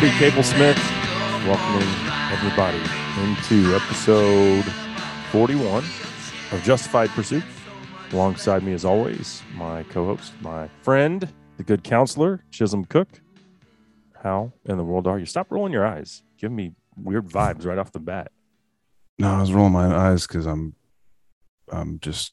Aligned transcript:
Howdy, 0.00 0.12
howdy, 0.12 0.30
howdy, 0.30 0.30
the 0.30 0.30
Cable 0.30 0.42
Smith. 0.42 0.78
Welcoming 1.46 1.88
everybody 2.32 2.78
into 3.20 3.76
episode 3.76 4.64
41 5.30 5.84
of 6.52 6.62
Justified 6.62 7.10
Pursuit. 7.10 7.42
Alongside 8.12 8.62
me, 8.62 8.72
as 8.72 8.86
always, 8.86 9.42
my 9.56 9.82
co 9.82 10.06
host, 10.06 10.32
my 10.40 10.70
friend, 10.80 11.30
the 11.58 11.64
good 11.64 11.84
counselor, 11.84 12.42
Chisholm 12.50 12.86
Cook. 12.86 13.20
How 14.22 14.54
in 14.64 14.78
the 14.78 14.84
world 14.84 15.06
are 15.06 15.18
you? 15.18 15.26
Stop 15.26 15.48
rolling 15.50 15.74
your 15.74 15.84
eyes. 15.84 16.22
Give 16.38 16.50
me 16.50 16.72
weird 16.96 17.28
vibes 17.28 17.66
right 17.66 17.76
off 17.76 17.92
the 17.92 18.00
bat. 18.00 18.32
No, 19.18 19.28
I 19.28 19.40
was 19.42 19.52
rolling 19.52 19.74
my 19.74 19.94
eyes 19.94 20.26
because 20.26 20.46
I'm, 20.46 20.76
I'm 21.70 21.98
just. 22.00 22.32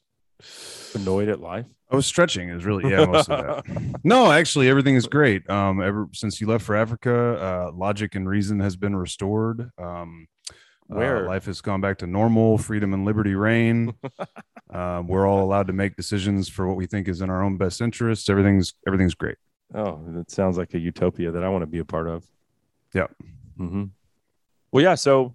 Annoyed 0.94 1.28
at 1.28 1.38
life. 1.38 1.66
I 1.90 1.96
was 1.96 2.06
stretching. 2.06 2.50
Is 2.50 2.64
really 2.64 2.90
yeah, 2.90 3.06
most 3.06 3.28
of 3.30 3.64
that. 3.64 4.00
No, 4.04 4.30
actually, 4.30 4.68
everything 4.68 4.94
is 4.94 5.06
great. 5.06 5.48
Um, 5.48 5.82
ever 5.82 6.08
since 6.12 6.40
you 6.40 6.46
left 6.46 6.64
for 6.64 6.76
Africa, 6.76 7.12
uh, 7.40 7.72
logic 7.74 8.14
and 8.14 8.28
reason 8.28 8.60
has 8.60 8.76
been 8.76 8.94
restored. 8.94 9.70
Um, 9.78 10.28
uh, 10.90 10.96
Where? 10.96 11.26
life 11.26 11.46
has 11.46 11.60
gone 11.60 11.80
back 11.80 11.98
to 11.98 12.06
normal. 12.06 12.58
Freedom 12.58 12.92
and 12.94 13.04
liberty 13.04 13.34
reign. 13.34 13.94
um, 14.70 15.08
we're 15.08 15.26
all 15.26 15.42
allowed 15.42 15.66
to 15.66 15.72
make 15.72 15.96
decisions 15.96 16.48
for 16.48 16.66
what 16.66 16.76
we 16.76 16.86
think 16.86 17.08
is 17.08 17.20
in 17.20 17.30
our 17.30 17.42
own 17.42 17.56
best 17.56 17.80
interests. 17.80 18.28
Everything's 18.28 18.74
everything's 18.86 19.14
great. 19.14 19.36
Oh, 19.74 20.02
that 20.08 20.30
sounds 20.30 20.56
like 20.56 20.72
a 20.74 20.78
utopia 20.78 21.30
that 21.30 21.44
I 21.44 21.48
want 21.48 21.62
to 21.62 21.66
be 21.66 21.78
a 21.78 21.84
part 21.84 22.08
of. 22.08 22.24
Yep. 22.94 23.14
hmm 23.56 23.84
Well, 24.72 24.82
yeah. 24.82 24.94
So 24.94 25.34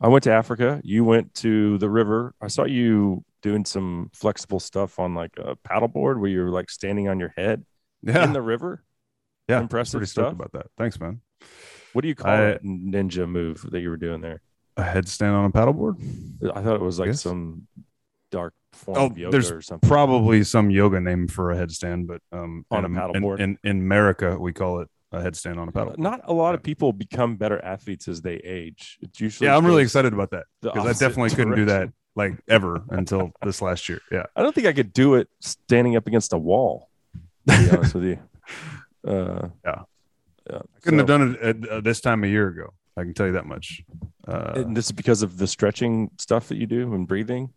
I 0.00 0.08
went 0.08 0.24
to 0.24 0.32
Africa. 0.32 0.80
You 0.84 1.04
went 1.04 1.34
to 1.34 1.78
the 1.78 1.88
river. 1.90 2.34
I 2.40 2.48
saw 2.48 2.64
you 2.64 3.24
doing 3.46 3.64
some 3.64 4.10
flexible 4.12 4.58
stuff 4.58 4.98
on 4.98 5.14
like 5.14 5.30
a 5.38 5.54
paddleboard 5.56 6.18
where 6.18 6.28
you're 6.28 6.50
like 6.50 6.68
standing 6.68 7.08
on 7.08 7.20
your 7.20 7.32
head 7.36 7.64
Yeah, 8.02 8.24
in 8.24 8.32
the 8.32 8.42
river. 8.42 8.82
yeah. 9.48 9.60
impressive 9.60 10.00
Pretty 10.00 10.10
stuff. 10.10 10.32
about 10.32 10.50
that. 10.52 10.66
Thanks, 10.76 10.98
man. 10.98 11.20
What 11.92 12.02
do 12.02 12.08
you 12.08 12.16
call 12.16 12.30
I- 12.32 12.42
it? 12.50 12.64
Ninja 12.64 13.28
move 13.28 13.64
that 13.70 13.80
you 13.80 13.88
were 13.90 13.96
doing 13.96 14.20
there? 14.20 14.42
A 14.76 14.82
headstand 14.82 15.32
on 15.34 15.44
a 15.44 15.50
paddleboard. 15.50 15.96
I 16.56 16.60
thought 16.62 16.74
it 16.74 16.80
was 16.82 16.98
like 16.98 17.06
Yes. 17.06 17.22
some 17.22 17.68
dark 18.32 18.52
form 18.72 18.98
Oh, 18.98 19.06
of 19.06 19.16
yoga 19.16 19.30
there's 19.30 19.50
or 19.52 19.62
something. 19.62 19.88
Probably 19.88 20.42
some 20.42 20.70
yoga 20.70 21.00
name 21.00 21.28
for 21.28 21.52
a 21.52 21.56
headstand, 21.56 22.08
but 22.08 22.20
um, 22.32 22.66
On 22.72 22.84
a 22.84 22.88
paddleboard. 22.88 23.38
In, 23.38 23.50
in 23.62 23.70
in 23.70 23.76
America, 23.78 24.36
we 24.38 24.52
call 24.52 24.80
it 24.80 24.88
a 25.12 25.20
headstand 25.20 25.56
on 25.58 25.68
a 25.68 25.72
paddle. 25.72 25.94
Not 25.96 26.20
a 26.24 26.32
lot 26.34 26.54
of 26.56 26.62
people 26.64 26.92
become 26.92 27.36
better 27.36 27.64
athletes 27.64 28.08
as 28.08 28.20
they 28.22 28.34
age. 28.38 28.98
It's 29.00 29.20
usually 29.20 29.46
Yeah, 29.46 29.56
I'm 29.56 29.64
really 29.64 29.82
excited 29.84 30.12
about 30.12 30.30
that 30.32 30.44
because 30.60 30.84
I 30.84 30.92
definitely 30.92 31.30
couldn't 31.30 31.54
do 31.54 31.64
that 31.66 31.74
direction. 31.76 31.94
Like 32.16 32.32
ever 32.48 32.82
until 32.88 33.30
this 33.44 33.60
last 33.62 33.88
year. 33.88 34.00
Yeah, 34.10 34.24
I 34.34 34.42
don't 34.42 34.54
think 34.54 34.66
I 34.66 34.72
could 34.72 34.92
do 34.92 35.14
it 35.16 35.28
standing 35.40 35.94
up 35.96 36.06
against 36.08 36.32
a 36.32 36.38
wall. 36.38 36.88
To 37.46 37.56
be 37.58 37.70
honest 37.70 37.94
with 37.94 38.04
you. 38.04 38.18
Uh, 39.06 39.50
Yeah. 39.64 39.82
yeah. 40.50 40.56
I 40.58 40.80
couldn't 40.82 40.98
have 40.98 41.06
done 41.06 41.36
it 41.40 41.40
at, 41.40 41.68
uh, 41.68 41.80
this 41.80 42.00
time 42.00 42.24
a 42.24 42.26
year 42.26 42.48
ago. 42.48 42.72
I 42.96 43.02
can 43.04 43.14
tell 43.14 43.26
you 43.26 43.32
that 43.34 43.46
much. 43.46 43.84
Uh, 44.26 44.54
And 44.56 44.76
this 44.76 44.86
is 44.86 44.92
because 44.92 45.22
of 45.22 45.38
the 45.38 45.46
stretching 45.46 46.10
stuff 46.18 46.48
that 46.48 46.56
you 46.56 46.66
do 46.66 46.92
and 46.92 47.06
breathing. 47.06 47.50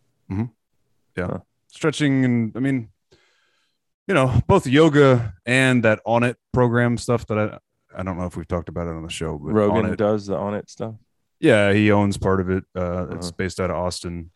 Yeah. 1.17 1.37
Stretching 1.69 2.23
and 2.23 2.51
I 2.55 2.59
mean, 2.59 2.89
you 4.07 4.13
know, 4.13 4.41
both 4.47 4.67
yoga 4.67 5.33
and 5.45 5.83
that 5.85 6.01
Onnit 6.05 6.35
program 6.51 6.97
stuff 6.97 7.25
that 7.27 7.37
I 7.39 7.57
I 7.99 8.03
don't 8.03 8.17
know 8.17 8.25
if 8.27 8.37
we've 8.37 8.47
talked 8.47 8.69
about 8.69 8.85
it 8.87 8.91
on 8.93 9.01
the 9.01 9.09
show, 9.09 9.37
but 9.39 9.51
Rogan 9.53 9.95
does 9.95 10.27
the 10.27 10.35
Onnit 10.35 10.69
stuff. 10.69 10.93
Yeah, 11.39 11.73
he 11.73 11.91
owns 11.91 12.17
part 12.17 12.39
of 12.41 12.49
it. 12.51 12.63
Uh, 12.75 13.07
It's 13.15 13.27
Uh-huh. 13.29 13.35
based 13.37 13.59
out 13.59 13.71
of 13.71 13.77
Austin. 13.77 14.29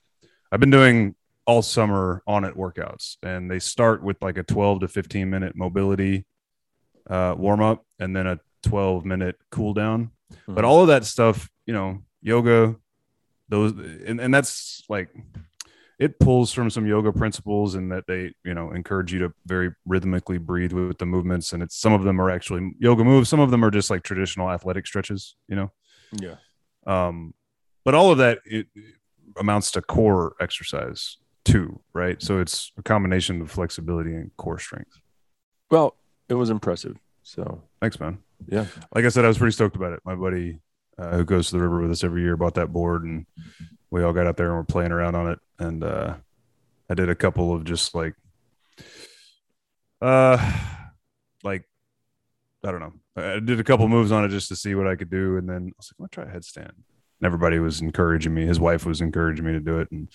I've 0.54 0.60
been 0.60 0.70
doing 0.70 1.16
all 1.48 1.64
summer 1.64 2.22
Onnit 2.30 2.54
workouts, 2.56 3.18
and 3.24 3.50
they 3.50 3.58
start 3.58 4.04
with 4.04 4.22
like 4.22 4.38
a 4.38 4.44
12 4.44 4.82
to 4.82 4.88
15 4.88 5.28
minute 5.28 5.56
mobility 5.56 6.26
uh, 7.10 7.34
warm 7.36 7.60
up 7.60 7.84
and 8.00 8.16
then 8.16 8.28
a 8.28 8.40
12 8.62 9.04
minute 9.04 9.36
cool 9.50 9.74
down. 9.74 10.12
But 10.48 10.64
Mhm. 10.64 10.68
all 10.68 10.82
of 10.82 10.88
that 10.90 11.06
stuff, 11.06 11.50
you 11.66 11.74
know, 11.74 12.04
yoga, 12.22 12.76
those, 13.50 13.72
and, 13.72 14.22
and 14.22 14.32
that's 14.32 14.84
like, 14.90 15.10
it 15.98 16.20
pulls 16.20 16.54
from 16.54 16.70
some 16.70 16.86
yoga 16.86 17.12
principles 17.12 17.74
and 17.74 17.92
that 17.92 18.06
they, 18.08 18.36
you 18.46 18.54
know, 18.54 18.72
encourage 18.74 19.12
you 19.12 19.20
to 19.20 19.34
very 19.48 19.72
rhythmically 19.88 20.38
breathe 20.38 20.72
with 20.72 21.00
the 21.00 21.06
movements. 21.08 21.52
And 21.54 21.64
it's 21.64 21.76
some 21.76 21.94
of 21.94 22.04
them 22.04 22.22
are 22.22 22.30
actually 22.30 22.74
yoga 22.78 23.04
moves, 23.04 23.28
some 23.28 23.40
of 23.40 23.50
them 23.50 23.66
are 23.66 23.72
just 23.72 23.90
like 23.90 24.04
traditional 24.04 24.52
athletic 24.52 24.86
stretches, 24.86 25.36
you 25.48 25.56
know 25.56 25.72
Yeah. 26.12 26.36
um, 26.86 27.34
but 27.84 27.96
all 27.96 28.12
of 28.12 28.20
that 28.20 28.40
it 28.46 28.68
amounts 29.38 29.72
to 29.72 29.82
core 29.82 30.36
exercise 30.40 31.18
too 31.46 31.80
right? 31.94 32.22
So 32.22 32.40
it's 32.40 32.72
a 32.78 32.84
combination 32.84 33.42
of 33.42 33.52
flexibility 33.52 34.14
and 34.16 34.36
core 34.38 34.60
strength. 34.60 35.00
Well, 35.70 35.96
it 36.30 36.36
was 36.36 36.50
impressive. 36.50 36.98
So. 37.24 37.62
Thanks 37.82 38.00
man. 38.00 38.20
Yeah. 38.48 38.66
like 38.94 39.06
i 39.06 39.10
said 39.10 39.24
i 39.24 39.30
was 39.30 39.38
pretty 39.38 39.54
stoked 39.54 39.78
about 39.78 39.94
it. 39.94 40.02
My 40.04 40.16
buddy 40.16 40.60
uh, 40.98 41.16
who 41.16 41.24
goes 41.24 41.48
to 41.48 41.54
the 41.54 41.62
river 41.62 41.82
with 41.82 41.92
us 41.92 42.04
every 42.04 42.22
year 42.22 42.36
bought 42.36 42.56
that 42.56 42.74
board 42.74 43.04
and 43.04 43.26
we 43.90 44.04
all 44.04 44.12
got 44.12 44.28
out 44.28 44.36
there 44.36 44.48
and 44.48 44.58
we're 44.58 44.64
playing 44.64 44.92
around 44.92 45.16
on 45.16 45.32
it. 45.32 45.40
And 45.60 45.84
uh, 45.84 46.16
i 46.90 46.94
did 46.94 47.10
a 47.10 47.16
couple 47.16 47.54
of 47.54 47.64
just 47.64 47.96
like 47.96 48.16
uh 50.02 50.38
like 51.44 51.64
i 52.66 52.72
don't 52.72 52.80
know. 52.82 52.94
I 53.16 53.40
did 53.40 53.60
a 53.60 53.64
couple 53.64 53.88
moves 53.88 54.12
on 54.12 54.26
it 54.26 54.30
just 54.30 54.50
to 54.50 54.56
see 54.56 54.76
what 54.76 54.88
i 54.88 54.96
could 54.96 55.10
do. 55.10 55.38
And 55.38 55.48
then 55.48 55.72
i 55.74 55.76
was 55.78 55.92
like 55.92 55.96
i'm 56.00 56.04
gonna 56.04 56.10
try 56.10 56.24
a 56.26 56.38
headstand 56.38 56.74
and 57.24 57.28
everybody 57.28 57.58
was 57.58 57.80
encouraging 57.80 58.34
me. 58.34 58.46
His 58.46 58.60
wife 58.60 58.86
was 58.86 59.00
encouraging 59.00 59.46
me 59.46 59.54
to 59.54 59.62
do 59.62 59.80
it. 59.80 59.90
And 59.92 60.10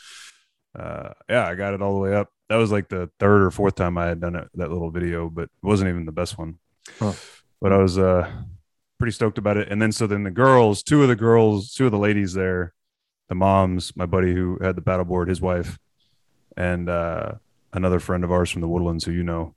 uh 0.79 1.15
yeah 1.31 1.47
i 1.47 1.55
got 1.55 1.73
it 1.73 1.81
all 1.81 1.95
the 1.95 1.99
way 1.99 2.15
up. 2.15 2.29
That 2.51 2.57
was 2.57 2.71
like 2.71 2.91
the 2.91 3.11
third 3.19 3.43
or 3.43 3.51
fourth 3.51 3.75
time 3.75 3.97
i 3.97 4.05
had 4.05 4.21
done 4.21 4.37
it 4.37 4.49
that 4.55 4.71
little 4.71 4.91
video 4.91 5.31
but 5.31 5.45
it 5.45 5.51
wasn't 5.63 5.89
even 5.89 6.05
the 6.05 6.13
best 6.13 6.37
one. 6.37 6.59
Huh. 6.99 7.15
but 7.63 7.73
i 7.73 7.79
was 7.79 7.97
uh 7.97 8.31
pretty 8.99 9.13
stoked 9.13 9.39
about 9.39 9.57
it. 9.57 9.69
And 9.71 9.81
then 9.81 9.91
so 9.91 10.07
then 10.07 10.25
the 10.25 10.31
girls 10.31 10.83
two 10.83 11.03
of 11.03 11.09
the 11.09 11.17
girls 11.17 11.73
two 11.73 11.87
of 11.87 11.93
the 11.93 11.99
ladies 11.99 12.35
there 12.35 12.75
the 13.31 13.35
moms 13.35 13.97
my 13.97 14.05
buddy 14.05 14.35
who 14.35 14.59
had 14.61 14.77
the 14.77 14.83
paddleboard 14.83 15.29
his 15.29 15.41
wife 15.41 15.79
and 16.59 16.91
uh 16.91 17.33
another 17.73 18.01
friend 18.01 18.23
of 18.23 18.31
ours 18.33 18.51
from 18.51 18.61
the 18.61 18.69
woodlands 18.69 19.05
who 19.05 19.13
you 19.13 19.23
know 19.23 19.55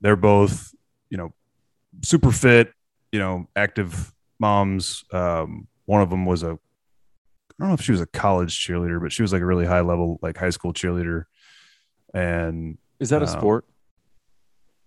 they're 0.00 0.14
both 0.14 0.72
you 1.10 1.18
know 1.18 1.34
super 2.02 2.30
fit 2.30 2.72
you 3.10 3.18
know 3.18 3.48
active 3.56 4.12
moms. 4.38 5.04
Um 5.12 5.66
one 5.90 6.00
of 6.02 6.08
them 6.08 6.24
was 6.24 6.44
a 6.44 6.52
I 6.52 7.62
don't 7.64 7.68
know 7.68 7.74
if 7.74 7.82
she 7.82 7.90
was 7.92 8.00
a 8.00 8.06
college 8.06 8.56
cheerleader, 8.64 9.00
but 9.02 9.10
she 9.12 9.22
was 9.22 9.32
like 9.32 9.42
a 9.42 9.44
really 9.46 9.66
high 9.66 9.80
level, 9.80 10.18
like 10.22 10.36
high 10.38 10.50
school 10.50 10.72
cheerleader. 10.72 11.24
And 12.14 12.78
Is 13.00 13.10
that 13.10 13.22
a 13.22 13.26
Um, 13.26 13.30
sport? 13.38 13.64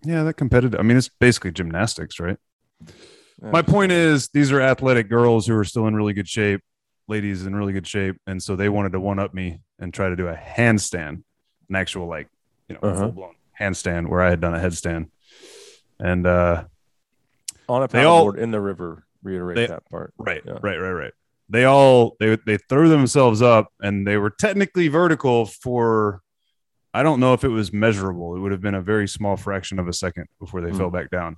yeah, 0.03 0.24
that 0.24 0.36
competitive. 0.38 0.80
I 0.80 0.84
mean, 0.84 0.97
it's 0.97 1.09
basically 1.09 1.52
gymnastics, 1.52 2.19
right? 2.19 2.38
Yeah. 2.81 3.52
My 3.52 3.62
point 3.62 3.92
is, 3.92 4.30
these 4.34 4.52
are 4.52 4.59
athletic 4.62 5.08
girls 5.09 5.46
who 5.46 5.56
are 5.56 5.63
still 5.66 5.86
in 5.88 5.96
really 5.96 6.13
good 6.13 6.28
shape, 6.28 6.62
ladies 7.08 7.46
in 7.46 7.53
really 7.56 7.74
good 7.74 7.86
shape, 7.88 8.16
and 8.25 8.42
so 8.42 8.56
they 8.56 8.69
wanted 8.69 8.94
to 8.94 9.00
one 9.00 9.19
up 9.19 9.34
me 9.34 9.59
and 9.80 9.94
try 9.94 10.09
to 10.09 10.16
do 10.16 10.28
a 10.30 10.36
handstand, 10.36 11.22
an 11.69 11.75
actual 11.75 12.08
like, 12.08 12.28
you 12.69 12.75
know, 12.75 12.81
Uh-huh. 12.81 13.02
full 13.03 13.12
blown 13.12 13.36
handstand 13.59 14.07
where 14.07 14.22
I 14.22 14.30
had 14.30 14.39
done 14.42 14.56
a 14.56 14.60
headstand, 14.60 15.10
and 16.00 16.25
uh, 16.25 16.63
on 17.69 17.83
a 17.83 17.88
paddleboard 17.88 18.38
in 18.38 18.50
the 18.51 18.62
river. 18.62 19.03
Reiterate 19.24 19.56
they- 19.56 19.68
that 19.68 19.90
part. 19.90 20.14
right, 20.18 20.42
Yeah. 20.46 20.60
right, 20.62 20.78
right, 20.78 20.92
right. 20.92 21.14
They 21.50 21.66
all 21.66 22.16
they 22.20 22.38
they 22.46 22.58
threw 22.58 22.90
themselves 22.90 23.42
up, 23.42 23.72
and 23.81 24.08
they 24.08 24.18
were 24.18 24.30
technically 24.30 24.88
vertical 24.88 25.46
for. 25.46 26.22
I 26.96 27.02
don't 27.04 27.20
know 27.20 27.34
if 27.34 27.44
it 27.44 27.50
was 27.50 27.74
measurable. 27.74 28.36
It 28.36 28.40
would 28.40 28.52
have 28.52 28.62
been 28.62 28.75
a 28.75 28.81
very 28.81 29.08
small 29.08 29.36
fraction 29.36 29.80
of 29.80 29.88
a 29.88 29.94
second 29.94 30.28
before 30.40 30.62
they 30.62 30.70
Hmm. 30.70 30.78
fell 30.78 30.90
back 30.92 31.10
down, 31.10 31.38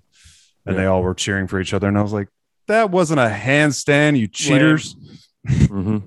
and 0.66 0.76
Yeah. 0.76 0.82
they 0.82 0.86
all 0.86 1.02
were 1.02 1.14
cheering 1.16 1.48
for 1.48 1.60
each 1.62 1.74
other. 1.74 1.88
And 1.88 1.98
I 1.98 2.02
was 2.02 2.12
like, 2.14 2.28
"That 2.68 2.92
wasn't 2.92 3.20
a 3.22 3.30
handstand, 3.30 4.18
you 4.20 4.28
cheaters!" 4.28 4.96
hmm 5.68 5.98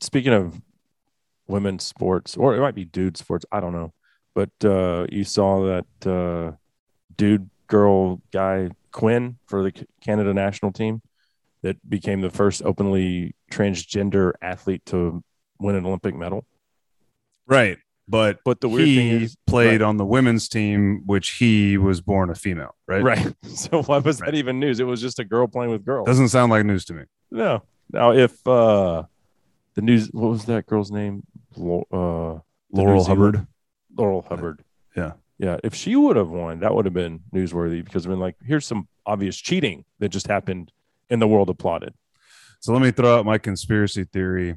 Speaking 0.00 0.32
of 0.32 0.60
women's 1.46 1.84
sports, 1.84 2.36
or 2.36 2.56
it 2.56 2.60
might 2.60 2.74
be 2.74 2.84
dude 2.84 3.16
sports, 3.16 3.44
I 3.52 3.60
don't 3.60 3.72
know. 3.72 3.92
But 4.34 4.50
uh, 4.64 5.06
you 5.12 5.22
saw 5.24 5.64
that 5.66 6.06
uh, 6.10 6.56
dude, 7.16 7.48
girl, 7.66 8.20
guy 8.32 8.70
Quinn 8.92 9.38
for 9.46 9.62
the 9.62 9.86
Canada 10.00 10.32
national 10.32 10.72
team 10.72 11.02
that 11.62 11.76
became 11.88 12.20
the 12.20 12.30
first 12.30 12.62
openly 12.64 13.34
transgender 13.50 14.32
athlete 14.40 14.84
to 14.86 15.22
win 15.58 15.74
an 15.74 15.86
Olympic 15.86 16.14
medal. 16.14 16.46
Right. 17.46 17.78
But 18.08 18.38
But 18.44 18.60
the 18.60 18.68
weird 18.68 18.86
he 18.86 18.96
thing 18.96 19.22
is, 19.22 19.36
played 19.46 19.80
right, 19.80 19.88
on 19.88 19.96
the 19.96 20.04
women's 20.04 20.48
team, 20.48 21.02
which 21.06 21.30
he 21.30 21.76
was 21.76 22.00
born 22.00 22.30
a 22.30 22.34
female, 22.36 22.74
right? 22.86 23.02
right. 23.02 23.34
So 23.42 23.82
why 23.82 23.98
was 23.98 24.18
that 24.20 24.34
even 24.34 24.60
news? 24.60 24.78
It 24.78 24.84
was 24.84 25.00
just 25.00 25.18
a 25.18 25.24
girl 25.24 25.48
playing 25.48 25.72
with 25.72 25.84
girls. 25.84 26.06
Doesn't 26.06 26.28
sound 26.28 26.50
like 26.52 26.64
news 26.64 26.84
to 26.86 26.94
me. 26.94 27.04
No. 27.30 27.62
Now, 27.90 28.12
if 28.12 28.46
uh, 28.46 29.04
the 29.74 29.82
news, 29.82 30.08
what 30.12 30.30
was 30.30 30.44
that 30.44 30.66
girl's 30.66 30.92
name? 30.92 31.24
Uh, 31.56 32.38
Laurel 32.70 33.04
Hubbard. 33.04 33.46
Laurel 33.96 34.24
Hubbard. 34.28 34.62
Yeah. 35.38 35.46
Yeah. 35.52 35.56
If 35.64 35.74
she 35.74 35.96
would 35.96 36.16
have 36.16 36.28
won, 36.28 36.60
that 36.60 36.74
would 36.74 36.84
have 36.84 36.94
been 36.94 37.20
newsworthy 37.34 37.84
because 37.84 38.06
I 38.06 38.10
mean, 38.10 38.20
like, 38.20 38.36
here's 38.44 38.66
some 38.66 38.88
obvious 39.04 39.36
cheating 39.36 39.84
that 39.98 40.08
just 40.08 40.26
happened 40.26 40.72
and 41.10 41.20
the 41.20 41.28
world 41.28 41.50
applauded. 41.50 41.94
So 42.60 42.72
let 42.72 42.82
me 42.82 42.90
throw 42.90 43.18
out 43.18 43.26
my 43.26 43.38
conspiracy 43.38 44.04
theory. 44.04 44.56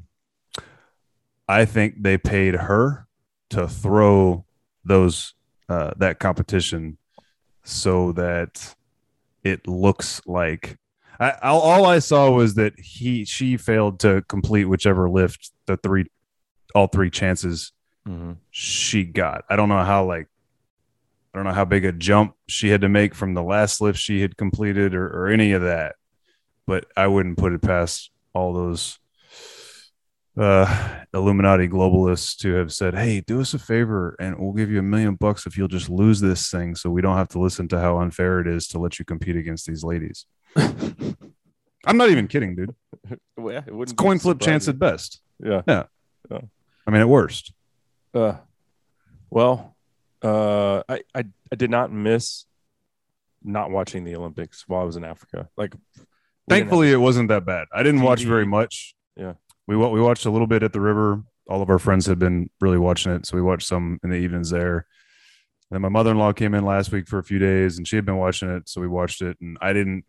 I 1.48 1.64
think 1.64 2.02
they 2.02 2.16
paid 2.16 2.54
her 2.54 3.06
to 3.50 3.68
throw 3.68 4.44
those 4.84 5.34
uh, 5.68 5.92
that 5.98 6.18
competition 6.18 6.96
so 7.62 8.12
that 8.12 8.74
it 9.44 9.66
looks 9.68 10.20
like 10.26 10.78
I, 11.20 11.32
all, 11.42 11.60
all 11.60 11.84
I 11.86 11.98
saw 11.98 12.30
was 12.30 12.54
that 12.54 12.78
he 12.80 13.24
she 13.26 13.56
failed 13.58 14.00
to 14.00 14.22
complete 14.28 14.64
whichever 14.64 15.10
lift 15.10 15.50
the 15.66 15.76
three 15.76 16.06
all 16.74 16.86
three 16.86 17.10
chances 17.10 17.72
she 18.50 19.04
got. 19.04 19.44
I 19.50 19.56
don't 19.56 19.68
know 19.68 19.84
how 19.84 20.04
like 20.06 20.28
I 21.32 21.38
don't 21.38 21.44
know 21.46 21.52
how 21.52 21.64
big 21.64 21.84
a 21.84 21.92
jump 21.92 22.34
she 22.48 22.68
had 22.70 22.80
to 22.80 22.88
make 22.88 23.14
from 23.14 23.34
the 23.34 23.42
last 23.42 23.80
lift 23.80 23.98
she 23.98 24.20
had 24.20 24.36
completed 24.36 24.94
or, 24.94 25.06
or 25.06 25.28
any 25.28 25.52
of 25.52 25.62
that. 25.62 25.94
But 26.66 26.86
I 26.96 27.06
wouldn't 27.06 27.38
put 27.38 27.52
it 27.52 27.62
past 27.62 28.10
all 28.32 28.52
those 28.52 28.98
uh 30.38 30.96
Illuminati 31.12 31.68
globalists 31.68 32.36
to 32.38 32.54
have 32.54 32.72
said, 32.72 32.94
Hey, 32.94 33.20
do 33.20 33.40
us 33.40 33.52
a 33.54 33.58
favor 33.58 34.16
and 34.20 34.38
we'll 34.38 34.52
give 34.52 34.70
you 34.70 34.78
a 34.78 34.82
million 34.82 35.16
bucks 35.16 35.44
if 35.46 35.58
you'll 35.58 35.66
just 35.68 35.90
lose 35.90 36.20
this 36.20 36.48
thing 36.50 36.74
so 36.76 36.88
we 36.88 37.02
don't 37.02 37.16
have 37.16 37.28
to 37.30 37.40
listen 37.40 37.66
to 37.68 37.80
how 37.80 37.98
unfair 37.98 38.40
it 38.40 38.46
is 38.46 38.68
to 38.68 38.78
let 38.78 38.98
you 38.98 39.04
compete 39.04 39.36
against 39.36 39.66
these 39.66 39.82
ladies. 39.82 40.26
I'm 40.56 41.96
not 41.96 42.10
even 42.10 42.28
kidding, 42.28 42.54
dude. 42.56 42.74
Well, 43.36 43.54
yeah, 43.54 43.62
it 43.66 43.72
It's 43.74 43.92
coin 43.92 44.18
flip 44.18 44.38
chance 44.40 44.68
at 44.68 44.74
surprising. 44.74 44.94
best. 44.96 45.20
Yeah. 45.42 45.62
Yeah. 45.66 46.38
I 46.86 46.90
mean 46.90 47.00
at 47.00 47.08
worst. 47.08 47.52
Uh, 48.14 48.34
well, 49.30 49.74
uh, 50.22 50.82
I, 50.88 51.00
I 51.14 51.24
I 51.52 51.56
did 51.56 51.70
not 51.70 51.92
miss 51.92 52.44
not 53.42 53.70
watching 53.70 54.04
the 54.04 54.16
Olympics 54.16 54.64
while 54.66 54.82
I 54.82 54.84
was 54.84 54.96
in 54.96 55.04
Africa. 55.04 55.48
Like, 55.56 55.74
Thankfully, 56.48 56.90
it 56.90 56.96
wasn't 56.96 57.28
that 57.28 57.46
bad. 57.46 57.68
I 57.72 57.82
didn't 57.82 58.02
watch 58.02 58.24
very 58.24 58.46
much. 58.46 58.94
Yeah. 59.16 59.34
we 59.66 59.76
we 59.76 60.00
watched 60.00 60.26
a 60.26 60.30
little 60.30 60.46
bit 60.46 60.62
at 60.62 60.72
the 60.72 60.80
river. 60.80 61.22
All 61.48 61.62
of 61.62 61.70
our 61.70 61.78
friends 61.78 62.06
had 62.06 62.18
been 62.18 62.50
really 62.60 62.78
watching 62.78 63.12
it, 63.12 63.26
so 63.26 63.36
we 63.36 63.42
watched 63.42 63.66
some 63.66 63.98
in 64.02 64.10
the 64.10 64.16
evenings 64.16 64.50
there. 64.50 64.86
And 65.70 65.76
then 65.76 65.82
my 65.82 65.88
mother 65.88 66.10
in 66.10 66.18
law 66.18 66.32
came 66.32 66.54
in 66.54 66.64
last 66.64 66.90
week 66.90 67.08
for 67.08 67.18
a 67.18 67.24
few 67.24 67.38
days, 67.38 67.78
and 67.78 67.86
she 67.86 67.96
had 67.96 68.04
been 68.04 68.16
watching 68.16 68.50
it, 68.50 68.68
so 68.68 68.80
we 68.80 68.88
watched 68.88 69.22
it. 69.22 69.36
And 69.40 69.56
I 69.60 69.72
didn't 69.72 70.04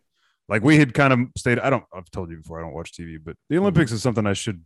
like 0.49 0.63
we 0.63 0.77
had 0.77 0.93
kind 0.93 1.13
of 1.13 1.19
stayed. 1.37 1.59
I 1.59 1.69
don't. 1.69 1.85
I've 1.93 2.09
told 2.11 2.31
you 2.31 2.37
before. 2.37 2.59
I 2.59 2.63
don't 2.63 2.73
watch 2.73 2.91
TV, 2.91 3.17
but 3.23 3.35
the 3.49 3.57
Olympics 3.57 3.91
is 3.91 4.01
something 4.01 4.25
I 4.25 4.33
should 4.33 4.63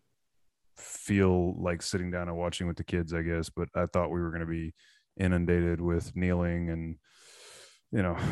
feel 0.77 1.55
like 1.61 1.81
sitting 1.81 2.11
down 2.11 2.27
and 2.27 2.37
watching 2.37 2.67
with 2.67 2.77
the 2.77 2.83
kids. 2.83 3.13
I 3.13 3.21
guess, 3.21 3.49
but 3.49 3.67
I 3.75 3.85
thought 3.85 4.11
we 4.11 4.21
were 4.21 4.29
going 4.29 4.41
to 4.41 4.47
be 4.47 4.73
inundated 5.19 5.79
with 5.81 6.15
kneeling 6.15 6.69
and 6.69 6.97
you 7.91 8.01
know 8.01 8.17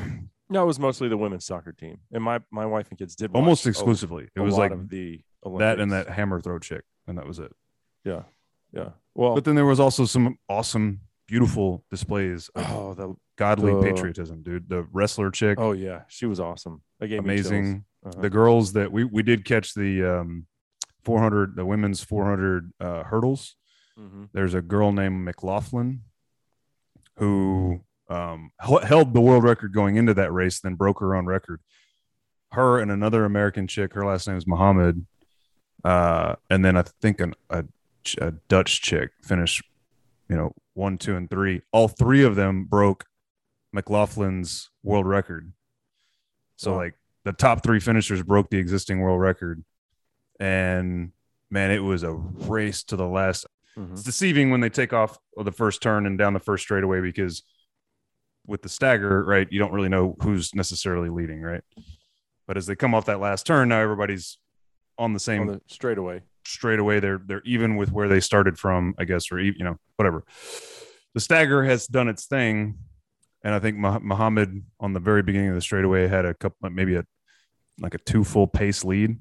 No, 0.50 0.62
it 0.64 0.68
was 0.68 0.78
mostly 0.78 1.08
the 1.08 1.18
women's 1.18 1.46
soccer 1.46 1.72
team, 1.72 2.00
and 2.12 2.22
my 2.22 2.40
my 2.52 2.66
wife 2.66 2.88
and 2.90 3.00
kids 3.00 3.16
did 3.16 3.32
almost 3.34 3.66
a- 3.66 3.70
exclusively. 3.70 4.28
It 4.36 4.42
was 4.42 4.56
like 4.56 4.72
the 4.90 5.22
Olympics. 5.44 5.60
that 5.66 5.80
and 5.80 5.92
that 5.94 6.10
hammer 6.10 6.42
throw 6.42 6.60
chick, 6.60 6.84
and 7.08 7.18
that 7.18 7.26
was 7.26 7.40
it. 7.40 7.52
Yeah, 8.04 8.24
yeah. 8.72 8.90
Well, 9.16 9.34
But 9.36 9.46
then 9.46 9.56
there 9.56 9.66
was 9.66 9.80
also 9.80 10.06
some 10.06 10.38
awesome, 10.50 11.00
beautiful 11.28 11.86
displays 11.90 12.50
of 12.56 12.72
oh, 12.72 12.94
the 12.94 13.16
godly 13.38 13.74
the- 13.74 13.82
patriotism, 13.82 14.44
dude. 14.44 14.70
The 14.70 14.84
wrestler 14.92 15.32
chick, 15.32 15.58
oh 15.60 15.72
yeah, 15.72 16.02
she 16.08 16.26
was 16.28 16.40
awesome. 16.40 16.84
That 17.00 17.08
gave 17.08 17.24
me 17.24 17.36
chills. 17.38 17.48
amazing. 17.48 17.86
Uh-huh. 18.06 18.22
The 18.22 18.30
girls 18.30 18.74
that 18.74 18.92
we 18.92 19.06
we 19.06 19.24
did 19.24 19.46
catch 19.46 19.74
the 19.74 20.04
um 20.20 20.46
400, 21.04 21.56
the 21.56 21.66
women's 21.66 22.04
400 22.04 22.72
uh, 22.80 23.04
hurdles. 23.06 23.56
Mhm. 23.98 24.30
There's 24.34 24.54
a 24.54 24.62
girl 24.62 24.92
named 24.92 25.24
McLaughlin 25.24 26.02
who 27.18 27.82
um 28.10 28.52
held 28.60 29.14
the 29.14 29.22
world 29.22 29.44
record 29.44 29.74
going 29.74 29.96
into 29.96 30.14
that 30.14 30.32
race, 30.32 30.60
then 30.60 30.76
broke 30.76 31.00
her 31.00 31.16
own 31.16 31.26
record. 31.26 31.62
Her 32.52 32.80
and 32.80 32.92
another 32.92 33.26
American 33.26 33.68
chick, 33.68 33.94
her 33.94 34.06
last 34.06 34.28
name 34.28 34.38
is 34.38 34.46
Muhammad, 34.46 35.06
uh, 35.84 36.36
and 36.50 36.64
then 36.64 36.78
I 36.78 36.84
think 37.02 37.20
an, 37.20 37.34
a, 37.50 37.66
a 38.22 38.32
Dutch 38.48 38.82
chick 38.82 39.10
finished, 39.24 39.64
you 40.30 40.36
know, 40.36 40.54
one, 40.76 40.98
two, 41.00 41.16
and 41.16 41.28
three. 41.30 41.62
All 41.72 41.88
three 41.88 42.24
of 42.24 42.36
them 42.36 42.66
broke 42.66 43.06
McLaughlin's 43.76 44.70
world 44.84 45.08
record. 45.08 45.52
So 46.58 46.74
Wow. 46.74 46.78
like 46.78 46.94
the 47.24 47.34
top 47.34 47.64
three 47.64 47.80
finishers 47.80 48.22
broke 48.22 48.50
the 48.52 48.58
existing 48.60 49.00
world 49.00 49.20
record, 49.20 49.64
and 50.40 51.12
man, 51.50 51.72
it 51.72 51.80
was 51.80 52.04
a 52.04 52.12
race 52.14 52.84
to 52.84 52.96
the 52.96 53.08
last 53.08 53.48
Mhm. 53.78 53.94
it's 53.94 54.04
deceiving 54.04 54.52
when 54.52 54.60
they 54.62 54.70
take 54.70 54.94
off 54.94 55.18
the 55.38 55.52
first 55.52 55.82
turn 55.82 56.06
and 56.06 56.18
down 56.18 56.34
the 56.34 56.40
first 56.40 56.64
straightaway 56.64 57.02
because 57.02 57.44
with 58.46 58.62
the 58.62 58.70
stagger, 58.70 59.24
right, 59.24 59.48
you 59.52 59.60
don't 59.60 59.72
really 59.72 59.90
know 59.90 60.16
who's 60.22 60.54
necessarily 60.54 61.10
leading, 61.10 61.42
right? 61.42 61.64
But 62.46 62.58
as 62.58 62.66
they 62.66 62.76
come 62.76 62.94
off 62.94 63.06
that 63.06 63.20
last 63.20 63.46
turn, 63.46 63.70
now 63.70 63.80
everybody's 63.80 64.38
on 64.98 65.14
the 65.14 65.20
same 65.20 65.42
on 65.42 65.48
the 65.48 65.62
straightaway. 65.68 66.22
straightaway. 66.46 67.00
They're 67.00 67.22
they're 67.26 67.42
even 67.46 67.78
with 67.78 67.92
where 67.92 68.08
they 68.08 68.20
started 68.20 68.60
from, 68.60 68.96
I 68.98 69.06
guess, 69.06 69.32
or 69.32 69.40
you 69.40 69.64
know 69.64 69.78
whatever. 69.96 70.24
The 71.14 71.22
stagger 71.22 71.64
has 71.64 71.88
done 71.88 72.10
its 72.10 72.26
thing, 72.26 72.78
and 73.44 73.56
I 73.56 73.60
think 73.60 73.78
Muhammad 73.78 74.64
on 74.80 74.94
the 74.94 75.00
very 75.00 75.22
beginning 75.24 75.50
of 75.50 75.56
the 75.56 75.62
straightaway 75.62 76.08
had 76.08 76.26
a 76.26 76.34
couple, 76.34 76.70
maybe 76.70 76.96
a 76.96 77.06
like 77.80 77.94
a 77.94 78.00
two 78.00 78.24
full 78.24 78.48
pace 78.48 78.84
lead, 78.84 79.18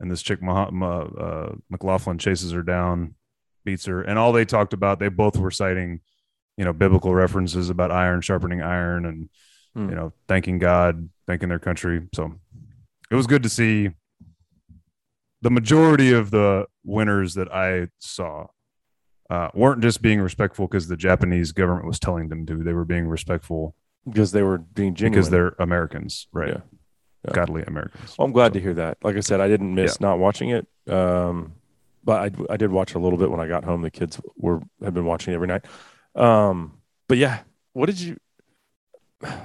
and 0.00 0.10
this 0.10 0.20
chick 0.22 0.40
uh, 0.42 1.52
McLaughlin 1.70 2.18
chases 2.18 2.52
her 2.52 2.62
down, 2.62 3.14
and 3.76 4.18
all 4.18 4.32
they 4.32 4.44
talked 4.44 4.72
about, 4.72 4.98
they 4.98 5.08
both 5.08 5.36
were 5.36 5.50
citing, 5.50 6.00
you 6.56 6.64
know, 6.64 6.72
biblical 6.72 7.14
references 7.14 7.70
about 7.70 7.90
iron 7.90 8.20
sharpening 8.20 8.62
iron, 8.62 9.04
and 9.06 9.28
Hmm. 9.74 9.90
you 9.90 9.94
know, 9.94 10.12
thanking 10.26 10.58
God, 10.58 11.10
thanking 11.26 11.50
their 11.50 11.58
country. 11.58 12.08
So 12.14 12.32
it 13.10 13.14
was 13.14 13.26
good 13.26 13.42
to 13.42 13.48
see 13.50 13.90
the 15.42 15.50
majority 15.50 16.12
of 16.12 16.30
the 16.30 16.66
winners 16.84 17.34
that 17.34 17.52
I 17.52 17.88
saw 17.98 18.46
uh, 19.30 19.50
weren't 19.54 19.82
just 19.82 20.00
being 20.00 20.20
respectful 20.20 20.66
because 20.66 20.88
the 20.88 20.96
Japanese 20.96 21.52
government 21.52 21.86
was 21.86 22.00
telling 22.00 22.28
them 22.28 22.46
to. 22.46 22.64
They 22.64 22.72
were 22.72 22.86
being 22.86 23.06
respectful 23.06 23.74
because 24.06 24.32
they 24.32 24.42
were 24.42 24.56
being 24.58 24.94
genuine. 24.94 25.12
because 25.20 25.30
they're 25.30 25.54
Americans, 25.58 26.28
right? 26.32 26.48
Yeah. 26.48 26.60
Yeah. 27.26 27.34
Godly 27.34 27.62
Americans. 27.64 28.14
Well, 28.18 28.24
I'm 28.26 28.32
glad 28.32 28.54
to 28.54 28.60
hear 28.60 28.74
that. 28.74 28.96
Like 29.02 29.16
I 29.16 29.20
said, 29.20 29.40
I 29.40 29.48
didn't 29.48 29.74
miss 29.74 30.00
not 30.00 30.18
watching 30.18 30.50
it, 30.50 30.66
um, 30.90 31.52
but 32.08 32.22
I, 32.48 32.54
I 32.54 32.56
did 32.56 32.70
watch 32.70 32.94
a 32.94 32.98
little 32.98 33.18
bit 33.18 33.30
when 33.30 33.38
I 33.38 33.46
got 33.46 33.64
home. 33.64 33.82
The 33.82 33.90
kids 33.90 34.18
were 34.38 34.62
had 34.82 34.94
been 34.94 35.04
watching 35.04 35.34
every 35.34 35.46
night. 35.46 35.66
Um, 36.14 36.78
but 37.06 37.18
yeah, 37.18 37.40
what 37.74 37.84
did 37.84 38.00
you? 38.00 38.16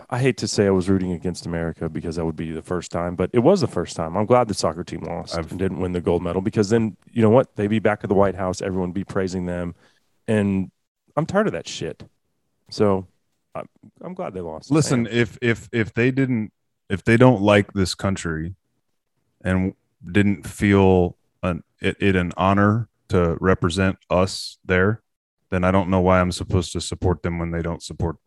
I 0.09 0.19
hate 0.19 0.37
to 0.37 0.47
say 0.47 0.65
I 0.65 0.69
was 0.69 0.87
rooting 0.87 1.11
against 1.11 1.45
America 1.45 1.89
because 1.89 2.15
that 2.15 2.23
would 2.23 2.37
be 2.37 2.53
the 2.53 2.61
first 2.61 2.89
time, 2.89 3.17
but 3.17 3.29
it 3.33 3.39
was 3.39 3.59
the 3.59 3.67
first 3.67 3.97
time. 3.97 4.15
I'm 4.15 4.25
glad 4.25 4.47
the 4.47 4.53
soccer 4.53 4.85
team 4.85 5.01
lost 5.01 5.37
I've- 5.37 5.49
and 5.49 5.59
didn't 5.59 5.81
win 5.81 5.91
the 5.91 5.99
gold 5.99 6.23
medal 6.23 6.41
because 6.41 6.69
then 6.69 6.95
you 7.11 7.21
know 7.21 7.29
what? 7.29 7.53
They'd 7.57 7.67
be 7.67 7.79
back 7.79 7.99
at 8.03 8.07
the 8.07 8.15
White 8.15 8.35
House. 8.35 8.61
Everyone 8.61 8.93
be 8.93 9.03
praising 9.03 9.45
them, 9.45 9.75
and 10.25 10.71
I'm 11.17 11.25
tired 11.25 11.47
of 11.47 11.53
that 11.53 11.67
shit. 11.67 12.01
So 12.69 13.07
I'm, 13.53 13.67
I'm 13.99 14.13
glad 14.13 14.33
they 14.33 14.39
lost. 14.39 14.71
Listen, 14.71 15.05
if 15.11 15.37
if 15.41 15.67
if 15.73 15.93
they 15.93 16.11
didn't, 16.11 16.53
if 16.89 17.03
they 17.03 17.17
don't 17.17 17.41
like 17.41 17.73
this 17.73 17.93
country, 17.93 18.55
and 19.41 19.73
didn't 20.09 20.47
feel 20.47 21.17
an, 21.43 21.63
it, 21.79 21.97
it 21.99 22.15
an 22.15 22.33
honor 22.37 22.89
to 23.09 23.37
represent 23.39 23.97
us 24.09 24.57
there, 24.65 25.03
then 25.51 25.63
I 25.63 25.71
don't 25.71 25.89
know 25.89 26.01
why 26.01 26.19
I'm 26.19 26.31
supposed 26.31 26.71
to 26.73 26.81
support 26.81 27.21
them 27.21 27.37
when 27.37 27.51
they 27.51 27.61
don't 27.61 27.83
support 27.83 28.17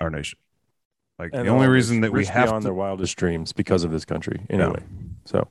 our 0.00 0.10
nation. 0.10 0.38
Like 1.18 1.30
And 1.32 1.46
the 1.46 1.52
only 1.52 1.68
reason 1.68 2.00
that 2.02 2.12
we 2.12 2.26
have 2.26 2.52
on 2.52 2.60
to 2.60 2.64
their 2.64 2.74
wildest 2.74 3.16
dreams 3.16 3.52
because 3.52 3.84
of 3.84 3.90
this 3.90 4.04
country. 4.04 4.44
Anyway, 4.50 4.82
so 5.24 5.48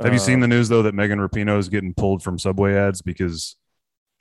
Have 0.00 0.12
you 0.12 0.18
seen 0.18 0.38
uh, 0.38 0.42
the 0.42 0.48
news 0.48 0.68
though 0.68 0.82
that 0.82 0.94
Megan 0.94 1.18
Rapinoe 1.18 1.58
is 1.58 1.68
getting 1.68 1.94
pulled 1.94 2.22
from 2.22 2.38
Subway 2.38 2.74
ads 2.74 3.00
because 3.02 3.56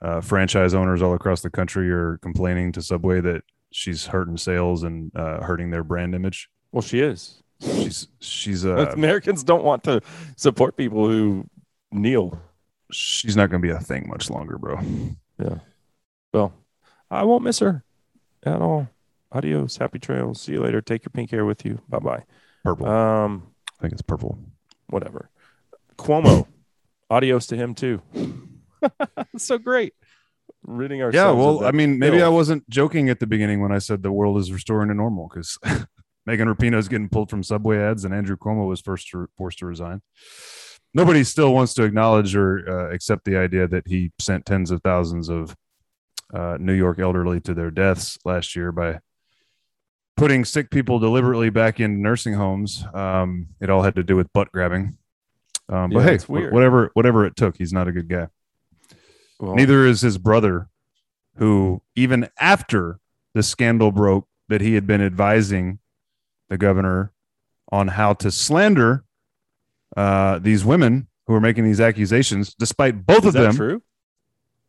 uh, 0.01 0.21
franchise 0.21 0.73
owners 0.73 1.01
all 1.01 1.13
across 1.13 1.41
the 1.41 1.49
country 1.49 1.91
are 1.91 2.17
complaining 2.21 2.71
to 2.71 2.81
Subway 2.81 3.21
that 3.21 3.43
she's 3.71 4.07
hurting 4.07 4.37
sales 4.37 4.83
and 4.83 5.11
uh, 5.15 5.41
hurting 5.43 5.71
their 5.71 5.83
brand 5.83 6.15
image? 6.15 6.49
Well, 6.71 6.81
she 6.81 7.01
is. 7.01 7.43
She's 7.61 8.07
she's 8.19 8.65
uh, 8.65 8.91
Americans 8.93 9.43
don't 9.43 9.63
want 9.63 9.83
to 9.83 10.01
support 10.35 10.77
people 10.77 11.07
who 11.07 11.45
kneel. 11.91 12.39
she's 12.91 13.35
not 13.35 13.49
going 13.49 13.61
to 13.61 13.67
be 13.67 13.73
a 13.73 13.79
thing 13.79 14.07
much 14.07 14.29
longer, 14.29 14.57
bro. 14.57 14.79
Yeah. 15.39 15.59
Well, 16.33 16.53
I 17.09 17.23
won't 17.23 17.43
miss 17.43 17.59
her 17.59 17.83
at 18.43 18.61
all. 18.61 18.87
Adios, 19.31 19.77
happy 19.77 19.99
trails. 19.99 20.41
See 20.41 20.53
you 20.53 20.61
later. 20.61 20.81
Take 20.81 21.05
your 21.05 21.11
pink 21.13 21.31
hair 21.31 21.45
with 21.45 21.65
you. 21.65 21.79
Bye 21.87 21.99
bye. 21.99 22.23
Purple. 22.63 22.87
Um, 22.87 23.47
I 23.79 23.81
think 23.81 23.93
it's 23.93 24.01
purple. 24.01 24.37
whatever. 24.89 25.29
Cuomo, 25.97 26.47
adios 27.09 27.47
to 27.47 27.55
him 27.55 27.73
too. 27.75 28.01
so 29.37 29.57
great. 29.57 29.93
Ridding 30.63 31.01
ourselves. 31.01 31.15
Yeah, 31.15 31.31
well, 31.31 31.65
I 31.65 31.71
mean, 31.71 31.97
maybe 31.97 32.21
I 32.21 32.27
wasn't 32.27 32.69
joking 32.69 33.09
at 33.09 33.19
the 33.19 33.27
beginning 33.27 33.61
when 33.61 33.71
I 33.71 33.79
said 33.79 34.03
the 34.03 34.11
world 34.11 34.37
is 34.37 34.51
restoring 34.51 34.89
to 34.89 34.93
normal 34.93 35.27
because 35.27 35.57
Megan 36.25 36.47
Rapinoe 36.47 36.77
is 36.77 36.87
getting 36.87 37.09
pulled 37.09 37.29
from 37.29 37.41
Subway 37.41 37.79
ads 37.79 38.05
and 38.05 38.13
Andrew 38.13 38.37
Cuomo 38.37 38.67
was 38.67 38.81
first 38.81 39.09
to, 39.09 39.27
forced 39.37 39.59
to 39.59 39.65
resign. 39.65 40.01
Nobody 40.93 41.23
still 41.23 41.53
wants 41.53 41.73
to 41.75 41.83
acknowledge 41.83 42.35
or 42.35 42.69
uh, 42.69 42.93
accept 42.93 43.23
the 43.25 43.37
idea 43.37 43.67
that 43.67 43.87
he 43.87 44.11
sent 44.19 44.45
tens 44.45 44.71
of 44.71 44.81
thousands 44.81 45.29
of 45.29 45.55
uh, 46.33 46.57
New 46.59 46.73
York 46.73 46.99
elderly 46.99 47.39
to 47.41 47.53
their 47.53 47.71
deaths 47.71 48.17
last 48.25 48.55
year 48.55 48.71
by 48.71 48.99
putting 50.17 50.43
sick 50.45 50.69
people 50.69 50.99
deliberately 50.99 51.49
back 51.49 51.79
in 51.79 52.01
nursing 52.01 52.33
homes. 52.33 52.85
Um, 52.93 53.47
it 53.61 53.69
all 53.69 53.81
had 53.81 53.95
to 53.95 54.03
do 54.03 54.15
with 54.15 54.31
butt 54.33 54.51
grabbing. 54.51 54.97
Um, 55.69 55.89
but 55.91 55.99
Yeah, 55.99 56.17
hey, 56.17 56.49
whatever 56.49 56.91
whatever 56.93 57.25
it 57.25 57.35
took, 57.35 57.57
he's 57.57 57.71
not 57.73 57.87
a 57.87 57.91
good 57.91 58.09
guy. 58.09 58.27
Well, 59.39 59.55
Neither 59.55 59.85
is 59.85 60.01
his 60.01 60.17
brother, 60.17 60.67
who 61.37 61.81
even 61.95 62.29
after 62.39 62.99
the 63.33 63.43
scandal 63.43 63.91
broke, 63.91 64.27
that 64.49 64.61
he 64.61 64.75
had 64.75 64.85
been 64.85 65.01
advising 65.01 65.79
the 66.49 66.57
governor 66.57 67.13
on 67.71 67.87
how 67.87 68.13
to 68.13 68.29
slander 68.29 69.05
uh, 69.97 70.39
these 70.39 70.63
women 70.65 71.07
who 71.27 71.33
are 71.33 71.39
making 71.41 71.63
these 71.65 71.79
accusations, 71.81 72.53
despite 72.55 73.05
both 73.05 73.19
is 73.25 73.27
of 73.27 73.33
them. 73.33 73.55
true? 73.55 73.83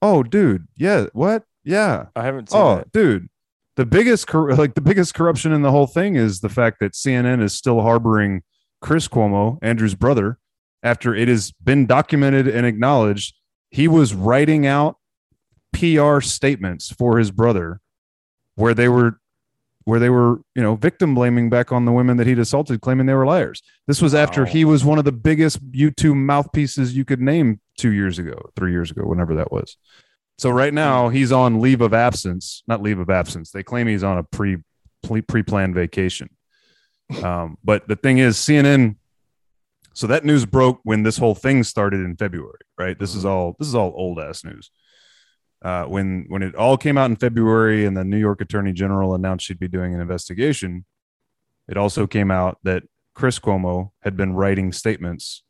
Oh, 0.01 0.23
dude, 0.23 0.67
yeah, 0.77 1.07
what? 1.13 1.45
Yeah. 1.65 2.07
I 2.17 2.25
haven't 2.25 2.51
seen 2.51 2.61
Oh, 2.61 2.77
that. 2.77 2.93
dude, 2.93 3.29
the 3.77 3.87
biggest 3.87 4.27
cor- 4.27 4.55
like 4.55 4.75
the 4.75 4.81
biggest 4.81 5.15
corruption 5.15 5.53
in 5.53 5.63
the 5.63 5.71
whole 5.71 5.87
thing 5.87 6.17
is 6.17 6.41
the 6.41 6.49
fact 6.49 6.81
that 6.81 6.93
CNN 6.93 7.41
is 7.43 7.53
still 7.55 7.81
harboring 7.83 8.43
Chris 8.81 9.07
Cuomo, 9.09 9.59
Andrew's 9.63 9.95
brother, 9.95 10.39
after 10.83 11.15
it 11.15 11.29
has 11.29 11.53
been 11.63 11.87
documented 11.87 12.49
and 12.49 12.67
acknowledged 12.67 13.35
he 13.71 13.87
was 13.87 14.13
writing 14.13 14.67
out 14.67 14.97
PR 15.73 16.21
statements 16.21 16.91
for 16.93 17.19
his 17.19 17.31
brother 17.31 17.81
where 18.57 18.75
they 18.75 18.89
were 18.89 19.21
where 19.85 19.99
they 19.99 20.11
were, 20.11 20.41
you 20.55 20.63
know, 20.63 20.77
victim 20.77 21.15
blaming 21.15 21.51
back 21.51 21.73
on 21.73 21.85
the 21.85 21.93
women 21.93 22.17
that 22.17 22.27
he'd 22.27 22.39
assaulted, 22.39 22.81
claiming 22.81 23.07
they 23.07 23.15
were 23.15 23.27
liars. 23.27 23.63
This 23.87 24.01
was 24.01 24.15
after 24.15 24.47
he 24.47 24.65
was 24.65 24.85
one 24.85 24.99
of 24.99 25.05
the 25.05 25.13
biggest 25.13 25.73
YouTube 25.73 26.17
mouthpieces 26.17 26.97
you 26.97 27.05
could 27.05 27.21
name 27.21 27.61
two 27.79 27.91
years 27.91 28.19
ago, 28.19 28.51
three 28.57 28.73
years 28.73 28.91
ago, 28.91 29.03
whenever 29.05 29.35
that 29.37 29.51
was. 29.51 29.77
So 30.39 30.51
right 30.51 30.73
now 30.73 31.09
he's 31.09 31.33
on 31.33 31.61
leave 31.61 31.81
of 31.81 31.95
absence, 31.95 32.63
not 32.67 32.83
leave 32.83 32.99
of 32.99 33.11
absence. 33.11 33.51
They 33.51 33.63
claim 33.63 33.87
he's 33.87 34.05
on 34.05 34.19
a 34.19 34.23
pre 34.23 34.59
pre 35.03 35.43
planned 35.43 35.75
vacation. 35.75 36.31
Um, 37.23 37.59
but 37.63 37.87
the 37.89 37.97
thing 37.97 38.19
is, 38.19 38.37
CNN. 38.37 38.97
So 39.95 40.07
that 40.07 40.25
news 40.25 40.47
broke 40.47 40.81
when 40.85 41.03
this 41.03 41.19
whole 41.19 41.35
thing 41.35 41.63
started 41.65 42.01
in 42.01 42.17
February, 42.17 42.61
right? 42.79 42.99
This 42.99 43.15
is 43.15 43.27
all 43.27 43.57
this 43.59 43.69
is 43.69 43.75
all 43.75 43.93
old 43.95 44.19
ass 44.19 44.43
news. 44.43 44.71
Uh, 45.63 45.85
when 45.85 46.25
when 46.29 46.43
it 46.43 46.55
all 46.57 46.77
came 46.77 46.99
out 46.99 47.09
in 47.09 47.17
February 47.17 47.85
and 47.85 47.97
the 47.97 48.05
New 48.05 48.19
York 48.19 48.41
Attorney 48.41 48.73
General 48.73 49.15
announced 49.15 49.47
she'd 49.47 49.61
be 49.61 49.69
doing 49.69 49.95
an 49.95 50.01
investigation, 50.01 50.85
it 51.69 51.77
also 51.77 52.07
came 52.07 52.31
out 52.31 52.59
that 52.65 52.83
Chris 53.15 53.39
Cuomo 53.39 53.93
had 54.01 54.17
been 54.17 54.35
writing 54.35 54.73
statements 54.73 55.43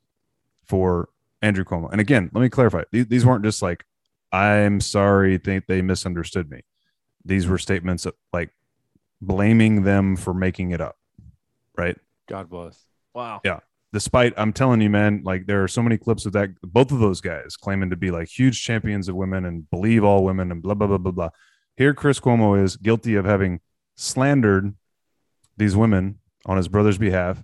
for 0.64 1.08
Andrew 1.40 1.64
Cuomo. 1.64 1.90
And 1.90 2.00
again, 2.00 2.30
let 2.34 2.42
me 2.42 2.50
clarify: 2.50 2.82
these, 2.92 3.06
these 3.06 3.24
weren't 3.24 3.44
just 3.44 3.62
like 3.62 3.84
"I'm 4.30 4.80
sorry, 4.80 5.38
think 5.38 5.66
they 5.66 5.80
misunderstood 5.80 6.50
me." 6.50 6.62
These 7.24 7.46
were 7.46 7.58
statements 7.58 8.04
of, 8.04 8.14
like 8.32 8.50
blaming 9.22 9.84
them 9.84 10.16
for 10.16 10.34
making 10.34 10.72
it 10.72 10.80
up, 10.80 10.98
right? 11.76 11.96
God 12.28 12.50
bless. 12.50 12.84
Wow. 13.14 13.40
Yeah. 13.44 13.60
Despite, 13.92 14.32
I'm 14.38 14.52
telling 14.54 14.80
you, 14.80 14.88
man, 14.88 15.22
like 15.22 15.46
there 15.46 15.62
are 15.62 15.68
so 15.68 15.82
many 15.82 15.98
clips 15.98 16.24
of 16.24 16.32
that, 16.32 16.48
both 16.62 16.92
of 16.92 16.98
those 16.98 17.20
guys 17.20 17.56
claiming 17.56 17.90
to 17.90 17.96
be 17.96 18.10
like 18.10 18.28
huge 18.28 18.62
champions 18.62 19.08
of 19.08 19.14
women 19.14 19.44
and 19.44 19.68
believe 19.70 20.02
all 20.02 20.24
women 20.24 20.50
and 20.50 20.62
blah, 20.62 20.74
blah, 20.74 20.86
blah, 20.86 20.98
blah, 20.98 21.12
blah. 21.12 21.28
Here, 21.76 21.92
Chris 21.92 22.18
Cuomo 22.18 22.62
is 22.62 22.76
guilty 22.76 23.16
of 23.16 23.26
having 23.26 23.60
slandered 23.96 24.74
these 25.58 25.76
women 25.76 26.20
on 26.46 26.56
his 26.56 26.68
brother's 26.68 26.96
behalf. 26.96 27.42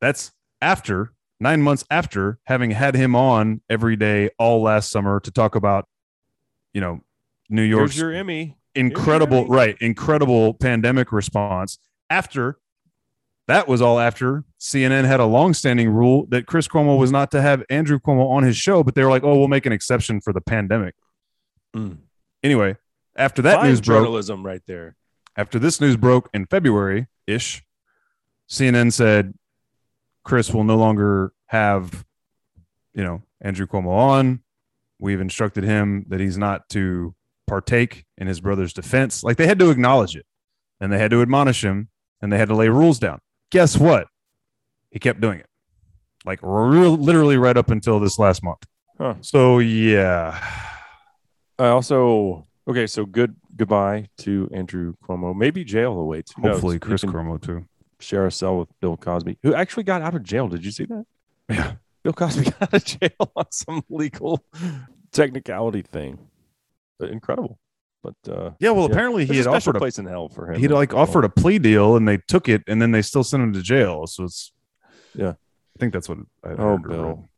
That's 0.00 0.30
after 0.62 1.12
nine 1.40 1.62
months 1.62 1.84
after 1.90 2.38
having 2.44 2.70
had 2.70 2.94
him 2.94 3.16
on 3.16 3.60
every 3.68 3.96
day 3.96 4.30
all 4.38 4.62
last 4.62 4.90
summer 4.90 5.18
to 5.20 5.30
talk 5.32 5.56
about, 5.56 5.88
you 6.72 6.80
know, 6.80 7.00
New 7.48 7.62
York's 7.62 7.94
Here's 7.94 8.02
your 8.02 8.12
Emmy. 8.12 8.56
incredible 8.76 9.38
Emmy. 9.38 9.50
right 9.50 9.76
incredible 9.80 10.54
pandemic 10.54 11.10
response 11.10 11.78
after 12.08 12.59
that 13.50 13.68
was 13.68 13.82
all 13.82 13.98
after 13.98 14.44
cnn 14.60 15.04
had 15.04 15.20
a 15.20 15.24
long-standing 15.26 15.88
rule 15.90 16.26
that 16.30 16.46
chris 16.46 16.66
cuomo 16.68 16.98
was 16.98 17.10
not 17.12 17.30
to 17.30 17.40
have 17.42 17.62
andrew 17.68 17.98
cuomo 17.98 18.30
on 18.30 18.42
his 18.42 18.56
show 18.56 18.82
but 18.82 18.94
they 18.94 19.02
were 19.04 19.10
like 19.10 19.24
oh 19.24 19.36
we'll 19.38 19.48
make 19.48 19.66
an 19.66 19.72
exception 19.72 20.20
for 20.20 20.32
the 20.32 20.40
pandemic 20.40 20.94
Mm. 21.74 21.98
anyway 22.42 22.76
after 23.16 23.42
that 23.42 23.56
Fine 23.60 23.68
news 23.68 23.80
broke 23.80 24.02
journalism 24.04 24.44
right 24.44 24.62
there. 24.66 24.96
after 25.36 25.58
this 25.60 25.80
news 25.80 25.96
broke 25.96 26.28
in 26.34 26.46
february 26.46 27.06
ish 27.28 27.62
cnn 28.48 28.92
said 28.92 29.34
chris 30.24 30.52
will 30.52 30.64
no 30.64 30.76
longer 30.76 31.32
have 31.46 32.04
you 32.94 33.04
know 33.04 33.22
andrew 33.40 33.66
cuomo 33.66 33.90
on 33.90 34.40
we've 34.98 35.20
instructed 35.20 35.62
him 35.64 36.04
that 36.08 36.18
he's 36.20 36.36
not 36.36 36.68
to 36.70 37.14
partake 37.46 38.04
in 38.18 38.26
his 38.26 38.40
brother's 38.40 38.72
defense 38.72 39.22
like 39.22 39.36
they 39.36 39.46
had 39.46 39.58
to 39.60 39.70
acknowledge 39.70 40.16
it 40.16 40.26
and 40.80 40.92
they 40.92 40.98
had 40.98 41.10
to 41.12 41.22
admonish 41.22 41.62
him 41.64 41.88
and 42.20 42.32
they 42.32 42.38
had 42.38 42.48
to 42.48 42.54
lay 42.56 42.68
rules 42.68 42.98
down 42.98 43.20
guess 43.50 43.76
what 43.76 44.06
he 44.90 44.98
kept 44.98 45.20
doing 45.20 45.38
it 45.40 45.46
like 46.24 46.38
real, 46.42 46.96
literally 46.96 47.36
right 47.36 47.56
up 47.56 47.70
until 47.70 47.98
this 48.00 48.18
last 48.18 48.42
month 48.42 48.64
Huh. 48.98 49.14
so 49.20 49.58
yeah 49.60 50.38
I 51.58 51.68
also 51.68 52.46
okay. 52.66 52.86
So 52.86 53.04
good 53.04 53.36
goodbye 53.54 54.06
to 54.18 54.48
Andrew 54.50 54.94
Cuomo. 55.04 55.36
Maybe 55.36 55.62
jail 55.62 55.92
awaits. 55.92 56.32
Who 56.32 56.40
hopefully 56.40 56.78
chris 56.78 57.04
cuomo 57.04 57.38
too 57.40 57.66
share 57.98 58.26
a 58.26 58.32
cell 58.32 58.58
with 58.58 58.68
Bill 58.80 58.96
Cosby, 58.96 59.36
who 59.42 59.54
actually 59.54 59.82
got 59.82 60.00
out 60.00 60.14
of 60.14 60.22
jail. 60.22 60.48
Did 60.48 60.64
you 60.64 60.70
see 60.70 60.86
that? 60.86 61.04
yeah 61.50 61.72
Bill 62.02 62.14
Cosby 62.14 62.44
got 62.50 62.62
out 62.62 62.74
of 62.74 62.84
jail 62.84 63.30
on 63.36 63.44
some 63.50 63.82
legal 63.90 64.42
technicality 65.12 65.82
thing. 65.82 66.18
Incredible. 66.98 67.58
But 68.02 68.14
uh, 68.32 68.50
yeah 68.60 68.70
well 68.70 68.86
Yeah. 68.86 68.92
apparently 68.92 69.26
he 69.26 69.36
had 69.36 69.46
a 69.46 69.50
offered 69.50 69.76
a 69.76 69.78
place 69.78 69.98
in 69.98 70.06
hell 70.06 70.28
for 70.30 70.50
him. 70.50 70.58
he'd 70.60 70.68
like 70.70 70.94
offered 70.94 71.24
a 71.24 71.28
plea 71.28 71.58
deal 71.58 71.96
and 71.96 72.08
they 72.08 72.16
took 72.16 72.48
it 72.48 72.62
and 72.66 72.80
then 72.80 72.92
they 72.92 73.02
still 73.02 73.22
sent 73.24 73.42
him 73.42 73.52
to 73.52 73.62
jail. 73.62 74.06
So 74.06 74.24
it's 74.24 74.52
Yeah. 75.14 75.30
I 75.32 75.78
think 75.78 75.92
that's 75.92 76.08
what 76.08 76.18
I 76.44 76.50
Oh, 76.52 76.56
heard 76.78 76.82
Bill. 76.88 77.28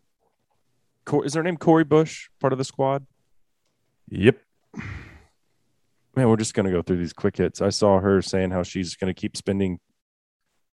Cor- 1.04 1.24
is 1.24 1.32
their 1.32 1.42
name 1.42 1.56
Cori 1.56 1.82
Bush, 1.84 2.28
part 2.40 2.52
of 2.52 2.58
the 2.58 2.64
squad? 2.64 3.06
Yep. 4.08 4.38
Man, 6.14 6.28
we're 6.28 6.36
just 6.36 6.54
gonna 6.54 6.70
go 6.70 6.82
through 6.82 6.98
these 6.98 7.12
quick 7.12 7.36
hits. 7.38 7.60
I 7.60 7.70
saw 7.70 7.98
her 8.00 8.20
saying 8.22 8.50
how 8.50 8.62
she's 8.62 8.94
gonna 8.96 9.14
keep 9.14 9.36
spending 9.36 9.80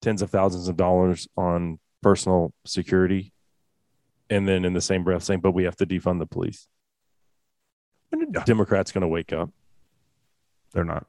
tens 0.02 0.22
of 0.22 0.30
thousands 0.30 0.68
of 0.68 0.78
dollars 0.78 1.28
on 1.38 1.80
personal 2.04 2.54
security, 2.66 3.34
and 4.30 4.48
then 4.48 4.66
in 4.66 4.74
the 4.74 4.82
same 4.82 5.04
breath 5.04 5.24
saying, 5.24 5.40
"But 5.42 5.52
we 5.52 5.64
have 5.64 5.76
to 5.78 5.86
defund 5.86 6.20
the 6.20 6.26
police." 6.26 6.68
When 8.10 8.22
are 8.24 8.28
Yeah. 8.34 8.44
Democrats 8.44 8.92
gonna 8.92 9.08
wake 9.08 9.32
up? 9.34 9.50
They're 10.74 10.84
not. 10.84 11.08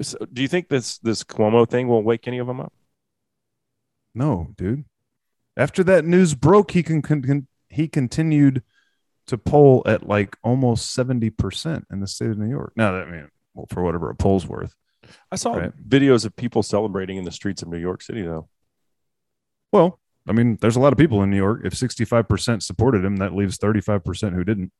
So, 0.00 0.18
do 0.32 0.42
you 0.42 0.48
think 0.48 0.68
this 0.68 0.98
this 0.98 1.24
Cuomo 1.24 1.68
thing 1.68 1.88
will 1.88 2.02
wake 2.02 2.28
any 2.28 2.38
of 2.38 2.46
them 2.46 2.60
up? 2.60 2.72
No, 4.14 4.48
dude. 4.56 4.84
After 5.56 5.82
that 5.84 6.04
news 6.04 6.34
broke, 6.34 6.70
he 6.72 6.82
can, 6.82 7.46
he 7.70 7.88
continued 7.88 8.62
to 9.26 9.38
poll 9.38 9.82
at 9.86 10.06
like 10.06 10.36
almost 10.42 10.94
70% 10.96 11.84
in 11.90 12.00
the 12.00 12.06
state 12.06 12.30
of 12.30 12.38
New 12.38 12.48
York. 12.48 12.72
Now 12.76 12.92
that 12.92 13.08
I 13.08 13.10
mean, 13.10 13.28
well, 13.54 13.66
for 13.70 13.82
whatever 13.82 14.10
a 14.10 14.14
poll's 14.14 14.46
worth. 14.46 14.74
I 15.32 15.36
saw 15.36 15.54
Right. 15.54 15.72
videos 15.88 16.24
of 16.26 16.36
people 16.36 16.62
celebrating 16.62 17.16
in 17.16 17.24
the 17.24 17.32
streets 17.32 17.62
of 17.62 17.68
New 17.68 17.78
York 17.78 18.02
City, 18.02 18.22
though. 18.22 18.48
Well, 19.72 19.98
I 20.28 20.32
mean, 20.32 20.58
there's 20.60 20.76
a 20.76 20.80
lot 20.80 20.92
of 20.92 20.98
people 20.98 21.22
in 21.22 21.30
New 21.30 21.36
York. 21.36 21.62
If 21.64 21.74
65% 21.74 22.62
supported 22.62 23.04
him, 23.04 23.16
that 23.16 23.34
leaves 23.34 23.58
35% 23.58 24.34
who 24.34 24.44
didn't. 24.44 24.72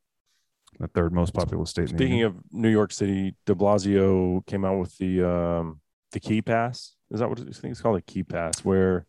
The 0.79 0.89
third 0.89 1.13
most 1.13 1.33
populous 1.33 1.71
state. 1.71 1.89
Speaking 1.89 2.23
of 2.23 2.37
New 2.53 2.69
York 2.69 2.93
City, 2.93 3.35
De 3.47 3.55
Blasio 3.55 4.45
came 4.47 4.65
out 4.65 4.79
with 4.79 4.97
the 4.99 5.23
um, 5.27 5.81
the 6.13 6.21
Key 6.21 6.43
Pass. 6.43 6.95
Is 7.11 7.21
that 7.21 7.29
what 7.31 7.41
I 7.41 7.45
think 7.45 7.73
it's 7.73 7.81
called? 7.81 7.97
A 7.97 8.03
Key 8.03 8.23
Pass, 8.25 8.65
where 8.65 9.07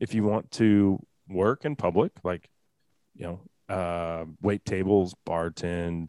if 0.00 0.14
you 0.14 0.24
want 0.24 0.50
to 0.52 0.98
work 1.28 1.64
in 1.64 1.76
public, 1.76 2.12
like 2.24 2.48
you 3.14 3.24
know, 3.24 3.74
uh, 3.74 4.24
wait 4.42 4.64
tables, 4.64 5.14
bartend, 5.26 6.08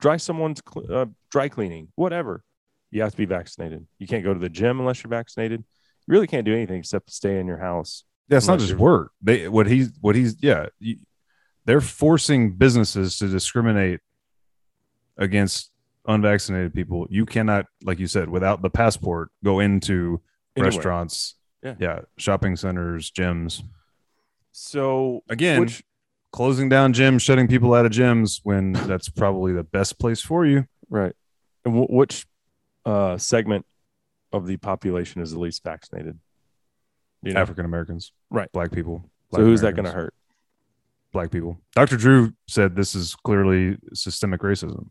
dry 0.00 0.16
someone's 0.16 0.60
cl- 0.72 0.92
uh, 0.92 1.06
dry 1.30 1.48
cleaning, 1.48 1.88
whatever, 1.96 2.44
you 2.92 3.02
have 3.02 3.10
to 3.12 3.16
be 3.16 3.26
vaccinated. 3.26 3.86
You 3.98 4.06
can't 4.06 4.22
go 4.22 4.32
to 4.32 4.38
the 4.40 4.48
gym 4.48 4.78
unless 4.78 5.02
you're 5.02 5.10
vaccinated. 5.10 5.64
You 6.06 6.12
really 6.12 6.28
can't 6.28 6.44
do 6.44 6.54
anything 6.54 6.78
except 6.78 7.10
stay 7.10 7.40
in 7.40 7.46
your 7.48 7.58
house. 7.58 8.04
Yeah, 8.28 8.36
it's 8.38 8.46
not 8.46 8.60
just 8.60 8.74
work. 8.74 9.10
They 9.20 9.48
what 9.48 9.66
he's 9.66 9.90
what 10.00 10.14
he's 10.14 10.36
yeah. 10.40 10.66
you- 10.78 10.98
They're 11.64 11.80
forcing 11.80 12.52
businesses 12.52 13.18
to 13.18 13.26
discriminate 13.28 14.00
against 15.18 15.70
unvaccinated 16.06 16.72
people. 16.74 17.06
You 17.10 17.26
cannot, 17.26 17.66
like 17.82 17.98
you 17.98 18.06
said, 18.06 18.28
without 18.28 18.62
the 18.62 18.70
passport, 18.70 19.30
go 19.44 19.60
into 19.60 20.20
Anywhere. 20.56 20.70
restaurants, 20.72 21.34
Yeah. 21.62 21.74
yeah, 21.80 21.98
shopping 22.16 22.56
centers, 22.56 23.10
gyms. 23.10 23.62
So 24.52 25.22
Again, 25.28 25.60
which 25.60 25.82
closing 26.32 26.68
down 26.68 26.92
gyms, 26.94 27.20
shutting 27.22 27.48
people 27.48 27.74
out 27.74 27.86
of 27.86 27.92
gyms 27.92 28.40
when 28.44 28.72
that's 28.72 29.08
probably 29.08 29.52
the 29.52 29.64
best 29.64 29.98
place 29.98 30.20
for 30.22 30.46
you. 30.46 30.66
right, 30.88 31.14
and 31.64 31.74
w- 31.74 31.88
which 31.94 32.26
uh, 32.84 33.16
segment 33.18 33.66
of 34.32 34.46
the 34.46 34.56
population 34.58 35.20
is 35.22 35.32
the 35.32 35.38
least 35.40 35.62
vaccinated? 35.64 36.18
You 37.22 37.32
know? 37.32 37.40
African 37.40 37.64
Americans, 37.64 38.12
Right. 38.30 38.50
Black 38.52 38.70
people. 38.70 39.02
So 39.32 39.38
Black 39.38 39.42
who's 39.42 39.60
that 39.62 39.74
going 39.74 39.86
to 39.86 39.90
hurt? 39.92 40.14
Black 41.12 41.30
people. 41.32 41.58
Dr. 41.74 41.96
Drew 41.96 42.32
said 42.46 42.76
this 42.76 42.94
is 42.94 43.16
clearly 43.16 43.78
systemic 43.94 44.40
racism. 44.42 44.90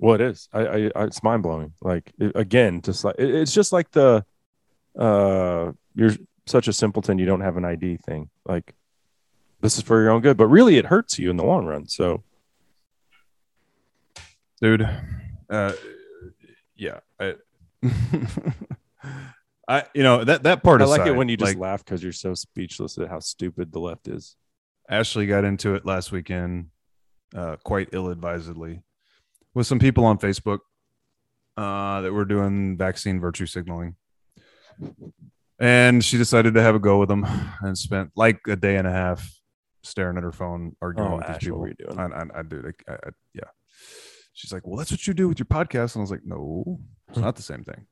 Well, 0.00 0.14
it 0.14 0.20
is. 0.20 0.48
I, 0.52 0.60
I, 0.60 0.90
I 0.94 1.04
it's 1.04 1.22
mind 1.24 1.42
blowing. 1.42 1.72
Like 1.82 2.12
it, 2.20 2.30
again, 2.36 2.82
just 2.82 3.02
like 3.04 3.16
it- 3.18 3.34
it's 3.34 3.52
just 3.52 3.72
like 3.72 3.90
the, 3.90 4.24
uh, 4.96 5.72
you're 5.96 6.12
such 6.46 6.68
a 6.68 6.72
simpleton. 6.72 7.18
You 7.18 7.26
don't 7.26 7.40
have 7.40 7.56
an 7.56 7.64
ID 7.64 7.96
thing. 7.96 8.30
Like 8.46 8.74
this 9.60 9.76
is 9.76 9.82
for 9.82 10.00
your 10.00 10.10
own 10.10 10.20
good, 10.20 10.36
but 10.36 10.46
really 10.46 10.76
it 10.76 10.86
hurts 10.86 11.18
you 11.18 11.30
in 11.30 11.36
the 11.36 11.44
long 11.44 11.66
run. 11.66 11.88
So 11.88 12.22
dude. 14.60 14.88
Uh, 15.50 15.72
yeah, 16.76 17.00
I, 17.18 17.34
I, 19.68 19.84
you 19.94 20.02
know 20.02 20.24
that 20.24 20.44
that 20.44 20.62
part. 20.62 20.80
I 20.80 20.84
like 20.86 21.06
it 21.06 21.16
when 21.16 21.28
you 21.28 21.36
just 21.36 21.54
like, 21.54 21.58
laugh 21.58 21.84
because 21.84 22.02
you're 22.02 22.12
so 22.12 22.34
speechless 22.34 22.98
at 22.98 23.08
how 23.08 23.18
stupid 23.18 23.72
the 23.72 23.80
left 23.80 24.08
is. 24.08 24.36
Ashley 24.88 25.26
got 25.26 25.44
into 25.44 25.74
it 25.74 25.84
last 25.84 26.12
weekend, 26.12 26.66
uh, 27.34 27.56
quite 27.62 27.88
ill-advisedly, 27.92 28.80
with 29.58 29.66
some 29.66 29.78
people 29.80 30.04
on 30.04 30.18
Facebook 30.18 30.60
uh, 31.56 32.00
that 32.02 32.12
were 32.12 32.24
doing 32.24 32.78
vaccine 32.78 33.20
virtue 33.20 33.44
signaling, 33.46 33.96
and 35.58 36.04
she 36.04 36.16
decided 36.16 36.54
to 36.54 36.62
have 36.62 36.74
a 36.76 36.78
go 36.78 36.98
with 36.98 37.08
them 37.08 37.26
and 37.60 37.76
spent 37.76 38.12
like 38.14 38.40
a 38.46 38.56
day 38.56 38.76
and 38.76 38.86
a 38.86 38.92
half 38.92 39.28
staring 39.82 40.16
at 40.16 40.22
her 40.22 40.32
phone 40.32 40.76
arguing 40.80 41.12
Oh, 41.12 41.16
with 41.16 41.26
these 41.26 41.38
people. 41.38 41.58
what 41.58 41.62
were 41.62 41.68
you 41.68 41.74
doing? 41.86 41.98
I, 41.98 42.04
I, 42.04 42.40
I 42.40 42.42
do. 42.42 42.72
I, 42.88 42.92
I, 42.92 43.10
yeah. 43.34 43.50
She's 44.32 44.52
like, 44.52 44.64
well, 44.66 44.76
that's 44.76 44.92
what 44.92 45.04
you 45.06 45.14
do 45.14 45.28
with 45.28 45.40
your 45.40 45.46
podcast, 45.46 45.94
and 45.94 46.00
I 46.00 46.02
was 46.02 46.10
like, 46.12 46.24
no, 46.24 46.78
it's 47.08 47.18
not 47.18 47.34
the 47.34 47.42
same 47.42 47.64
thing. 47.64 47.86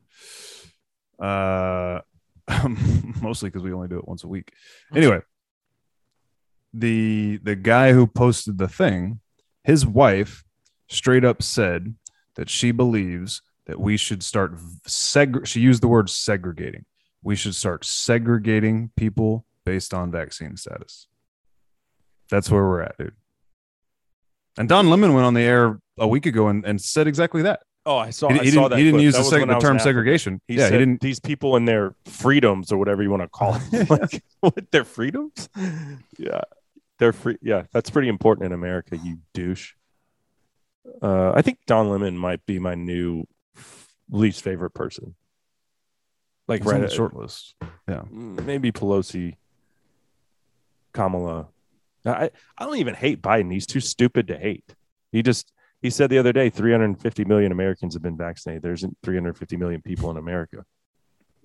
Uh, 1.21 2.01
mostly 3.21 3.49
because 3.49 3.63
we 3.65 3.73
only 3.73 3.89
do 3.89 3.99
it 3.99 4.07
once 4.07 4.23
a 4.23 4.29
week. 4.29 4.53
Anyway, 4.95 5.21
the 6.73 7.41
the 7.43 7.57
guy 7.57 7.93
who 7.93 8.07
posted 8.07 8.59
the 8.59 8.69
thing, 8.69 9.19
his 9.65 9.85
wife 9.85 10.45
straight 10.89 11.25
up 11.25 11.43
said 11.43 11.95
that 12.37 12.49
she 12.49 12.71
believes 12.71 13.43
that 13.67 13.81
we 13.81 13.97
should 13.97 14.23
start 14.23 14.57
seg. 14.87 15.47
She 15.47 15.61
used 15.61 15.83
the 15.83 15.89
word 15.89 16.09
segregating. 16.09 16.85
We 17.23 17.35
should 17.37 17.55
start 17.55 17.85
segregating 17.85 18.91
people 18.97 19.45
based 19.65 19.93
on 19.93 20.13
vaccine 20.13 20.57
status. 20.57 21.09
That's 22.31 22.51
where 22.51 22.63
we're 22.63 22.83
at, 22.83 22.97
dude. 22.99 23.15
And 24.59 24.69
Don 24.69 24.89
Lemon 24.89 25.13
went 25.13 25.27
on 25.27 25.35
the 25.35 25.43
air 25.43 25.79
a 25.99 26.07
week 26.07 26.27
ago 26.27 26.49
and, 26.49 26.65
and 26.65 26.81
said 26.81 27.07
exactly 27.07 27.43
that. 27.43 27.61
Oh, 27.85 27.97
I 27.97 28.11
saw. 28.11 28.29
He, 28.29 28.41
I 28.41 28.45
he 28.45 28.51
saw 28.51 28.63
didn't, 28.63 28.71
that 28.71 28.79
he 28.79 28.85
didn't 28.85 28.95
clip. 28.99 29.05
use 29.05 29.15
the, 29.15 29.37
seg- 29.37 29.47
the 29.47 29.59
term 29.61 29.79
segregation. 29.79 30.41
He 30.49 30.55
yeah, 30.55 30.65
said 30.65 30.73
he 30.73 30.79
didn't. 30.81 31.01
these 31.01 31.21
people 31.21 31.55
and 31.55 31.69
their 31.69 31.95
freedoms 32.07 32.73
or 32.73 32.79
whatever 32.79 33.03
you 33.03 33.11
want 33.11 33.23
to 33.23 33.29
call 33.29 33.57
it. 33.73 33.91
like, 33.91 34.25
what 34.41 34.71
their 34.71 34.85
freedoms? 34.85 35.49
Yeah, 36.19 36.41
they're 36.99 37.13
free. 37.13 37.37
Yeah, 37.43 37.65
that's 37.73 37.91
pretty 37.91 38.09
important 38.09 38.47
in 38.47 38.53
America. 38.53 38.97
You 38.97 39.19
douche. 39.35 39.75
Uh, 41.03 41.33
I 41.35 41.43
think 41.43 41.59
Don 41.67 41.91
Lemon 41.91 42.17
might 42.17 42.45
be 42.47 42.59
my 42.59 42.75
new 42.75 43.25
least 44.11 44.43
favorite 44.43 44.71
person. 44.71 45.15
Like 46.49 46.63
He's 46.63 46.69
on 46.69 46.75
right 46.75 46.81
the 46.81 46.87
at- 46.87 46.93
short 46.93 47.15
list. 47.15 47.55
Yeah. 47.89 48.03
Maybe 48.11 48.71
Pelosi, 48.73 49.37
Kamala. 50.93 51.49
I 52.05 52.31
I 52.57 52.65
don't 52.65 52.77
even 52.79 52.95
hate 52.95 53.21
Biden. 53.21 53.53
He's 53.53 53.67
too 53.67 53.81
stupid 53.81 54.29
to 54.29 54.39
hate. 54.39 54.75
He 55.13 55.23
just 55.23 55.53
he 55.83 55.91
said 55.91 56.09
the 56.11 56.19
other 56.19 56.33
day 56.33 56.51
350 56.51 57.25
million 57.25 57.51
Americans 57.53 57.95
have 57.95 58.03
been 58.03 58.17
vaccinated. 58.17 58.63
There 58.63 58.73
isn't 58.73 58.97
350 59.03 59.57
million 59.57 59.83
people 59.83 60.11
in 60.11 60.17
America. 60.17 60.65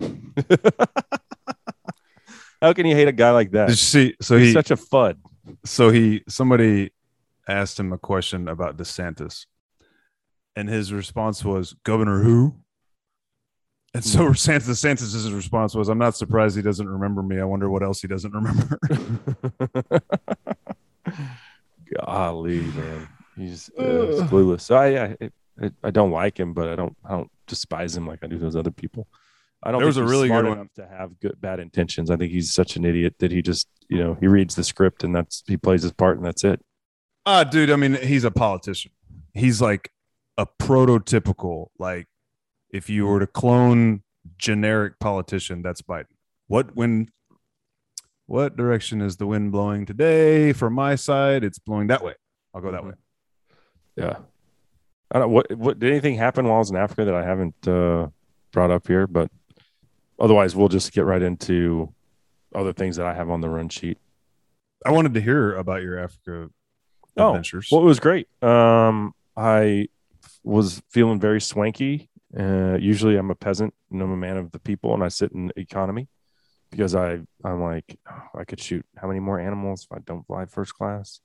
How 2.60 2.72
can 2.72 2.86
you 2.86 2.94
hate 2.94 3.08
a 3.08 3.12
guy 3.12 3.32
like 3.32 3.50
that? 3.52 3.66
Did 3.66 3.72
you 3.72 3.76
see? 3.76 4.14
So 4.20 4.36
He's 4.36 4.48
he, 4.48 4.52
such 4.52 4.70
a 4.70 4.76
fud. 4.76 5.16
so 5.64 5.90
he, 5.90 6.22
somebody 6.28 6.92
asked 7.48 7.78
him 7.78 7.92
a 7.92 7.98
question 7.98 8.48
about 8.48 8.76
DeSantis, 8.76 9.46
and 10.56 10.68
his 10.68 10.92
response 10.92 11.44
was, 11.44 11.74
"Governor 11.84 12.22
who?" 12.22 12.56
And 13.94 14.04
so 14.04 14.20
DeSantis, 14.30 14.68
DeSantis' 14.70 15.34
response 15.34 15.74
was, 15.74 15.88
"I'm 15.88 15.98
not 15.98 16.16
surprised 16.16 16.56
he 16.56 16.62
doesn't 16.62 16.88
remember 16.88 17.22
me. 17.22 17.40
I 17.40 17.44
wonder 17.44 17.70
what 17.70 17.82
else 17.82 18.00
he 18.00 18.08
doesn't 18.08 18.32
remember." 18.32 18.78
Golly, 22.06 22.60
man, 22.60 23.08
he's, 23.36 23.70
uh, 23.78 23.82
he's 23.82 24.20
clueless. 24.22 24.62
So 24.62 24.76
I, 24.76 25.04
I 25.04 25.16
I 25.60 25.70
I 25.82 25.90
don't 25.90 26.10
like 26.10 26.38
him, 26.38 26.52
but 26.54 26.68
I 26.68 26.76
don't 26.76 26.96
I 27.04 27.10
don't 27.10 27.30
despise 27.46 27.96
him 27.96 28.06
like 28.06 28.20
I 28.22 28.26
do 28.26 28.38
those 28.38 28.56
other 28.56 28.70
people. 28.70 29.06
I 29.62 29.70
don't. 29.70 29.80
There 29.80 29.86
was 29.86 29.96
a 29.96 30.04
really 30.04 30.28
smart 30.28 30.44
good 30.44 30.48
one. 30.48 30.58
enough 30.58 30.72
to 30.74 30.86
have 30.86 31.20
good 31.20 31.40
bad 31.40 31.60
intentions. 31.60 32.10
I 32.10 32.16
think 32.16 32.32
he's 32.32 32.52
such 32.52 32.76
an 32.76 32.84
idiot 32.84 33.16
that 33.18 33.30
he 33.30 33.42
just 33.42 33.68
you 33.88 33.98
know 33.98 34.16
he 34.18 34.26
reads 34.26 34.54
the 34.54 34.64
script 34.64 35.04
and 35.04 35.14
that's 35.14 35.42
he 35.46 35.56
plays 35.56 35.82
his 35.82 35.92
part 35.92 36.16
and 36.16 36.26
that's 36.26 36.44
it. 36.44 36.60
Ah, 37.24 37.44
dude. 37.44 37.70
I 37.70 37.76
mean, 37.76 37.94
he's 37.94 38.24
a 38.24 38.30
politician. 38.30 38.90
He's 39.34 39.60
like 39.60 39.90
a 40.36 40.46
prototypical, 40.46 41.68
like 41.78 42.08
if 42.70 42.88
you 42.90 43.06
were 43.06 43.20
to 43.20 43.26
clone 43.26 44.02
generic 44.38 44.98
politician, 44.98 45.62
that's 45.62 45.82
Biden. 45.82 46.06
What 46.48 46.74
when? 46.76 47.08
What 48.26 48.56
direction 48.56 49.02
is 49.02 49.16
the 49.16 49.26
wind 49.26 49.52
blowing 49.52 49.84
today? 49.84 50.52
From 50.52 50.72
my 50.74 50.94
side, 50.94 51.44
it's 51.44 51.58
blowing 51.58 51.88
that 51.88 52.02
way. 52.02 52.14
I'll 52.54 52.62
go 52.62 52.72
that 52.72 52.82
Mhm. 52.82 52.86
way. 52.88 52.94
Yeah. 53.96 54.16
I 55.10 55.18
don't 55.18 55.30
what 55.30 55.52
what 55.56 55.78
did 55.78 55.90
anything 55.90 56.14
happen 56.16 56.46
while 56.46 56.56
I 56.56 56.58
was 56.58 56.70
in 56.70 56.76
Africa 56.76 57.04
that 57.04 57.14
I 57.14 57.24
haven't 57.24 57.68
uh, 57.68 58.08
brought 58.52 58.70
up 58.70 58.86
here, 58.86 59.06
but 59.06 59.30
otherwise 60.18 60.56
we'll 60.56 60.68
just 60.68 60.92
get 60.92 61.04
right 61.04 61.20
into 61.20 61.92
other 62.54 62.72
things 62.72 62.96
that 62.96 63.06
I 63.06 63.12
have 63.14 63.28
on 63.28 63.40
the 63.42 63.50
run 63.50 63.68
sheet. 63.68 63.98
I 64.86 64.90
wanted 64.92 65.14
to 65.14 65.20
hear 65.20 65.54
about 65.56 65.82
your 65.82 65.98
Africa 65.98 66.48
Oh, 67.16 67.28
adventures. 67.28 67.68
Well, 67.70 67.82
it 67.82 67.86
was 67.86 68.00
great. 68.00 68.28
Um, 68.42 69.14
I 69.36 69.88
was 70.42 70.82
feeling 70.90 71.20
very 71.20 71.40
swanky. 71.40 72.08
Uh, 72.38 72.76
usually, 72.80 73.16
I'm 73.16 73.30
a 73.30 73.34
peasant 73.34 73.74
and 73.90 74.00
I'm 74.00 74.10
a 74.10 74.16
man 74.16 74.36
of 74.36 74.52
the 74.52 74.58
people, 74.58 74.94
and 74.94 75.04
I 75.04 75.08
sit 75.08 75.32
in 75.32 75.52
economy 75.56 76.08
because 76.70 76.94
I 76.94 77.20
I'm 77.44 77.60
like 77.62 77.98
oh, 78.10 78.38
I 78.38 78.44
could 78.44 78.60
shoot 78.60 78.84
how 78.96 79.06
many 79.06 79.20
more 79.20 79.38
animals 79.38 79.86
if 79.90 79.96
I 79.96 80.00
don't 80.00 80.26
fly 80.26 80.46
first 80.46 80.74
class. 80.74 81.20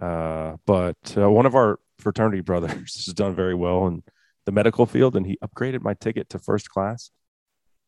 Uh, 0.00 0.56
but 0.66 0.96
uh, 1.16 1.30
one 1.30 1.46
of 1.46 1.54
our 1.54 1.78
fraternity 1.98 2.40
brothers 2.50 3.04
has 3.04 3.14
done 3.14 3.34
very 3.34 3.54
well 3.54 3.86
in 3.86 4.02
the 4.46 4.52
medical 4.52 4.86
field, 4.86 5.16
and 5.16 5.26
he 5.26 5.38
upgraded 5.44 5.82
my 5.82 5.94
ticket 5.94 6.28
to 6.30 6.38
first 6.38 6.70
class. 6.70 7.10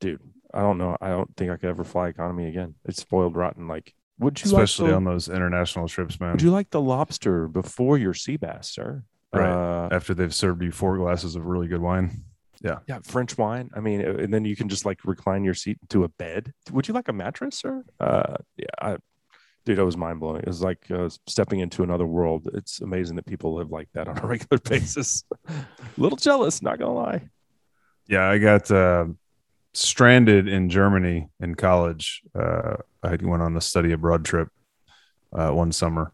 Dude, 0.00 0.20
I 0.54 0.60
don't 0.60 0.78
know. 0.78 0.96
I 1.00 1.08
don't 1.08 1.34
think 1.36 1.50
I 1.50 1.56
could 1.56 1.70
ever 1.70 1.84
fly 1.84 2.08
economy 2.08 2.48
again. 2.48 2.74
It's 2.84 3.00
spoiled 3.00 3.36
rotten. 3.36 3.68
Like, 3.68 3.94
would 4.22 4.42
you 4.42 4.50
like 4.50 4.62
especially 4.64 4.90
the- 4.90 4.96
on 4.96 5.04
those 5.04 5.28
international 5.28 5.88
trips, 5.88 6.18
man. 6.20 6.32
would 6.32 6.42
you 6.42 6.50
like 6.50 6.70
the 6.70 6.80
lobster 6.80 7.48
before 7.48 7.98
your 7.98 8.14
sea 8.14 8.36
bass, 8.36 8.70
sir? 8.72 9.02
Right. 9.32 9.48
Uh, 9.50 9.88
After 9.92 10.14
they've 10.14 10.34
served 10.34 10.62
you 10.62 10.70
four 10.72 10.96
glasses 10.98 11.36
of 11.36 11.44
really 11.46 11.66
good 11.68 11.80
wine. 11.80 12.22
yeah, 12.62 12.78
yeah, 12.86 12.98
French 13.02 13.36
wine. 13.38 13.70
I 13.74 13.80
mean, 13.80 14.00
and 14.02 14.32
then 14.32 14.44
you 14.44 14.54
can 14.56 14.68
just 14.68 14.84
like 14.84 15.00
recline 15.04 15.42
your 15.42 15.54
seat 15.54 15.78
into 15.82 16.04
a 16.04 16.08
bed. 16.08 16.52
Would 16.70 16.86
you 16.88 16.94
like 16.94 17.08
a 17.08 17.12
mattress, 17.12 17.58
sir? 17.58 17.82
Uh, 17.98 18.36
yeah, 18.56 18.66
I, 18.80 18.96
dude, 19.64 19.78
it 19.78 19.82
was 19.84 19.96
mind 19.96 20.20
blowing. 20.20 20.40
It 20.42 20.46
was 20.46 20.60
like 20.62 20.88
uh, 20.90 21.08
stepping 21.26 21.60
into 21.60 21.82
another 21.82 22.06
world. 22.06 22.48
It's 22.54 22.80
amazing 22.82 23.16
that 23.16 23.26
people 23.26 23.54
live 23.54 23.70
like 23.70 23.88
that 23.94 24.06
on 24.06 24.18
a 24.18 24.26
regular 24.34 24.58
basis. 24.60 25.24
a 25.48 25.52
little 25.96 26.18
jealous, 26.18 26.60
not 26.62 26.78
gonna 26.78 26.92
lie. 26.94 27.22
Yeah, 28.06 28.28
I 28.28 28.38
got 28.38 28.70
uh, 28.70 29.06
stranded 29.74 30.48
in 30.48 30.68
Germany 30.68 31.28
in 31.40 31.54
college. 31.54 32.22
Uh, 32.34 32.76
I 33.02 33.16
went 33.20 33.42
on 33.42 33.56
a 33.56 33.60
study 33.60 33.92
abroad 33.92 34.24
trip 34.24 34.48
uh, 35.32 35.50
one 35.50 35.72
summer. 35.72 36.12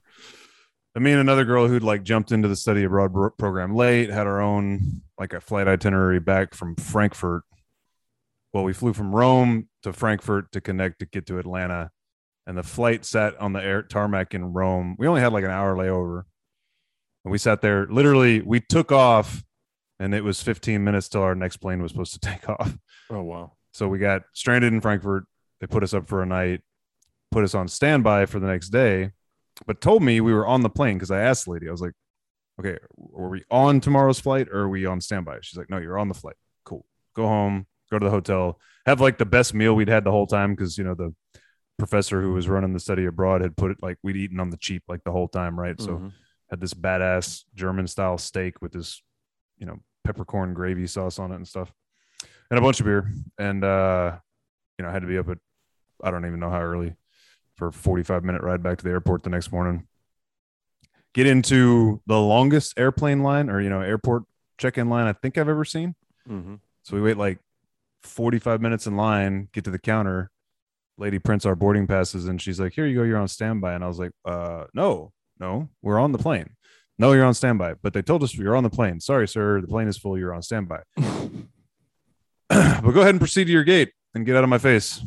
And 0.95 1.05
me 1.05 1.13
and 1.13 1.21
another 1.21 1.45
girl 1.45 1.69
who'd 1.69 1.83
like 1.83 2.03
jumped 2.03 2.33
into 2.33 2.49
the 2.49 2.57
study 2.57 2.85
abroad 2.85 3.13
bro- 3.13 3.31
program 3.31 3.75
late 3.75 4.11
had 4.11 4.27
our 4.27 4.41
own 4.41 5.03
like 5.19 5.33
a 5.33 5.41
flight 5.41 5.69
itinerary 5.69 6.21
back 6.21 6.55
from 6.55 6.77
Frankfurt. 6.77 7.43
Well, 8.53 8.65
we 8.65 8.73
flew 8.73 8.93
from 8.93 9.15
Rome 9.15 9.69
to 9.83 9.93
Frankfurt 9.93 10.51
to 10.53 10.61
connect 10.61 11.01
to 11.01 11.07
get 11.07 11.27
to 11.27 11.39
Atlanta, 11.39 11.91
and 12.47 12.57
the 12.57 12.63
flight 12.63 13.05
sat 13.05 13.39
on 13.39 13.53
the 13.53 13.63
air 13.63 13.83
tarmac 13.83 14.35
in 14.35 14.53
Rome. 14.53 14.97
We 14.99 15.07
only 15.07 15.21
had 15.21 15.33
like 15.33 15.45
an 15.45 15.51
hour 15.51 15.77
layover, 15.77 16.23
and 17.25 17.31
we 17.31 17.39
sat 17.39 17.61
there. 17.61 17.87
Literally, 17.87 18.41
we 18.41 18.61
took 18.61 18.91
off, 18.91 19.45
and 19.99 20.15
it 20.15 20.23
was 20.25 20.43
15 20.43 20.83
minutes 20.85 21.09
till 21.09 21.23
our 21.23 21.35
next 21.35 21.59
plane 21.59 21.83
was 21.83 21.93
supposed 21.93 22.13
to 22.15 22.21
take 22.31 22.49
off. 22.49 22.77
Oh 23.11 23.23
wow. 23.23 23.53
So 23.73 23.89
we 23.89 23.99
got 23.99 24.23
stranded 24.33 24.73
in 24.73 24.81
Frankfurt. 24.81 25.25
They 25.61 25.67
put 25.67 25.83
us 25.83 25.95
up 25.95 26.09
for 26.09 26.23
a 26.23 26.27
night, 26.27 26.61
put 27.31 27.45
us 27.45 27.55
on 27.55 27.69
standby 27.69 28.27
for 28.27 28.39
the 28.41 28.47
next 28.47 28.69
day, 28.71 29.11
but 29.67 29.81
told 29.81 30.03
me 30.03 30.21
we 30.21 30.33
were 30.33 30.47
on 30.47 30.63
the 30.63 30.71
plane 30.71 30.97
because 30.97 31.11
I 31.11 31.21
asked 31.21 31.45
the 31.47 31.53
lady, 31.53 31.69
I 31.69 31.73
was 31.73 31.81
like, 31.83 31.93
okay, 32.61 32.79
are 33.17 33.29
we 33.29 33.45
on 33.51 33.81
tomorrow's 33.81 34.21
flight 34.21 34.49
or 34.53 34.61
are 34.61 34.69
we 34.69 34.87
on 34.87 35.01
standby? 35.01 35.39
She's 35.43 35.59
like, 35.59 35.71
no, 35.71 35.79
you're 35.79 35.99
on 35.99 36.09
the 36.09 36.15
flight. 36.15 36.37
Cool. 36.65 36.85
Go 37.15 37.27
home, 37.27 37.67
go 37.91 37.99
to 37.99 38.05
the 38.05 38.11
hotel, 38.11 38.59
have 38.87 39.01
like 39.01 39.19
the 39.19 39.27
best 39.27 39.55
meal 39.55 39.75
we'd 39.75 39.89
had 39.89 40.05
the 40.05 40.11
whole 40.11 40.27
time 40.27 40.55
because, 40.55 40.79
you 40.79 40.85
know, 40.85 40.95
the 40.95 41.15
professor 41.79 42.21
who 42.21 42.33
was 42.33 42.49
running 42.49 42.73
the 42.73 42.81
study 42.81 43.05
abroad 43.05 43.41
had 43.41 43.57
put 43.57 43.71
it 43.71 43.79
like 43.83 43.97
we'd 44.03 44.17
eaten 44.17 44.41
on 44.41 44.51
the 44.51 44.57
cheap 44.57 44.83
like 44.89 45.05
the 45.05 45.13
whole 45.13 45.29
time, 45.29 45.59
right? 45.59 45.81
So 45.81 45.99
Mhm. 45.99 46.13
had 46.51 46.61
this 46.61 46.75
badass 46.75 47.45
German 47.55 47.87
style 47.87 48.19
steak 48.19 48.61
with 48.61 48.73
this, 48.73 49.03
you 49.59 49.67
know, 49.67 49.79
peppercorn 50.09 50.55
gravy 50.55 50.87
sauce 50.87 51.19
on 51.19 51.33
it 51.33 51.37
and 51.37 51.47
stuff, 51.47 51.71
and 52.51 52.59
a 52.59 52.63
bunch 52.63 52.81
of 52.81 52.87
beer. 52.87 53.13
And 53.39 53.63
uh, 53.63 54.17
you 54.79 54.83
know, 54.83 54.89
I 54.89 54.93
had 54.93 55.03
to 55.03 55.09
be 55.09 55.19
up 55.19 55.29
at 55.29 55.37
I 56.03 56.11
don't 56.11 56.25
even 56.25 56.41
know 56.41 56.49
how 56.49 56.63
early 56.63 56.95
for 57.57 57.69
a 57.69 57.73
45 57.73 58.25
minute 58.25 58.43
ride 58.43 58.63
back 58.63 58.79
to 58.79 58.85
the 58.85 58.91
airport 58.91 59.23
the 59.23 59.29
next 59.29 59.53
morning. 59.53 59.87
Get 61.13 61.27
into 61.27 62.01
the 62.07 62.19
longest 62.19 62.79
airplane 62.79 63.23
line 63.23 63.51
or 63.51 63.61
you 63.61 63.69
know 63.69 63.83
airport 63.83 64.23
check-in 64.57 64.89
line 64.89 65.07
I 65.07 65.13
think 65.13 65.37
I've 65.37 65.49
ever 65.49 65.65
seen. 65.67 65.95
hmm 66.27 66.55
So 66.85 66.97
we 66.97 67.03
wait 67.03 67.19
like 67.19 67.39
45 68.03 68.63
minutes 68.63 68.87
in 68.87 68.97
line, 68.97 69.49
get 69.53 69.65
to 69.65 69.71
the 69.71 69.79
counter. 69.79 70.31
Lady 70.97 71.19
prints 71.19 71.45
our 71.45 71.55
boarding 71.55 71.87
passes 71.87 72.27
and 72.27 72.41
she's 72.41 72.59
like, 72.59 72.73
Here 72.73 72.87
you 72.87 72.97
go, 72.97 73.03
you're 73.03 73.19
on 73.19 73.29
standby. 73.29 73.75
And 73.75 73.85
I 73.85 73.89
was 73.89 73.99
like, 73.99 74.13
uh, 74.25 74.65
no, 74.73 75.13
no, 75.39 75.69
we're 75.83 75.99
on 75.99 76.13
the 76.13 76.19
plane. 76.19 76.51
No, 76.99 77.13
you're 77.13 77.25
on 77.25 77.35
standby. 77.35 77.75
But 77.83 77.93
they 77.93 78.03
told 78.03 78.23
us 78.25 78.35
you're 78.35 78.57
on 78.57 78.65
the 78.65 78.71
plane. 78.71 79.01
Sorry, 79.01 79.29
sir. 79.29 79.61
The 79.61 79.69
plane 79.69 79.89
is 79.89 79.97
full. 79.99 80.19
You're 80.19 80.35
on 80.35 80.43
standby. 80.43 80.81
but 82.49 82.81
go 82.91 83.01
ahead 83.01 83.11
and 83.11 83.21
proceed 83.21 83.45
to 83.45 83.53
your 83.53 83.65
gate 83.65 83.93
and 84.15 84.25
get 84.27 84.35
out 84.37 84.45
of 84.45 84.51
my 84.51 84.59
face. 84.59 85.01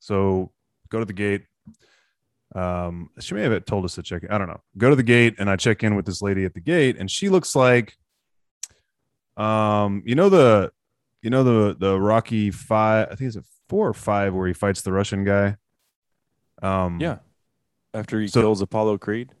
So 0.00 0.52
go 0.90 0.98
to 0.98 1.04
the 1.04 1.12
gate. 1.12 1.44
Um, 2.54 3.10
she 3.18 3.34
may 3.34 3.42
have 3.42 3.64
told 3.64 3.84
us 3.84 3.94
to 3.96 4.02
check 4.02 4.22
in. 4.22 4.30
I 4.30 4.38
don't 4.38 4.46
know. 4.48 4.60
Go 4.78 4.90
to 4.90 4.96
the 4.96 5.02
gate 5.02 5.34
and 5.38 5.50
I 5.50 5.56
check 5.56 5.82
in 5.82 5.96
with 5.96 6.06
this 6.06 6.22
lady 6.22 6.44
at 6.44 6.54
the 6.54 6.60
gate, 6.60 6.96
and 6.98 7.10
she 7.10 7.28
looks 7.28 7.56
like 7.56 7.96
um, 9.36 10.02
you 10.06 10.14
know 10.14 10.28
the 10.28 10.70
you 11.22 11.30
know 11.30 11.42
the 11.42 11.74
the 11.76 12.00
Rocky 12.00 12.50
five, 12.52 13.08
I 13.10 13.14
think 13.16 13.28
it's 13.28 13.36
a 13.36 13.42
four 13.68 13.88
or 13.88 13.94
five 13.94 14.34
where 14.34 14.46
he 14.46 14.52
fights 14.52 14.82
the 14.82 14.92
Russian 14.92 15.24
guy. 15.24 15.56
Um 16.62 17.00
Yeah. 17.00 17.18
After 17.92 18.20
he 18.20 18.28
So- 18.28 18.40
kills 18.42 18.60
Apollo 18.60 18.98
Creed. 18.98 19.32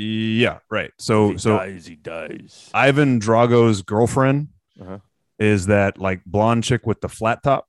Yeah, 0.00 0.58
right. 0.70 0.92
So 0.98 1.36
so 1.36 1.56
dies, 1.56 1.86
he 1.86 1.96
dies. 1.96 2.70
Ivan 2.72 3.18
Drago's 3.18 3.82
girlfriend 3.82 4.48
Uh-huh. 4.80 4.98
is 5.38 5.66
that 5.66 5.98
like 5.98 6.24
blonde 6.24 6.64
chick 6.64 6.86
with 6.86 7.00
the 7.00 7.08
flat 7.08 7.42
top. 7.42 7.66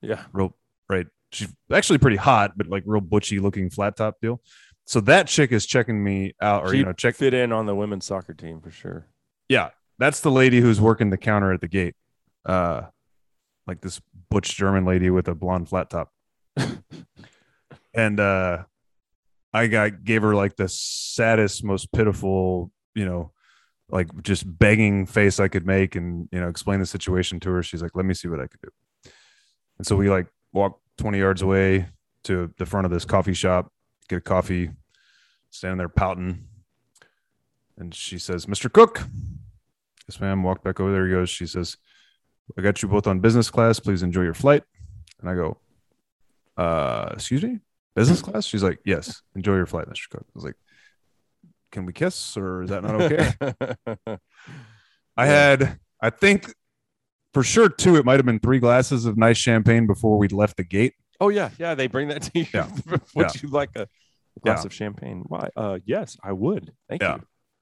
Yeah. 0.00 0.24
real 0.32 0.56
right. 0.88 1.06
She's 1.32 1.48
actually 1.70 1.98
pretty 1.98 2.16
hot, 2.16 2.52
but 2.56 2.68
like 2.68 2.82
real 2.86 3.00
butchy 3.00 3.40
looking 3.40 3.68
flat 3.70 3.96
top 3.96 4.16
deal. 4.22 4.40
So 4.86 5.00
that 5.00 5.26
chick 5.26 5.50
is 5.52 5.66
checking 5.66 6.02
me 6.02 6.34
out, 6.40 6.62
or 6.64 6.70
she 6.70 6.78
you 6.78 6.84
know, 6.84 6.92
check. 6.92 7.16
fit 7.16 7.34
in 7.34 7.52
on 7.52 7.66
the 7.66 7.74
women's 7.74 8.04
soccer 8.06 8.32
team 8.32 8.60
for 8.60 8.70
sure. 8.70 9.06
Yeah, 9.48 9.70
that's 9.98 10.20
the 10.20 10.30
lady 10.30 10.60
who's 10.60 10.80
working 10.80 11.10
the 11.10 11.16
counter 11.18 11.52
at 11.52 11.60
the 11.60 11.68
gate. 11.68 11.94
Uh, 12.44 12.82
like 13.66 13.80
this 13.80 14.00
butch 14.30 14.56
German 14.56 14.84
lady 14.84 15.10
with 15.10 15.26
a 15.28 15.34
blonde 15.34 15.68
flat 15.68 15.90
top. 15.90 16.10
and 17.94 18.20
uh, 18.20 18.64
I 19.56 19.66
got 19.68 20.04
gave 20.04 20.22
her 20.22 20.34
like 20.34 20.56
the 20.56 20.68
saddest, 20.68 21.64
most 21.64 21.92
pitiful, 21.92 22.70
you 22.94 23.06
know, 23.06 23.32
like 23.88 24.08
just 24.22 24.44
begging 24.58 25.06
face 25.06 25.40
I 25.40 25.48
could 25.48 25.66
make, 25.66 25.96
and 25.96 26.28
you 26.32 26.40
know, 26.40 26.48
explain 26.48 26.80
the 26.80 26.86
situation 26.86 27.40
to 27.40 27.50
her. 27.50 27.62
She's 27.62 27.82
like, 27.82 27.92
"Let 27.94 28.04
me 28.04 28.14
see 28.14 28.28
what 28.28 28.40
I 28.40 28.46
could 28.46 28.60
do." 28.62 29.10
And 29.78 29.86
so 29.86 29.96
we 29.96 30.10
like 30.10 30.26
walk 30.52 30.80
20 30.98 31.18
yards 31.18 31.42
away 31.42 31.88
to 32.24 32.52
the 32.58 32.66
front 32.66 32.86
of 32.86 32.90
this 32.90 33.04
coffee 33.04 33.34
shop, 33.34 33.70
get 34.08 34.16
a 34.16 34.20
coffee, 34.20 34.70
standing 35.50 35.78
there 35.78 35.88
pouting. 35.88 36.44
And 37.78 37.94
she 37.94 38.18
says, 38.18 38.46
Mr. 38.46 38.72
Cook. 38.72 39.02
Yes, 40.08 40.20
ma'am. 40.20 40.42
Walk 40.42 40.62
back 40.62 40.80
over 40.80 40.92
there. 40.92 41.06
He 41.06 41.12
goes, 41.12 41.30
She 41.30 41.46
says, 41.46 41.76
I 42.56 42.62
got 42.62 42.82
you 42.82 42.88
both 42.88 43.06
on 43.06 43.20
business 43.20 43.50
class. 43.50 43.80
Please 43.80 44.02
enjoy 44.02 44.22
your 44.22 44.34
flight. 44.34 44.62
And 45.20 45.28
I 45.28 45.34
go, 45.34 45.58
uh, 46.56 47.10
excuse 47.12 47.42
me? 47.42 47.60
Business 47.96 48.22
class? 48.26 48.44
She's 48.46 48.62
like, 48.62 48.78
Yes, 48.84 49.22
enjoy 49.34 49.56
your 49.56 49.66
flight, 49.66 49.88
Mr. 49.88 50.08
Cook. 50.10 50.24
I 50.28 50.30
was 50.34 50.44
like, 50.44 50.54
Can 51.72 51.84
we 51.86 51.92
kiss 51.92 52.36
or 52.36 52.62
is 52.62 52.70
that 52.70 52.84
not 52.84 53.00
okay? 53.00 54.16
I 55.16 55.26
had, 55.26 55.78
I 56.00 56.10
think 56.10 56.52
for 57.34 57.42
sure 57.42 57.68
two, 57.68 57.96
it 57.96 58.04
might 58.04 58.18
have 58.18 58.26
been 58.26 58.38
three 58.38 58.58
glasses 58.60 59.04
of 59.06 59.16
nice 59.16 59.38
champagne 59.38 59.86
before 59.86 60.18
we 60.18 60.28
left 60.28 60.56
the 60.58 60.64
gate. 60.64 60.94
oh 61.20 61.28
yeah, 61.30 61.50
yeah. 61.58 61.74
They 61.74 61.86
bring 61.86 62.08
that 62.08 62.22
to 62.22 62.38
you. 62.38 62.46
Yeah. 62.54 62.68
would 62.86 63.00
Yeah. 63.16 63.28
you 63.42 63.48
like 63.48 63.70
a 63.76 63.88
glass 64.42 64.62
Yeah. 64.62 64.66
of 64.66 64.74
champagne? 64.74 65.24
Why? 65.26 65.48
Uh, 65.56 65.78
yes, 65.84 66.16
I 66.22 66.32
would. 66.32 66.72
Thank 66.88 67.02
you. 67.02 67.20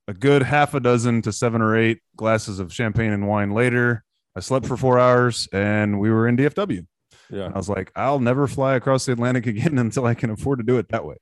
a 0.09 0.13
good 0.13 0.43
half 0.43 0.75
a 0.75 0.81
dozen 0.81 1.23
to 1.23 1.33
seven 1.33 1.63
or 1.63 1.77
eight 1.77 2.01
glasses 2.17 2.59
of 2.59 2.73
champagne 2.75 3.13
and 3.13 3.27
wine 3.29 3.53
later. 3.53 4.05
I 4.37 4.41
slept 4.41 4.67
for 4.67 4.77
four 4.77 4.99
hours 4.99 5.49
and 5.53 5.99
we 6.01 6.11
were 6.11 6.27
in 6.29 6.37
DFW. 6.37 6.87
Yeah. 7.31 7.51
I 7.53 7.57
was 7.57 7.69
like, 7.69 7.91
I'll 7.97 8.21
never 8.21 8.47
fly 8.47 8.75
across 8.75 9.07
the 9.07 9.13
Atlantic 9.13 9.47
again 9.49 9.79
until 9.79 10.07
I 10.07 10.15
can 10.15 10.31
afford 10.31 10.59
to 10.59 10.65
do 10.65 10.79
it 10.79 10.89
that 10.91 11.05
way. 11.05 11.17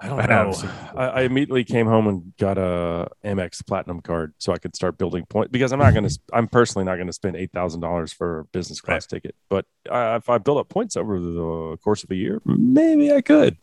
I 0.00 0.08
don't 0.08 0.28
know. 0.28 0.70
I, 0.96 1.06
I 1.06 1.20
immediately 1.22 1.64
came 1.64 1.86
home 1.86 2.06
and 2.06 2.32
got 2.38 2.56
a 2.56 3.08
Amex 3.24 3.66
Platinum 3.66 4.00
card 4.00 4.32
so 4.38 4.52
I 4.52 4.58
could 4.58 4.76
start 4.76 4.96
building 4.96 5.26
points 5.28 5.50
because 5.50 5.72
I'm 5.72 5.80
not 5.80 5.92
going 5.92 6.08
to. 6.08 6.18
I'm 6.32 6.46
personally 6.46 6.84
not 6.84 6.96
going 6.96 7.08
to 7.08 7.12
spend 7.12 7.34
eight 7.34 7.50
thousand 7.50 7.80
dollars 7.80 8.12
for 8.12 8.40
a 8.40 8.44
business 8.44 8.80
class 8.80 9.06
ticket. 9.06 9.34
But 9.48 9.64
uh, 9.90 10.18
if 10.22 10.28
I 10.28 10.38
build 10.38 10.58
up 10.58 10.68
points 10.68 10.96
over 10.96 11.18
the 11.18 11.76
course 11.82 12.04
of 12.04 12.12
a 12.12 12.14
year, 12.14 12.40
maybe 12.44 13.12
I 13.12 13.22
could. 13.22 13.56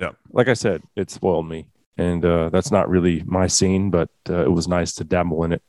Yeah. 0.00 0.10
Like 0.32 0.48
I 0.48 0.54
said, 0.54 0.82
it 0.96 1.08
spoiled 1.08 1.48
me, 1.48 1.68
and 1.98 2.24
uh, 2.24 2.48
that's 2.50 2.70
not 2.70 2.88
really 2.88 3.22
my 3.26 3.46
scene. 3.46 3.90
But 3.90 4.10
uh, 4.28 4.44
it 4.44 4.50
was 4.52 4.68
nice 4.68 4.94
to 4.94 5.04
dabble 5.04 5.44
in 5.44 5.52
it 5.52 5.62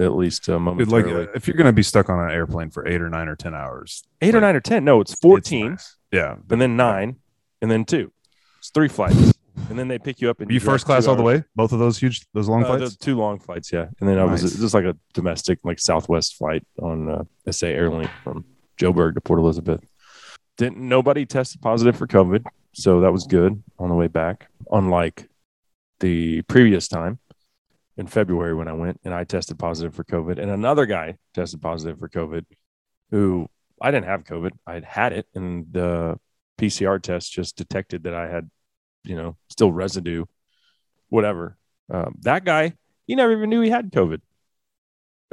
at, 0.00 0.12
least 0.14 0.48
uh, 0.48 0.54
Dude, 0.54 0.62
momentarily. 0.62 1.12
like, 1.12 1.28
uh, 1.28 1.32
if 1.34 1.46
you're 1.46 1.56
going 1.56 1.66
to 1.66 1.72
be 1.72 1.82
stuck 1.82 2.08
on 2.08 2.18
an 2.18 2.30
airplane 2.30 2.70
for 2.70 2.86
eight 2.88 3.00
or 3.00 3.08
nine 3.08 3.28
or 3.28 3.36
10 3.36 3.54
hours, 3.54 4.02
Eight 4.20 4.34
or 4.34 4.40
nine 4.40 4.56
or 4.56 4.60
ten? 4.60 4.84
No, 4.84 5.00
it's 5.00 5.12
it's 5.12 5.20
fourteen, 5.20 5.70
nice. 5.70 5.96
Yeah. 6.10 6.36
and 6.50 6.60
then 6.60 6.76
nine, 6.76 7.16
and 7.62 7.70
then 7.70 7.84
two. 7.84 8.12
It's 8.58 8.70
three 8.70 8.88
flights, 8.88 9.32
and 9.70 9.78
then 9.78 9.88
they 9.88 9.98
pick 9.98 10.20
you 10.20 10.28
up. 10.28 10.40
And 10.40 10.50
you 10.50 10.60
first 10.60 10.84
class 10.84 11.06
all 11.06 11.16
the 11.16 11.22
way? 11.22 11.44
Both 11.56 11.72
of 11.72 11.78
those 11.78 11.98
huge, 11.98 12.26
those 12.34 12.48
long 12.48 12.64
Uh, 12.64 12.76
flights? 12.76 12.96
two 12.96 13.16
long 13.16 13.38
flights, 13.38 13.72
yeah. 13.72 13.86
And 14.00 14.08
then 14.08 14.18
I 14.18 14.24
was 14.24 14.42
just 14.42 14.74
like 14.74 14.84
a 14.84 14.96
domestic, 15.14 15.60
like 15.64 15.78
Southwest 15.78 16.36
flight 16.36 16.66
on 16.82 17.08
uh, 17.08 17.24
SA 17.50 17.66
Airlink 17.68 18.10
from 18.24 18.44
Joburg 18.78 19.14
to 19.14 19.20
Port 19.22 19.38
Elizabeth. 19.38 19.80
Didn't 20.58 20.76
nobody 20.76 21.24
tested 21.24 21.62
positive 21.62 21.96
for 21.96 22.06
COVID, 22.06 22.44
so 22.74 23.00
that 23.00 23.12
was 23.12 23.26
good 23.26 23.62
on 23.78 23.88
the 23.88 23.94
way 23.94 24.08
back. 24.08 24.48
Unlike 24.70 25.28
the 26.00 26.42
previous 26.42 26.88
time 26.88 27.18
in 27.96 28.06
February 28.06 28.54
when 28.54 28.68
I 28.68 28.72
went 28.72 29.00
and 29.04 29.14
I 29.14 29.24
tested 29.24 29.58
positive 29.58 29.94
for 29.94 30.04
COVID, 30.04 30.38
and 30.38 30.50
another 30.50 30.86
guy 30.86 31.16
tested 31.34 31.60
positive 31.60 31.98
for 31.98 32.08
COVID, 32.08 32.44
who 33.10 33.48
I 33.80 33.90
didn't 33.90 34.06
have 34.06 34.24
COVID, 34.24 34.52
I 34.66 34.74
had 34.74 34.84
had 34.84 35.12
it, 35.12 35.26
and 35.34 35.66
the 35.70 36.18
PCR 36.58 37.02
test 37.02 37.32
just 37.32 37.56
detected 37.56 38.04
that 38.04 38.14
I 38.14 38.28
had, 38.28 38.50
you 39.04 39.16
know, 39.16 39.36
still 39.48 39.72
residue, 39.72 40.26
whatever. 41.08 41.56
Um, 41.90 42.16
that 42.20 42.44
guy, 42.44 42.74
he 43.06 43.14
never 43.14 43.32
even 43.32 43.50
knew 43.50 43.62
he 43.62 43.70
had 43.70 43.90
COVID. 43.90 44.20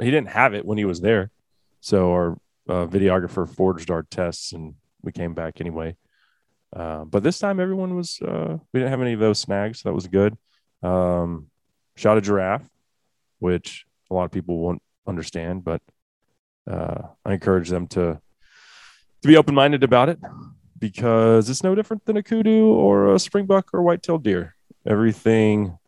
He 0.00 0.10
didn't 0.10 0.30
have 0.30 0.54
it 0.54 0.64
when 0.64 0.78
he 0.78 0.84
was 0.84 1.00
there. 1.00 1.30
So 1.80 2.12
our 2.12 2.32
uh, 2.68 2.86
videographer 2.86 3.48
forged 3.48 3.90
our 3.90 4.02
tests 4.02 4.52
and 4.52 4.74
we 5.02 5.12
came 5.12 5.34
back 5.34 5.60
anyway. 5.60 5.96
Uh, 6.74 7.04
but 7.04 7.22
this 7.22 7.38
time 7.38 7.60
everyone 7.60 7.94
was, 7.94 8.20
uh, 8.20 8.56
we 8.72 8.80
didn't 8.80 8.90
have 8.90 9.00
any 9.00 9.12
of 9.12 9.20
those 9.20 9.38
snags. 9.38 9.80
So 9.80 9.88
that 9.88 9.94
was 9.94 10.06
good. 10.06 10.36
Um, 10.82 11.48
shot 11.96 12.18
a 12.18 12.20
giraffe, 12.20 12.68
which 13.38 13.84
a 14.10 14.14
lot 14.14 14.24
of 14.24 14.30
people 14.30 14.58
won't 14.58 14.82
understand, 15.06 15.64
but 15.64 15.82
uh, 16.70 17.02
I 17.24 17.32
encourage 17.32 17.68
them 17.68 17.86
to, 17.88 18.20
to 19.22 19.28
be 19.28 19.36
open 19.36 19.54
minded 19.54 19.82
about 19.82 20.08
it 20.08 20.18
because 20.78 21.50
it's 21.50 21.64
no 21.64 21.74
different 21.74 22.04
than 22.04 22.16
a 22.16 22.22
kudu 22.22 22.66
or 22.66 23.14
a 23.14 23.18
springbok 23.18 23.70
or 23.72 23.82
white-tailed 23.82 24.22
deer. 24.22 24.54
Everything, 24.86 25.78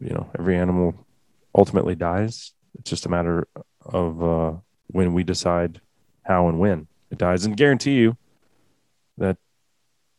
you 0.00 0.10
know, 0.10 0.30
every 0.38 0.56
animal 0.56 0.94
ultimately 1.54 1.94
dies. 1.94 2.52
It's 2.78 2.90
just 2.90 3.06
a 3.06 3.08
matter 3.08 3.48
of 3.84 4.22
uh, 4.22 4.52
when 4.88 5.14
we 5.14 5.24
decide 5.24 5.80
how 6.22 6.48
and 6.48 6.58
when 6.58 6.86
it 7.10 7.18
dies, 7.18 7.44
and 7.44 7.56
guarantee 7.56 7.94
you 7.94 8.16
that 9.18 9.38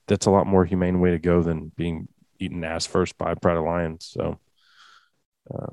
that's 0.08 0.26
a 0.26 0.32
lot 0.32 0.48
more 0.48 0.66
humane 0.66 1.00
way 1.00 1.12
to 1.12 1.20
go 1.20 1.44
than 1.44 1.72
being 1.76 2.08
eaten 2.40 2.64
ass 2.64 2.86
first 2.86 3.18
by 3.18 3.34
pride 3.36 3.58
of 3.58 3.64
lions. 3.64 4.06
So, 4.06 4.40
uh, 5.54 5.68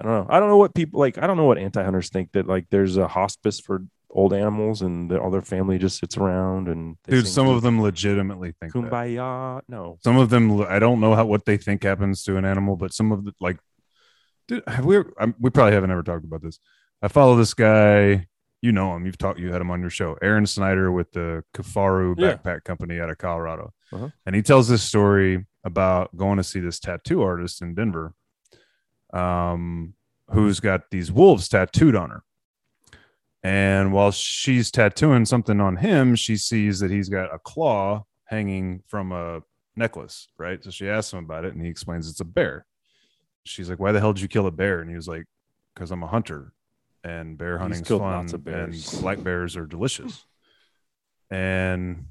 I 0.00 0.04
don't 0.04 0.12
know. 0.12 0.26
I 0.28 0.40
don't 0.40 0.48
know 0.48 0.56
what 0.58 0.74
people 0.74 1.00
like. 1.00 1.18
I 1.18 1.26
don't 1.26 1.36
know 1.36 1.44
what 1.44 1.58
anti-hunters 1.58 2.10
think 2.10 2.32
that 2.32 2.46
like 2.46 2.66
there's 2.70 2.96
a 2.96 3.08
hospice 3.08 3.60
for 3.60 3.84
old 4.10 4.32
animals 4.32 4.82
and 4.82 5.10
that 5.10 5.18
all 5.20 5.30
their 5.30 5.42
family 5.42 5.78
just 5.78 5.98
sits 5.98 6.16
around 6.16 6.68
and 6.68 6.96
they 7.04 7.16
Dude, 7.16 7.26
some 7.28 7.48
of 7.48 7.62
them 7.62 7.80
legitimately 7.82 8.52
think 8.60 8.72
that. 8.72 8.78
kumbaya. 8.78 9.60
No, 9.68 9.98
Some 10.04 10.16
of 10.16 10.30
them, 10.30 10.60
I 10.62 10.78
don't 10.78 11.00
know 11.00 11.14
how 11.14 11.24
what 11.26 11.44
they 11.44 11.56
think 11.56 11.82
happens 11.82 12.22
to 12.24 12.36
an 12.36 12.44
animal, 12.44 12.76
but 12.76 12.92
some 12.94 13.10
of 13.12 13.24
the 13.24 13.32
like, 13.40 13.58
dude, 14.48 14.62
have 14.66 14.84
we? 14.84 14.98
I, 15.18 15.32
we 15.40 15.50
probably 15.50 15.72
haven't 15.72 15.90
ever 15.90 16.02
talked 16.02 16.24
about 16.24 16.42
this. 16.42 16.58
I 17.02 17.08
follow 17.08 17.36
this 17.36 17.54
guy. 17.54 18.26
You 18.62 18.72
know 18.72 18.94
him. 18.96 19.04
You've 19.06 19.18
talked. 19.18 19.38
You 19.38 19.52
had 19.52 19.60
him 19.60 19.70
on 19.70 19.80
your 19.80 19.90
show, 19.90 20.16
Aaron 20.22 20.46
Snyder 20.46 20.90
with 20.90 21.12
the 21.12 21.44
Kifaru 21.54 22.14
Yeah. 22.18 22.36
Backpack 22.36 22.64
Company 22.64 22.98
out 23.00 23.10
of 23.10 23.18
Colorado, 23.18 23.72
Uh-huh. 23.92 24.08
and 24.24 24.34
he 24.34 24.42
tells 24.42 24.66
this 24.68 24.82
story 24.82 25.46
about 25.66 26.16
going 26.16 26.36
to 26.36 26.44
see 26.44 26.60
this 26.60 26.78
tattoo 26.78 27.22
artist 27.22 27.60
in 27.60 27.74
Denver, 27.74 28.14
um, 29.12 29.94
who's 30.30 30.60
got 30.60 30.90
these 30.90 31.10
wolves 31.10 31.48
tattooed 31.48 31.96
on 31.96 32.10
her. 32.10 32.22
And 33.42 33.92
while 33.92 34.12
she's 34.12 34.70
tattooing 34.70 35.24
something 35.24 35.60
on 35.60 35.76
him, 35.76 36.14
she 36.14 36.36
sees 36.36 36.78
that 36.78 36.90
he's 36.90 37.08
got 37.08 37.34
a 37.34 37.38
claw 37.40 38.04
hanging 38.24 38.82
from 38.86 39.10
a 39.10 39.42
necklace, 39.74 40.28
right? 40.38 40.62
So 40.62 40.70
she 40.70 40.88
asks 40.88 41.12
him 41.12 41.18
about 41.24 41.44
it 41.44 41.52
and 41.52 41.62
he 41.62 41.68
explains 41.68 42.08
it's 42.08 42.20
a 42.20 42.24
bear. 42.24 42.64
She's 43.44 43.68
like, 43.68 43.80
Why 43.80 43.90
the 43.92 44.00
hell 44.00 44.12
did 44.12 44.22
you 44.22 44.28
kill 44.28 44.46
a 44.46 44.52
bear? 44.52 44.80
And 44.80 44.88
he 44.88 44.96
was 44.96 45.08
like, 45.08 45.24
Because 45.74 45.90
I'm 45.90 46.02
a 46.02 46.08
hunter 46.08 46.52
and 47.04 47.36
bear 47.36 47.58
hunting's 47.58 47.86
fun 47.86 47.98
lots 48.00 48.32
of 48.32 48.44
bears. 48.44 48.92
and 48.92 49.02
black 49.02 49.22
bears 49.22 49.56
are 49.56 49.66
delicious. 49.66 50.24
And 51.30 52.06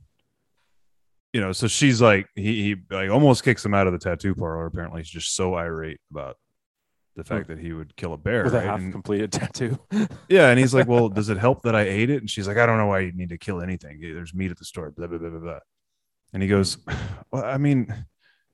you 1.35 1.41
know, 1.41 1.51
so 1.51 1.67
she's 1.67 2.01
like, 2.01 2.29
he, 2.33 2.63
he 2.63 2.75
like 2.89 3.09
almost 3.09 3.43
kicks 3.43 3.65
him 3.65 3.73
out 3.73 3.87
of 3.87 3.91
the 3.91 3.99
tattoo 3.99 4.33
parlor. 4.33 4.67
Apparently, 4.67 5.01
he's 5.01 5.09
just 5.09 5.35
so 5.35 5.55
irate 5.55 5.99
about 6.09 6.37
the 7.17 7.25
fact 7.25 7.49
that 7.49 7.59
he 7.59 7.73
would 7.73 7.93
kill 7.97 8.13
a 8.13 8.17
bear. 8.17 8.45
with 8.45 8.55
a 8.55 8.61
half 8.61 8.79
And- 8.79 8.93
completed 8.93 9.33
tattoo. 9.33 9.77
yeah, 10.29 10.47
and 10.47 10.57
he's 10.57 10.73
like, 10.73 10.87
"Well, 10.87 11.09
does 11.09 11.27
it 11.27 11.37
help 11.37 11.63
that 11.63 11.75
I 11.75 11.81
ate 11.81 12.09
it?" 12.09 12.21
And 12.21 12.29
she's 12.29 12.47
like, 12.47 12.55
"I 12.55 12.65
don't 12.65 12.77
know 12.77 12.85
why 12.85 12.99
you 12.99 13.11
need 13.11 13.27
to 13.29 13.37
kill 13.37 13.59
anything. 13.59 13.99
There's 13.99 14.33
meat 14.33 14.49
at 14.49 14.57
the 14.57 14.63
store." 14.63 14.91
Blah 14.91 15.07
blah 15.07 15.17
blah 15.17 15.29
blah. 15.29 15.39
blah. 15.39 15.59
And 16.31 16.41
he 16.41 16.47
goes, 16.47 16.77
"Well, 17.33 17.43
I 17.43 17.57
mean, 17.57 17.93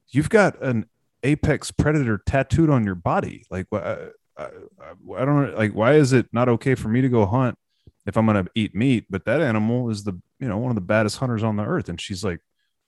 you've 0.07 0.29
got 0.31 0.59
an 0.63 0.87
apex 1.21 1.69
predator 1.69 2.19
tattooed 2.25 2.71
on 2.71 2.83
your 2.83 2.95
body. 2.95 3.45
Like, 3.51 3.67
I, 3.71 3.77
I, 3.77 3.79
uh, 3.79 4.09
uh, 4.37 4.49
uh, 4.79 5.13
I 5.17 5.25
don't 5.25 5.55
like. 5.55 5.73
Why 5.73 5.93
is 5.93 6.13
it 6.13 6.25
not 6.33 6.49
okay 6.49 6.73
for 6.73 6.87
me 6.87 7.01
to 7.01 7.09
go 7.09 7.27
hunt 7.27 7.59
if 8.07 8.17
I'm 8.17 8.25
going 8.25 8.43
to 8.43 8.51
eat 8.55 8.73
meat? 8.73 9.05
But 9.07 9.25
that 9.25 9.39
animal 9.39 9.91
is 9.91 10.03
the 10.03 10.19
you 10.39 10.47
know 10.47 10.57
one 10.57 10.71
of 10.71 10.75
the 10.75 10.81
baddest 10.81 11.17
hunters 11.19 11.43
on 11.43 11.57
the 11.57 11.63
earth." 11.63 11.87
And 11.87 12.01
she's 12.01 12.23
like, 12.23 12.39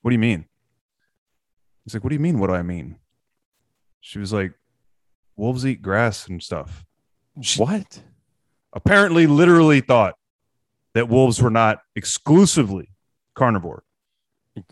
"What 0.04 0.12
do 0.12 0.14
you 0.14 0.20
mean?" 0.20 0.46
He's 1.84 1.94
like, 1.96 2.04
"What 2.04 2.12
do 2.12 2.16
you 2.16 2.20
mean? 2.22 2.38
What 2.40 2.48
do 2.48 2.54
I 2.54 2.62
mean?" 2.62 2.98
She 4.02 4.20
was 4.20 4.32
like, 4.32 4.54
"Wolves 5.36 5.66
eat 5.66 5.82
grass 5.82 6.28
and 6.28 6.42
stuff." 6.44 6.86
what? 7.58 8.04
apparently 8.76 9.26
literally 9.28 9.82
thought 9.82 10.16
that 10.94 11.08
wolves 11.10 11.42
were 11.42 11.50
not 11.50 11.80
exclusively 11.96 12.90
carnivore. 13.36 13.84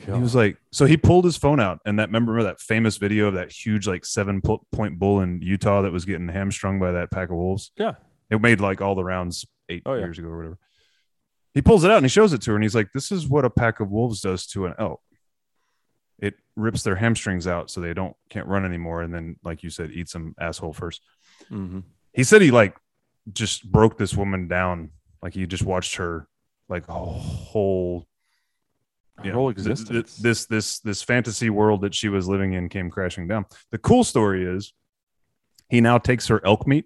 He 0.05 0.11
was 0.11 0.35
like, 0.35 0.57
so 0.71 0.85
he 0.85 0.95
pulled 0.97 1.25
his 1.25 1.37
phone 1.37 1.59
out, 1.59 1.79
and 1.85 1.97
that 1.99 2.09
remember 2.09 2.41
that 2.43 2.59
famous 2.59 2.97
video 2.97 3.27
of 3.27 3.33
that 3.35 3.51
huge 3.51 3.87
like 3.87 4.05
seven 4.05 4.41
point 4.41 4.99
bull 4.99 5.21
in 5.21 5.41
Utah 5.41 5.81
that 5.83 5.91
was 5.91 6.05
getting 6.05 6.27
hamstrung 6.27 6.79
by 6.79 6.91
that 6.91 7.09
pack 7.11 7.29
of 7.29 7.35
wolves. 7.35 7.71
Yeah. 7.77 7.93
it 8.29 8.39
made 8.41 8.59
like 8.59 8.79
all 8.81 8.93
the 8.95 9.03
rounds 9.03 9.45
eight 9.69 9.81
Oh, 9.87 9.93
yeah. 9.93 10.01
years 10.01 10.19
ago 10.19 10.27
or 10.27 10.37
whatever. 10.37 10.57
He 11.55 11.61
pulls 11.63 11.83
it 11.83 11.89
out 11.91 11.97
and 11.97 12.05
he 12.05 12.09
shows 12.09 12.31
it 12.33 12.41
to 12.43 12.51
her, 12.51 12.55
and 12.57 12.63
he's 12.63 12.75
like, 12.75 12.91
"This 12.93 13.11
is 13.11 13.27
what 13.27 13.43
a 13.45 13.49
pack 13.49 13.79
of 13.79 13.89
wolves 13.91 14.21
does 14.21 14.45
to 14.47 14.65
an 14.67 14.73
elk. 14.79 15.01
It 16.21 16.35
rips 16.55 16.83
their 16.83 16.95
hamstrings 16.95 17.47
out 17.47 17.69
so 17.69 17.81
they 17.81 17.93
don't 17.93 18.15
can't 18.29 18.47
run 18.47 18.63
anymore, 18.63 19.01
and 19.01 19.13
then, 19.13 19.35
like 19.43 19.63
you 19.63 19.69
said, 19.69 19.91
eat 19.91 20.07
some 20.07 20.35
asshole 20.39 20.71
first. 20.73 21.01
Mhm. 21.49 21.83
He 22.13 22.23
said 22.23 22.41
he 22.41 22.51
like 22.51 22.77
just 23.33 23.69
broke 23.69 23.97
this 23.97 24.15
woman 24.15 24.47
down. 24.47 24.91
Like 25.21 25.33
he 25.33 25.45
just 25.47 25.63
watched 25.63 25.95
her 25.95 26.27
like 26.69 26.87
a 26.87 26.93
whole 26.93 28.07
Her 29.17 29.31
whole 29.31 29.49
know, 29.49 29.53
th- 29.53 29.65
th- 29.65 29.77
existence. 29.79 30.17
this 30.17 30.45
this 30.45 30.79
this 30.79 31.01
fantasy 31.03 31.49
world 31.49 31.81
that 31.81 31.93
she 31.95 32.07
was 32.09 32.27
living 32.29 32.53
in 32.53 32.69
came 32.69 32.89
crashing 32.89 33.27
down. 33.27 33.45
The 33.71 33.77
cool 33.77 34.03
story 34.03 34.45
is 34.45 34.73
he 35.69 35.81
now 35.81 35.97
takes 35.97 36.27
her 36.27 36.39
elk 36.45 36.67
meat, 36.67 36.85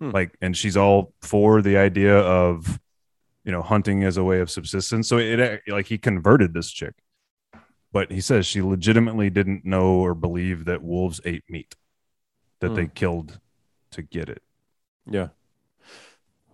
Hmm. 0.00 0.10
like, 0.10 0.36
and 0.40 0.56
she's 0.56 0.76
all 0.76 1.14
for 1.22 1.62
the 1.62 1.76
idea 1.76 2.18
of 2.18 2.78
you 3.44 3.52
know 3.52 3.62
hunting 3.62 4.04
as 4.04 4.16
a 4.16 4.24
way 4.24 4.40
of 4.40 4.50
subsistence. 4.50 5.08
So 5.08 5.18
it 5.18 5.62
like 5.68 5.86
he 5.86 5.98
converted 5.98 6.52
this 6.54 6.70
chick, 6.70 6.94
but 7.94 8.10
he 8.12 8.20
says 8.20 8.44
she 8.44 8.60
legitimately 8.60 9.30
didn't 9.30 9.64
know 9.64 9.94
or 9.94 10.14
believe 10.14 10.64
that 10.66 10.82
wolves 10.82 11.20
ate 11.24 11.44
meat 11.48 11.74
that 12.60 12.70
Hmm. 12.70 12.74
they 12.74 12.86
killed 12.88 13.38
to 13.92 14.02
get 14.02 14.28
it. 14.28 14.42
Yeah. 15.06 15.28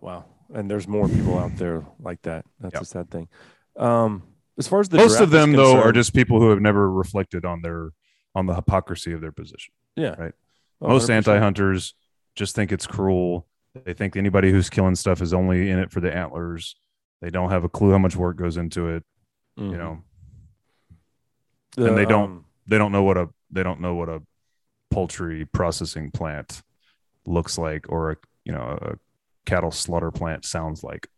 Wow. 0.00 0.26
And 0.52 0.70
there's 0.70 0.88
more 0.88 1.08
people 1.08 1.38
out 1.38 1.56
there 1.56 1.84
like 1.98 2.22
that. 2.22 2.44
That's 2.60 2.74
Yep. 2.74 2.82
a 2.82 2.84
sad 2.84 3.10
thing. 3.10 3.28
Um, 3.76 4.22
as 4.58 4.66
far 4.68 4.80
as 4.80 4.88
the 4.88 4.98
Most 4.98 5.20
of 5.20 5.30
them 5.30 5.52
though 5.52 5.80
are 5.80 5.92
just 5.92 6.12
people 6.14 6.40
who 6.40 6.50
have 6.50 6.60
never 6.60 6.90
reflected 6.90 7.44
on 7.44 7.62
their 7.62 7.90
on 8.34 8.46
the 8.46 8.54
hypocrisy 8.54 9.12
of 9.12 9.20
their 9.20 9.32
position. 9.32 9.72
yeah. 9.96 10.14
right. 10.20 10.34
Oh, 10.80 10.88
Most 10.88 11.08
100%. 11.08 11.10
anti-hunters 11.16 11.94
just 12.36 12.54
think 12.54 12.70
it's 12.72 12.86
cruel. 12.86 13.46
They 13.84 13.92
think 13.92 14.16
anybody 14.16 14.50
who's 14.52 14.70
killing 14.70 14.94
stuff 14.94 15.20
is 15.20 15.34
only 15.34 15.68
in 15.70 15.78
it 15.78 15.90
for 15.90 16.00
the 16.00 16.14
antlers. 16.14 16.76
They 17.20 17.30
don't 17.30 17.50
have 17.50 17.64
a 17.64 17.68
clue 17.68 17.90
how 17.92 17.98
much 17.98 18.14
work 18.16 18.36
goes 18.36 18.56
into 18.56 18.88
it. 18.88 19.04
Mhm. 19.58 19.72
You 19.72 19.78
know, 19.78 20.02
The, 21.76 21.86
and 21.86 21.96
they 21.98 22.04
don't- 22.04 22.24
um, 22.30 22.44
they 22.66 22.78
don't 22.78 22.92
know 22.92 23.02
what 23.02 23.16
a 23.16 23.28
they 23.50 23.62
don't 23.62 23.80
know 23.80 23.94
what 23.94 24.08
a 24.08 24.22
poultry 24.90 25.44
processing 25.44 26.10
plant 26.10 26.62
looks 27.26 27.58
like 27.58 27.86
or 27.88 28.12
a 28.12 28.16
you 28.44 28.52
know 28.52 28.78
a 28.80 28.94
cattle 29.46 29.70
slaughter 29.70 30.10
plant 30.10 30.44
sounds 30.44 30.82
like 30.84 31.08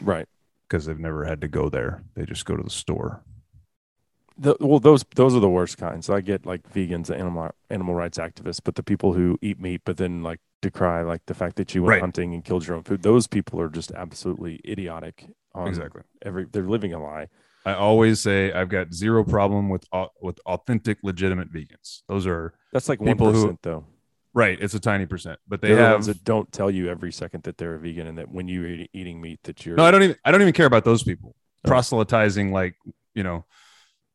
right. 0.00 0.26
because 0.68 0.86
they've 0.86 0.98
never 0.98 1.24
had 1.24 1.40
to 1.40 1.48
go 1.48 1.68
there. 1.68 2.02
They 2.14 2.24
just 2.24 2.44
go 2.44 2.56
to 2.56 2.62
the 2.62 2.70
store. 2.70 3.22
The, 4.38 4.56
well, 4.60 4.80
those 4.80 5.04
those 5.14 5.34
are 5.36 5.40
the 5.40 5.48
worst 5.48 5.76
kinds. 5.78 6.08
I 6.08 6.20
get 6.20 6.46
like 6.46 6.62
vegans, 6.72 7.10
animal 7.14 7.50
animal 7.70 7.94
rights 7.94 8.18
activists, 8.18 8.60
but 8.64 8.74
the 8.76 8.82
people 8.82 9.12
who 9.12 9.38
eat 9.42 9.60
meat 9.60 9.82
but 9.84 9.98
then 9.98 10.22
like 10.22 10.40
decry 10.62 11.02
like 11.02 11.26
the 11.26 11.34
fact 11.34 11.56
that 11.56 11.74
you 11.74 11.82
went 11.82 11.90
Right. 11.90 12.00
hunting 12.00 12.32
and 12.34 12.44
killed 12.44 12.66
your 12.66 12.76
own 12.76 12.82
food. 12.82 13.02
Those 13.02 13.26
people 13.26 13.60
are 13.60 13.68
just 13.68 13.92
absolutely 13.92 14.60
idiotic. 14.66 15.26
On 15.54 15.68
Exactly. 15.68 16.02
Every 16.22 16.46
they're 16.50 16.62
living 16.68 16.94
a 16.94 17.02
lie. 17.02 17.28
I 17.64 17.74
always 17.74 18.20
say 18.20 18.52
I've 18.52 18.68
got 18.68 18.92
zero 18.92 19.24
problem 19.24 19.68
with 19.68 19.84
with 20.20 20.38
authentic, 20.46 20.98
legitimate 21.02 21.52
vegans. 21.52 22.02
Those 22.08 22.26
are 22.26 22.54
That's 22.72 22.88
like 22.88 23.00
one 23.00 23.08
People 23.08 23.32
who- 23.32 23.58
though. 23.62 23.84
right. 24.34 24.58
It's 24.60 24.74
a 24.74 24.80
tiny 24.80 25.06
percent, 25.06 25.38
but 25.46 25.60
they 25.60 25.68
They're 25.68 25.76
the 25.76 25.82
have. 25.82 25.92
ones 25.94 26.06
that 26.06 26.24
don't 26.24 26.50
tell 26.52 26.70
you 26.70 26.88
every 26.88 27.12
second 27.12 27.44
that 27.44 27.58
they're 27.58 27.74
a 27.74 27.78
vegan 27.78 28.06
and 28.08 28.18
that 28.18 28.30
when 28.30 28.48
you're 28.48 28.66
eat- 28.66 28.90
eating 28.92 29.20
meat 29.20 29.40
that 29.44 29.64
you're 29.64 29.76
no, 29.76 29.84
I 29.84 29.90
don't 29.90 30.02
even. 30.02 30.16
I 30.24 30.30
don't 30.32 30.42
even 30.42 30.54
care 30.54 30.66
about 30.66 30.84
those 30.84 31.02
people 31.02 31.34
Oh. 31.64 31.68
proselytizing 31.68 32.50
like 32.52 32.74
you 33.14 33.22
know, 33.22 33.44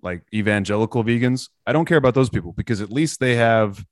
like 0.02 0.24
evangelical 0.34 1.04
vegans. 1.04 1.50
I 1.66 1.72
don't 1.72 1.86
care 1.86 1.98
about 1.98 2.16
those 2.16 2.30
people 2.30 2.52
because 2.52 2.82
at 2.82 2.92
least 2.92 3.20
they 3.20 3.36
have 3.36 3.86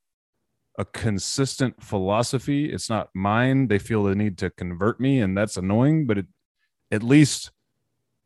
a 0.78 0.84
consistent 0.84 1.82
philosophy. 1.82 2.65
It's 2.70 2.89
not 2.89 3.10
mine. 3.15 3.68
They 3.70 3.80
feel 3.80 4.04
the 4.04 4.15
need 4.15 4.38
to 4.39 4.50
convert 4.50 5.00
me, 5.00 5.22
and 5.22 5.38
that's 5.38 5.56
annoying. 5.56 6.06
But 6.08 6.18
it, 6.18 6.26
at 6.91 7.02
least 7.04 7.52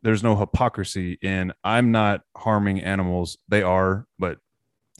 there's 0.01 0.23
no 0.23 0.35
hypocrisy 0.35 1.17
in 1.21 1.53
I'm 1.63 1.91
not 1.91 2.21
harming 2.37 2.81
animals. 2.81 3.37
They 3.47 3.61
are, 3.63 4.05
but 4.17 4.39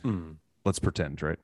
Mm. 0.03 0.37
let's 0.65 0.79
pretend, 0.79 1.21
right? 1.21 1.39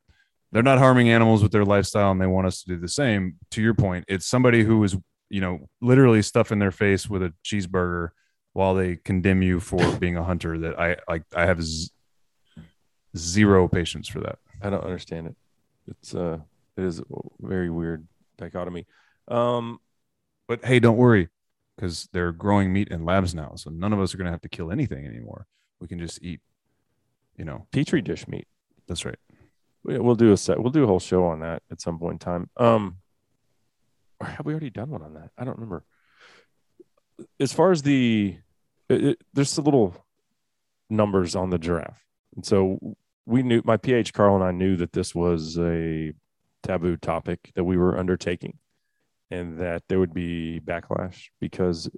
They're 0.52 0.63
not 0.63 0.78
harming 0.78 1.10
animals 1.10 1.44
with 1.44 1.52
their 1.52 1.65
lifestyle 1.65 2.12
and 2.12 2.22
they 2.22 2.28
want 2.28 2.48
us 2.48 2.62
to 2.63 2.68
do 2.70 2.78
the 2.80 2.88
same. 2.88 3.36
To 3.52 3.62
your 3.62 3.74
point, 3.74 4.06
it's 4.08 4.26
somebody 4.26 4.63
who 4.63 4.82
is, 4.86 4.96
you 5.30 5.41
know, 5.41 5.68
literally 5.82 6.22
stuffing 6.22 6.60
their 6.60 6.72
face 6.72 7.10
with 7.10 7.22
a 7.24 7.34
cheeseburger 7.44 8.10
while 8.54 8.74
they 8.76 8.96
condemn 8.96 9.41
you 9.41 9.60
for 9.60 9.80
being 10.00 10.15
a 10.15 10.24
hunter 10.24 10.58
that 10.60 10.80
I 10.80 10.96
like 11.10 11.24
I 11.36 11.46
have 11.46 11.62
z- 11.62 11.89
zero 13.18 13.68
patience 13.68 14.08
for 14.08 14.20
that. 14.22 14.39
I 14.62 14.70
don't 14.70 14.84
understand 14.84 15.28
it. 15.28 15.36
It's 15.88 16.13
uh 16.15 16.39
it 16.78 16.84
is 16.84 17.00
a 17.00 17.04
very 17.39 17.70
weird 17.70 18.08
dichotomy. 18.38 18.86
Um 19.28 19.80
But 20.48 20.63
hey, 20.65 20.80
don't 20.80 20.98
worry 20.98 21.30
because 21.75 22.07
they're 22.13 22.31
growing 22.31 22.71
meat 22.71 22.88
in 22.89 23.03
labs 23.05 23.35
now. 23.35 23.53
So 23.55 23.69
none 23.69 23.93
of 23.93 23.99
us 23.99 24.13
are 24.13 24.17
going 24.17 24.25
to 24.25 24.31
have 24.31 24.41
to 24.41 24.49
kill 24.49 24.71
anything 24.71 25.05
anymore. 25.05 25.45
We 25.79 25.88
can 25.88 25.99
just 25.99 26.21
eat, 26.23 26.41
you 27.38 27.45
know, 27.45 27.67
petri 27.71 28.01
dish 28.01 28.27
meat. 28.27 28.47
that's 28.88 29.05
right. 29.05 29.17
We- 29.83 29.99
We'll 29.99 30.15
do 30.15 30.31
a 30.31 30.38
set. 30.38 30.59
We'll 30.59 30.71
do 30.71 30.83
a 30.83 30.88
whole 30.88 30.99
show 30.99 31.25
on 31.25 31.41
that 31.41 31.61
at 31.71 31.81
some 31.81 31.99
point 31.99 32.13
in 32.13 32.19
time. 32.19 32.49
Um, 32.57 32.97
or 34.19 34.27
have 34.27 34.45
we 34.45 34.53
already 34.53 34.69
done 34.69 34.89
one 34.89 35.01
on 35.03 35.13
that? 35.15 35.31
I 35.38 35.43
don't 35.43 35.57
remember. 35.57 35.83
As 37.39 37.53
far 37.53 37.71
as 37.71 37.81
the, 37.81 38.38
it, 38.89 39.03
it, 39.03 39.21
there's 39.33 39.53
the 39.55 39.61
little 39.61 39.95
numbers 40.89 41.35
on 41.35 41.49
the 41.49 41.57
giraffe, 41.57 42.03
and 42.35 42.45
so 42.45 42.95
we 43.25 43.41
knew 43.43 43.61
my 43.65 43.77
PH 43.77 44.13
Carl 44.13 44.35
and 44.35 44.43
I 44.43 44.51
knew 44.51 44.75
that 44.77 44.93
this 44.93 45.15
was 45.15 45.57
a 45.57 46.13
taboo 46.63 46.97
topic 46.97 47.51
that 47.55 47.63
we 47.63 47.77
were 47.77 47.97
undertaking, 47.97 48.59
and 49.31 49.59
that 49.59 49.83
there 49.88 49.99
would 49.99 50.13
be 50.13 50.61
backlash 50.63 51.29
because 51.39 51.89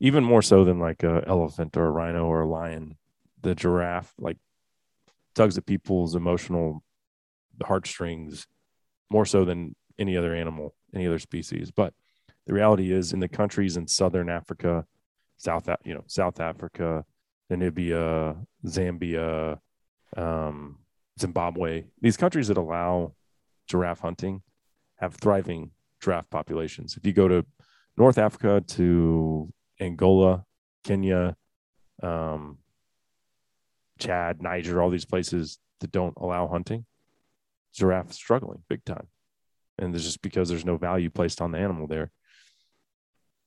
even 0.00 0.24
more 0.24 0.42
so 0.42 0.64
than 0.64 0.78
like 0.78 1.02
a 1.02 1.22
elephant 1.26 1.76
or 1.76 1.86
a 1.86 1.90
rhino 1.90 2.26
or 2.26 2.42
a 2.42 2.48
lion, 2.48 2.96
the 3.40 3.54
giraffe 3.54 4.12
like 4.18 4.38
tugs 5.34 5.56
at 5.56 5.66
people's 5.66 6.14
emotional 6.14 6.82
heartstrings 7.62 8.46
more 9.10 9.26
so 9.26 9.44
than 9.44 9.74
any 9.98 10.16
other 10.16 10.34
animal, 10.34 10.74
any 10.94 11.06
other 11.06 11.18
species. 11.18 11.70
But 11.70 11.94
the 12.46 12.54
reality 12.54 12.92
is, 12.92 13.12
in 13.12 13.20
the 13.20 13.28
countries 13.28 13.76
in 13.76 13.86
southern 13.86 14.28
Africa, 14.28 14.86
South, 15.36 15.68
you 15.84 15.94
know, 15.94 16.04
South 16.06 16.40
Africa, 16.40 17.04
Namibia, 17.50 18.44
Zambia, 18.66 19.58
um, 20.16 20.78
Zimbabwe, 21.20 21.84
these 22.00 22.16
countries 22.16 22.48
that 22.48 22.56
allow 22.56 23.14
giraffe 23.68 24.00
hunting 24.00 24.42
have 24.96 25.14
thriving 25.14 25.70
giraffe 26.02 26.28
populations. 26.30 26.96
If 26.96 27.06
you 27.06 27.12
go 27.12 27.28
to 27.28 27.46
North 27.96 28.18
Africa, 28.18 28.62
to 28.68 29.52
Angola, 29.80 30.44
Kenya, 30.84 31.36
um, 32.02 32.58
Chad, 33.98 34.42
Niger, 34.42 34.82
all 34.82 34.90
these 34.90 35.04
places 35.04 35.58
that 35.80 35.92
don't 35.92 36.14
allow 36.16 36.48
hunting, 36.48 36.84
giraffe 37.74 38.12
struggling 38.12 38.62
big 38.68 38.84
time. 38.84 39.06
And 39.78 39.94
it's 39.94 40.04
just 40.04 40.22
because 40.22 40.48
there's 40.48 40.64
no 40.64 40.76
value 40.76 41.10
placed 41.10 41.40
on 41.40 41.52
the 41.52 41.58
animal 41.58 41.86
there. 41.86 42.10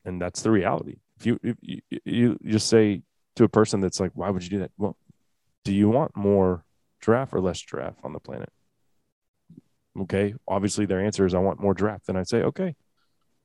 And 0.06 0.22
that's 0.22 0.42
the 0.42 0.52
reality. 0.52 0.98
If 1.20 1.26
you 1.26 1.40
if 1.44 1.58
you, 1.62 1.82
you 2.04 2.38
just 2.46 2.68
say 2.68 3.02
to 3.36 3.44
a 3.44 3.50
person 3.50 3.82
that's 3.82 4.00
like, 4.00 4.12
why 4.14 4.30
would 4.30 4.44
you 4.44 4.50
do 4.50 4.60
that? 4.60 4.72
Well, 4.78 4.98
do 5.64 5.74
you 5.74 5.90
want 5.90 6.16
more 6.16 6.64
giraffe 7.02 7.34
or 7.34 7.42
less 7.42 7.60
giraffe 7.60 8.04
on 8.04 8.14
the 8.14 8.20
planet? 8.20 8.50
Okay. 10.02 10.34
Obviously 10.48 10.86
their 10.86 11.00
answer 11.04 11.26
is 11.26 11.34
I 11.34 11.40
want 11.40 11.62
more 11.62 11.74
giraffe. 11.74 12.04
Then 12.06 12.18
I'd 12.18 12.28
say, 12.28 12.42
okay, 12.44 12.76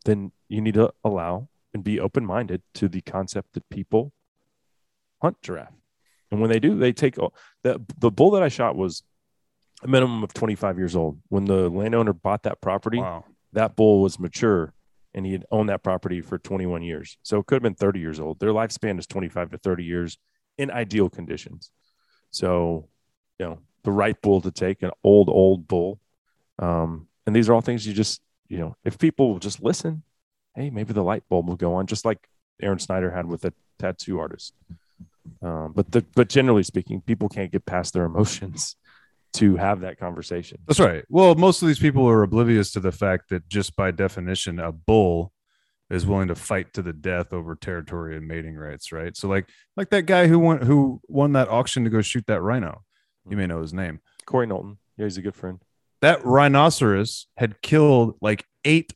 then 0.05 0.33
you 0.49 0.61
need 0.61 0.75
to 0.75 0.93
allow 1.05 1.49
and 1.73 1.85
be 1.85 2.01
open 2.01 2.27
minded 2.27 2.63
to 2.75 2.89
the 2.89 3.01
concept 3.01 3.53
that 3.55 3.69
people 3.71 4.13
hunt 5.23 5.41
giraffe. 5.43 5.75
And 6.31 6.41
when 6.41 6.51
they 6.51 6.61
do, 6.61 6.77
they 6.79 6.93
take 6.93 7.17
the 7.63 7.81
the 7.99 8.11
bull 8.11 8.31
that 8.33 8.43
I 8.43 8.49
shot 8.49 8.77
was 8.77 9.03
a 9.83 9.89
minimum 9.89 10.23
of 10.23 10.33
25 10.35 10.79
years 10.79 10.95
old. 10.97 11.21
When 11.29 11.45
the 11.45 11.69
landowner 11.71 12.13
bought 12.13 12.43
that 12.45 12.61
property, 12.61 12.99
Wow. 12.99 13.25
that 13.53 13.77
bull 13.77 14.03
was 14.03 14.19
mature 14.19 14.75
and 15.15 15.27
he 15.27 15.33
had 15.33 15.45
owned 15.51 15.69
that 15.69 15.83
property 15.83 16.21
for 16.21 16.39
21 16.39 16.83
years. 16.83 17.19
So 17.23 17.39
it 17.39 17.47
could 17.47 17.57
have 17.57 17.63
been 17.63 17.75
30 17.75 17.99
years 17.99 18.21
old. 18.21 18.39
Their 18.39 18.51
lifespan 18.51 18.99
is 18.99 19.07
25 19.07 19.51
to 19.51 19.59
30 19.59 19.85
years 19.85 20.19
in 20.57 20.71
ideal 20.71 21.09
conditions. 21.11 21.73
So, 22.31 22.89
you 23.39 23.47
know, 23.47 23.59
the 23.83 23.91
right 23.91 24.21
bull 24.23 24.41
to 24.43 24.53
take, 24.53 24.83
an 24.83 24.93
old, 25.03 25.29
old 25.29 25.67
bull. 25.67 25.99
Um, 26.61 27.09
and 27.27 27.35
these 27.35 27.49
are 27.49 27.55
all 27.55 27.61
things 27.61 27.87
you 27.87 27.93
just, 27.93 28.21
you 28.49 28.59
know, 28.59 28.77
if 28.85 28.99
people 28.99 29.39
just 29.39 29.63
listen, 29.63 30.03
hey, 30.55 30.71
maybe 30.71 30.93
the 30.93 31.03
light 31.03 31.25
bulb 31.29 31.49
will 31.49 31.57
go 31.57 31.75
on, 31.75 31.87
just 31.87 32.05
like 32.05 32.29
Aaron 32.63 32.79
Snyder 32.79 33.11
had 33.11 33.27
with 33.27 33.45
a 33.45 33.53
tattoo 33.79 34.21
artist. 34.21 34.55
Um, 35.43 35.73
but 35.75 35.91
the, 35.91 36.05
but 36.15 36.29
generally 36.29 36.63
speaking, 36.63 37.01
people 37.01 37.29
can't 37.29 37.51
get 37.51 37.67
past 37.67 37.95
their 37.95 38.05
emotions 38.05 38.77
to 39.35 39.57
have 39.57 39.81
that 39.81 39.99
conversation. 39.99 40.59
That's 40.67 40.81
right. 40.81 41.05
Well, 41.09 41.35
most 41.35 41.63
of 41.63 41.69
these 41.69 41.79
people 41.79 42.09
are 42.09 42.23
oblivious 42.23 42.73
to 42.73 42.81
the 42.81 42.93
fact 42.93 43.31
that 43.31 43.49
just 43.49 43.77
by 43.77 43.91
definition, 43.91 44.59
a 44.59 44.73
bull 44.73 45.33
is 45.89 46.07
willing 46.07 46.29
to 46.29 46.35
fight 46.35 46.73
to 46.75 46.83
the 46.83 46.93
death 46.93 47.33
over 47.33 47.57
territory 47.57 48.17
and 48.17 48.27
mating 48.27 48.57
rights, 48.57 48.93
right? 48.93 49.17
So 49.17 49.29
like 49.29 49.49
like 49.77 49.91
that 49.91 50.07
guy 50.07 50.29
who 50.29 50.39
won 50.39 50.63
who 50.63 51.01
won 51.09 51.33
that 51.33 51.49
auction 51.49 51.85
to 51.85 51.91
go 51.91 52.01
shoot 52.01 52.27
that 52.27 52.41
rhino. 52.41 52.83
You 53.29 53.37
may 53.37 53.47
know 53.47 53.61
his 53.61 53.75
name. 53.75 54.01
Corey 54.25 54.47
Knowlton, 54.47 54.79
yeah, 54.97 55.07
he's 55.07 55.19
a 55.19 55.23
good 55.23 55.35
friend. 55.35 55.61
That 56.01 56.25
rhinoceros 56.25 57.27
had 57.37 57.61
killed 57.63 58.17
like 58.21 58.47
eight 58.65 58.95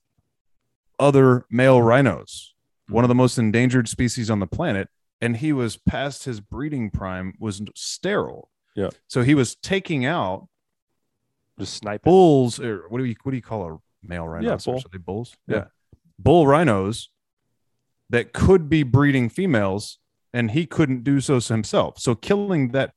other 0.99 1.45
male 1.51 1.83
rhinos, 1.83 2.55
one 2.89 3.05
of 3.05 3.09
the 3.09 3.15
most 3.15 3.37
endangered 3.39 3.89
species 3.89 4.31
on 4.31 4.41
the 4.41 4.47
planet, 4.47 4.89
and 5.21 5.37
he 5.39 5.53
was 5.53 5.77
past 5.77 6.25
his 6.25 6.41
breeding 6.41 6.91
prime, 6.91 7.35
was 7.39 7.61
sterile. 7.75 8.51
Yeah. 8.75 8.91
So 9.09 9.23
he 9.23 9.35
was 9.35 9.55
taking 9.57 10.05
out 10.05 10.49
Just 11.59 11.75
sniping. 11.75 12.11
bulls 12.11 12.59
or 12.59 12.85
what 12.89 12.99
do 12.99 13.05
you 13.05 13.15
what 13.23 13.31
do 13.33 13.37
you 13.37 13.43
call 13.43 13.69
a 13.71 13.79
male 14.07 14.27
rhinoceros? 14.27 14.65
bull. 14.65 14.77
Are 14.77 14.93
they 14.93 14.99
bulls? 14.99 15.37
Yeah. 15.47 15.65
Bull 16.19 16.47
rhinos 16.47 17.11
that 18.11 18.33
could 18.33 18.69
be 18.69 18.83
breeding 18.83 19.29
females 19.29 19.99
and 20.33 20.51
he 20.51 20.67
couldn't 20.67 21.05
do 21.05 21.21
so 21.21 21.39
himself. 21.41 21.99
So 21.99 22.15
killing 22.15 22.73
that 22.73 22.93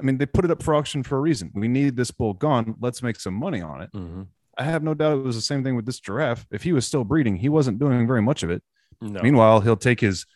I 0.00 0.02
mean 0.02 0.18
they 0.18 0.26
put 0.26 0.44
it 0.44 0.50
up 0.50 0.62
for 0.62 0.74
auction 0.74 1.02
for 1.02 1.16
a 1.16 1.20
reason. 1.20 1.50
We 1.54 1.68
need 1.68 1.96
this 1.96 2.10
bull 2.10 2.32
gone. 2.34 2.74
Let's 2.80 3.02
make 3.02 3.20
some 3.20 3.34
money 3.34 3.60
on 3.60 3.82
it. 3.82 3.92
Mhm. 3.92 4.26
I 4.58 4.64
have 4.64 4.82
no 4.82 4.94
doubt 4.94 5.18
it 5.18 5.22
was 5.24 5.36
the 5.36 5.42
same 5.42 5.62
thing 5.62 5.76
with 5.76 5.86
this 5.86 6.00
giraffe. 6.00 6.46
If 6.50 6.62
he 6.64 6.72
was 6.72 6.86
still 6.86 7.04
breeding, 7.04 7.36
he 7.36 7.48
wasn't 7.48 7.78
doing 7.78 8.06
very 8.06 8.20
much 8.22 8.42
of 8.42 8.50
it. 8.50 8.62
No. 9.00 9.20
Meanwhile, 9.22 9.60
he'll 9.60 9.76
take 9.76 10.00
his, 10.00 10.26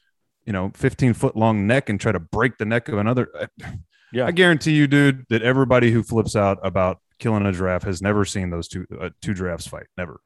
you 0.46 0.52
know, 0.52 0.70
15 0.74 1.12
foot 1.14 1.36
long 1.36 1.66
neck 1.66 1.88
and 1.90 2.00
try 2.00 2.12
to 2.12 2.20
break 2.20 2.56
the 2.58 2.64
neck 2.64 2.88
of 2.88 2.96
another. 2.98 3.28
Yeah. 4.12 4.26
I 4.26 4.30
guarantee 4.30 4.72
you, 4.76 4.86
dude, 4.86 5.26
that 5.28 5.42
everybody 5.42 5.90
who 5.90 6.02
flips 6.02 6.36
out 6.36 6.58
about 6.62 6.98
killing 7.18 7.44
a 7.44 7.52
giraffe 7.52 7.82
has 7.82 8.00
never 8.00 8.24
seen 8.24 8.50
those 8.50 8.68
two 8.68 8.86
uh, 9.00 9.10
two 9.20 9.34
giraffes 9.34 9.66
fight. 9.66 9.86
Never, 9.98 10.20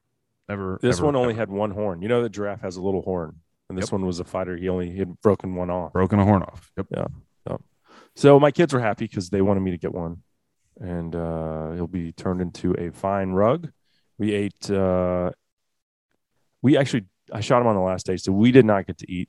never. 0.48 0.79
This 0.83 0.98
ever, 0.98 1.07
one 1.07 1.16
only 1.16 1.31
ever. 1.31 1.40
had 1.40 1.51
one 1.51 1.70
horn. 1.70 2.03
You 2.03 2.09
know, 2.09 2.22
the 2.22 2.29
giraffe 2.29 2.61
has 2.61 2.77
a 2.77 2.83
little 2.83 3.03
horn, 3.03 3.37
and 3.68 3.77
this 3.79 3.87
Yep. 3.87 3.92
one 3.92 4.07
was 4.07 4.20
a 4.20 4.24
fighter. 4.24 4.57
He 4.57 4.68
only 4.68 4.90
he 4.90 4.98
had 4.98 5.18
broken 5.22 5.55
one 5.55 5.70
off. 5.70 5.92
broken 5.94 6.18
a 6.20 6.24
horn 6.24 6.42
off. 6.42 6.70
Yep. 6.77 7.11
So 8.18 8.40
my 8.40 8.50
kids 8.50 8.74
were 8.74 8.81
happy 8.81 9.04
because 9.04 9.31
they 9.31 9.42
wanted 9.42 9.61
me 9.61 9.70
to 9.70 9.78
get 9.78 9.94
one, 9.94 10.24
and 10.81 11.14
uh, 11.14 11.70
he'll 11.70 11.87
be 11.87 12.11
turned 12.11 12.40
into 12.40 12.72
a 12.72 12.90
fine 12.90 13.31
rug. 13.31 13.70
We 14.18 14.35
ate. 14.35 14.68
Uh, 14.68 15.31
we 16.61 16.76
actually, 16.76 17.04
I 17.33 17.38
shot 17.38 17.61
him 17.61 17.68
on 17.68 17.76
the 17.76 17.81
last 17.81 18.07
day, 18.07 18.16
so 18.16 18.33
we 18.33 18.50
did 18.50 18.64
not 18.64 18.88
get 18.88 18.98
to 18.98 19.12
eat 19.12 19.28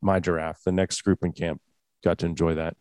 my 0.00 0.20
giraffe. 0.20 0.62
The 0.64 0.72
next 0.72 1.02
group 1.02 1.18
in 1.22 1.32
camp 1.32 1.60
got 2.02 2.16
to 2.20 2.24
enjoy 2.24 2.54
that 2.54 2.76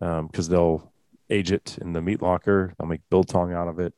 because 0.00 0.48
they'll 0.48 0.92
age 1.30 1.52
it 1.52 1.78
in 1.80 1.92
the 1.92 2.02
meat 2.02 2.20
locker. 2.20 2.74
They'll 2.76 2.88
make 2.88 3.02
biltong 3.10 3.52
out 3.52 3.68
of 3.68 3.78
it. 3.78 3.94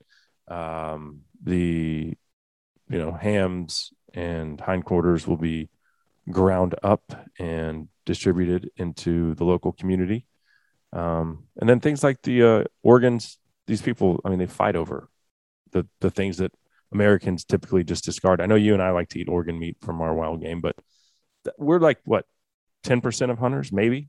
Um, 0.46 1.22
the 1.42 2.12
you 2.90 2.98
know 2.98 3.12
hams 3.12 3.94
and 4.12 4.60
hindquarters 4.60 5.26
will 5.26 5.38
be 5.38 5.70
ground 6.30 6.74
up 6.82 7.30
and 7.38 7.88
distributed 8.04 8.68
into 8.76 9.34
the 9.36 9.44
local 9.44 9.72
community. 9.72 10.26
Um, 10.92 11.44
and 11.60 11.68
then 11.68 11.80
things 11.80 12.02
like 12.02 12.22
the 12.22 12.42
uh, 12.42 12.64
organs, 12.82 13.38
these 13.66 13.82
people, 13.82 14.20
I 14.24 14.30
mean, 14.30 14.38
they 14.38 14.46
fight 14.46 14.76
over 14.76 15.08
the 15.72 15.86
the 16.00 16.10
things 16.10 16.38
that 16.38 16.52
Americans 16.92 17.44
typically 17.44 17.84
just 17.84 18.04
discard. 18.04 18.40
I 18.40 18.46
know 18.46 18.54
you 18.54 18.72
and 18.72 18.82
I 18.82 18.90
like 18.90 19.08
to 19.10 19.20
eat 19.20 19.28
organ 19.28 19.58
meat 19.58 19.76
from 19.80 20.00
our 20.00 20.14
wild 20.14 20.40
game, 20.40 20.60
but 20.60 20.76
th- 21.44 21.56
we're 21.58 21.80
like 21.80 21.98
what 22.04 22.26
ten 22.82 23.00
percent 23.00 23.30
of 23.30 23.38
hunters, 23.38 23.72
maybe, 23.72 24.08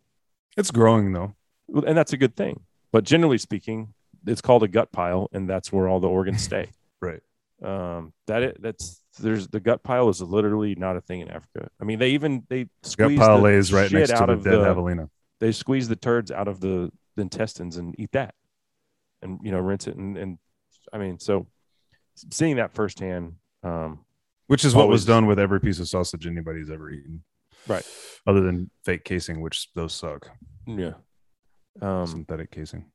It's 0.56 0.72
growing 0.72 1.14
though. 1.14 1.36
And 1.70 1.98
that's 1.98 2.14
a 2.14 2.18
good 2.18 2.36
thing. 2.36 2.62
But 2.92 3.04
generally 3.04 3.38
speaking, 3.38 3.94
it's 4.26 4.42
called 4.42 4.64
a 4.64 4.68
gut 4.68 4.92
pile, 4.92 5.30
and 5.34 5.50
that's 5.50 5.72
where 5.72 5.88
all 5.88 6.00
the 6.00 6.08
organs 6.08 6.42
stay. 6.42 6.70
Right. 7.00 7.22
Um, 7.62 8.12
that 8.26 8.42
it, 8.42 8.58
that's 8.60 9.04
there's 9.20 9.48
the 9.50 9.60
gut 9.60 9.84
pile 9.84 10.10
is 10.10 10.20
literally 10.20 10.74
not 10.74 10.98
a 10.98 11.02
thing 11.02 11.22
in 11.22 11.30
Africa. 11.30 11.70
I 11.80 11.84
mean, 11.84 12.00
they 12.00 12.10
even 12.10 12.44
they 12.50 12.64
Gut 12.64 12.70
squeeze 12.82 13.20
pile 13.20 13.38
the 13.38 13.44
lays 13.44 13.72
right 13.72 13.92
next 13.92 14.10
to 14.10 14.16
the 14.16 14.32
of 14.32 14.44
dead 14.44 14.54
the, 14.54 14.64
javelina. 14.64 15.10
They 15.40 15.52
squeeze 15.52 15.88
the 15.88 15.96
turds 15.96 16.32
out 16.32 16.48
of 16.48 16.60
the, 16.60 16.92
the 17.16 17.22
intestines 17.22 17.78
and 17.78 17.96
eat 18.00 18.12
that 18.14 18.34
and 19.22 19.40
you 19.44 19.52
know 19.52 19.60
rinse 19.60 19.88
it 19.88 19.96
and, 19.96 20.18
and 20.18 20.38
i 20.94 20.98
mean 20.98 21.20
so 21.20 21.48
seeing 22.32 22.56
that 22.58 22.72
firsthand 22.74 23.34
um 23.64 24.00
Which 24.48 24.64
is 24.66 24.74
what 24.76 24.84
always- 24.84 24.96
was 25.02 25.06
done 25.06 25.26
with 25.26 25.40
every 25.40 25.60
piece 25.60 25.80
of 25.80 25.88
sausage 25.88 26.26
anybody's 26.28 26.70
ever 26.72 26.90
eaten. 26.90 27.24
Right. 27.68 27.86
Other 28.26 28.40
than 28.42 28.70
fake 28.86 29.04
casing, 29.04 29.42
which 29.42 29.68
those 29.76 29.94
suck. 29.94 30.30
yeah 30.66 30.94
um 31.82 32.08
Synthetic 32.08 32.50
casing. 32.52 32.86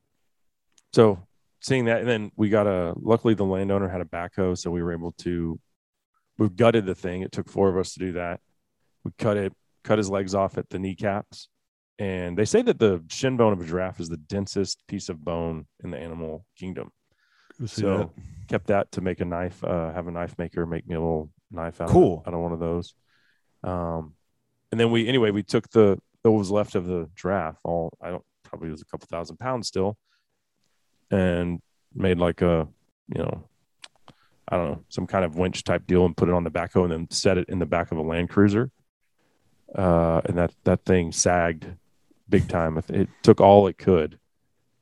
so 0.93 1.27
seeing 1.61 1.85
that 1.85 2.01
and 2.01 2.09
then 2.09 2.33
we 2.37 2.49
got 2.49 2.67
a 2.67 2.95
luckily 2.97 3.35
the 3.35 3.45
landowner 3.45 3.89
had 3.89 4.01
a 4.01 4.05
backhoe 4.05 4.57
so 4.59 4.71
we 4.71 4.83
were 4.83 4.93
able 4.93 5.13
to 5.19 5.61
we 6.39 6.49
gutted 6.49 6.87
the 6.87 6.95
thing 6.95 7.23
it 7.23 7.31
took 7.33 7.49
four 7.49 7.69
of 7.69 7.77
us 7.77 7.93
to 7.95 7.99
do 8.01 8.13
that 8.13 8.41
we 9.05 9.11
cut 9.19 9.37
it 9.37 9.53
cut 9.85 9.99
his 9.99 10.09
legs 10.11 10.35
off 10.35 10.57
at 10.59 10.69
the 10.71 10.79
kneecaps 10.79 11.49
and 12.03 12.37
they 12.37 12.45
say 12.45 12.63
that 12.63 12.79
the 12.81 13.01
shin 13.09 13.37
bone 13.37 13.53
of 13.53 13.61
a 13.61 13.65
giraffe 13.65 14.01
is 14.01 14.09
the 14.09 14.17
densest 14.17 14.83
piece 14.89 15.09
of 15.09 15.25
bone 15.25 15.67
in 15.85 15.91
the 15.93 15.99
animal 15.99 16.45
kingdom. 16.59 16.91
So 17.67 18.11
kept 18.49 18.67
that 18.67 18.91
to 18.93 19.01
make 19.01 19.21
a 19.21 19.25
knife 19.25 19.63
uh 19.63 19.93
have 19.93 20.09
a 20.09 20.11
knife 20.11 20.35
maker 20.37 20.67
make 20.67 20.85
me 20.89 20.97
a 20.97 21.01
little 21.01 21.31
knife 21.51 21.81
out 21.81 21.91
Cool. 21.91 22.15
of, 22.21 22.29
out 22.29 22.35
of 22.35 22.41
one 22.41 22.53
of 22.53 22.59
those. 22.59 22.95
Um 23.63 24.15
and 24.73 24.81
then 24.81 24.91
we 24.91 25.07
anyway 25.07 25.31
we 25.31 25.45
took 25.45 25.69
the 25.71 25.99
what 26.23 26.33
was 26.33 26.51
left 26.51 26.75
of 26.75 26.87
the 26.87 27.09
giraffe 27.15 27.59
all 27.65 27.91
i 28.01 28.09
don't 28.11 28.25
probably 28.43 28.71
was 28.71 28.81
a 28.83 28.85
couple 28.87 29.07
thousand 29.11 29.37
pounds 29.39 29.67
still 29.69 29.97
and 31.11 31.61
made 31.95 32.19
like 32.19 32.43
a 32.43 32.67
you 33.15 33.21
know 33.23 33.45
i 34.49 34.57
don't 34.57 34.71
know 34.71 34.85
some 34.89 35.07
kind 35.07 35.25
of 35.25 35.37
winch 35.37 35.63
type 35.65 35.87
deal 35.87 36.05
and 36.07 36.17
put 36.17 36.29
it 36.29 36.35
on 36.35 36.45
the 36.45 36.51
backhoe 36.51 36.85
and 36.85 36.93
then 36.93 37.07
set 37.11 37.39
it 37.39 37.49
in 37.49 37.59
the 37.59 37.67
back 37.67 37.93
of 37.93 37.99
a 37.99 38.03
land 38.03 38.29
cruiser. 38.31 38.71
Uh 39.75 40.21
and 40.27 40.37
that 40.39 40.53
that 40.65 40.85
thing 40.85 41.13
sagged 41.13 41.67
big 42.33 42.49
time 42.49 42.77
it, 42.79 42.91
it 42.91 43.09
took 43.23 43.41
all 43.41 43.67
it 43.69 43.79
could 43.79 44.19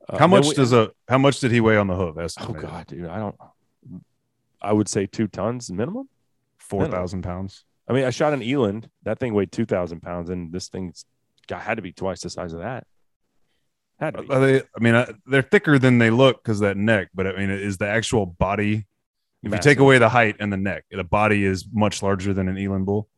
Uh, 0.08 0.16
how 0.18 0.26
much 0.26 0.46
we- 0.48 0.54
does 0.54 0.72
a 0.72 0.90
how 1.08 1.18
much 1.18 1.40
did 1.40 1.50
he 1.50 1.60
weigh 1.60 1.76
on 1.76 1.86
the 1.86 1.94
hoof? 1.96 2.16
Oh 2.40 2.52
god, 2.54 2.86
dude, 2.86 3.06
I 3.06 3.18
don't. 3.18 3.36
I 4.62 4.72
would 4.72 4.88
say 4.88 5.06
two 5.06 5.26
tons 5.28 5.70
minimum. 5.70 6.08
four 6.58 6.86
thousand 6.88 7.22
pounds. 7.22 7.64
I 7.88 7.92
mean, 7.92 8.04
I 8.04 8.10
shot 8.10 8.32
an 8.32 8.40
eland. 8.42 8.88
That 9.02 9.18
thing 9.18 9.34
weighed 9.34 9.52
two 9.52 9.66
thousand 9.66 10.00
pounds, 10.00 10.30
and 10.30 10.52
this 10.52 10.68
thing's 10.68 11.04
got 11.48 11.60
had 11.62 11.76
to 11.76 11.82
be 11.82 11.92
twice 11.92 12.20
the 12.22 12.30
size 12.30 12.52
of 12.52 12.60
that. 12.60 12.86
Had 13.98 14.14
to 14.16 14.22
be. 14.22 14.28
They? 14.28 14.60
I 14.60 14.80
mean, 14.80 14.94
uh, 14.94 15.12
they're 15.26 15.42
thicker 15.42 15.78
than 15.78 15.98
they 15.98 16.10
look 16.10 16.42
because 16.42 16.60
that 16.60 16.76
neck. 16.76 17.08
But 17.14 17.26
I 17.26 17.32
mean, 17.36 17.50
is 17.50 17.76
the 17.78 17.88
actual 17.88 18.24
body? 18.26 18.86
If 19.42 19.52
you 19.52 19.58
take 19.58 19.78
away 19.78 19.98
the 19.98 20.08
height 20.08 20.36
and 20.40 20.52
the 20.52 20.56
neck, 20.58 20.84
the 20.90 21.02
body 21.04 21.44
is 21.44 21.66
much 21.72 22.02
larger 22.02 22.32
than 22.34 22.46
an 22.48 22.56
eland 22.56 22.84
bull 22.86 23.08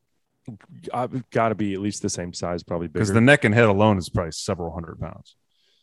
got 1.30 1.48
to 1.50 1.54
be 1.54 1.74
at 1.74 1.80
least 1.80 2.02
the 2.02 2.08
same 2.10 2.32
size, 2.32 2.62
probably 2.62 2.88
bigger. 2.88 3.00
because 3.00 3.12
the 3.12 3.20
neck 3.20 3.44
and 3.44 3.54
head 3.54 3.64
alone 3.64 3.98
is 3.98 4.08
probably 4.08 4.32
several 4.32 4.72
hundred 4.72 5.00
pounds. 5.00 5.36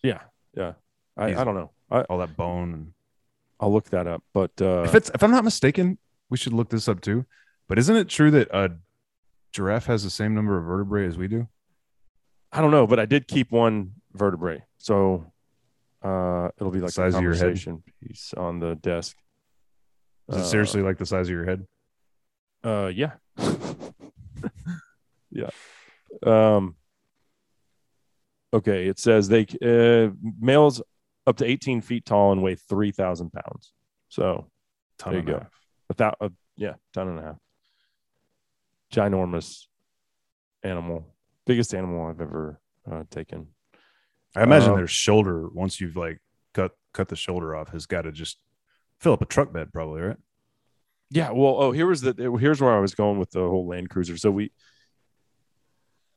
yeah, 0.03 0.19
yeah. 0.55 0.73
I, 1.17 1.35
I 1.35 1.43
don't 1.43 1.55
know. 1.55 1.71
I, 1.91 2.01
All 2.03 2.19
that 2.19 2.37
bone. 2.37 2.73
And 2.73 2.93
I'll 3.59 3.73
look 3.73 3.89
that 3.89 4.07
up. 4.07 4.23
But 4.33 4.51
uh, 4.61 4.83
if 4.83 4.95
it's 4.95 5.09
if 5.13 5.21
I'm 5.23 5.31
not 5.31 5.43
mistaken, 5.43 5.97
we 6.29 6.37
should 6.37 6.53
look 6.53 6.69
this 6.69 6.87
up 6.87 7.01
too. 7.01 7.25
But 7.67 7.77
isn't 7.77 7.95
it 7.95 8.07
true 8.07 8.31
that 8.31 8.49
a 8.51 8.71
giraffe 9.51 9.85
has 9.87 10.03
the 10.03 10.09
same 10.09 10.33
number 10.33 10.57
of 10.57 10.63
vertebrae 10.65 11.05
as 11.07 11.17
we 11.17 11.27
do? 11.27 11.47
I 12.53 12.61
don't 12.61 12.71
know. 12.71 12.87
But 12.87 12.99
I 12.99 13.05
did 13.05 13.27
keep 13.27 13.51
one 13.51 13.93
vertebrae, 14.13 14.63
so 14.77 15.31
uh, 16.01 16.49
it'll 16.59 16.71
be 16.71 16.79
like 16.79 16.91
Size 16.91 17.13
a 17.15 17.17
of 17.17 17.23
your 17.23 17.35
head? 17.35 17.59
piece 18.01 18.33
on 18.37 18.59
the 18.59 18.75
desk. 18.75 19.17
Is 20.29 20.35
it 20.37 20.39
Uh, 20.39 20.43
seriously 20.45 20.81
like 20.81 20.97
the 20.97 21.05
size 21.05 21.27
of 21.27 21.31
your 21.33 21.45
head? 21.45 21.67
Uh, 22.63 22.91
yeah, 22.93 23.13
yeah. 25.31 25.49
Um. 26.25 26.75
Okay, 28.53 28.87
it 28.87 28.97
says 28.97 29.27
they 29.27 29.45
uh, 29.61 30.11
males 30.39 30.81
up 31.27 31.37
to 31.37 31.45
18 31.45 31.81
feet 31.81 32.05
tall 32.05 32.31
and 32.31 32.41
weigh 32.41 32.55
3,000 32.55 33.31
pounds. 33.31 33.73
So 34.07 34.49
Ton 34.97 35.13
there 35.13 35.19
and 35.19 35.27
you 35.29 35.35
a 35.35 35.39
go. 35.39 35.45
a 36.19 36.31
yeah, 36.57 36.73
ton 36.93 37.09
and 37.09 37.19
a 37.19 37.21
half. 37.21 37.35
Ginormous 38.91 39.67
animal, 40.63 41.05
biggest 41.45 41.73
animal 41.75 42.07
I've 42.07 42.21
ever 42.21 42.59
uh, 42.91 43.03
taken. 43.11 43.47
I 44.35 44.43
imagine 44.43 44.71
Um, 44.71 44.77
their 44.77 44.87
shoulder 44.87 45.47
once 45.49 45.79
you've 45.79 45.95
like 45.95 46.19
cut 46.53 46.71
cut 46.93 47.07
the 47.09 47.15
shoulder 47.15 47.55
off 47.55 47.69
has 47.69 47.85
got 47.85 48.01
to 48.03 48.11
just 48.11 48.37
fill 48.99 49.13
up 49.13 49.21
a 49.21 49.25
truck 49.25 49.53
bed, 49.53 49.71
probably, 49.71 50.01
right? 50.01 50.17
Yeah, 51.11 51.31
well, 51.31 51.55
oh, 51.59 51.71
here 51.71 51.87
was 51.87 52.01
the 52.01 52.13
here's 52.39 52.61
where 52.61 52.75
I 52.75 52.79
was 52.79 52.95
going 52.95 53.19
with 53.19 53.31
the 53.31 53.41
whole 53.41 53.67
Land 53.67 53.89
Cruiser. 53.89 54.17
So 54.17 54.31
we, 54.31 54.51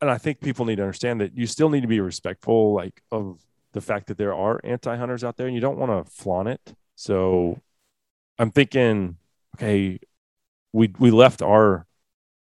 and 0.02 0.10
I 0.10 0.18
think 0.18 0.40
people 0.40 0.64
need 0.66 0.76
to 0.76 0.82
understand 0.82 1.20
that 1.20 1.38
you 1.38 1.46
still 1.46 1.70
need 1.70 1.82
to 1.82 1.86
be 1.86 2.00
respectful, 2.00 2.74
like 2.74 3.00
of 3.12 3.40
the 3.72 3.80
fact 3.80 4.08
that 4.08 4.18
there 4.18 4.34
are 4.34 4.60
anti 4.64 4.96
hunters 4.96 5.22
out 5.22 5.36
there, 5.36 5.46
and 5.46 5.54
you 5.54 5.60
don't 5.60 5.78
want 5.78 6.06
to 6.06 6.12
flaunt 6.12 6.48
it. 6.48 6.74
So, 6.96 7.60
I'm 8.36 8.50
thinking, 8.50 9.16
okay, 9.56 10.00
we 10.72 10.92
we 10.98 11.12
left 11.12 11.40
our 11.40 11.86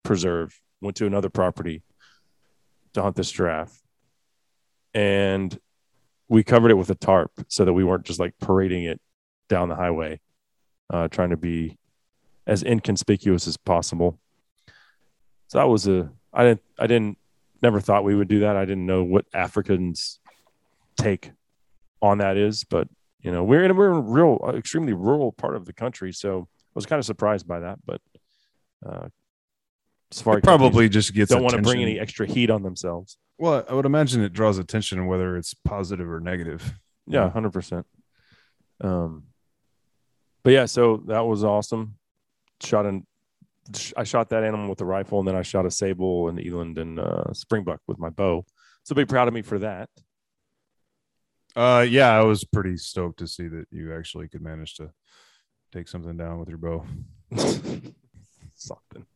preserve, 0.03 0.61
went 0.81 0.97
to 0.97 1.07
another 1.07 1.31
property 1.31 1.83
to 2.93 3.03
hunt 3.03 3.15
this 3.15 3.31
giraffe, 3.31 3.81
and 4.93 5.57
we 6.29 6.43
covered 6.43 6.73
it 6.73 6.75
with 6.75 6.91
a 6.91 6.97
tarp 6.97 7.31
so 7.47 7.65
that 7.65 7.73
we 7.73 7.85
weren't 7.85 8.05
just 8.05 8.19
like 8.19 8.35
parading 8.41 8.83
it 8.83 9.01
down 9.49 9.69
the 9.69 9.77
highway, 9.77 10.19
uh, 10.93 11.07
trying 11.07 11.31
to 11.31 11.37
be 11.37 11.79
as 12.49 12.65
inconspicuous 12.65 13.47
as 13.47 13.57
possible. 13.57 14.19
So 15.47 15.59
that 15.59 15.69
was 15.69 15.87
a 15.87 16.11
I 16.33 16.43
didn't 16.43 16.63
I 16.81 16.89
didn't 16.89 17.19
never 17.65 17.81
thought 17.81 18.05
we 18.05 18.15
would 18.15 18.29
do 18.29 18.41
that. 18.41 18.57
I 18.57 18.65
didn't 18.65 18.87
know 18.87 19.03
what 19.03 19.25
Africans 19.35 20.21
take 20.97 21.33
on 22.01 22.19
that 22.19 22.37
is, 22.37 22.63
but 22.65 22.87
you 23.21 23.33
know 23.33 23.43
we're 23.43 23.65
in 23.65 23.75
we're 23.77 23.91
in 23.91 23.97
a 23.97 24.01
real 24.01 24.39
extremely 24.55 24.93
rural 24.93 25.33
part 25.33 25.57
of 25.57 25.65
the 25.65 25.73
country, 25.73 26.13
so 26.13 26.47
I 26.53 26.73
was 26.75 26.87
kind 26.87 26.99
of 27.01 27.07
surprised 27.07 27.49
by 27.49 27.61
that. 27.61 27.79
But 27.85 28.01
uh, 28.87 29.09
safari 30.13 30.39
It 30.39 30.45
probably 30.45 30.89
just 30.89 31.13
gets 31.15 31.31
don't 31.31 31.43
want 31.43 31.57
to 31.57 31.63
bring 31.63 31.83
any 31.83 31.99
extra 31.99 32.27
heat 32.27 32.51
on 32.51 32.63
themselves. 32.63 33.17
Well, 33.39 33.65
I 33.69 33.75
would 33.75 33.87
imagine 33.87 34.23
it 34.23 34.33
draws 34.33 34.59
attention 34.59 35.07
whether 35.07 35.37
it's 35.37 35.55
positive 35.55 36.09
or 36.09 36.21
negative. 36.21 36.75
Yeah, 37.07 37.25
Yeah. 37.25 37.31
hundred 37.31 37.53
percent. 37.53 37.87
Um, 38.81 39.25
but 40.43 40.53
yeah, 40.53 40.67
so 40.67 41.03
that 41.07 41.21
was 41.21 41.43
awesome. 41.43 41.97
Shot 42.63 42.87
an, 42.87 43.07
I 43.97 44.05
shot 44.05 44.29
that 44.31 44.45
animal 44.45 44.69
with 44.69 44.81
a 44.81 44.85
rifle, 44.85 45.19
and 45.21 45.27
then 45.29 45.37
I 45.37 45.43
shot 45.43 45.67
a 45.67 45.71
sable 45.71 46.29
and 46.29 46.39
eland 46.39 46.79
and 46.79 46.99
uh, 46.99 47.25
springbuck 47.33 47.79
with 47.87 47.99
my 47.99 48.11
bow. 48.11 48.45
So 48.83 48.95
be 48.95 49.05
proud 49.07 49.29
of 49.29 49.35
me 49.35 49.43
for 49.43 49.59
that. 49.61 49.89
Uh, 51.57 51.87
yeah, 51.89 52.11
I 52.11 52.23
was 52.23 52.45
pretty 52.45 52.77
stoked 52.77 53.21
to 53.21 53.27
see 53.29 53.49
that 53.49 53.67
you 53.71 53.95
actually 53.97 54.29
could 54.29 54.43
manage 54.43 54.75
to 54.75 54.91
take 55.73 55.89
something 55.89 56.17
down 56.17 56.39
with 56.41 56.49
your 56.49 56.59
bow. 56.59 56.85
Something. 58.57 59.07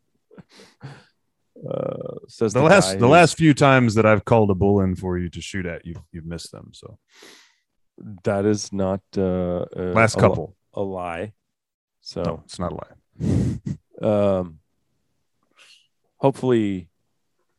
Uh, 1.68 2.18
says 2.28 2.53
The 2.53 2.61
the, 2.61 2.64
last 2.66 2.92
the 2.92 2.99
who- 2.99 3.09
last 3.09 3.36
few 3.36 3.53
times 3.55 3.94
that 3.96 4.07
I've 4.07 4.24
called 4.24 4.51
a 4.51 4.55
bull 4.55 4.80
in 4.80 4.94
for 4.94 5.18
you 5.18 5.28
to 5.30 5.40
shoot 5.40 5.66
at, 5.66 5.84
you've 5.84 6.01
you've 6.12 6.26
missed 6.26 6.53
them. 6.53 6.70
So 6.72 6.99
that 8.24 8.44
is 8.44 8.72
not 8.72 9.01
uh, 9.16 9.64
uh, 9.76 9.92
last 9.94 10.16
a, 10.16 10.20
couple, 10.20 10.57
a 10.74 10.82
lie. 10.82 11.32
So 12.01 12.22
no, 12.22 12.42
it's 12.44 12.59
not 12.61 12.72
a 12.72 12.76
lie. 12.76 12.94
um, 14.03 14.59
hopefully 16.18 16.88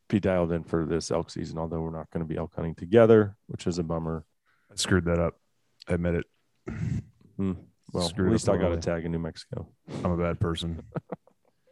be 0.07 0.19
dialed 0.19 0.51
in 0.51 0.63
for 0.63 0.85
this 0.85 1.11
elk 1.11 1.29
season. 1.29 1.57
Although 1.57 1.81
we're 1.81 1.91
not 1.91 2.09
going 2.11 2.25
to 2.25 2.27
be 2.27 2.37
elk 2.37 2.53
hunting 2.55 2.75
together, 2.75 3.35
which 3.47 3.67
is 3.67 3.77
a 3.77 3.83
bummer. 3.83 4.25
I 4.71 4.75
screwed 4.75 5.05
that 5.05 5.19
up. 5.19 5.35
I 5.87 5.93
admit 5.93 6.15
it. 6.15 6.25
Hmm. 7.37 7.53
Well, 7.91 8.09
Screwed 8.09 8.27
at 8.27 8.31
least 8.33 8.49
I 8.49 8.57
got 8.57 8.71
a 8.71 8.77
tag 8.77 9.05
in 9.05 9.11
New 9.11 9.19
Mexico. 9.19 9.67
I'm 10.03 10.11
a 10.11 10.17
bad 10.17 10.39
person. 10.39 10.83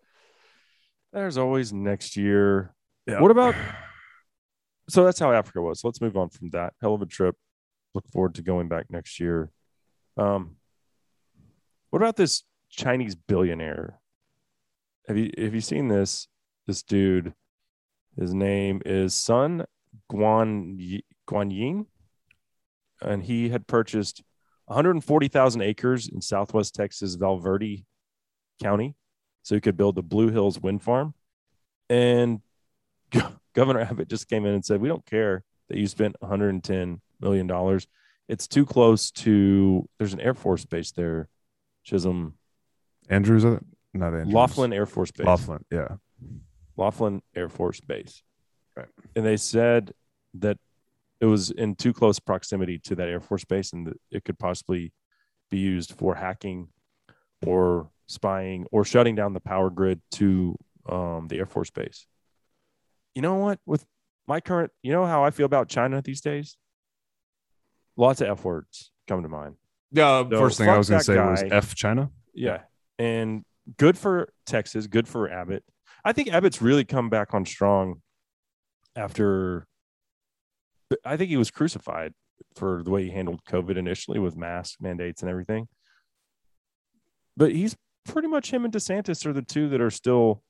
There's 1.13 1.37
always 1.37 1.71
next 1.71 2.17
year. 2.17 2.73
Yeah. 3.05 3.21
What 3.21 3.31
about? 3.31 3.55
So 4.89 5.03
that's 5.03 5.19
how 5.19 5.31
Africa 5.31 5.61
was. 5.61 5.83
Let's 5.83 6.01
move 6.01 6.17
on 6.17 6.29
from 6.29 6.49
that. 6.51 6.73
Hell 6.81 6.93
of 6.93 7.01
a 7.01 7.05
trip. 7.05 7.35
Look 7.93 8.07
forward 8.09 8.35
to 8.35 8.41
going 8.41 8.67
back 8.67 8.85
next 8.89 9.19
year. 9.19 9.51
Um, 10.17 10.55
what 11.89 12.01
about 12.01 12.15
this 12.15 12.43
Chinese 12.69 13.15
billionaire? 13.15 13.99
Have 15.07 15.17
you 15.17 15.31
have 15.37 15.53
you 15.53 15.61
seen 15.61 15.87
this? 15.87 16.27
This 16.65 16.83
dude, 16.83 17.33
his 18.19 18.33
name 18.33 18.81
is 18.85 19.15
Sun 19.15 19.65
Guan 20.11 20.75
Yi- 20.77 21.05
Guanying, 21.25 21.85
and 23.01 23.23
he 23.23 23.49
had 23.49 23.67
purchased 23.67 24.21
140,000 24.65 25.61
acres 25.61 26.09
in 26.09 26.21
Southwest 26.21 26.75
Texas, 26.75 27.15
Val 27.15 27.37
Verde 27.37 27.85
County, 28.61 28.95
so 29.43 29.55
he 29.55 29.61
could 29.61 29.77
build 29.77 29.95
the 29.95 30.03
Blue 30.03 30.29
Hills 30.29 30.59
Wind 30.59 30.83
Farm. 30.83 31.13
And 31.89 32.41
Governor 33.53 33.79
Abbott 33.79 34.09
just 34.09 34.27
came 34.27 34.45
in 34.45 34.53
and 34.53 34.65
said, 34.65 34.81
"We 34.81 34.89
don't 34.89 35.05
care 35.05 35.45
that 35.69 35.77
you 35.77 35.87
spent 35.87 36.17
110 36.19 37.01
million 37.21 37.47
dollars. 37.47 37.87
It's 38.27 38.47
too 38.47 38.65
close 38.65 39.09
to. 39.11 39.87
There's 39.97 40.13
an 40.13 40.19
Air 40.19 40.33
Force 40.33 40.65
base 40.65 40.91
there, 40.91 41.29
Chisholm, 41.85 42.33
Andrews, 43.09 43.45
uh, 43.45 43.59
not 43.97 44.13
Andrews. 44.13 44.33
Laughlin 44.33 44.73
Air 44.73 44.85
Force 44.85 45.11
Base. 45.11 45.25
Laughlin, 45.27 45.65
yeah. 45.71 45.95
Laughlin 46.75 47.21
Air 47.35 47.49
Force 47.49 47.79
Base. 47.79 48.23
Right. 48.75 48.87
And 49.15 49.25
they 49.25 49.37
said 49.37 49.93
that 50.35 50.57
it 51.19 51.25
was 51.25 51.49
in 51.49 51.75
too 51.75 51.93
close 51.93 52.19
proximity 52.19 52.77
to 52.79 52.95
that 52.95 53.07
Air 53.07 53.19
Force 53.19 53.43
Base 53.43 53.73
and 53.73 53.87
that 53.87 53.99
it 54.11 54.23
could 54.23 54.37
possibly 54.37 54.93
be 55.49 55.57
used 55.57 55.93
for 55.93 56.15
hacking 56.15 56.67
or 57.45 57.89
spying 58.07 58.67
or 58.71 58.85
shutting 58.85 59.15
down 59.15 59.33
the 59.33 59.39
power 59.39 59.69
grid 59.69 60.01
to 60.11 60.57
um, 60.87 61.27
the 61.27 61.39
Air 61.39 61.45
Force 61.45 61.71
Base. 61.71 62.05
You 63.15 63.21
know 63.21 63.35
what? 63.35 63.59
With 63.65 63.85
my 64.27 64.39
current, 64.39 64.71
you 64.83 64.91
know 64.91 65.05
how 65.05 65.23
I 65.23 65.31
feel 65.31 65.45
about 65.45 65.69
China 65.69 66.01
these 66.01 66.21
days? 66.21 66.57
Lots 67.95 68.21
of 68.21 68.27
F 68.27 68.43
words 68.43 68.91
come 69.07 69.23
to 69.23 69.29
mind. 69.29 69.55
Yeah. 69.91 70.23
So, 70.29 70.37
first 70.37 70.57
thing 70.59 70.69
I 70.69 70.77
was 70.77 70.89
going 70.89 70.99
to 70.99 71.03
say 71.03 71.17
was. 71.17 71.43
F 71.49 71.73
China. 71.73 72.11
Yeah. 72.33 72.61
And 72.99 73.43
good 73.77 73.97
for 73.97 74.29
Texas, 74.45 74.87
good 74.87 75.07
for 75.07 75.29
Abbott. 75.29 75.63
I 76.05 76.13
think 76.13 76.29
Abbott's 76.29 76.61
really 76.61 76.85
come 76.85 77.09
back 77.09 77.33
on 77.33 77.45
strong 77.45 78.01
after 78.95 79.67
I 81.03 81.17
think 81.17 81.29
he 81.29 81.37
was 81.37 81.51
crucified 81.51 82.13
for 82.55 82.81
the 82.83 82.91
way 82.91 83.03
he 83.03 83.11
handled 83.11 83.41
COVID 83.49 83.77
initially 83.77 84.19
with 84.19 84.37
mask 84.37 84.77
mandates 84.79 85.21
and 85.21 85.29
everything. 85.29 85.67
But 87.35 87.51
he's 87.51 87.75
pretty 88.05 88.27
much 88.27 88.51
him 88.51 88.63
and 88.63 88.73
DeSantis 88.73 89.25
are 89.25 89.33
the 89.33 89.41
two 89.41 89.69
that 89.69 89.81
are 89.81 89.91
still 89.91 90.41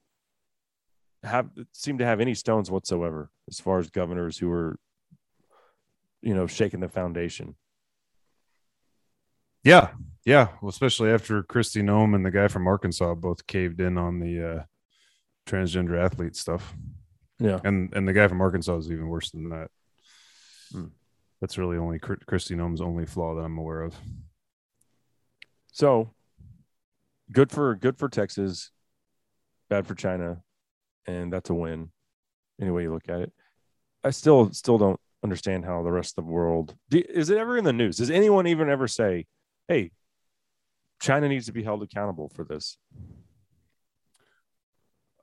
have 1.24 1.49
seem 1.74 1.97
to 1.97 2.05
have 2.05 2.22
any 2.22 2.36
stones 2.36 2.70
whatsoever 2.70 3.32
as 3.49 3.59
far 3.59 3.80
as 3.80 3.89
governors 3.89 4.38
who 4.38 4.51
are 4.51 4.78
you 6.22 6.34
know 6.34 6.47
shaking 6.47 6.80
the 6.80 6.89
foundation. 6.89 7.55
Yeah. 9.63 9.89
Yeah. 10.28 10.49
Well, 10.61 10.67
especially 10.67 11.09
after 11.11 11.41
Kristi 11.41 11.82
Noem 11.82 12.13
and 12.13 12.25
the 12.25 12.32
guy 12.32 12.49
from 12.49 12.67
Arkansas 12.67 13.15
both 13.15 13.47
caved 13.47 13.80
in 13.80 13.97
on 13.97 14.19
the 14.19 14.55
uh, 14.55 14.63
transgender 15.47 15.97
athlete 15.97 16.36
stuff. 16.36 16.75
Yeah. 17.39 17.61
And 17.63 17.93
and 17.93 18.05
the 18.05 18.11
guy 18.11 18.28
from 18.28 18.41
Arkansas 18.41 18.75
is 18.75 18.91
even 18.91 19.07
worse 19.07 19.32
than 19.32 19.47
that. 19.51 19.71
Hmm. 20.73 20.88
That's 21.39 21.57
really 21.57 21.78
only 21.78 21.99
Kristi 21.99 22.57
Noem's 22.57 22.82
only 22.82 23.05
flaw 23.05 23.36
that 23.36 23.43
I'm 23.43 23.57
aware 23.57 23.84
of. 23.84 23.95
So 25.71 26.13
good 27.32 27.49
for 27.49 27.75
good 27.75 27.97
for 27.97 28.09
Texas, 28.09 28.71
bad 29.69 29.88
for 29.88 29.95
China, 29.95 30.41
and 31.05 31.32
that's 31.32 31.51
a 31.51 31.53
win. 31.53 31.89
Any 32.59 32.71
way 32.71 32.82
you 32.82 32.91
look 32.93 33.07
at 33.07 33.21
it, 33.21 33.32
I 34.03 34.09
still 34.09 34.51
still 34.51 34.78
don't 34.78 34.99
understand 35.23 35.63
how 35.63 35.84
the 35.84 35.91
rest 35.91 36.17
of 36.17 36.25
the 36.25 36.32
world 36.32 36.75
do, 36.89 37.01
is 37.07 37.30
it 37.30 37.38
ever 37.38 37.57
in 37.57 37.63
the 37.63 37.71
news? 37.71 37.95
Does 37.95 38.11
anyone 38.11 38.45
even 38.45 38.67
ever 38.69 38.89
say, 38.89 39.25
"Hey, 39.69 39.91
China 41.00 41.28
needs 41.28 41.45
to 41.45 41.52
be 41.52 41.64
held 41.64 41.84
accountable 41.84 42.30
for 42.30 42.43
this"? 42.43 42.78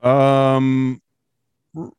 Um, 0.03 1.01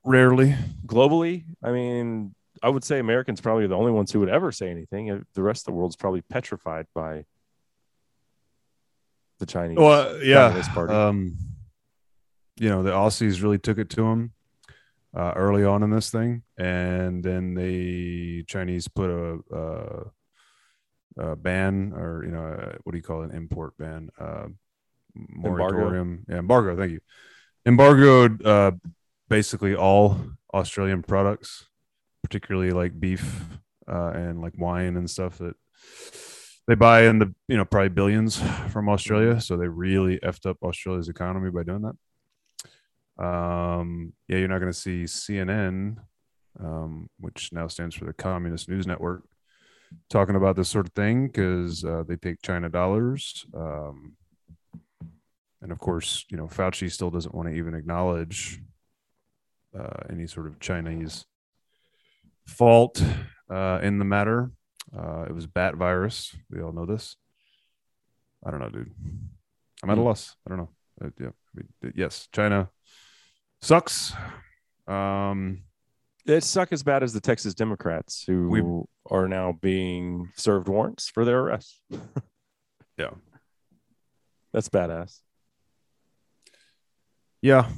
rarely. 0.03 0.55
Globally, 0.85 1.45
I 1.63 1.71
mean, 1.71 2.35
I 2.61 2.69
would 2.69 2.83
say 2.83 2.99
Americans 2.99 3.41
probably 3.41 3.67
the 3.67 3.75
only 3.75 3.91
ones 3.91 4.11
who 4.11 4.19
would 4.19 4.29
ever 4.29 4.51
say 4.51 4.69
anything. 4.69 5.11
Uh, 5.11 5.19
The 5.33 5.41
rest 5.43 5.61
of 5.61 5.73
the 5.73 5.77
world's 5.77 5.95
probably 5.95 6.21
petrified 6.21 6.87
by 6.93 7.25
the 9.39 9.45
Chinese. 9.45 9.77
Well, 9.77 10.23
yeah. 10.23 10.47
Communist 10.47 10.71
Party. 10.71 10.93
Um, 10.93 11.37
you 12.57 12.69
know, 12.69 12.83
the 12.83 12.91
Aussies 12.91 13.41
really 13.41 13.57
took 13.57 13.77
it 13.77 13.89
to 13.91 14.03
them 14.03 14.31
uh, 15.13 15.33
early 15.35 15.65
on 15.65 15.83
in 15.83 15.89
this 15.89 16.09
thing, 16.09 16.43
and 16.57 17.23
then 17.23 17.53
the 17.53 18.43
Chinese 18.43 18.87
put 18.87 19.09
a, 19.09 19.39
a, 19.51 20.03
a 21.17 21.35
ban, 21.35 21.93
or 21.95 22.23
you 22.25 22.31
know, 22.31 22.43
a, 22.43 22.77
what 22.83 22.91
do 22.91 22.97
you 22.97 23.03
call 23.03 23.23
it, 23.23 23.31
an 23.31 23.35
import 23.35 23.77
ban, 23.77 24.09
uh, 24.19 24.47
moratorium, 25.13 26.25
yeah, 26.29 26.37
embargo. 26.37 26.75
Thank 26.75 26.91
you. 26.91 26.99
Embargoed 27.65 28.45
uh, 28.45 28.71
basically 29.29 29.75
all 29.75 30.19
Australian 30.53 31.03
products, 31.03 31.67
particularly 32.23 32.71
like 32.71 32.99
beef 32.99 33.43
uh, 33.87 34.11
and 34.11 34.41
like 34.41 34.53
wine 34.57 34.97
and 34.97 35.09
stuff 35.09 35.37
that 35.39 35.55
they 36.67 36.75
buy 36.75 37.03
in 37.03 37.19
the 37.19 37.33
you 37.47 37.57
know 37.57 37.65
probably 37.65 37.89
billions 37.89 38.41
from 38.69 38.89
Australia. 38.89 39.39
So 39.39 39.57
they 39.57 39.67
really 39.67 40.19
effed 40.19 40.49
up 40.49 40.57
Australia's 40.61 41.09
economy 41.09 41.49
by 41.51 41.63
doing 41.63 41.83
that. 41.83 43.23
Um, 43.23 44.13
yeah, 44.27 44.37
you're 44.37 44.47
not 44.47 44.59
going 44.59 44.71
to 44.71 44.77
see 44.77 45.03
CNN, 45.03 45.97
um, 46.59 47.09
which 47.19 47.51
now 47.53 47.67
stands 47.67 47.95
for 47.95 48.05
the 48.05 48.13
Communist 48.13 48.67
News 48.67 48.85
Network, 48.85 49.23
talking 50.09 50.35
about 50.35 50.55
this 50.55 50.69
sort 50.69 50.87
of 50.87 50.93
thing 50.93 51.27
because 51.27 51.83
uh, 51.83 52.03
they 52.07 52.15
take 52.15 52.41
China 52.41 52.69
dollars. 52.69 53.45
Um, 53.53 54.13
and 55.61 55.71
of 55.71 55.79
course, 55.79 56.25
you 56.29 56.37
know, 56.37 56.47
Fauci 56.47 56.91
still 56.91 57.09
doesn't 57.09 57.33
want 57.33 57.49
to 57.49 57.55
even 57.55 57.73
acknowledge 57.73 58.61
uh, 59.77 60.03
any 60.09 60.27
sort 60.27 60.47
of 60.47 60.59
Chinese 60.59 61.25
fault 62.45 63.01
uh, 63.49 63.79
in 63.81 63.97
the 63.99 64.05
matter. 64.05 64.51
Uh, 64.95 65.25
it 65.27 65.33
was 65.33 65.47
bat 65.47 65.75
virus. 65.75 66.35
We 66.49 66.61
all 66.61 66.71
know 66.71 66.85
this. 66.85 67.15
I 68.45 68.51
don't 68.51 68.59
know, 68.59 68.69
dude. 68.69 68.91
I'm 69.83 69.89
at 69.89 69.97
a 69.97 70.01
Hmm. 70.01 70.07
loss. 70.07 70.35
I 70.45 70.49
don't 70.49 70.59
know. 70.59 70.69
Uh, 71.03 71.09
yeah. 71.19 71.91
Yes, 71.95 72.27
China 72.31 72.69
sucks. 73.61 74.13
Um, 74.87 75.63
It 76.25 76.43
suck 76.43 76.71
as 76.73 76.81
bad 76.81 77.03
as 77.03 77.13
the 77.13 77.21
Texas 77.21 77.53
Democrats 77.53 78.23
who 78.25 78.49
We- 78.49 78.83
are 79.15 79.27
now 79.27 79.51
being 79.51 80.31
served 80.35 80.67
warrants 80.67 81.07
for 81.09 81.23
their 81.25 81.39
arrest. 81.41 81.81
Yeah. 82.97 83.09
That's 84.53 84.69
badass. 84.69 85.19
yeah. 87.41 87.69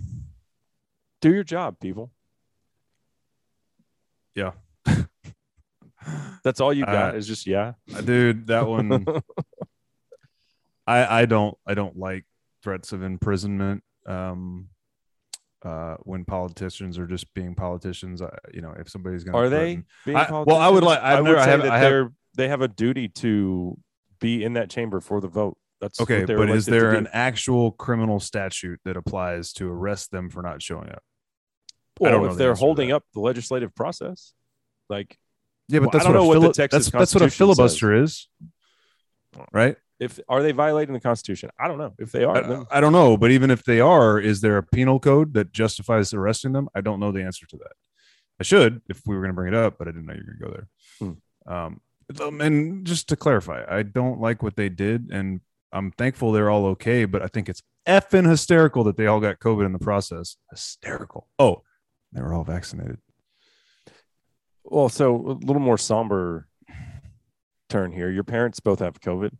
Do 1.22 1.34
your 1.34 1.44
job, 1.44 1.80
people. 1.80 2.12
Yeah. 4.36 4.52
That's 6.44 6.62
all 6.62 6.72
you 6.72 6.86
got 6.86 7.16
Uh, 7.16 7.18
is 7.18 7.26
just 7.28 7.48
yeah. 7.48 7.74
Dude 8.06 8.46
that 8.48 8.68
one 8.68 9.06
i 10.88 11.22
i 11.22 11.26
don't 11.26 11.58
i 11.66 11.74
don't 11.74 11.98
like 11.98 12.24
threats 12.64 12.94
of 12.94 13.02
imprisonment 13.04 13.84
um 14.06 14.70
uh 15.68 15.96
when 16.04 16.24
politicians 16.26 16.98
are 17.00 17.08
just 17.08 17.34
being 17.34 17.54
politicians 17.56 18.22
I, 18.22 18.30
you 18.54 18.62
know 18.62 18.74
if 18.80 18.90
somebody's 18.90 19.24
gonna 19.24 19.38
Are 19.38 19.50
they 19.50 19.58
threaten- 19.76 19.86
being 20.06 20.18
I- 20.18 20.44
well, 20.48 20.58
I 20.58 20.70
would 20.70 20.84
like- 20.84 21.00
I've 21.00 21.18
I 21.20 21.22
would 21.22 21.28
never- 21.30 21.40
I 21.40 21.46
say 21.46 21.52
have- 21.52 21.62
that 21.64 21.72
I 21.72 21.78
have- 21.80 21.90
they're 21.92 22.12
they 22.36 22.48
have 22.48 22.62
a 22.62 22.68
duty 22.68 23.08
to 23.24 23.78
be 24.20 24.44
in 24.44 24.54
that 24.54 24.70
chamber 24.70 25.00
for 25.02 25.20
the 25.22 25.28
vote. 25.28 25.58
That's 25.82 26.00
okay 26.02 26.22
what 26.26 26.38
but 26.38 26.50
is 26.50 26.66
there 26.66 26.92
an 26.94 27.08
actual 27.14 27.72
criminal 27.72 28.20
statute 28.20 28.80
that 28.86 28.96
applies 28.98 29.54
to 29.54 29.70
arrest 29.70 30.12
them 30.12 30.30
for 30.30 30.42
not 30.42 30.62
showing 30.62 30.90
up? 30.90 31.04
I 32.00 32.04
well, 32.04 32.26
if 32.26 32.32
the 32.34 32.38
they're 32.38 32.56
holding 32.56 32.92
up 32.92 33.04
the 33.14 33.20
legislative 33.22 33.74
process? 33.76 34.34
Like 34.90 35.18
yeah 35.68 35.80
Well, 35.80 35.90
but 35.90 35.94
that's 35.98 36.06
I 36.06 36.12
don't 36.14 36.16
what, 36.16 36.20
know 36.20 36.26
a 36.26 36.28
what 36.28 36.34
the 36.36 36.42
fili- 36.42 36.54
Texas 36.54 36.86
that's, 36.86 36.92
that's 36.92 37.14
what 37.16 37.22
a 37.22 37.26
Constitution 37.26 37.56
filibuster 37.56 37.94
is 38.04 38.28
right 39.52 39.78
if 40.00 40.20
are 40.30 40.44
they 40.44 40.52
violating 40.52 40.94
the 40.94 41.00
Constitution? 41.00 41.50
I 41.60 41.68
don't 41.68 41.78
know. 41.78 41.94
If 41.98 42.12
they 42.12 42.24
are, 42.24 42.38
I, 42.38 42.78
I 42.78 42.82
don't 42.82 42.94
know 42.94 43.18
but 43.18 43.32
even 43.32 43.52
if 43.52 43.64
they 43.64 43.80
are 43.80 44.20
is 44.20 44.42
there 44.42 44.58
a 44.58 44.64
penal 44.64 45.00
code 45.00 45.34
that 45.34 45.52
justifies 45.52 46.14
arresting 46.14 46.54
them 46.54 46.70
i 46.76 46.82
don't 46.82 47.00
know 47.00 47.12
the 47.12 47.24
answer 47.24 47.46
to 47.48 47.58
that 47.58 47.74
i 48.40 48.44
should 48.44 48.82
if 48.90 49.02
we 49.06 49.16
were 49.16 49.22
going 49.22 49.32
to 49.32 49.36
bring 49.36 49.54
it 49.54 49.58
up 49.58 49.78
but 49.78 49.88
i 49.88 49.92
didn't 49.92 50.06
know 50.06 50.14
you 50.14 50.24
were 50.26 50.48
going 50.48 50.54
to 50.54 50.68
go 51.06 51.16
there 51.48 51.56
um 51.56 51.82
um, 52.22 52.42
and 52.42 52.86
just 52.86 53.10
to 53.10 53.16
clarify 53.16 53.64
i 53.70 53.84
don't 53.84 54.20
like 54.20 54.42
what 54.42 54.56
they 54.56 54.70
did 54.70 55.10
and 55.12 55.42
i'm 55.72 55.92
thankful 55.92 56.32
they're 56.32 56.50
all 56.50 56.66
okay 56.66 57.06
but 57.06 57.22
i 57.22 57.28
think 57.28 57.50
it's 57.50 57.62
effing 57.88 58.28
hysterical 58.30 58.84
that 58.84 58.98
they 58.98 59.08
all 59.08 59.20
got 59.20 59.40
covid 59.40 59.66
in 59.66 59.74
the 59.74 59.80
process 59.80 60.38
hysterical 60.50 61.28
oh 61.40 61.62
they 62.14 62.22
were 62.22 62.34
all 62.34 62.44
vaccinated 62.44 63.00
well, 64.70 64.90
so 64.90 65.16
a 65.16 65.46
little 65.46 65.62
more 65.62 65.78
somber 65.78 66.48
turn 67.70 67.92
here. 67.92 68.10
Your 68.10 68.24
parents 68.24 68.60
both 68.60 68.80
have 68.80 69.00
COVID. 69.00 69.32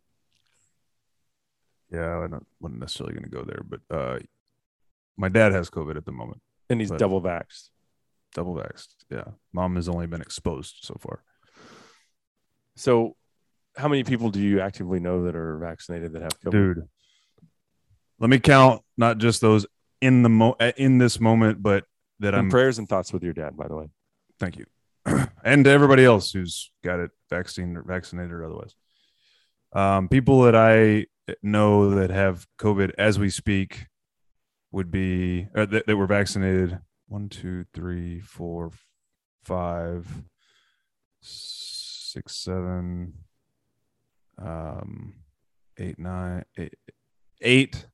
Yeah 1.90 2.18
i 2.18 2.26
don't, 2.26 2.46
wasn't 2.60 2.80
necessarily 2.80 3.14
going 3.14 3.24
to 3.24 3.30
go 3.30 3.42
there 3.44 3.62
but 3.68 3.80
uh 3.96 4.18
my 5.16 5.28
dad 5.28 5.52
has 5.52 5.70
covid 5.70 5.96
at 5.96 6.04
the 6.04 6.12
moment 6.12 6.40
and 6.70 6.80
he's 6.80 6.90
double 6.90 7.20
vaxxed. 7.20 7.70
double 8.34 8.54
vaxxed 8.54 8.94
yeah 9.10 9.24
mom 9.52 9.76
has 9.76 9.88
only 9.88 10.06
been 10.06 10.20
exposed 10.22 10.76
so 10.82 10.96
far 11.00 11.22
So, 12.76 13.16
how 13.76 13.88
many 13.88 14.04
people 14.04 14.30
do 14.30 14.40
you 14.40 14.60
actively 14.60 15.00
know 15.00 15.24
that 15.24 15.34
are 15.36 15.58
vaccinated 15.58 16.12
that 16.12 16.22
have 16.22 16.40
COVID? 16.40 16.50
dude 16.52 16.88
let 18.20 18.30
me 18.30 18.38
count 18.38 18.82
not 18.96 19.18
just 19.18 19.40
those 19.40 19.66
in 20.00 20.22
the 20.22 20.28
mo 20.28 20.56
uh, 20.60 20.72
in 20.76 20.98
this 20.98 21.18
moment 21.20 21.62
but 21.62 21.84
that 22.20 22.34
And 22.34 22.36
i'm 22.46 22.50
prayers 22.50 22.78
and 22.78 22.88
thoughts 22.88 23.12
with 23.12 23.22
your 23.22 23.32
dad, 23.32 23.56
by 23.56 23.66
the 23.68 23.76
way. 23.76 23.86
thank 24.38 24.56
you 24.58 24.66
and 25.44 25.64
to 25.64 25.70
everybody 25.70 26.04
else 26.04 26.32
who's 26.32 26.70
got 26.84 27.00
it 27.00 27.10
vaccine 27.30 27.76
or 27.76 27.82
vaccinated 27.82 28.32
or 28.32 28.44
otherwise 28.44 28.74
um, 29.72 30.08
people 30.08 30.42
that 30.42 30.54
i 30.56 31.06
know 31.42 31.90
that 31.90 32.10
have 32.10 32.46
covid 32.58 32.90
as 32.98 33.18
we 33.18 33.30
speak 33.30 33.86
would 34.72 34.90
be 34.90 35.48
uh, 35.54 35.66
that, 35.66 35.86
that 35.86 35.96
were 35.96 36.06
vaccinated 36.06 36.78
one 37.06 37.28
two 37.28 37.64
three 37.74 38.20
four 38.20 38.70
five 39.44 40.06
six 41.20 42.36
seven 42.36 43.14
um 44.40 45.14
eight 45.78 45.98
nine 45.98 46.44
eight 46.56 46.74
eight 47.40 47.86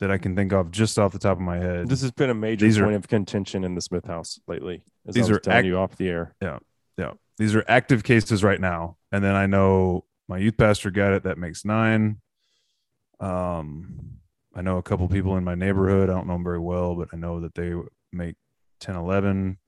that 0.00 0.10
i 0.10 0.18
can 0.18 0.34
think 0.36 0.52
of 0.52 0.70
just 0.70 0.98
off 0.98 1.12
the 1.12 1.18
top 1.18 1.36
of 1.36 1.42
my 1.42 1.58
head 1.58 1.88
This 1.88 2.02
has 2.02 2.10
been 2.12 2.30
a 2.30 2.34
major 2.34 2.64
These 2.64 2.78
are- 2.78 2.84
point 2.84 2.96
of 2.96 3.08
contention 3.08 3.64
in 3.64 3.74
the 3.74 3.80
Smith 3.80 4.06
house 4.06 4.38
lately. 4.46 4.82
As 5.06 5.14
These 5.14 5.30
are 5.30 5.38
telling 5.40 5.58
act- 5.58 5.66
you 5.66 5.76
off 5.78 5.96
the 5.96 6.08
air. 6.08 6.34
Yeah. 6.40 6.58
Yeah 6.96 7.12
these 7.36 7.54
are 7.54 7.64
active 7.68 8.02
cases 8.04 8.42
right 8.42 8.60
now 8.60 8.96
and 9.12 9.22
then 9.24 9.34
i 9.34 9.46
know 9.46 10.04
my 10.28 10.38
youth 10.38 10.56
pastor 10.56 10.90
got 10.90 11.12
it. 11.12 11.22
That 11.24 11.38
makes 11.38 11.64
nine. 11.64 12.20
Um 13.20 14.14
i 14.54 14.62
know 14.62 14.78
a 14.78 14.82
couple 14.82 15.06
people 15.08 15.36
in 15.36 15.44
my 15.44 15.54
neighborhood. 15.54 16.08
I 16.10 16.14
don't 16.14 16.26
know 16.26 16.32
them 16.34 16.44
very 16.44 16.58
well 16.58 16.94
but 16.94 17.08
i 17.12 17.16
know 17.16 17.40
that 17.40 17.54
they 17.54 17.72
make 18.12 18.36
10 18.80 18.96
11 18.96 19.58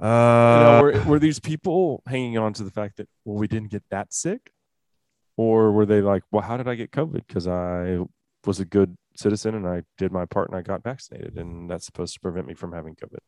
uh 0.00 0.04
You 0.04 0.64
know, 0.64 0.80
were, 0.82 1.04
were 1.10 1.18
these 1.18 1.38
people 1.40 2.02
hanging 2.06 2.38
on 2.38 2.52
to 2.54 2.64
the 2.64 2.70
fact 2.70 2.96
that 2.96 3.08
well, 3.24 3.36
we 3.36 3.46
didn't 3.48 3.70
get 3.70 3.84
that 3.90 4.12
sick, 4.14 4.52
or 5.36 5.72
were 5.72 5.84
they 5.86 6.00
like, 6.00 6.22
well, 6.30 6.42
how 6.42 6.56
did 6.56 6.68
I 6.68 6.74
get 6.74 6.90
COVID? 6.90 7.26
Because 7.26 7.46
I 7.46 7.98
was 8.46 8.60
a 8.60 8.64
good 8.64 8.96
citizen 9.16 9.54
and 9.54 9.66
I 9.68 9.82
did 9.98 10.10
my 10.12 10.24
part 10.24 10.48
and 10.48 10.56
I 10.56 10.62
got 10.62 10.82
vaccinated, 10.82 11.36
and 11.36 11.68
that's 11.70 11.84
supposed 11.84 12.14
to 12.14 12.20
prevent 12.20 12.46
me 12.46 12.54
from 12.54 12.72
having 12.72 12.94
COVID. 12.96 13.18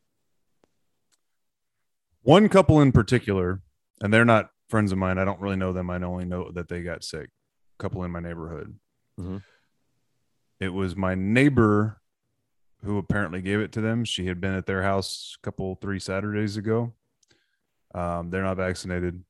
one 2.21 2.47
couple 2.49 2.81
in 2.81 2.91
particular 2.91 3.61
and 4.01 4.13
they're 4.13 4.25
not 4.25 4.49
friends 4.69 4.91
of 4.91 4.97
mine 4.97 5.17
i 5.17 5.25
don't 5.25 5.39
really 5.41 5.55
know 5.55 5.73
them. 5.73 5.89
I 5.89 5.97
only 6.01 6.25
know 6.25 6.51
that 6.51 6.67
they 6.69 6.81
got 6.81 7.03
sick 7.03 7.29
couple 7.79 8.03
in 8.03 8.11
my 8.11 8.19
neighborhood. 8.19 8.77
Mhm. 9.19 9.43
it 10.59 10.69
was 10.69 10.95
my 10.95 11.15
neighbor 11.15 11.99
who 12.83 12.97
apparently 12.97 13.41
gave 13.41 13.59
it 13.59 13.71
to 13.73 13.81
them. 13.81 14.03
She 14.05 14.25
had 14.27 14.39
been 14.41 14.53
at 14.53 14.65
their 14.65 14.83
house 14.83 15.37
a 15.39 15.45
couple 15.45 15.75
three 15.75 15.99
saturdays 15.99 16.55
ago. 16.57 16.93
Um, 17.93 18.29
they're 18.29 18.43
not 18.43 18.57
vaccinated. 18.57 19.23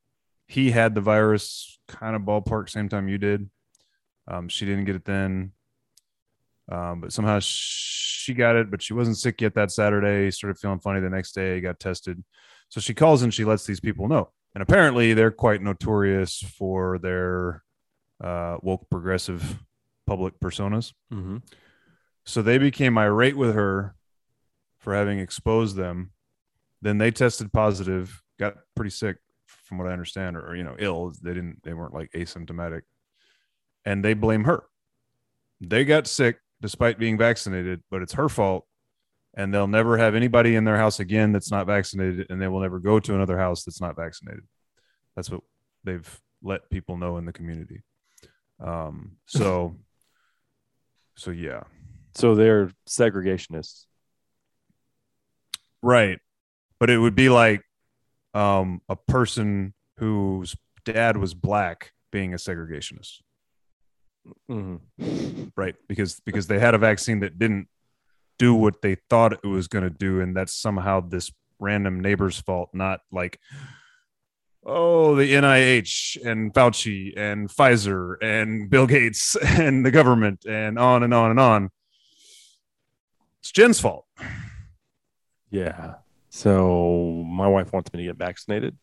He 0.47 0.71
had 0.71 0.93
the 0.95 1.01
virus 1.01 1.79
kind 1.87 2.15
of 2.15 2.21
ballpark 2.23 2.69
same 2.69 2.89
time 2.89 3.07
you 3.07 3.17
did. 3.17 3.49
Um, 4.27 4.47
she 4.49 4.65
didn't 4.65 4.85
get 4.85 4.95
it 4.95 5.05
then. 5.05 5.51
Um, 6.71 7.01
but 7.01 7.11
somehow 7.13 7.39
she 7.41 8.33
got 8.33 8.55
it 8.55 8.71
but 8.71 8.81
she 8.81 8.93
wasn't 8.93 9.17
sick 9.17 9.41
yet 9.41 9.53
that 9.55 9.71
saturday. 9.71 10.31
Started 10.31 10.59
feeling 10.59 10.79
funny 10.79 10.99
the 11.01 11.09
next 11.09 11.33
day 11.33 11.59
got 11.61 11.79
tested. 11.79 12.23
So 12.69 12.79
she 12.79 12.93
calls 12.93 13.21
and 13.21 13.33
she 13.33 13.43
lets 13.45 13.65
these 13.65 13.79
people 13.81 14.07
know. 14.07 14.31
And 14.53 14.61
apparently 14.61 15.13
they're 15.13 15.31
quite 15.31 15.61
notorious 15.61 16.39
for 16.39 16.99
their 16.99 17.63
uh, 18.23 18.57
woke 18.61 18.89
progressive 18.89 19.59
public 20.05 20.39
personas. 20.39 20.93
Mm-hmm. 21.11 21.37
So 22.25 22.41
they 22.41 22.57
became 22.57 22.97
irate 22.97 23.35
with 23.35 23.55
her 23.55 23.95
for 24.79 24.93
having 24.93 25.19
exposed 25.19 25.75
them. 25.75 26.11
Then 26.81 26.97
they 26.97 27.11
tested 27.11 27.51
positive, 27.51 28.21
got 28.39 28.55
pretty 28.75 28.91
sick 28.91 29.17
from 29.45 29.77
what 29.77 29.87
I 29.87 29.93
understand, 29.93 30.37
or, 30.37 30.55
you 30.55 30.63
know, 30.63 30.75
ill. 30.77 31.13
They 31.21 31.33
didn't, 31.33 31.63
they 31.63 31.73
weren't 31.73 31.93
like 31.93 32.11
asymptomatic. 32.11 32.81
And 33.85 34.03
they 34.03 34.13
blame 34.13 34.43
her. 34.43 34.63
They 35.59 35.83
got 35.83 36.07
sick 36.07 36.39
despite 36.61 36.99
being 36.99 37.17
vaccinated, 37.17 37.81
but 37.89 38.01
it's 38.01 38.13
her 38.13 38.29
fault 38.29 38.65
and 39.35 39.53
they'll 39.53 39.67
never 39.67 39.97
have 39.97 40.15
anybody 40.15 40.55
in 40.55 40.63
their 40.63 40.77
house 40.77 40.99
again 40.99 41.31
that's 41.31 41.51
not 41.51 41.65
vaccinated 41.65 42.27
and 42.29 42.41
they 42.41 42.47
will 42.47 42.59
never 42.59 42.79
go 42.79 42.99
to 42.99 43.15
another 43.15 43.37
house 43.37 43.63
that's 43.63 43.81
not 43.81 43.95
vaccinated. 43.95 44.43
That's 45.15 45.29
what 45.29 45.41
they've 45.83 46.21
let 46.41 46.69
people 46.69 46.97
know 46.97 47.17
in 47.17 47.25
the 47.25 47.33
community. 47.33 47.81
Um 48.59 49.17
so 49.25 49.75
so 51.17 51.31
yeah. 51.31 51.63
So 52.15 52.35
they're 52.35 52.69
segregationists. 52.87 53.85
right. 55.81 56.19
But 56.79 56.89
it 56.89 56.97
would 56.97 57.15
be 57.15 57.29
like 57.29 57.63
um 58.33 58.81
a 58.87 58.95
person 58.95 59.73
whose 59.97 60.55
dad 60.85 61.17
was 61.17 61.33
black 61.33 61.91
being 62.11 62.33
a 62.33 62.37
segregationist. 62.37 63.21
Mm-hmm. 64.49 65.45
right. 65.57 65.75
Because 65.87 66.19
because 66.19 66.47
they 66.47 66.59
had 66.59 66.75
a 66.75 66.77
vaccine 66.77 67.21
that 67.21 67.39
didn't 67.39 67.67
do 68.43 68.53
what 68.53 68.81
they 68.81 68.95
thought 69.09 69.33
it 69.33 69.47
was 69.47 69.67
going 69.67 69.83
to 69.83 69.89
do 69.89 70.21
and 70.21 70.35
that's 70.35 70.53
somehow 70.53 70.99
this 70.99 71.31
random 71.59 71.99
neighbor's 71.99 72.39
fault 72.39 72.69
not 72.73 72.99
like 73.11 73.39
oh 74.65 75.15
the 75.15 75.33
nih 75.33 76.25
and 76.25 76.53
fauci 76.53 77.13
and 77.17 77.49
pfizer 77.49 78.15
and 78.21 78.69
bill 78.69 78.87
gates 78.87 79.35
and 79.43 79.85
the 79.85 79.91
government 79.91 80.45
and 80.47 80.77
on 80.77 81.03
and 81.03 81.13
on 81.13 81.31
and 81.31 81.39
on 81.39 81.69
it's 83.39 83.51
jen's 83.51 83.79
fault 83.79 84.05
Yeah. 85.53 85.97
So 86.31 87.23
my 87.27 87.47
wife 87.47 87.71
wants 87.71 87.93
me 87.93 87.99
to 87.99 88.05
get 88.05 88.17
vaccinated. 88.17 88.75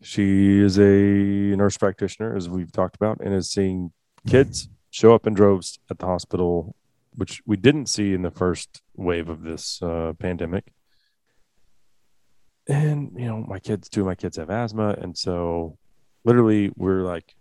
She 0.00 0.58
is 0.58 0.78
a 0.78 1.54
nurse 1.54 1.76
practitioner, 1.76 2.34
as 2.34 2.48
we've 2.48 2.72
talked 2.72 2.96
about, 2.96 3.20
and 3.20 3.34
is 3.34 3.50
seeing 3.50 3.92
kids 4.26 4.70
show 4.90 5.14
up 5.14 5.26
in 5.26 5.34
droves 5.34 5.78
at 5.90 5.98
the 5.98 6.06
hospital, 6.06 6.74
which 7.14 7.42
we 7.46 7.56
didn't 7.56 7.86
see 7.86 8.14
in 8.14 8.22
the 8.22 8.30
first 8.30 8.82
wave 8.96 9.28
of 9.28 9.42
this 9.42 9.82
uh, 9.82 10.12
pandemic. 10.18 10.72
And 12.66 13.12
you 13.16 13.26
know, 13.26 13.44
my 13.46 13.58
kids, 13.58 13.88
two 13.88 14.00
of 14.00 14.06
my 14.06 14.14
kids 14.14 14.36
have 14.36 14.50
asthma, 14.50 14.96
and 15.00 15.16
so 15.16 15.76
literally, 16.24 16.70
we're 16.76 17.02
like, 17.02 17.34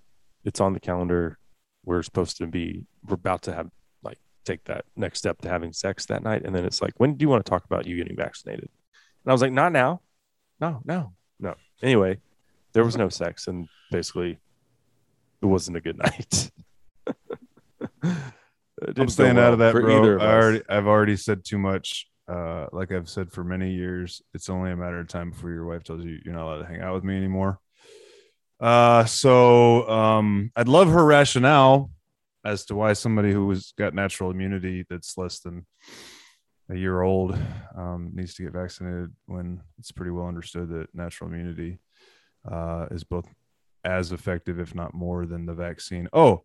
it's 0.43 0.59
on 0.59 0.73
the 0.73 0.79
calendar. 0.79 1.37
We're 1.85 2.03
supposed 2.03 2.37
to 2.37 2.47
be, 2.47 2.85
we're 3.05 3.15
about 3.15 3.43
to 3.43 3.53
have 3.53 3.69
like 4.03 4.17
take 4.43 4.63
that 4.65 4.85
next 4.95 5.19
step 5.19 5.41
to 5.41 5.49
having 5.49 5.73
sex 5.73 6.05
that 6.07 6.23
night, 6.23 6.43
and 6.45 6.55
then 6.55 6.65
it's 6.65 6.81
like, 6.81 6.93
when 6.97 7.15
do 7.15 7.23
you 7.23 7.29
want 7.29 7.45
to 7.45 7.49
talk 7.49 7.65
about 7.65 7.85
you 7.85 7.95
getting 7.95 8.15
vaccinated? 8.15 8.69
And 9.23 9.31
I 9.31 9.33
was 9.33 9.41
like, 9.41 9.51
not 9.51 9.71
now, 9.71 10.01
no, 10.59 10.81
no, 10.85 11.13
no. 11.39 11.55
Anyway, 11.81 12.19
there 12.73 12.83
was 12.83 12.97
no 12.97 13.09
sex, 13.09 13.47
and 13.47 13.67
basically, 13.91 14.39
it 15.41 15.45
wasn't 15.45 15.77
a 15.77 15.81
good 15.81 15.97
night. 16.05 16.51
I'm 18.97 19.09
staying 19.09 19.37
out 19.37 19.53
of 19.53 19.59
that, 19.59 19.73
bro. 19.73 20.03
of 20.03 20.21
I 20.21 20.33
already, 20.33 20.61
I've 20.69 20.87
already 20.87 21.15
said 21.15 21.43
too 21.43 21.57
much. 21.57 22.07
Uh, 22.27 22.67
like 22.71 22.91
I've 22.91 23.09
said 23.09 23.31
for 23.31 23.43
many 23.43 23.73
years, 23.73 24.21
it's 24.33 24.49
only 24.49 24.71
a 24.71 24.75
matter 24.75 24.99
of 24.99 25.07
time 25.07 25.31
before 25.31 25.49
your 25.49 25.65
wife 25.65 25.83
tells 25.83 26.05
you 26.05 26.19
you're 26.23 26.33
not 26.33 26.43
allowed 26.43 26.59
to 26.59 26.67
hang 26.67 26.81
out 26.81 26.93
with 26.93 27.03
me 27.03 27.17
anymore. 27.17 27.59
Uh, 28.59 29.05
so 29.05 29.89
um, 29.89 30.51
I'd 30.55 30.67
love 30.67 30.89
her 30.89 31.03
rationale 31.03 31.89
as 32.45 32.65
to 32.65 32.75
why 32.75 32.93
somebody 32.93 33.31
who 33.31 33.49
has 33.49 33.73
got 33.77 33.93
natural 33.93 34.31
immunity 34.31 34.85
that's 34.89 35.17
less 35.17 35.39
than 35.39 35.65
a 36.69 36.75
year 36.75 37.01
old 37.01 37.37
um, 37.75 38.11
needs 38.13 38.35
to 38.35 38.43
get 38.43 38.53
vaccinated 38.53 39.11
when 39.25 39.61
it's 39.79 39.91
pretty 39.91 40.11
well 40.11 40.27
understood 40.27 40.69
that 40.69 40.93
natural 40.93 41.29
immunity 41.29 41.79
uh, 42.49 42.85
is 42.91 43.03
both 43.03 43.27
as 43.83 44.11
effective, 44.11 44.59
if 44.59 44.75
not 44.75 44.93
more, 44.93 45.25
than 45.25 45.45
the 45.45 45.53
vaccine. 45.53 46.07
Oh, 46.13 46.43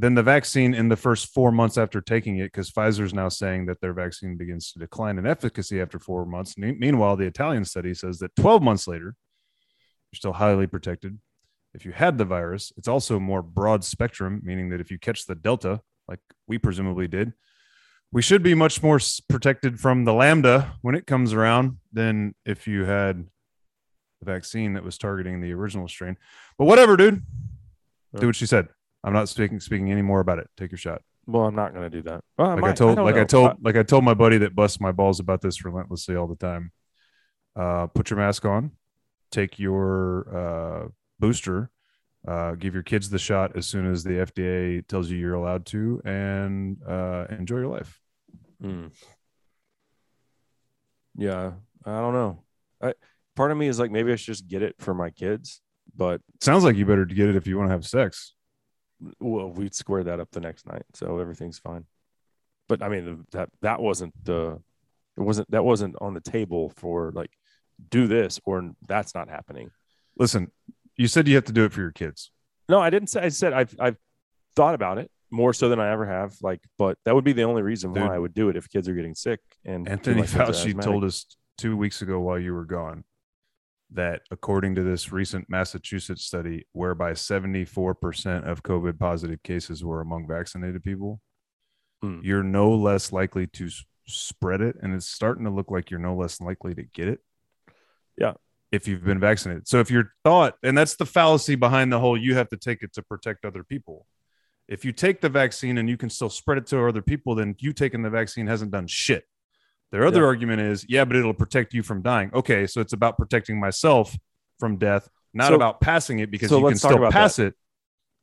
than 0.00 0.14
the 0.14 0.22
vaccine 0.22 0.72
in 0.72 0.88
the 0.88 0.96
first 0.96 1.26
four 1.34 1.52
months 1.52 1.76
after 1.76 2.00
taking 2.00 2.38
it, 2.38 2.44
because 2.44 2.70
Pfizer's 2.70 3.12
now 3.12 3.28
saying 3.28 3.66
that 3.66 3.82
their 3.82 3.92
vaccine 3.92 4.34
begins 4.36 4.72
to 4.72 4.78
decline 4.78 5.18
in 5.18 5.26
efficacy 5.26 5.78
after 5.78 5.98
four 5.98 6.24
months. 6.24 6.56
Me- 6.56 6.72
Meanwhile, 6.72 7.16
the 7.16 7.26
Italian 7.26 7.66
study 7.66 7.92
says 7.92 8.18
that 8.20 8.34
12 8.36 8.62
months 8.62 8.88
later, 8.88 9.14
you're 10.10 10.16
still 10.16 10.32
highly 10.32 10.66
protected. 10.66 11.18
If 11.74 11.84
you 11.84 11.92
had 11.92 12.16
the 12.16 12.24
virus, 12.24 12.72
it's 12.78 12.88
also 12.88 13.20
more 13.20 13.42
broad 13.42 13.84
spectrum, 13.84 14.40
meaning 14.42 14.70
that 14.70 14.80
if 14.80 14.90
you 14.90 14.98
catch 14.98 15.26
the 15.26 15.34
Delta, 15.34 15.82
like 16.08 16.20
we 16.46 16.56
presumably 16.56 17.06
did, 17.06 17.34
we 18.10 18.22
should 18.22 18.42
be 18.42 18.54
much 18.54 18.82
more 18.82 18.98
protected 19.28 19.78
from 19.78 20.04
the 20.06 20.14
Lambda 20.14 20.72
when 20.80 20.94
it 20.94 21.06
comes 21.06 21.34
around 21.34 21.76
than 21.92 22.34
if 22.46 22.66
you 22.66 22.84
had 22.86 23.26
the 24.20 24.32
vaccine 24.32 24.72
that 24.72 24.82
was 24.82 24.96
targeting 24.96 25.42
the 25.42 25.52
original 25.52 25.88
strain. 25.88 26.16
But 26.58 26.64
whatever, 26.64 26.96
dude. 26.96 27.22
Do 28.18 28.26
what 28.26 28.36
she 28.36 28.46
said. 28.46 28.68
I'm 29.02 29.12
not 29.12 29.28
speaking 29.28 29.60
speaking 29.60 29.90
any 29.90 30.02
more 30.02 30.20
about 30.20 30.38
it. 30.38 30.48
Take 30.56 30.72
your 30.72 30.78
shot. 30.78 31.02
Well, 31.26 31.44
I'm 31.44 31.54
not 31.54 31.72
going 31.72 31.88
to 31.88 31.96
do 31.96 32.02
that. 32.02 32.24
Well, 32.38 32.50
I 32.50 32.54
Like 32.54 32.64
I 32.64 32.74
told, 32.74 32.96
don't 32.96 33.04
like 33.04 33.16
I 33.16 33.24
told, 33.24 33.52
like 33.62 33.76
I 33.76 33.82
told 33.82 34.04
my 34.04 34.14
buddy 34.14 34.38
that 34.38 34.54
busts 34.54 34.80
my 34.80 34.90
balls 34.92 35.20
about 35.20 35.40
this 35.40 35.64
relentlessly 35.64 36.16
all 36.16 36.26
the 36.26 36.36
time. 36.36 36.72
Uh, 37.54 37.86
put 37.86 38.10
your 38.10 38.18
mask 38.18 38.44
on, 38.44 38.72
take 39.30 39.58
your 39.58 40.36
uh, 40.36 40.88
booster, 41.18 41.70
uh, 42.26 42.52
give 42.52 42.74
your 42.74 42.82
kids 42.82 43.10
the 43.10 43.18
shot 43.18 43.56
as 43.56 43.66
soon 43.66 43.90
as 43.90 44.02
the 44.02 44.10
FDA 44.10 44.86
tells 44.86 45.10
you 45.10 45.18
you're 45.18 45.34
allowed 45.34 45.66
to, 45.66 46.00
and 46.04 46.78
uh, 46.86 47.26
enjoy 47.30 47.58
your 47.58 47.68
life. 47.68 48.00
Mm. 48.62 48.90
Yeah, 51.16 51.52
I 51.84 52.00
don't 52.00 52.14
know. 52.14 52.42
I, 52.82 52.94
part 53.36 53.50
of 53.50 53.58
me 53.58 53.68
is 53.68 53.78
like 53.78 53.90
maybe 53.90 54.12
I 54.12 54.16
should 54.16 54.34
just 54.34 54.48
get 54.48 54.62
it 54.62 54.76
for 54.78 54.94
my 54.94 55.10
kids, 55.10 55.60
but 55.94 56.20
Sounds 56.40 56.64
like 56.64 56.76
you 56.76 56.86
better 56.86 57.04
get 57.04 57.28
it 57.28 57.36
if 57.36 57.46
you 57.46 57.56
want 57.56 57.68
to 57.68 57.72
have 57.72 57.86
sex. 57.86 58.34
Well, 59.18 59.50
we'd 59.50 59.74
square 59.74 60.04
that 60.04 60.20
up 60.20 60.30
the 60.30 60.40
next 60.40 60.66
night, 60.66 60.82
so 60.94 61.18
everything's 61.18 61.58
fine. 61.58 61.84
But 62.68 62.82
I 62.82 62.88
mean, 62.88 63.24
that 63.32 63.48
that 63.62 63.80
wasn't 63.80 64.14
the 64.24 64.60
it 65.16 65.22
wasn't 65.22 65.50
that 65.50 65.64
wasn't 65.64 65.96
on 66.00 66.14
the 66.14 66.20
table 66.20 66.72
for 66.76 67.12
like 67.12 67.30
do 67.88 68.06
this 68.06 68.38
or 68.44 68.72
that's 68.86 69.14
not 69.14 69.28
happening. 69.28 69.70
Listen, 70.18 70.50
you 70.96 71.08
said 71.08 71.26
you 71.26 71.34
have 71.34 71.44
to 71.44 71.52
do 71.52 71.64
it 71.64 71.72
for 71.72 71.80
your 71.80 71.92
kids. 71.92 72.30
No, 72.68 72.80
I 72.80 72.90
didn't 72.90 73.08
say. 73.08 73.22
I 73.22 73.28
said 73.28 73.52
I've 73.52 73.74
I've 73.80 73.96
thought 74.54 74.74
about 74.74 74.98
it 74.98 75.10
more 75.30 75.52
so 75.52 75.68
than 75.68 75.80
I 75.80 75.90
ever 75.90 76.06
have. 76.06 76.34
Like, 76.42 76.60
but 76.78 76.98
that 77.04 77.14
would 77.14 77.24
be 77.24 77.32
the 77.32 77.44
only 77.44 77.62
reason 77.62 77.92
Dude. 77.92 78.02
why 78.02 78.14
I 78.14 78.18
would 78.18 78.34
do 78.34 78.48
it 78.48 78.56
if 78.56 78.68
kids 78.68 78.88
are 78.88 78.94
getting 78.94 79.14
sick. 79.14 79.40
And 79.64 79.88
Anthony 79.88 80.20
my 80.20 80.26
kids 80.26 80.34
are 80.36 80.46
Fauci 80.46 80.80
told 80.80 81.04
us 81.04 81.26
two 81.58 81.76
weeks 81.76 82.02
ago 82.02 82.20
while 82.20 82.38
you 82.38 82.54
were 82.54 82.64
gone 82.64 83.04
that 83.92 84.22
according 84.30 84.74
to 84.76 84.82
this 84.82 85.10
recent 85.12 85.48
Massachusetts 85.48 86.24
study, 86.24 86.66
whereby 86.72 87.12
74% 87.12 88.44
of 88.48 88.62
COVID 88.62 88.98
positive 88.98 89.42
cases 89.42 89.82
were 89.84 90.00
among 90.00 90.26
vaccinated 90.28 90.82
people, 90.82 91.20
Hmm. 92.02 92.20
you're 92.22 92.42
no 92.42 92.70
less 92.74 93.12
likely 93.12 93.46
to 93.48 93.66
s- 93.66 93.84
spread 94.06 94.60
it. 94.60 94.76
And 94.80 94.94
it's 94.94 95.06
starting 95.06 95.44
to 95.44 95.50
look 95.50 95.70
like 95.70 95.90
you're 95.90 96.00
no 96.00 96.14
less 96.16 96.40
likely 96.40 96.74
to 96.74 96.82
get 96.82 97.08
it. 97.08 97.20
Yeah. 98.16 98.34
If 98.72 98.86
you've 98.88 99.04
been 99.04 99.18
vaccinated. 99.20 99.66
So 99.68 99.80
if 99.80 99.90
you're 99.90 100.12
thought, 100.24 100.56
and 100.62 100.78
that's 100.78 100.96
the 100.96 101.04
fallacy 101.04 101.56
behind 101.56 101.92
the 101.92 101.98
whole 101.98 102.16
you 102.16 102.36
have 102.36 102.48
to 102.50 102.56
take 102.56 102.82
it 102.82 102.92
to 102.94 103.02
protect 103.02 103.44
other 103.44 103.64
people. 103.64 104.06
If 104.68 104.84
you 104.84 104.92
take 104.92 105.20
the 105.20 105.28
vaccine 105.28 105.76
and 105.78 105.88
you 105.88 105.96
can 105.96 106.08
still 106.08 106.30
spread 106.30 106.56
it 106.58 106.66
to 106.68 106.86
other 106.86 107.02
people, 107.02 107.34
then 107.34 107.56
you 107.58 107.72
taking 107.72 108.02
the 108.02 108.10
vaccine 108.10 108.46
hasn't 108.46 108.70
done 108.70 108.86
shit. 108.86 109.24
Their 109.92 110.06
other 110.06 110.20
Yeah. 110.20 110.26
argument 110.26 110.60
is, 110.60 110.86
yeah, 110.88 111.04
but 111.04 111.16
it'll 111.16 111.34
protect 111.34 111.74
you 111.74 111.82
from 111.82 112.02
dying. 112.02 112.30
Okay, 112.32 112.66
so 112.66 112.80
it's 112.80 112.92
about 112.92 113.16
protecting 113.18 113.58
myself 113.58 114.16
from 114.58 114.76
death, 114.76 115.08
not 115.34 115.48
So- 115.48 115.54
about 115.56 115.80
passing 115.80 116.20
it 116.20 116.30
because 116.30 116.48
so 116.48 116.58
you 116.60 116.68
can 116.68 116.76
still 116.78 116.96
about 116.96 117.12
pass 117.12 117.38
it. 117.38 117.54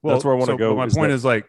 That's 0.03 0.23
where 0.23 0.33
I 0.33 0.37
wanna 0.37 0.53
so- 0.53 0.57
go 0.57 0.75
My 0.75 0.85
is 0.85 0.93
point 0.95 1.09
that- 1.09 1.15
is 1.15 1.25
like, 1.25 1.45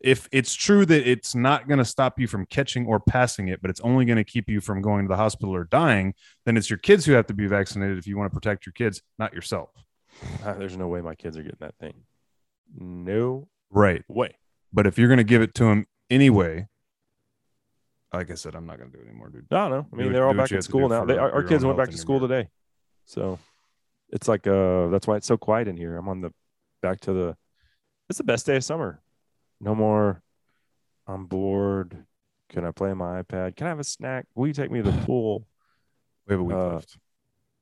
if 0.00 0.28
it's 0.32 0.54
true 0.54 0.84
that 0.84 1.08
it's 1.10 1.34
not 1.34 1.66
going 1.66 1.78
to 1.78 1.84
stop 1.84 2.20
you 2.20 2.26
from 2.26 2.44
catching 2.44 2.84
or 2.84 3.00
passing 3.00 3.48
it, 3.48 3.62
but 3.62 3.70
it's 3.70 3.80
only 3.80 4.04
going 4.04 4.18
to 4.18 4.24
keep 4.24 4.50
you 4.50 4.60
from 4.60 4.82
going 4.82 5.06
to 5.06 5.08
the 5.08 5.16
hospital 5.16 5.54
or 5.56 5.64
dying, 5.64 6.12
then 6.44 6.58
it's 6.58 6.68
your 6.68 6.78
kids 6.78 7.06
who 7.06 7.12
have 7.12 7.26
to 7.26 7.32
be 7.32 7.46
vaccinated 7.46 7.96
if 7.96 8.06
you 8.06 8.18
want 8.18 8.30
to 8.30 8.34
protect 8.38 8.66
your 8.66 8.74
kids, 8.74 9.00
not 9.18 9.32
yourself. 9.32 9.70
Ah, 10.44 10.52
there's 10.52 10.76
no 10.76 10.88
way 10.88 11.00
my 11.00 11.14
kids 11.14 11.38
are 11.38 11.42
getting 11.42 11.56
that 11.60 11.74
thing. 11.78 11.94
No 12.76 13.48
Right. 13.70 14.04
way. 14.08 14.36
But 14.74 14.86
if 14.86 14.98
you're 14.98 15.08
going 15.08 15.18
to 15.18 15.24
give 15.24 15.40
it 15.40 15.54
to 15.54 15.64
them 15.64 15.86
anyway, 16.10 16.68
like 18.16 18.30
I 18.30 18.34
said, 18.34 18.54
I'm 18.54 18.66
not 18.66 18.78
going 18.78 18.90
to 18.90 18.96
do 18.96 19.02
it 19.02 19.08
anymore, 19.08 19.28
dude. 19.30 19.46
No, 19.50 19.68
no. 19.68 19.86
I 19.92 19.96
mean, 19.96 20.06
what- 20.06 20.12
they're 20.12 20.26
all 20.26 20.34
back 20.34 20.50
in 20.52 20.62
school 20.62 20.88
now. 20.88 21.04
They, 21.04 21.16
our, 21.18 21.30
our 21.32 21.42
kids 21.42 21.64
went 21.64 21.76
back 21.78 21.90
to 21.90 21.98
school 21.98 22.20
today, 22.20 22.48
so 23.04 23.38
it's 24.10 24.28
like 24.28 24.46
uh, 24.46 24.88
that's 24.88 25.06
why 25.06 25.16
it's 25.16 25.26
so 25.26 25.36
quiet 25.36 25.68
in 25.68 25.76
here. 25.76 25.96
I'm 25.96 26.08
on 26.08 26.20
the 26.20 26.32
back 26.82 27.00
to 27.00 27.12
the. 27.12 27.36
It's 28.08 28.18
the 28.18 28.24
best 28.24 28.44
day 28.46 28.56
of 28.56 28.64
summer. 28.64 29.00
No 29.60 29.74
more. 29.74 30.22
I'm 31.06 31.26
bored. 31.26 32.04
Can 32.50 32.64
I 32.64 32.70
play 32.70 32.90
on 32.90 32.98
my 32.98 33.22
iPad? 33.22 33.56
Can 33.56 33.66
I 33.66 33.70
have 33.70 33.80
a 33.80 33.84
snack? 33.84 34.26
Will 34.34 34.46
you 34.46 34.52
take 34.52 34.70
me 34.70 34.82
to 34.82 34.90
the 34.90 34.98
pool? 35.06 35.46
We 36.26 36.32
have 36.34 36.40
a 36.40 36.44
week 36.44 36.56
Uh, 36.56 36.74
left. 36.74 36.98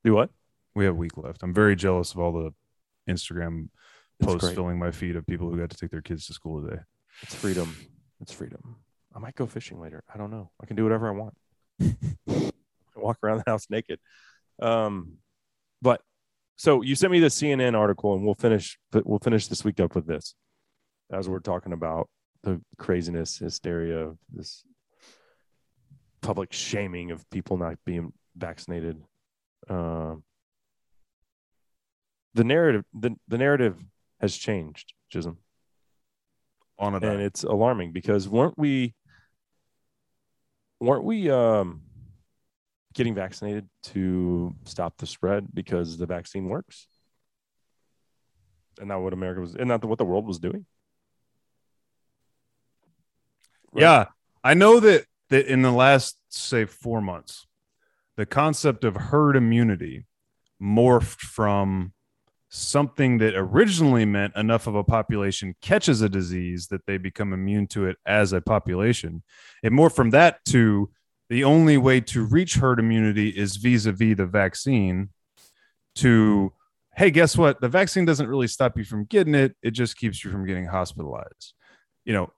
Do 0.05 0.15
what? 0.15 0.31
We 0.75 0.85
have 0.85 0.95
a 0.95 0.97
week 0.97 1.17
left. 1.17 1.43
I'm 1.43 1.55
very 1.55 1.77
jealous 1.77 2.13
of 2.13 2.19
all 2.19 2.33
the 2.33 2.53
Instagram 3.09 3.69
It's 4.21 4.27
posts 4.27 4.45
great. 4.47 4.55
filling 4.57 4.79
my 4.79 4.91
feed 4.91 5.17
of 5.17 5.27
people 5.27 5.49
who 5.51 5.59
got 5.59 5.71
to 5.71 5.77
take 5.77 5.91
their 5.91 6.03
kids 6.03 6.27
to 6.27 6.33
school 6.35 6.63
today. 6.63 6.83
It's 7.23 7.35
freedom. 7.35 7.77
It's 8.21 8.33
freedom. 8.33 8.77
I 9.15 9.19
might 9.19 9.35
go 9.35 9.47
fishing 9.47 9.81
later. 9.81 10.03
I 10.13 10.19
don't 10.19 10.31
know. 10.31 10.51
I 10.61 10.67
can 10.67 10.77
do 10.77 10.85
whatever 10.85 11.09
I 11.09 11.13
want. 11.13 11.35
Walk 12.97 13.19
around 13.23 13.39
the 13.45 13.51
house 13.51 13.67
naked. 13.69 13.99
Um, 14.61 15.15
but 15.81 16.01
so 16.57 16.83
you 16.83 16.95
sent 16.95 17.13
me 17.13 17.21
the 17.21 17.27
CNN 17.27 17.77
article, 17.77 18.15
and 18.15 18.25
we'll 18.25 18.35
finish. 18.35 18.79
We'll 18.93 19.19
finish 19.19 19.49
this 19.49 19.65
week 19.65 19.81
up 19.81 19.95
with 19.95 20.07
this, 20.07 20.35
as 21.11 21.29
we're 21.29 21.41
talking 21.41 21.73
about 21.73 22.09
the 22.43 22.61
craziness, 22.79 23.39
hysteria, 23.39 23.99
of 23.99 24.19
this 24.33 24.65
public 26.21 26.53
shaming 26.53 27.11
of 27.11 27.29
people 27.31 27.57
not 27.57 27.77
being 27.85 28.13
vaccinated. 28.37 29.03
Um, 29.69 30.25
the 32.35 32.45
narrative, 32.45 32.85
the, 32.95 33.15
the 33.29 33.39
narrative 33.39 33.79
has 34.21 34.37
changed, 34.37 34.95
Chisholm 35.11 35.39
On 36.79 36.95
a 36.95 36.97
and 36.97 37.21
it's 37.21 37.43
alarming 37.43 37.93
because 37.93 38.29
weren't 38.29 38.59
we 38.59 38.95
weren't 40.83 41.05
we 41.05 41.31
um 41.31 41.83
getting 42.95 43.15
vaccinated 43.15 43.69
to 43.83 44.55
stop 44.65 44.99
the 44.99 45.07
spread 45.07 45.47
because 45.55 45.97
the 45.97 46.07
vaccine 46.07 46.49
works? 46.49 46.89
And 48.79 48.89
not 48.89 49.03
what 49.03 49.13
america 49.13 49.41
was 49.41 49.55
and 49.55 49.69
not 49.69 49.85
what 49.85 49.99
the 49.99 50.05
world 50.05 50.27
was 50.27 50.39
doing? 50.39 50.67
Right. 53.73 53.83
Yeah, 53.83 54.05
I 54.45 54.55
know 54.55 54.81
that 54.81 55.07
that 55.31 55.47
in 55.47 55.63
the 55.63 55.73
last 55.73 56.19
say 56.29 56.65
four 56.65 57.01
months, 57.01 57.47
the 58.17 58.27
concept 58.27 58.85
of 58.85 58.97
herd 58.97 59.37
immunity 59.37 60.07
morphed 60.61 61.21
from 61.21 61.93
something 62.55 63.17
that 63.17 63.35
originally 63.35 64.05
meant 64.05 64.37
enough 64.37 64.67
of 64.67 64.75
a 64.75 64.85
population 64.85 65.57
catches 65.63 66.03
a 66.03 66.09
disease 66.09 66.67
that 66.67 66.85
they 66.87 66.99
become 66.99 67.33
immune 67.33 67.67
to 67.67 67.87
it 67.87 67.97
as 68.05 68.35
a 68.35 68.43
population. 68.43 69.23
And 69.63 69.75
more 69.75 69.89
from 69.89 70.11
that 70.11 70.45
to 70.51 70.91
the 71.31 71.45
only 71.45 71.79
way 71.79 72.03
to 72.03 72.23
reach 72.27 72.57
herd 72.57 72.79
immunity 72.79 73.31
is 73.31 73.57
vis-a-vis 73.57 74.19
the 74.19 74.27
vaccine 74.27 75.09
to 75.97 76.53
hey, 76.95 77.11
guess 77.11 77.39
what? 77.39 77.59
The 77.63 77.71
vaccine 77.71 78.05
doesn't 78.05 78.27
really 78.29 78.49
stop 78.49 78.77
you 78.77 78.85
from 78.85 79.07
getting 79.07 79.35
it. 79.35 79.57
It 79.63 79.71
just 79.71 79.97
keeps 79.97 80.23
you 80.23 80.31
from 80.31 80.47
getting 80.47 80.67
hospitalized. 80.67 81.55
You 82.05 82.13
know, 82.13 82.33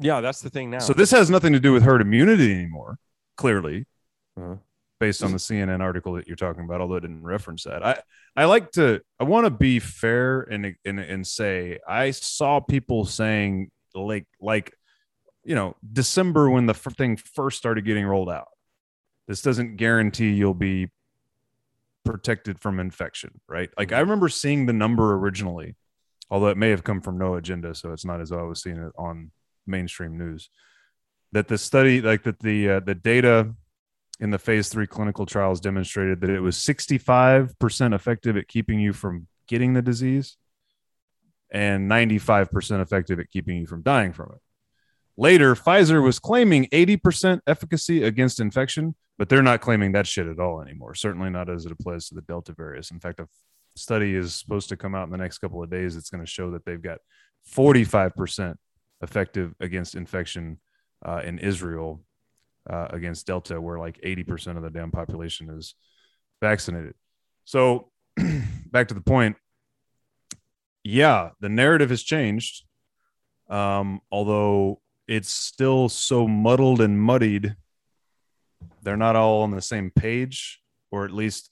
Yeah, 0.00 0.20
that's 0.20 0.40
the 0.40 0.50
thing 0.50 0.70
now. 0.70 0.80
so 0.80 0.92
this 0.92 1.12
has 1.12 1.30
nothing 1.30 1.52
to 1.52 1.60
do 1.60 1.72
with 1.72 1.84
herd 1.84 2.00
immunity 2.00 2.52
anymore, 2.52 2.98
clearly, 3.36 3.86
Uh-huh. 4.36 4.56
Based 5.00 5.24
on 5.24 5.32
the 5.32 5.38
CNN 5.38 5.80
article 5.80 6.12
that 6.12 6.26
you're 6.26 6.36
talking 6.36 6.64
about, 6.64 6.80
although 6.80 6.96
it 6.96 7.00
didn't 7.00 7.24
reference 7.24 7.64
that. 7.64 7.84
I, 7.84 8.00
I 8.36 8.44
like 8.44 8.70
to 8.72 9.00
I 9.18 9.24
want 9.24 9.46
to 9.46 9.50
be 9.50 9.80
fair 9.80 10.42
and, 10.42 10.76
and 10.84 11.00
and 11.00 11.26
say 11.26 11.80
I 11.88 12.12
saw 12.12 12.60
people 12.60 13.06
saying 13.06 13.70
like 13.94 14.26
like 14.40 14.72
you 15.44 15.54
know, 15.54 15.76
December 15.92 16.50
when 16.50 16.66
the 16.66 16.74
f- 16.74 16.94
thing 16.96 17.16
first 17.16 17.58
started 17.58 17.84
getting 17.84 18.04
rolled 18.04 18.30
out. 18.30 18.48
This 19.26 19.42
doesn't 19.42 19.76
guarantee 19.76 20.30
you'll 20.30 20.54
be 20.54 20.90
protected 22.04 22.60
from 22.60 22.80
infection, 22.80 23.40
right? 23.48 23.70
Like 23.78 23.92
I 23.92 24.00
remember 24.00 24.28
seeing 24.28 24.66
the 24.66 24.72
number 24.72 25.14
originally, 25.14 25.76
although 26.30 26.48
it 26.48 26.56
may 26.56 26.70
have 26.70 26.84
come 26.84 27.00
from 27.00 27.18
no 27.18 27.34
agenda, 27.34 27.74
so 27.74 27.92
it's 27.92 28.04
not 28.04 28.20
as 28.20 28.30
though 28.30 28.40
I 28.40 28.44
was 28.44 28.62
seeing 28.62 28.76
it 28.76 28.92
on 28.98 29.30
mainstream 29.66 30.18
news. 30.18 30.50
That 31.32 31.48
the 31.48 31.58
study, 31.58 32.00
like 32.00 32.24
that 32.24 32.40
the 32.40 32.70
uh, 32.70 32.80
the 32.80 32.94
data 32.94 33.54
in 34.20 34.30
the 34.30 34.38
phase 34.38 34.68
three 34.68 34.86
clinical 34.86 35.24
trials 35.24 35.60
demonstrated 35.60 36.20
that 36.20 36.30
it 36.30 36.40
was 36.40 36.56
65% 36.56 37.94
effective 37.94 38.36
at 38.36 38.48
keeping 38.48 38.78
you 38.78 38.92
from 38.92 39.26
getting 39.48 39.72
the 39.72 39.82
disease 39.82 40.36
and 41.50 41.90
95% 41.90 42.82
effective 42.82 43.18
at 43.18 43.30
keeping 43.30 43.56
you 43.56 43.66
from 43.66 43.82
dying 43.82 44.12
from 44.12 44.32
it. 44.32 44.40
Later, 45.16 45.54
Pfizer 45.54 46.02
was 46.02 46.18
claiming 46.18 46.66
80% 46.66 47.40
efficacy 47.46 48.04
against 48.04 48.40
infection, 48.40 48.94
but 49.18 49.28
they're 49.28 49.42
not 49.42 49.60
claiming 49.60 49.92
that 49.92 50.06
shit 50.06 50.26
at 50.26 50.38
all 50.38 50.62
anymore. 50.62 50.94
Certainly 50.94 51.30
not 51.30 51.50
as 51.50 51.66
it 51.66 51.72
applies 51.72 52.08
to 52.08 52.14
the 52.14 52.22
Delta 52.22 52.52
variant. 52.52 52.90
In 52.90 53.00
fact, 53.00 53.20
a 53.20 53.28
study 53.74 54.14
is 54.14 54.34
supposed 54.34 54.68
to 54.68 54.76
come 54.76 54.94
out 54.94 55.04
in 55.04 55.10
the 55.10 55.18
next 55.18 55.38
couple 55.38 55.62
of 55.62 55.70
days. 55.70 55.96
It's 55.96 56.10
going 56.10 56.24
to 56.24 56.30
show 56.30 56.52
that 56.52 56.64
they've 56.64 56.80
got 56.80 56.98
45% 57.54 58.54
effective 59.02 59.54
against 59.60 59.94
infection 59.94 60.60
uh, 61.04 61.22
in 61.24 61.38
Israel 61.38 62.02
uh, 62.68 62.88
against 62.90 63.26
Delta, 63.26 63.60
where 63.60 63.78
like 63.78 64.00
80% 64.00 64.56
of 64.56 64.62
the 64.62 64.70
damn 64.70 64.90
population 64.90 65.50
is 65.50 65.74
vaccinated. 66.40 66.94
So, 67.44 67.90
back 68.70 68.88
to 68.88 68.94
the 68.94 69.00
point. 69.00 69.36
Yeah, 70.82 71.30
the 71.40 71.48
narrative 71.48 71.90
has 71.90 72.02
changed. 72.02 72.64
Um, 73.48 74.00
although 74.10 74.80
it's 75.08 75.30
still 75.30 75.88
so 75.88 76.28
muddled 76.28 76.80
and 76.80 77.00
muddied, 77.00 77.56
they're 78.82 78.96
not 78.96 79.16
all 79.16 79.42
on 79.42 79.50
the 79.50 79.60
same 79.60 79.90
page, 79.90 80.60
or 80.90 81.04
at 81.04 81.10
least 81.10 81.50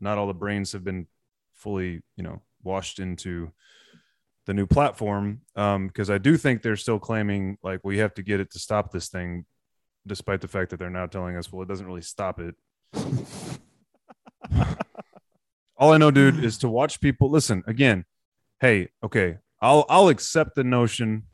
not 0.00 0.18
all 0.18 0.26
the 0.26 0.34
brains 0.34 0.72
have 0.72 0.84
been 0.84 1.06
fully, 1.52 2.02
you 2.16 2.22
know, 2.22 2.42
washed 2.62 2.98
into 2.98 3.52
the 4.46 4.54
new 4.54 4.66
platform. 4.66 5.42
Um, 5.54 5.88
because 5.88 6.10
I 6.10 6.18
do 6.18 6.36
think 6.36 6.62
they're 6.62 6.76
still 6.76 6.98
claiming 6.98 7.58
like 7.62 7.80
we 7.84 7.98
have 7.98 8.14
to 8.14 8.22
get 8.22 8.40
it 8.40 8.50
to 8.52 8.58
stop 8.58 8.90
this 8.90 9.08
thing, 9.08 9.44
despite 10.06 10.40
the 10.40 10.48
fact 10.48 10.70
that 10.70 10.78
they're 10.78 10.90
now 10.90 11.06
telling 11.06 11.36
us, 11.36 11.52
well, 11.52 11.62
it 11.62 11.68
doesn't 11.68 11.86
really 11.86 12.02
stop 12.02 12.40
it. 12.40 12.54
all 15.76 15.92
I 15.92 15.98
know, 15.98 16.10
dude, 16.10 16.42
is 16.42 16.58
to 16.58 16.68
watch 16.68 17.00
people 17.00 17.30
listen 17.30 17.62
again. 17.66 18.04
Hey, 18.60 18.88
okay, 19.02 19.38
I'll 19.60 19.84
I'll 19.88 20.08
accept 20.08 20.54
the 20.54 20.64
notion 20.64 21.24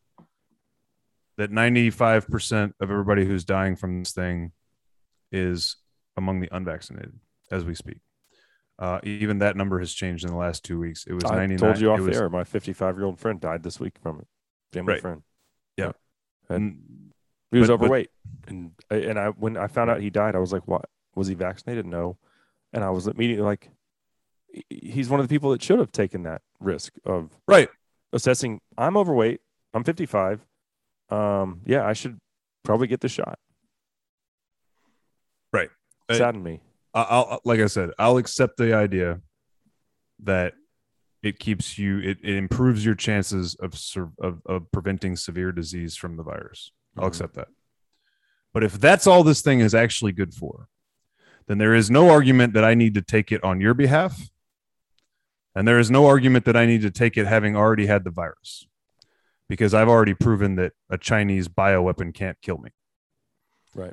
that 1.36 1.50
95% 1.50 2.74
of 2.80 2.90
everybody 2.90 3.24
who's 3.24 3.44
dying 3.44 3.74
from 3.74 3.98
this 4.00 4.12
thing 4.12 4.52
is 5.32 5.76
among 6.16 6.40
the 6.40 6.48
unvaccinated 6.54 7.18
as 7.50 7.64
we 7.64 7.74
speak. 7.74 7.98
Uh, 8.78 9.00
even 9.02 9.38
that 9.40 9.56
number 9.56 9.80
has 9.80 9.92
changed 9.92 10.24
in 10.24 10.30
the 10.30 10.36
last 10.36 10.64
two 10.64 10.78
weeks. 10.78 11.06
It 11.06 11.12
was 11.12 11.24
I 11.24 11.34
99. 11.36 11.58
told 11.58 11.80
you 11.80 11.90
off 11.90 11.98
it 11.98 12.02
the 12.02 12.08
was- 12.10 12.18
air. 12.18 12.28
My 12.28 12.44
55 12.44 12.96
year 12.96 13.04
old 13.06 13.18
friend 13.18 13.40
died 13.40 13.62
this 13.64 13.80
week 13.80 13.94
from 14.00 14.20
it. 14.20 14.26
Family 14.72 14.92
Right. 14.94 15.02
friend. 15.02 15.22
Mm, 16.50 16.76
He 17.54 17.60
was 17.60 17.68
But- 17.68 17.76
but- 17.78 17.84
overweight, 17.84 18.10
and 18.48 18.72
and 18.90 19.18
I 19.18 19.28
when 19.28 19.56
I 19.56 19.66
found 19.68 19.90
out 19.90 20.00
he 20.00 20.10
died, 20.10 20.34
I 20.34 20.38
was 20.40 20.52
like, 20.52 20.66
"What? 20.66 20.86
Was 21.14 21.28
he 21.28 21.34
vaccinated? 21.34 21.86
No." 21.86 22.18
And 22.72 22.82
I 22.82 22.90
was 22.90 23.06
immediately 23.06 23.44
like, 23.44 23.70
"He's 24.68 25.08
one 25.08 25.20
of 25.20 25.28
the 25.28 25.32
people 25.34 25.50
that 25.52 25.62
should 25.62 25.78
have 25.78 25.92
taken 25.92 26.24
that 26.24 26.42
risk 26.60 26.94
of 27.04 27.30
Right. 27.46 27.68
assessing. 28.12 28.60
I'm 28.76 28.96
overweight. 28.96 29.40
I'm 29.72 29.84
55. 29.84 30.44
Um, 31.10 31.60
yeah, 31.66 31.86
I 31.86 31.92
should 31.92 32.18
probably 32.64 32.86
get 32.88 33.00
the 33.00 33.08
shot." 33.08 33.38
Right. 35.52 35.70
Saddened 36.10 36.44
me. 36.44 36.60
I- 36.92 37.02
I'll 37.02 37.40
like 37.44 37.60
I 37.60 37.66
said, 37.66 37.90
I'll 37.98 38.16
accept 38.18 38.56
the 38.56 38.74
idea 38.74 39.20
that 40.20 40.54
it 41.22 41.38
keeps 41.38 41.78
you 41.78 41.98
it, 41.98 42.18
it 42.22 42.34
improves 42.36 42.84
your 42.84 42.94
chances 42.94 43.54
of, 43.56 43.74
of 44.20 44.42
of 44.46 44.70
preventing 44.72 45.16
severe 45.16 45.52
disease 45.52 45.96
from 45.96 46.16
the 46.16 46.22
virus. 46.22 46.72
I'll 46.96 47.04
Mhm. 47.04 47.08
accept 47.08 47.34
that. 47.34 47.48
But 48.52 48.62
if 48.64 48.74
that's 48.74 49.06
all 49.06 49.24
this 49.24 49.42
thing 49.42 49.60
is 49.60 49.74
actually 49.74 50.12
good 50.12 50.32
for, 50.32 50.68
then 51.46 51.58
there 51.58 51.74
is 51.74 51.90
no 51.90 52.10
argument 52.10 52.54
that 52.54 52.64
I 52.64 52.74
need 52.74 52.94
to 52.94 53.02
take 53.02 53.32
it 53.32 53.42
on 53.42 53.60
your 53.60 53.74
behalf. 53.74 54.30
And 55.54 55.68
there 55.68 55.78
is 55.78 55.90
no 55.90 56.06
argument 56.06 56.44
that 56.46 56.56
I 56.56 56.66
need 56.66 56.82
to 56.82 56.90
take 56.90 57.16
it 57.16 57.26
having 57.26 57.56
already 57.56 57.86
had 57.86 58.04
the 58.04 58.10
virus. 58.10 58.66
Because 59.48 59.74
I've 59.74 59.88
already 59.88 60.14
proven 60.14 60.54
that 60.56 60.72
a 60.88 60.96
Chinese 60.96 61.48
bioweapon 61.48 62.14
can't 62.14 62.40
kill 62.40 62.58
me. 62.58 62.70
Right. 63.74 63.92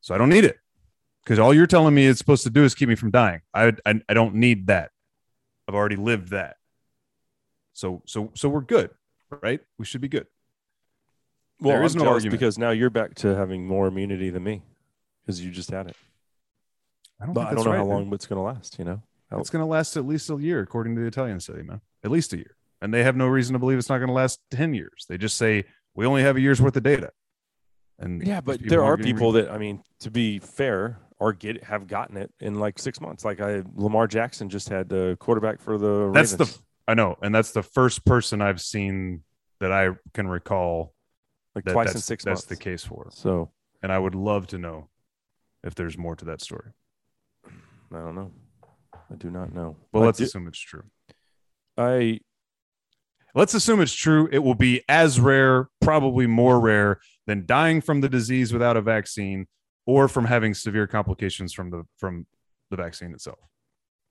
So 0.00 0.14
I 0.14 0.18
don't 0.18 0.28
need 0.28 0.44
it 0.44 0.58
because 1.22 1.38
all 1.38 1.54
you're 1.54 1.66
telling 1.68 1.94
me 1.94 2.06
it's 2.06 2.18
supposed 2.18 2.42
to 2.44 2.50
do 2.50 2.64
is 2.64 2.74
keep 2.74 2.88
me 2.88 2.94
from 2.96 3.10
dying. 3.10 3.42
I, 3.54 3.74
I 3.86 4.00
I 4.08 4.14
don't 4.14 4.34
need 4.34 4.66
that. 4.66 4.90
I've 5.68 5.74
already 5.74 5.96
lived 5.96 6.30
that. 6.30 6.56
So 7.74 8.02
so 8.06 8.32
so 8.34 8.48
we're 8.48 8.60
good, 8.62 8.90
right? 9.42 9.60
We 9.78 9.84
should 9.84 10.00
be 10.00 10.08
good. 10.08 10.26
Well, 11.60 11.76
There 11.76 11.84
is 11.84 11.96
no 11.96 12.06
argument. 12.08 12.32
because 12.32 12.58
now 12.58 12.70
you're 12.70 12.90
back 12.90 13.14
to 13.16 13.34
having 13.34 13.66
more 13.66 13.86
immunity 13.88 14.30
than 14.30 14.44
me 14.44 14.62
because 15.24 15.44
you 15.44 15.50
just 15.50 15.70
had 15.70 15.88
it. 15.88 15.96
I 17.20 17.24
don't, 17.26 17.34
But 17.34 17.48
think 17.48 17.52
I 17.52 17.54
don't 17.56 17.64
know 17.64 17.70
right, 17.72 17.76
how 17.78 17.84
long 17.84 18.12
it's 18.14 18.26
going 18.26 18.36
to 18.38 18.42
last. 18.42 18.78
You 18.78 18.84
know. 18.84 19.02
It's 19.32 19.50
going 19.50 19.60
to 19.62 19.66
last 19.66 19.96
at 19.96 20.06
least 20.06 20.30
a 20.30 20.36
year, 20.36 20.60
according 20.60 20.94
to 20.94 21.00
the 21.02 21.06
Italian 21.06 21.40
study, 21.40 21.62
man. 21.62 21.80
At 22.04 22.10
least 22.10 22.32
a 22.32 22.36
year, 22.38 22.56
and 22.80 22.94
they 22.94 23.02
have 23.02 23.16
no 23.16 23.26
reason 23.26 23.52
to 23.54 23.58
believe 23.58 23.76
it's 23.76 23.88
not 23.88 23.98
going 23.98 24.08
to 24.08 24.14
last 24.14 24.40
ten 24.50 24.72
years. 24.72 25.04
They 25.08 25.18
just 25.18 25.36
say 25.36 25.64
we 25.94 26.06
only 26.06 26.22
have 26.22 26.36
a 26.36 26.40
year's 26.40 26.62
worth 26.62 26.76
of 26.76 26.84
data. 26.84 27.10
And 27.98 28.24
Yeah, 28.24 28.40
but 28.40 28.60
there 28.62 28.84
are 28.84 28.96
people 28.96 29.32
re- 29.32 29.42
that 29.42 29.50
I 29.50 29.58
mean, 29.58 29.82
to 30.00 30.10
be 30.10 30.38
fair, 30.38 31.00
are 31.20 31.32
get 31.32 31.64
have 31.64 31.88
gotten 31.88 32.16
it 32.16 32.32
in 32.38 32.60
like 32.60 32.78
six 32.78 33.00
months. 33.00 33.24
Like 33.24 33.40
I, 33.40 33.64
Lamar 33.74 34.06
Jackson 34.06 34.48
just 34.48 34.68
had 34.68 34.88
the 34.88 35.16
quarterback 35.18 35.60
for 35.60 35.76
the. 35.76 36.12
That's 36.14 36.36
the 36.36 36.56
I 36.86 36.94
know, 36.94 37.18
and 37.20 37.34
that's 37.34 37.50
the 37.50 37.64
first 37.64 38.04
person 38.06 38.40
I've 38.40 38.60
seen 38.60 39.24
that 39.60 39.72
I 39.72 39.90
can 40.14 40.28
recall 40.28 40.94
like 41.58 41.64
that 41.64 41.72
twice 41.72 41.94
in 41.94 42.00
six 42.00 42.24
that's 42.24 42.26
months. 42.26 42.44
That's 42.44 42.58
the 42.58 42.64
case 42.64 42.84
for. 42.84 43.08
So 43.10 43.50
And 43.82 43.92
I 43.92 43.98
would 43.98 44.14
love 44.14 44.46
to 44.48 44.58
know 44.58 44.88
if 45.64 45.74
there's 45.74 45.98
more 45.98 46.16
to 46.16 46.24
that 46.26 46.40
story. 46.40 46.70
I 47.46 47.98
don't 47.98 48.14
know. 48.14 48.30
I 48.94 49.14
do 49.16 49.30
not 49.30 49.52
know. 49.54 49.76
But, 49.92 50.00
I 50.00 50.06
let's 50.06 50.18
do- 50.18 50.24
assume 50.24 50.46
it's 50.48 50.58
true. 50.58 50.84
I 51.76 52.20
Let's 53.34 53.54
assume 53.54 53.80
it's 53.80 53.92
true. 53.92 54.28
It 54.32 54.38
will 54.38 54.54
be 54.54 54.82
as 54.88 55.20
rare, 55.20 55.68
probably 55.80 56.26
more 56.26 56.58
rare 56.58 56.98
than 57.26 57.44
dying 57.46 57.80
from 57.80 58.00
the 58.00 58.08
disease 58.08 58.52
without 58.52 58.76
a 58.76 58.80
vaccine 58.80 59.46
or 59.86 60.08
from 60.08 60.24
having 60.24 60.54
severe 60.54 60.86
complications 60.86 61.52
from 61.52 61.70
the 61.70 61.84
from 61.98 62.26
the 62.70 62.76
vaccine 62.76 63.12
itself. 63.12 63.38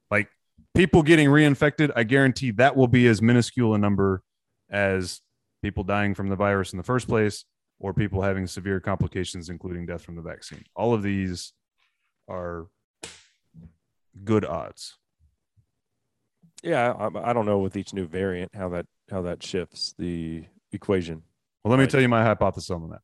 Like 0.09 0.29
people 0.75 1.03
getting 1.03 1.29
reinfected, 1.29 1.91
I 1.95 2.03
guarantee 2.03 2.51
that 2.51 2.75
will 2.75 2.87
be 2.87 3.07
as 3.07 3.21
minuscule 3.21 3.73
a 3.73 3.77
number 3.77 4.21
as 4.69 5.21
people 5.67 5.83
dying 5.83 6.15
from 6.15 6.29
the 6.29 6.35
virus 6.37 6.71
in 6.71 6.77
the 6.77 6.89
first 6.93 7.09
place 7.09 7.43
or 7.77 7.93
people 7.93 8.21
having 8.21 8.47
severe 8.47 8.79
complications 8.79 9.49
including 9.49 9.85
death 9.85 10.01
from 10.01 10.15
the 10.15 10.21
vaccine. 10.21 10.63
All 10.77 10.93
of 10.93 11.03
these 11.03 11.51
are 12.29 12.67
good 14.23 14.45
odds. 14.45 14.95
yeah, 16.63 16.93
I, 16.93 17.29
I 17.29 17.33
don't 17.33 17.45
know 17.45 17.59
with 17.59 17.75
each 17.75 17.93
new 17.93 18.07
variant 18.07 18.55
how 18.55 18.69
that 18.69 18.85
how 19.11 19.21
that 19.23 19.43
shifts 19.43 19.93
the 19.97 20.45
equation. 20.71 21.23
Well, 21.63 21.71
let 21.71 21.81
me 21.81 21.87
tell 21.87 22.01
you 22.01 22.07
my 22.07 22.23
hypothesis 22.23 22.71
on 22.71 22.89
that. 22.91 23.01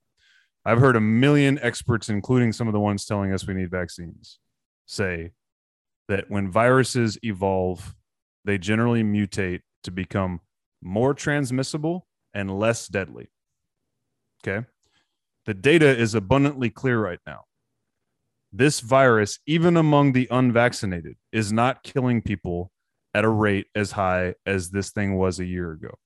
I've 0.64 0.80
heard 0.80 0.96
a 0.96 1.02
million 1.02 1.60
experts, 1.62 2.08
including 2.08 2.54
some 2.54 2.68
of 2.70 2.74
the 2.74 2.80
ones 2.80 3.06
telling 3.06 3.34
us 3.34 3.46
we 3.46 3.54
need 3.54 3.72
vaccines, 3.72 4.40
say 4.86 5.32
that 6.08 6.30
when 6.30 6.50
viruses 6.50 7.18
evolve, 7.24 7.94
they 8.46 8.58
generally 8.58 9.04
mutate 9.04 9.62
to 9.84 9.92
become 9.92 10.40
more 10.82 11.14
transmissible 11.14 12.08
and 12.34 12.58
less 12.60 12.88
deadly. 12.88 13.30
Okay. 14.46 14.66
The 15.46 15.54
data 15.54 15.88
is 15.88 16.16
abundantly 16.16 16.70
clear 16.70 17.00
right 17.00 17.20
now. 17.26 17.42
This 18.52 18.80
virus, 18.80 19.40
even 19.48 19.78
among 19.78 20.14
the 20.14 20.28
unvaccinated, 20.30 21.16
is 21.32 21.52
not 21.52 21.84
killing 21.84 22.22
people 22.22 22.72
at 23.14 23.26
a 23.26 23.30
rate 23.30 23.68
as 23.76 23.92
high 23.92 24.36
as 24.46 24.70
this 24.70 24.92
thing 24.92 25.18
was 25.18 25.40
a 25.40 25.46
year 25.46 25.72
ago. 25.72 25.98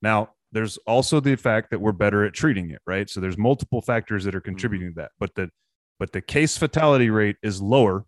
Now, 0.00 0.30
there's 0.52 0.76
also 0.86 1.18
the 1.20 1.36
fact 1.36 1.70
that 1.70 1.80
we're 1.80 1.92
better 1.92 2.24
at 2.24 2.32
treating 2.32 2.70
it, 2.70 2.80
right? 2.86 3.10
So 3.10 3.20
there's 3.20 3.36
multiple 3.36 3.82
factors 3.82 4.24
that 4.24 4.34
are 4.34 4.40
mm-hmm. 4.40 4.50
contributing 4.50 4.88
to 4.90 4.94
that. 4.96 5.10
But 5.18 5.34
the 5.34 5.50
but 5.98 6.12
the 6.12 6.20
case 6.20 6.56
fatality 6.58 7.10
rate 7.10 7.36
is 7.42 7.62
lower 7.62 8.04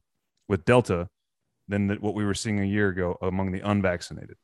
with 0.48 0.64
Delta 0.64 1.08
than 1.68 1.88
that 1.88 2.00
what 2.00 2.14
we 2.14 2.24
were 2.24 2.34
seeing 2.34 2.60
a 2.60 2.64
year 2.64 2.88
ago 2.88 3.16
among 3.22 3.52
the 3.52 3.60
unvaccinated. 3.60 4.36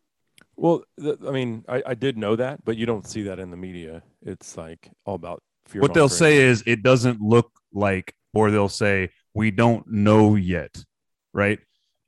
Well, 0.57 0.85
th- 1.01 1.19
I 1.27 1.31
mean, 1.31 1.65
I, 1.69 1.83
I 1.87 1.95
did 1.95 2.17
know 2.19 2.37
that, 2.37 2.65
but 2.65 2.77
you 2.77 2.87
don't 2.87 3.07
see 3.07 3.23
that 3.25 3.39
in 3.39 3.51
the 3.51 3.57
media. 3.57 4.03
It's 4.23 4.57
like 4.57 4.91
all 5.05 5.15
about 5.15 5.43
fear. 5.67 5.81
what 5.81 5.95
they'll 5.95 6.09
say 6.09 6.37
is 6.39 6.63
it 6.67 6.83
doesn't 6.83 7.21
look 7.21 7.51
like, 7.73 8.15
or 8.35 8.51
they'll 8.51 8.69
say 8.69 9.11
we 9.35 9.51
don't 9.51 9.87
know 9.91 10.35
yet, 10.35 10.85
right? 11.33 11.59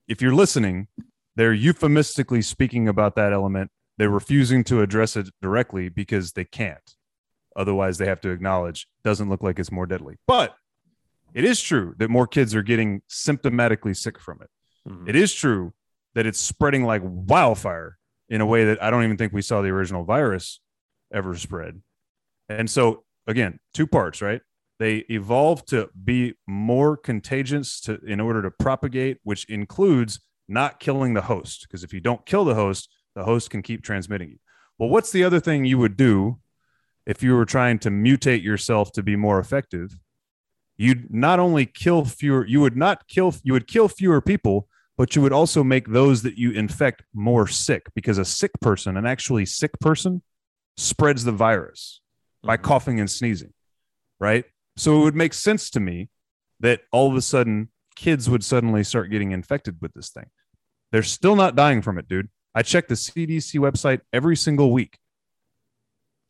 If 0.08 0.20
you're 0.20 0.34
listening, 0.34 0.88
they're 1.36 1.54
euphemistically 1.54 2.42
speaking 2.42 2.86
about 2.88 3.16
that 3.16 3.32
element. 3.32 3.70
They're 3.96 4.10
refusing 4.10 4.64
to 4.64 4.82
address 4.82 5.16
it 5.16 5.28
directly 5.40 5.88
because 5.88 6.32
they 6.32 6.44
can't. 6.44 6.94
Otherwise, 7.56 7.98
they 7.98 8.06
have 8.06 8.20
to 8.22 8.30
acknowledge 8.30 8.88
doesn't 9.04 9.30
look 9.30 9.42
like 9.42 9.58
it's 9.58 9.70
more 9.72 9.86
deadly. 9.86 10.16
But 10.26 10.54
it 11.32 11.44
is 11.44 11.60
true 11.60 11.94
that 11.98 12.10
more 12.10 12.26
kids 12.26 12.54
are 12.54 12.62
getting 12.62 13.02
symptomatically 13.08 13.96
sick 13.96 14.18
from 14.20 14.40
it. 14.42 14.50
Mhm. 14.88 15.08
It 15.08 15.16
is 15.16 15.32
true 15.32 15.72
that 16.14 16.26
it's 16.26 16.38
spreading 16.40 16.84
like 16.84 17.02
wildfire 17.04 17.96
in 18.28 18.40
a 18.40 18.46
way 18.46 18.64
that 18.64 18.82
I 18.82 18.90
don't 18.90 19.04
even 19.04 19.16
think 19.16 19.32
we 19.32 19.42
saw 19.42 19.62
the 19.62 19.68
original 19.68 20.04
virus 20.04 20.60
ever 21.12 21.34
spread. 21.36 21.82
And 22.48 22.70
so, 22.70 23.04
again, 23.26 23.58
two 23.72 23.86
parts, 23.86 24.22
right? 24.22 24.40
They 24.78 25.04
evolved 25.08 25.68
to 25.68 25.88
be 26.02 26.34
more 26.46 26.96
contagious 26.96 27.80
to 27.82 28.00
in 28.06 28.20
order 28.20 28.42
to 28.42 28.50
propagate, 28.50 29.18
which 29.22 29.44
includes 29.48 30.20
not 30.48 30.80
killing 30.80 31.14
the 31.14 31.22
host. 31.22 31.62
Because 31.62 31.84
if 31.84 31.92
you 31.92 32.00
don't 32.00 32.26
kill 32.26 32.44
the 32.44 32.54
host, 32.54 32.90
the 33.14 33.24
host 33.24 33.50
can 33.50 33.62
keep 33.62 33.82
transmitting 33.82 34.30
you. 34.30 34.38
Well, 34.78 34.88
what's 34.88 35.12
the 35.12 35.24
other 35.24 35.40
thing 35.40 35.64
you 35.64 35.78
would 35.78 35.96
do 35.96 36.40
if 37.06 37.22
you 37.22 37.34
were 37.34 37.44
trying 37.44 37.78
to 37.80 37.90
mutate 37.90 38.42
yourself 38.42 38.90
to 38.92 39.02
be 39.02 39.16
more 39.16 39.38
effective? 39.38 39.96
You'd 40.76 41.14
not 41.14 41.38
only 41.38 41.66
kill 41.66 42.04
fewer, 42.04 42.44
you 42.44 42.60
would 42.60 42.76
not 42.76 43.06
kill, 43.06 43.34
you 43.44 43.52
would 43.52 43.68
kill 43.68 43.88
fewer 43.88 44.20
people, 44.20 44.66
but 44.96 45.16
you 45.16 45.22
would 45.22 45.32
also 45.32 45.64
make 45.64 45.88
those 45.88 46.22
that 46.22 46.38
you 46.38 46.52
infect 46.52 47.02
more 47.12 47.46
sick 47.46 47.86
because 47.94 48.18
a 48.18 48.24
sick 48.24 48.52
person, 48.60 48.96
an 48.96 49.06
actually 49.06 49.46
sick 49.46 49.72
person, 49.80 50.22
spreads 50.76 51.24
the 51.24 51.32
virus 51.32 52.00
by 52.42 52.56
Mhm. 52.56 52.62
coughing 52.62 53.00
and 53.00 53.10
sneezing, 53.10 53.52
right? 54.20 54.44
So 54.76 55.00
it 55.00 55.04
would 55.04 55.14
make 55.16 55.34
sense 55.34 55.70
to 55.70 55.80
me 55.80 56.10
that 56.60 56.82
all 56.92 57.10
of 57.10 57.16
a 57.16 57.22
sudden 57.22 57.70
kids 57.96 58.28
would 58.28 58.44
suddenly 58.44 58.82
start 58.84 59.10
getting 59.10 59.32
infected 59.32 59.80
with 59.80 59.92
this 59.94 60.10
thing. 60.10 60.30
They're 60.90 61.02
still 61.02 61.36
not 61.36 61.56
dying 61.56 61.82
from 61.82 61.98
it, 61.98 62.08
dude. 62.08 62.28
I 62.54 62.62
check 62.62 62.88
the 62.88 62.96
CDC 62.96 63.58
website 63.58 64.00
every 64.12 64.36
single 64.36 64.72
week. 64.72 64.98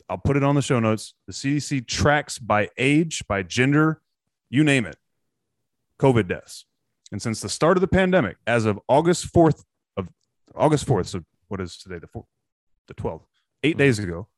I'll 0.09 0.19
put 0.19 0.37
it 0.37 0.43
on 0.43 0.55
the 0.55 0.62
show 0.62 0.81
notes. 0.81 1.15
The 1.27 1.33
CDC 1.33 1.81
tracks 1.81 2.39
by 2.39 2.71
age, 2.77 3.27
by 3.27 3.43
gender, 3.43 4.03
you 4.51 4.62
name 4.65 4.85
it, 4.85 4.97
COVID 5.99 6.29
deaths. 6.29 6.67
And 7.12 7.20
since 7.22 7.40
the 7.40 7.48
start 7.48 7.76
of 7.76 7.80
the 7.80 7.88
pandemic, 7.88 8.36
as 8.46 8.64
of 8.64 8.80
August 8.88 9.32
4th 9.32 9.64
of 9.96 10.09
August 10.55 10.86
4th, 10.86 11.07
so 11.07 11.24
what 11.48 11.61
is 11.61 11.76
today? 11.76 11.98
The 11.98 12.07
4th, 12.09 12.26
the 12.88 12.94
12th, 12.94 13.26
8 13.62 13.76
Mhm. 13.76 13.78
days 13.78 13.98
ago, 13.98 14.28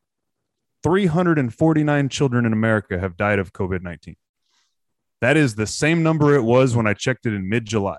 349 0.83 2.09
children 2.09 2.45
in 2.47 2.53
America 2.53 2.99
have 2.99 3.17
died 3.17 3.39
of 3.39 3.53
COVID 3.53 3.83
19. 3.83 4.17
That 5.21 5.37
is 5.37 5.55
the 5.55 5.67
same 5.67 6.03
number 6.03 6.35
it 6.35 6.43
was 6.43 6.77
when 6.77 6.87
I 6.87 6.95
checked 6.95 7.27
it 7.27 7.33
in 7.33 7.49
mid 7.49 7.65
July. 7.65 7.99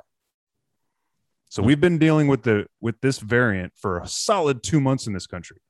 So 1.50 1.64
we've 1.64 1.80
been 1.82 1.98
dealing 1.98 2.28
with 2.28 2.44
the 2.44 2.68
with 2.82 3.00
this 3.02 3.20
variant 3.20 3.74
for 3.76 4.00
a 4.00 4.08
solid 4.08 4.62
two 4.64 4.80
months 4.82 5.08
in 5.08 5.14
this 5.14 5.26
country, 5.28 5.62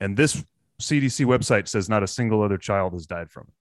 and 0.00 0.16
this 0.16 0.44
CDC 0.80 1.24
website 1.24 1.68
says 1.68 1.88
not 1.88 2.02
a 2.02 2.06
single 2.08 2.42
other 2.42 2.58
child 2.58 2.94
has 2.94 3.06
died 3.06 3.30
from 3.30 3.44
it. 3.48 3.54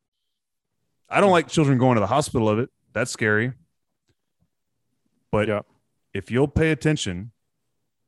I 1.10 1.22
don't 1.22 1.32
like 1.32 1.48
children 1.48 1.78
going 1.78 1.96
to 1.96 2.00
the 2.02 2.08
hospital 2.08 2.50
of 2.50 2.60
it. 2.60 2.70
That's 2.94 3.12
scary. 3.12 3.54
But 5.34 5.48
Yeah. 5.48 5.62
if 6.14 6.30
you'll 6.30 6.48
pay 6.48 6.70
attention 6.72 7.32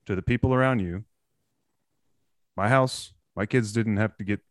to 0.05 0.15
the 0.15 0.21
people 0.21 0.53
around 0.53 0.79
you, 0.79 1.05
my 2.55 2.69
house, 2.69 3.13
my 3.35 3.47
kids 3.47 3.73
didn't 3.73 3.97
have 3.97 4.15
to 4.17 4.23
get 4.23 4.41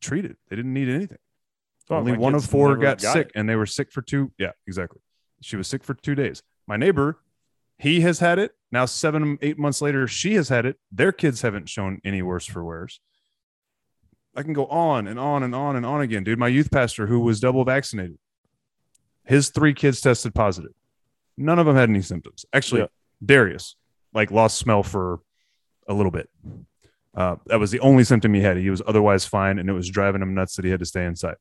treated. 0.00 0.36
They 0.48 0.56
didn't 0.56 0.74
need 0.74 0.88
anything. 0.88 1.18
Oh, 1.88 1.98
Only 1.98 2.16
one 2.16 2.34
of 2.34 2.44
four 2.44 2.74
got, 2.76 3.00
got 3.00 3.12
sick, 3.12 3.26
it. 3.28 3.32
and 3.36 3.48
they 3.48 3.54
were 3.54 3.64
sick 3.66 3.92
for 3.92 4.02
two. 4.02 4.32
Yeah, 4.38 4.52
exactly. 4.66 5.00
She 5.40 5.54
was 5.56 5.68
sick 5.68 5.84
for 5.84 5.94
two 5.94 6.16
days. 6.16 6.42
My 6.66 6.76
neighbor, 6.76 7.20
he 7.78 8.00
has 8.00 8.18
had 8.18 8.40
it. 8.40 8.56
Now, 8.72 8.84
seven, 8.84 9.38
eight 9.40 9.56
months 9.58 9.80
later, 9.80 10.08
she 10.08 10.34
has 10.34 10.48
had 10.48 10.66
it. 10.66 10.80
Their 10.90 11.12
kids 11.12 11.42
haven't 11.42 11.68
shown 11.68 12.00
any 12.04 12.22
worse 12.22 12.44
for 12.46 12.64
wears. 12.64 12.98
I 14.34 14.42
can 14.42 14.52
go 14.52 14.66
on 14.66 15.06
and 15.06 15.20
on 15.20 15.44
and 15.44 15.54
on 15.54 15.76
and 15.76 15.86
on 15.86 16.00
again, 16.00 16.24
dude. 16.24 16.40
My 16.40 16.48
youth 16.48 16.72
pastor, 16.72 17.06
who 17.06 17.20
was 17.20 17.38
double 17.38 17.64
vaccinated, 17.64 18.18
his 19.24 19.50
three 19.50 19.74
kids 19.74 20.00
tested 20.00 20.34
positive. 20.34 20.72
None 21.36 21.58
of 21.58 21.66
them 21.66 21.76
had 21.76 21.88
any 21.88 22.02
symptoms. 22.02 22.44
Actually, 22.52 22.82
Yeah. 22.82 22.86
Darius, 23.24 23.76
like 24.12 24.30
lost 24.30 24.58
smell 24.58 24.82
for 24.82 25.20
a 25.88 25.94
little 25.94 26.12
bit. 26.12 26.28
Uh, 27.14 27.36
that 27.46 27.58
was 27.60 27.70
the 27.70 27.80
only 27.80 28.04
symptom 28.04 28.34
he 28.34 28.40
had. 28.40 28.56
He 28.56 28.70
was 28.70 28.82
otherwise 28.86 29.24
fine, 29.24 29.58
and 29.58 29.68
it 29.68 29.72
was 29.72 29.88
driving 29.88 30.22
him 30.22 30.34
nuts 30.34 30.56
that 30.56 30.64
he 30.64 30.70
had 30.70 30.80
to 30.80 30.86
stay 30.86 31.04
inside. 31.04 31.36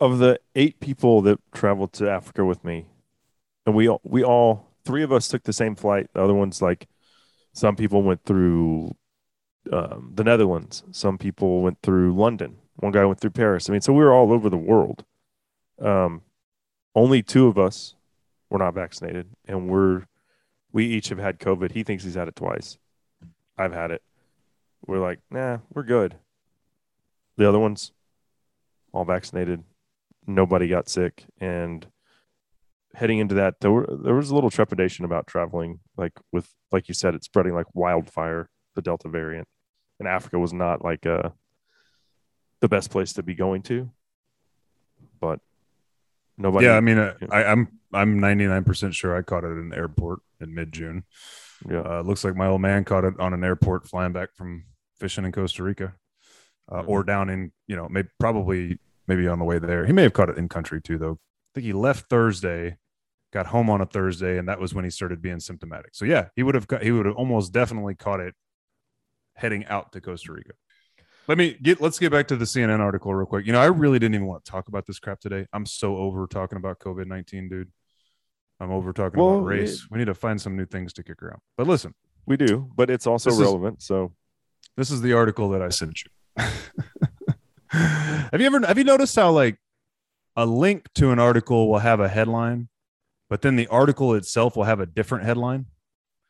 of 0.00 0.18
the 0.18 0.38
eight 0.56 0.80
people 0.80 1.22
that 1.22 1.38
traveled 1.52 1.92
to 1.94 2.10
Africa 2.10 2.44
with 2.44 2.64
me, 2.64 2.86
and 3.66 3.74
we 3.74 3.88
all, 3.88 4.00
we 4.04 4.24
all 4.24 4.68
three 4.84 5.02
of 5.04 5.12
us 5.12 5.28
took 5.28 5.42
the 5.44 5.52
same 5.52 5.74
flight. 5.76 6.08
The 6.12 6.22
other 6.22 6.34
ones, 6.34 6.60
like 6.60 6.88
some 7.52 7.76
people 7.76 8.02
went 8.02 8.24
through 8.24 8.96
um, 9.72 10.12
the 10.14 10.24
Netherlands, 10.24 10.82
some 10.90 11.18
people 11.18 11.60
went 11.62 11.78
through 11.82 12.14
London, 12.16 12.56
one 12.76 12.90
guy 12.92 13.04
went 13.04 13.20
through 13.20 13.30
Paris. 13.30 13.68
I 13.68 13.72
mean, 13.72 13.80
so 13.80 13.92
we 13.92 14.02
were 14.02 14.12
all 14.12 14.32
over 14.32 14.50
the 14.50 14.56
world. 14.56 15.04
Um, 15.80 16.22
only 16.94 17.22
two 17.22 17.46
of 17.46 17.56
us 17.58 17.94
were 18.52 18.58
not 18.58 18.74
vaccinated, 18.74 19.30
and 19.46 19.68
we're 19.68 20.04
we 20.72 20.86
each 20.86 21.08
have 21.08 21.18
had 21.18 21.38
COVID. 21.38 21.72
He 21.72 21.82
thinks 21.82 22.04
he's 22.04 22.14
had 22.14 22.28
it 22.28 22.36
twice. 22.36 22.78
I've 23.58 23.72
had 23.72 23.90
it. 23.90 24.02
We're 24.86 25.00
like, 25.00 25.20
nah, 25.30 25.58
we're 25.72 25.82
good. 25.82 26.16
The 27.36 27.48
other 27.48 27.58
ones, 27.58 27.92
all 28.92 29.04
vaccinated 29.04 29.64
nobody 30.26 30.68
got 30.68 30.88
sick 30.88 31.24
and 31.40 31.86
heading 32.94 33.18
into 33.18 33.34
that 33.34 33.54
there 33.60 33.70
were 33.70 33.86
there 34.02 34.14
was 34.14 34.30
a 34.30 34.34
little 34.34 34.50
trepidation 34.50 35.04
about 35.04 35.26
traveling 35.26 35.80
like 35.96 36.12
with 36.30 36.48
like 36.70 36.88
you 36.88 36.94
said 36.94 37.14
it's 37.14 37.26
spreading 37.26 37.54
like 37.54 37.66
wildfire 37.74 38.48
the 38.74 38.82
delta 38.82 39.08
variant 39.08 39.48
and 39.98 40.06
africa 40.06 40.38
was 40.38 40.52
not 40.52 40.84
like 40.84 41.06
uh 41.06 41.30
the 42.60 42.68
best 42.68 42.90
place 42.90 43.12
to 43.14 43.22
be 43.22 43.34
going 43.34 43.62
to 43.62 43.90
but 45.20 45.40
nobody 46.38 46.66
yeah, 46.66 46.76
I 46.76 46.80
mean, 46.80 46.98
uh. 46.98 47.14
I, 47.30 47.44
I'm 47.44 47.68
I'm 47.92 48.18
99% 48.18 48.94
sure 48.94 49.14
I 49.16 49.22
caught 49.22 49.44
it 49.44 49.48
at 49.52 49.56
an 49.58 49.72
airport 49.74 50.20
in 50.40 50.54
mid 50.54 50.72
June. 50.72 51.04
yeah 51.68 51.80
Uh, 51.80 52.02
looks 52.02 52.24
like 52.24 52.34
my 52.36 52.46
old 52.46 52.60
man 52.60 52.84
caught 52.84 53.04
it 53.04 53.18
on 53.20 53.32
an 53.34 53.44
airport 53.44 53.86
flying 53.88 54.12
back 54.12 54.34
from 54.34 54.64
fishing 54.98 55.24
in 55.24 55.32
Costa 55.32 55.62
Rica, 55.62 55.94
uh, 56.70 56.82
Mhm. 56.82 56.88
or 56.88 57.04
down 57.04 57.28
in 57.28 57.52
you 57.66 57.76
know 57.76 57.88
maybe 57.88 58.08
probably 58.18 58.78
maybe 59.06 59.26
on 59.28 59.38
the 59.38 59.44
way 59.44 59.58
there. 59.58 59.84
He 59.86 59.92
may 59.92 60.02
have 60.04 60.12
caught 60.12 60.30
it 60.30 60.38
in 60.38 60.48
country 60.48 60.80
too, 60.80 60.96
though. 60.98 61.18
I 61.20 61.50
think 61.54 61.64
he 61.66 61.72
left 61.72 62.08
Thursday, 62.08 62.78
got 63.32 63.46
home 63.48 63.68
on 63.68 63.80
a 63.80 63.86
Thursday, 63.86 64.38
and 64.38 64.48
that 64.48 64.58
was 64.60 64.72
when 64.74 64.84
he 64.84 64.90
started 64.90 65.20
being 65.20 65.40
symptomatic. 65.40 65.94
So 65.94 66.04
yeah, 66.04 66.28
he 66.36 66.42
would 66.42 66.54
have 66.54 66.66
got, 66.68 66.82
he 66.82 66.92
would 66.92 67.04
have 67.06 67.16
almost 67.16 67.52
definitely 67.52 67.94
caught 67.94 68.20
it 68.20 68.34
heading 69.34 69.64
out 69.66 69.92
to 69.92 70.00
Costa 70.00 70.32
Rica. 70.32 70.52
Let 71.28 71.38
me 71.38 71.56
get 71.62 71.80
let's 71.80 71.98
get 71.98 72.10
back 72.10 72.28
to 72.28 72.36
the 72.36 72.44
CNN 72.44 72.80
article 72.80 73.14
real 73.14 73.26
quick. 73.26 73.46
You 73.46 73.52
know, 73.52 73.60
I 73.60 73.66
really 73.66 73.98
didn't 73.98 74.14
even 74.16 74.26
want 74.26 74.44
to 74.44 74.50
talk 74.50 74.68
about 74.68 74.86
this 74.86 74.98
crap 74.98 75.20
today. 75.20 75.46
I'm 75.52 75.66
so 75.66 75.96
over 75.96 76.26
talking 76.26 76.56
about 76.58 76.78
COVID 76.80 77.06
19, 77.06 77.48
dude. 77.48 77.70
I'm 78.60 78.70
over 78.70 78.92
talking 78.92 79.20
Well, 79.20 79.36
about 79.38 79.44
race. 79.46 79.88
we 79.90 79.98
need 79.98 80.06
to 80.06 80.14
find 80.14 80.40
some 80.40 80.56
new 80.56 80.66
things 80.66 80.92
to 80.94 81.02
kick 81.02 81.22
around. 81.22 81.40
But 81.56 81.66
listen, 81.66 81.94
we 82.26 82.36
do 82.36 82.70
but 82.76 82.90
it's 82.90 83.06
also 83.06 83.30
This 83.30 83.38
is- 83.38 83.44
relevant 83.44 83.82
so 83.82 84.12
this 84.76 84.90
is 84.90 85.00
the 85.00 85.12
article 85.12 85.50
that 85.50 85.62
I 85.62 85.68
sent 85.68 86.02
you. 86.04 86.10
have 87.68 88.40
you 88.40 88.46
ever 88.46 88.66
have 88.66 88.78
you 88.78 88.84
noticed 88.84 89.14
how 89.16 89.30
like 89.30 89.58
a 90.36 90.46
link 90.46 90.86
to 90.94 91.10
an 91.10 91.18
article 91.18 91.68
will 91.70 91.78
have 91.80 92.00
a 92.00 92.08
headline, 92.08 92.68
but 93.28 93.42
then 93.42 93.56
the 93.56 93.66
article 93.68 94.14
itself 94.14 94.56
will 94.56 94.64
have 94.64 94.80
a 94.80 94.86
different 94.86 95.24
headline? 95.24 95.66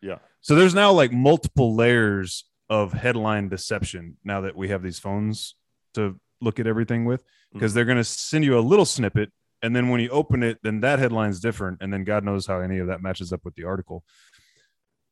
yeah 0.01 0.19
So 0.41 0.55
there's 0.55 0.75
now 0.75 0.93
like 0.93 1.13
multiple 1.13 1.75
layers 1.75 2.45
of 2.71 2.93
headline 2.93 3.49
deception 3.49 4.17
now 4.25 4.41
that 4.43 4.57
we 4.57 4.69
have 4.69 4.83
these 4.83 4.99
phones 4.99 5.55
to 5.95 6.19
look 6.41 6.59
at 6.59 6.67
everything 6.67 7.05
with 7.05 7.23
because 7.53 7.73
Mhm. 7.73 7.75
they're 7.75 7.85
going 7.85 7.99
to 7.99 8.05
send 8.05 8.45
you 8.45 8.59
a 8.59 8.61
little 8.61 8.85
snippet 8.87 9.31
and 9.63 9.77
then 9.77 9.89
when 9.91 10.01
you 10.01 10.09
open 10.09 10.43
it 10.43 10.59
then 10.63 10.81
that 10.81 10.99
headline's 10.99 11.39
different 11.41 11.79
and 11.81 11.93
then 11.93 12.03
god 12.05 12.25
knows 12.25 12.47
how 12.47 12.61
any 12.61 12.79
of 12.79 12.87
that 12.89 13.03
matches 13.03 13.33
up 13.33 13.45
with 13.45 13.55
the 13.55 13.65
article. 13.65 14.05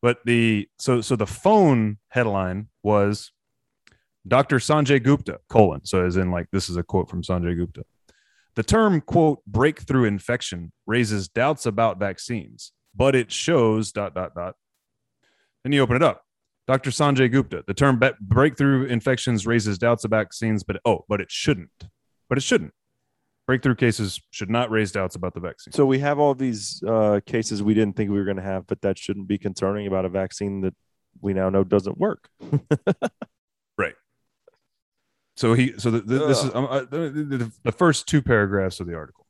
But 0.02 0.24
the 0.24 0.68
so 0.78 1.00
so 1.02 1.14
the 1.16 1.26
phone 1.26 1.98
headline 2.08 2.68
was 2.82 3.30
dr 4.26 4.56
sanjay 4.58 5.02
gupta 5.02 5.40
colon 5.48 5.84
so 5.84 6.04
as 6.04 6.16
in 6.16 6.30
like 6.30 6.48
this 6.50 6.68
is 6.68 6.76
a 6.76 6.82
quote 6.82 7.08
from 7.08 7.22
sanjay 7.22 7.54
gupta. 7.56 7.84
The 8.54 8.62
term 8.62 9.00
quote 9.00 9.44
breakthrough 9.46 10.04
infection 10.04 10.72
raises 10.86 11.28
doubts 11.28 11.66
about 11.66 11.98
vaccines 11.98 12.72
but 12.94 13.14
it 13.14 13.30
shows 13.30 13.92
dot 13.92 14.14
dot 14.14 14.34
dot. 14.34 14.56
Then 15.62 15.72
you 15.72 15.80
open 15.82 15.96
it 15.96 16.02
up 16.02 16.24
dr 16.70 16.90
sanjay 16.90 17.30
gupta 17.30 17.64
the 17.66 17.74
term 17.74 18.00
breakthrough 18.20 18.84
infections 18.84 19.46
raises 19.46 19.78
doubts 19.78 20.04
about 20.04 20.20
vaccines 20.20 20.62
but 20.62 20.76
oh 20.84 21.04
but 21.08 21.20
it 21.20 21.30
shouldn't 21.30 21.88
but 22.28 22.38
it 22.38 22.42
shouldn't 22.42 22.72
breakthrough 23.50 23.74
cases 23.74 24.20
should 24.30 24.48
not 24.48 24.70
raise 24.70 24.92
doubts 24.92 25.16
about 25.16 25.34
the 25.34 25.40
vaccine. 25.40 25.72
So 25.72 25.84
we 25.84 25.98
have 25.98 26.20
all 26.20 26.36
these 26.36 26.80
uh, 26.86 27.18
cases 27.26 27.64
we 27.64 27.74
didn't 27.74 27.96
think 27.96 28.08
we 28.08 28.16
were 28.16 28.24
going 28.24 28.36
to 28.36 28.44
have, 28.44 28.64
but 28.68 28.80
that 28.82 28.96
shouldn't 28.96 29.26
be 29.26 29.38
concerning 29.38 29.88
about 29.88 30.04
a 30.04 30.08
vaccine 30.08 30.60
that 30.60 30.72
we 31.20 31.34
now 31.34 31.50
know 31.50 31.64
doesn't 31.64 31.98
work. 31.98 32.28
Right. 33.80 33.94
So 35.36 35.54
he, 35.54 35.72
so 35.78 35.90
the, 35.90 36.00
the, 36.00 36.26
this 36.26 36.44
is 36.44 36.54
um, 36.54 36.66
uh, 36.68 36.80
the, 36.80 37.08
the, 37.08 37.52
the 37.64 37.72
first 37.72 38.06
two 38.06 38.20
paragraphs 38.20 38.78
of 38.78 38.86
the 38.86 38.94
article. 38.94 39.26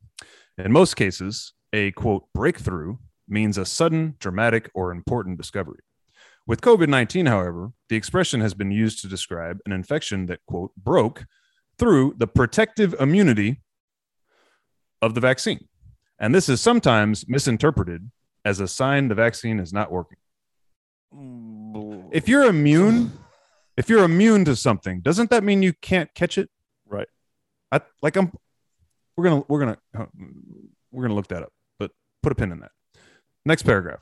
In 0.58 0.72
most 0.72 0.96
cases, 0.96 1.52
a 1.72 1.92
quote 1.92 2.24
breakthrough 2.34 2.96
means 3.28 3.56
a 3.58 3.64
sudden, 3.64 4.16
dramatic, 4.18 4.70
or 4.74 4.90
important 4.90 5.38
discovery. 5.38 5.78
With 6.50 6.62
COVID 6.62 6.88
19, 6.88 7.26
however, 7.26 7.70
the 7.88 7.94
expression 7.94 8.40
has 8.40 8.54
been 8.54 8.72
used 8.72 9.00
to 9.02 9.08
describe 9.08 9.60
an 9.66 9.70
infection 9.70 10.26
that 10.26 10.40
quote 10.48 10.72
broke 10.74 11.24
through 11.78 12.14
the 12.18 12.26
protective 12.26 12.92
immunity 12.98 13.62
of 15.00 15.14
the 15.14 15.20
vaccine. 15.20 15.68
And 16.18 16.34
this 16.34 16.48
is 16.48 16.60
sometimes 16.60 17.24
misinterpreted 17.28 18.10
as 18.44 18.58
a 18.58 18.66
sign 18.66 19.06
the 19.06 19.14
vaccine 19.14 19.60
is 19.60 19.72
not 19.72 19.92
working. 19.92 20.18
If 22.10 22.28
you're 22.28 22.42
immune, 22.42 23.12
if 23.76 23.88
you're 23.88 24.02
immune 24.02 24.44
to 24.46 24.56
something, 24.56 25.02
doesn't 25.02 25.30
that 25.30 25.44
mean 25.44 25.62
you 25.62 25.72
can't 25.74 26.12
catch 26.16 26.36
it? 26.36 26.50
Right. 26.84 27.06
I 27.70 27.80
like 28.02 28.16
I'm 28.16 28.32
we're 29.16 29.22
gonna 29.22 29.44
we're 29.46 29.60
gonna 29.60 29.78
uh, 29.96 30.06
we're 30.90 31.02
gonna 31.02 31.14
look 31.14 31.28
that 31.28 31.44
up, 31.44 31.52
but 31.78 31.92
put 32.24 32.32
a 32.32 32.34
pin 32.34 32.50
in 32.50 32.58
that. 32.58 32.72
Next 33.44 33.62
paragraph. 33.62 34.00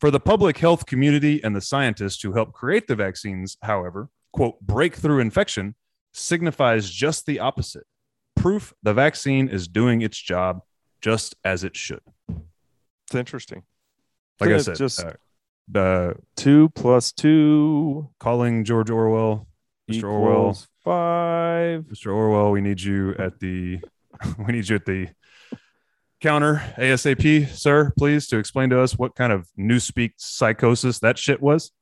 For 0.00 0.10
the 0.10 0.20
public 0.20 0.56
health 0.58 0.86
community 0.86 1.44
and 1.44 1.54
the 1.54 1.60
scientists 1.60 2.22
who 2.22 2.32
help 2.32 2.52
create 2.54 2.86
the 2.86 2.96
vaccines, 2.96 3.58
however, 3.62 4.08
quote, 4.32 4.58
breakthrough 4.62 5.18
infection 5.20 5.74
signifies 6.14 6.88
just 6.90 7.26
the 7.26 7.38
opposite. 7.38 7.84
Proof 8.34 8.72
the 8.82 8.94
vaccine 8.94 9.48
is 9.48 9.68
doing 9.68 10.00
its 10.00 10.16
job 10.18 10.62
just 11.02 11.34
as 11.44 11.64
it 11.64 11.76
should. 11.76 12.00
It's 12.30 13.14
interesting. 13.14 13.62
Like 14.40 14.50
I 14.50 14.58
said, 14.58 14.76
just- 14.76 15.04
uh, 15.04 15.12
the 15.68 16.16
Two 16.34 16.70
plus 16.70 17.12
two 17.12 18.08
calling 18.18 18.64
George 18.64 18.88
Orwell, 18.90 19.46
Mr. 19.90 20.04
Orwell, 20.04 20.58
five. 20.82 21.82
Mr. 21.82 22.12
Orwell, 22.14 22.50
we 22.50 22.60
need 22.62 22.80
you 22.80 23.14
at 23.18 23.38
the 23.38 23.80
we 24.38 24.52
need 24.52 24.68
you 24.68 24.76
at 24.76 24.86
the 24.86 25.08
counter 26.20 26.62
ASAP, 26.76 27.48
sir, 27.48 27.92
please, 27.98 28.26
to 28.28 28.38
explain 28.38 28.70
to 28.70 28.80
us 28.80 28.98
what 28.98 29.14
kind 29.14 29.32
of 29.32 29.48
newspeak 29.58 30.12
psychosis 30.16 30.98
that 31.00 31.18
shit 31.18 31.40
was. 31.40 31.72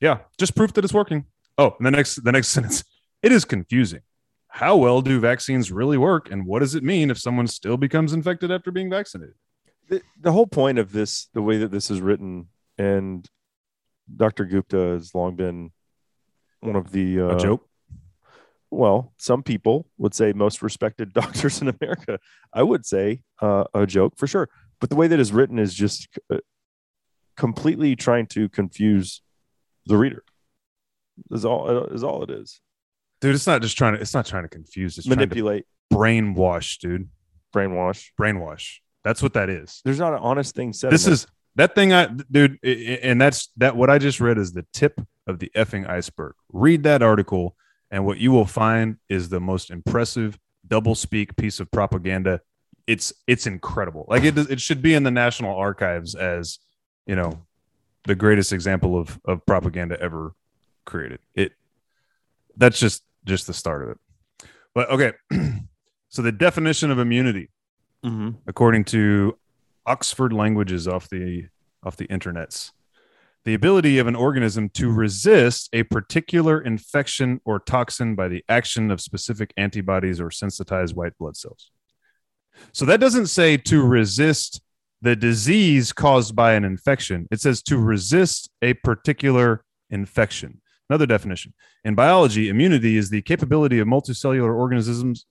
Yeah, 0.00 0.18
just 0.38 0.54
proof 0.54 0.72
that 0.74 0.84
it's 0.84 0.94
working. 0.94 1.26
Oh, 1.58 1.74
and 1.78 1.86
the 1.86 1.90
next 1.90 2.24
the 2.24 2.32
next 2.32 2.48
sentence. 2.56 2.84
It 3.22 3.32
is 3.32 3.44
confusing. 3.44 4.00
How 4.48 4.76
well 4.76 5.02
do 5.02 5.20
vaccines 5.20 5.70
really 5.70 5.98
work 5.98 6.30
and 6.30 6.46
what 6.46 6.60
does 6.60 6.74
it 6.74 6.82
mean 6.82 7.10
if 7.10 7.18
someone 7.18 7.46
still 7.46 7.76
becomes 7.76 8.12
infected 8.12 8.50
after 8.50 8.70
being 8.70 8.90
vaccinated? 8.90 9.34
the, 9.90 10.00
the 10.18 10.32
whole 10.32 10.46
point 10.46 10.78
of 10.78 10.92
this, 10.92 11.26
the 11.34 11.42
way 11.42 11.58
that 11.58 11.70
this 11.70 11.90
is 11.90 12.00
written, 12.00 12.46
and 12.78 13.28
Dr. 14.14 14.46
Gupta 14.46 14.76
has 14.76 15.14
long 15.14 15.36
been 15.36 15.72
one 16.60 16.76
of 16.76 16.92
the 16.92 17.20
uh, 17.20 17.36
A 17.36 17.38
joke? 17.38 17.68
Well, 18.70 19.12
some 19.18 19.42
people 19.42 19.86
would 19.98 20.14
say 20.14 20.32
most 20.32 20.62
respected 20.62 21.12
doctors 21.14 21.60
in 21.60 21.68
America. 21.68 22.18
I 22.52 22.62
would 22.62 22.86
say 22.86 23.22
uh, 23.40 23.64
a 23.74 23.86
joke 23.86 24.14
for 24.16 24.26
sure. 24.26 24.48
But 24.80 24.90
the 24.90 24.96
way 24.96 25.08
that 25.08 25.20
is 25.20 25.32
written 25.32 25.58
is 25.58 25.74
just 25.74 26.08
uh, 26.32 26.38
completely 27.36 27.96
trying 27.96 28.26
to 28.28 28.48
confuse 28.48 29.22
the 29.86 29.96
reader. 29.96 30.22
Is 31.30 31.44
all 31.44 31.84
is 31.86 32.02
all 32.02 32.22
it 32.22 32.30
is. 32.30 32.60
Dude, 33.20 33.34
it's 33.34 33.46
not 33.46 33.60
just 33.60 33.76
trying 33.76 33.94
to 33.94 34.00
it's 34.00 34.14
not 34.14 34.24
trying 34.24 34.44
to 34.44 34.48
confuse, 34.48 34.96
it's 34.96 35.06
trying 35.06 35.18
to 35.18 35.26
Manipulate, 35.26 35.66
brainwash, 35.92 36.78
dude. 36.78 37.10
brainwash. 37.54 38.08
Brainwash. 38.18 38.76
That's 39.04 39.22
what 39.22 39.34
that 39.34 39.50
is. 39.50 39.82
There's 39.84 39.98
not 39.98 40.14
an 40.14 40.20
honest 40.20 40.54
thing 40.54 40.72
said. 40.72 40.92
this 40.92 41.06
is 41.06 41.26
that 41.56 41.74
thing 41.74 41.92
i 41.92 42.06
dude 42.30 42.58
and 42.64 43.20
that's 43.20 43.48
that 43.56 43.74
what 43.76 43.90
i 43.90 43.98
just 43.98 44.20
read 44.20 44.38
is 44.38 44.52
the 44.52 44.64
tip 44.72 45.00
of 45.26 45.40
the 45.40 45.50
effing 45.56 45.88
iceberg 45.88 46.34
read 46.52 46.84
that 46.84 47.02
article 47.02 47.56
and 47.90 48.04
what 48.06 48.18
you 48.18 48.30
will 48.32 48.46
find 48.46 48.96
is 49.08 49.28
the 49.28 49.40
most 49.40 49.70
impressive 49.70 50.38
double 50.66 50.94
speak 50.94 51.36
piece 51.36 51.58
of 51.60 51.70
propaganda 51.70 52.40
it's 52.86 53.12
it's 53.26 53.46
incredible 53.46 54.04
like 54.08 54.24
it 54.24 54.36
it 54.38 54.60
should 54.60 54.82
be 54.82 54.94
in 54.94 55.02
the 55.02 55.10
national 55.10 55.54
archives 55.56 56.14
as 56.14 56.58
you 57.06 57.16
know 57.16 57.42
the 58.04 58.14
greatest 58.14 58.52
example 58.52 58.98
of 58.98 59.18
of 59.24 59.44
propaganda 59.46 60.00
ever 60.00 60.32
created 60.84 61.18
it 61.34 61.52
that's 62.56 62.78
just 62.78 63.02
just 63.24 63.46
the 63.46 63.54
start 63.54 63.82
of 63.82 63.88
it 63.90 63.98
but 64.74 64.88
okay 64.90 65.12
so 66.08 66.22
the 66.22 66.32
definition 66.32 66.90
of 66.90 66.98
immunity 66.98 67.48
Mhm. 68.04 68.36
according 68.46 68.84
to 68.86 69.36
Oxford 69.84 70.32
Languages 70.32 70.88
off 70.88 71.08
the 71.10 71.48
off 71.82 71.96
the 71.98 72.06
internets. 72.06 72.70
The 73.44 73.54
ability 73.54 73.98
of 73.98 74.06
an 74.06 74.16
organism 74.16 74.68
to 74.70 74.92
resist 74.92 75.70
a 75.72 75.82
particular 75.84 76.60
infection 76.60 77.40
or 77.44 77.58
toxin 77.58 78.14
by 78.14 78.28
the 78.28 78.44
action 78.48 78.90
of 78.90 79.00
specific 79.00 79.52
antibodies 79.56 80.20
or 80.20 80.30
sensitized 80.30 80.94
white 80.94 81.16
blood 81.18 81.36
cells. 81.36 81.70
So 82.72 82.84
that 82.84 83.00
doesn't 83.00 83.28
say 83.28 83.56
to 83.56 83.82
resist 83.82 84.60
the 85.00 85.16
disease 85.16 85.92
caused 85.92 86.36
by 86.36 86.52
an 86.52 86.64
infection. 86.64 87.26
It 87.30 87.40
says 87.40 87.62
to 87.62 87.78
resist 87.78 88.50
a 88.60 88.74
particular 88.74 89.64
infection. 89.88 90.60
Another 90.90 91.06
definition. 91.06 91.54
In 91.84 91.94
biology, 91.94 92.48
immunity 92.50 92.98
is 92.98 93.08
the 93.08 93.22
capability 93.22 93.78
of 93.78 93.88
multicellular 93.88 94.54
organisms 94.54 95.24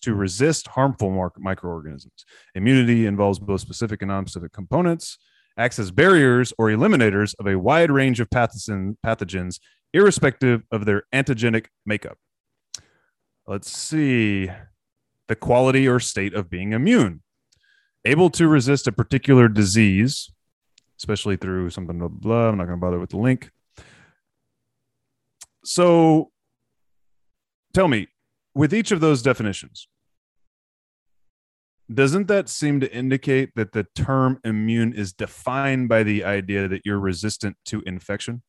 to 0.00 0.14
resist 0.14 0.68
harmful 0.68 1.30
microorganisms. 1.36 2.24
Immunity 2.54 3.04
involves 3.06 3.38
both 3.38 3.60
specific 3.60 4.00
and 4.00 4.08
non-specific 4.08 4.52
components, 4.52 5.18
acts 5.60 5.78
as 5.78 5.90
barriers 5.90 6.52
or 6.58 6.68
eliminators 6.68 7.34
of 7.38 7.46
a 7.46 7.58
wide 7.58 7.90
range 7.90 8.18
of 8.18 8.30
pathogen, 8.30 8.96
pathogens, 9.04 9.60
irrespective 9.92 10.62
of 10.72 10.86
their 10.86 11.02
antigenic 11.14 11.66
makeup. 11.84 12.16
Let's 13.46 13.70
see. 13.70 14.50
The 15.28 15.36
quality 15.36 15.86
or 15.86 16.00
state 16.00 16.34
of 16.34 16.48
being 16.48 16.72
immune. 16.72 17.22
Able 18.04 18.30
to 18.30 18.48
resist 18.48 18.86
a 18.86 18.92
particular 18.92 19.48
disease, 19.48 20.32
especially 20.98 21.36
through 21.36 21.70
something 21.70 21.98
blah, 21.98 22.08
blah. 22.08 22.48
I'm 22.48 22.56
not 22.56 22.64
going 22.64 22.78
to 22.78 22.80
bother 22.80 22.98
with 22.98 23.10
the 23.10 23.18
link. 23.18 23.50
So 25.64 26.30
tell 27.74 27.86
me, 27.86 28.08
with 28.54 28.72
each 28.72 28.90
of 28.90 29.00
those 29.00 29.20
definitions, 29.20 29.88
doesn't 31.92 32.28
that 32.28 32.48
seem 32.48 32.80
to 32.80 32.92
indicate 32.92 33.50
that 33.56 33.72
the 33.72 33.86
term 33.94 34.38
immune 34.44 34.92
is 34.92 35.12
defined 35.12 35.88
by 35.88 36.02
the 36.02 36.24
idea 36.24 36.68
that 36.68 36.82
you're 36.84 37.00
resistant 37.00 37.56
to 37.66 37.82
infection? 37.86 38.42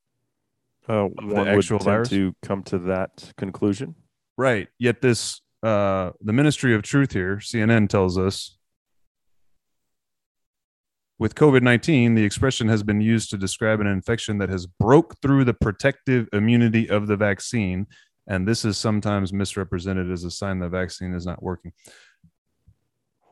Uh, 0.88 1.08
the 1.30 1.46
actual 1.48 1.80
virus? 1.80 2.10
to 2.10 2.34
come 2.44 2.64
to 2.64 2.78
that 2.80 3.32
conclusion. 3.38 3.96
Right. 4.38 4.68
Yet 4.80 5.02
this 5.02 5.42
uh 5.64 6.12
the 6.22 6.34
Ministry 6.34 6.74
of 6.76 6.82
Truth 6.82 7.14
here, 7.14 7.38
CNN 7.38 7.88
tells 7.88 8.18
us 8.18 8.58
with 11.22 11.36
COVID-19, 11.36 12.16
the 12.16 12.24
expression 12.24 12.68
has 12.68 12.82
been 12.82 13.00
used 13.00 13.30
to 13.30 13.38
describe 13.38 13.80
an 13.80 13.86
infection 13.86 14.40
that 14.40 14.50
has 14.50 14.66
broke 14.66 15.22
through 15.22 15.46
the 15.46 15.54
protective 15.54 16.28
immunity 16.34 16.90
of 16.90 17.06
the 17.06 17.16
vaccine, 17.16 17.86
and 18.26 18.48
this 18.48 18.66
is 18.66 18.76
sometimes 18.76 19.32
misrepresented 19.32 20.10
as 20.10 20.24
a 20.24 20.32
sign 20.32 20.58
the 20.58 20.68
vaccine 20.68 21.14
is 21.14 21.28
not 21.28 21.44
working. 21.44 21.74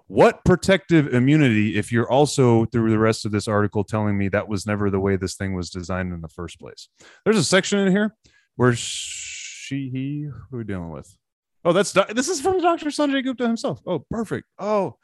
What 0.10 0.44
protective 0.44 1.14
immunity 1.14 1.78
if 1.78 1.92
you're 1.92 2.10
also 2.10 2.66
through 2.66 2.90
the 2.90 2.98
rest 2.98 3.28
of 3.28 3.32
this 3.32 3.48
article 3.48 3.84
telling 3.84 4.18
me 4.18 4.28
that 4.30 4.48
was 4.48 4.66
never 4.66 4.90
the 4.90 5.00
way 5.00 5.18
this 5.18 5.36
thing 5.36 5.54
was 5.54 5.70
designed 5.70 6.12
in 6.12 6.22
the 6.22 6.28
first 6.28 6.60
place? 6.60 6.90
There's 7.24 7.38
a 7.38 7.44
section 7.44 7.78
in 7.78 7.92
here 7.92 8.16
where 8.56 8.74
she, 8.76 9.92
he, 9.94 10.22
who 10.24 10.56
are 10.56 10.58
we 10.58 10.64
dealing 10.64 10.90
with? 10.90 11.16
Oh, 11.64 11.74
that's 11.74 11.92
this 11.92 12.28
is 12.28 12.42
from 12.42 12.60
Dr. 12.60 12.88
Sanjay 12.88 13.24
Gupta 13.24 13.46
himself. 13.46 13.82
Oh, 13.86 14.04
perfect. 14.10 14.48
Oh, 14.58 14.98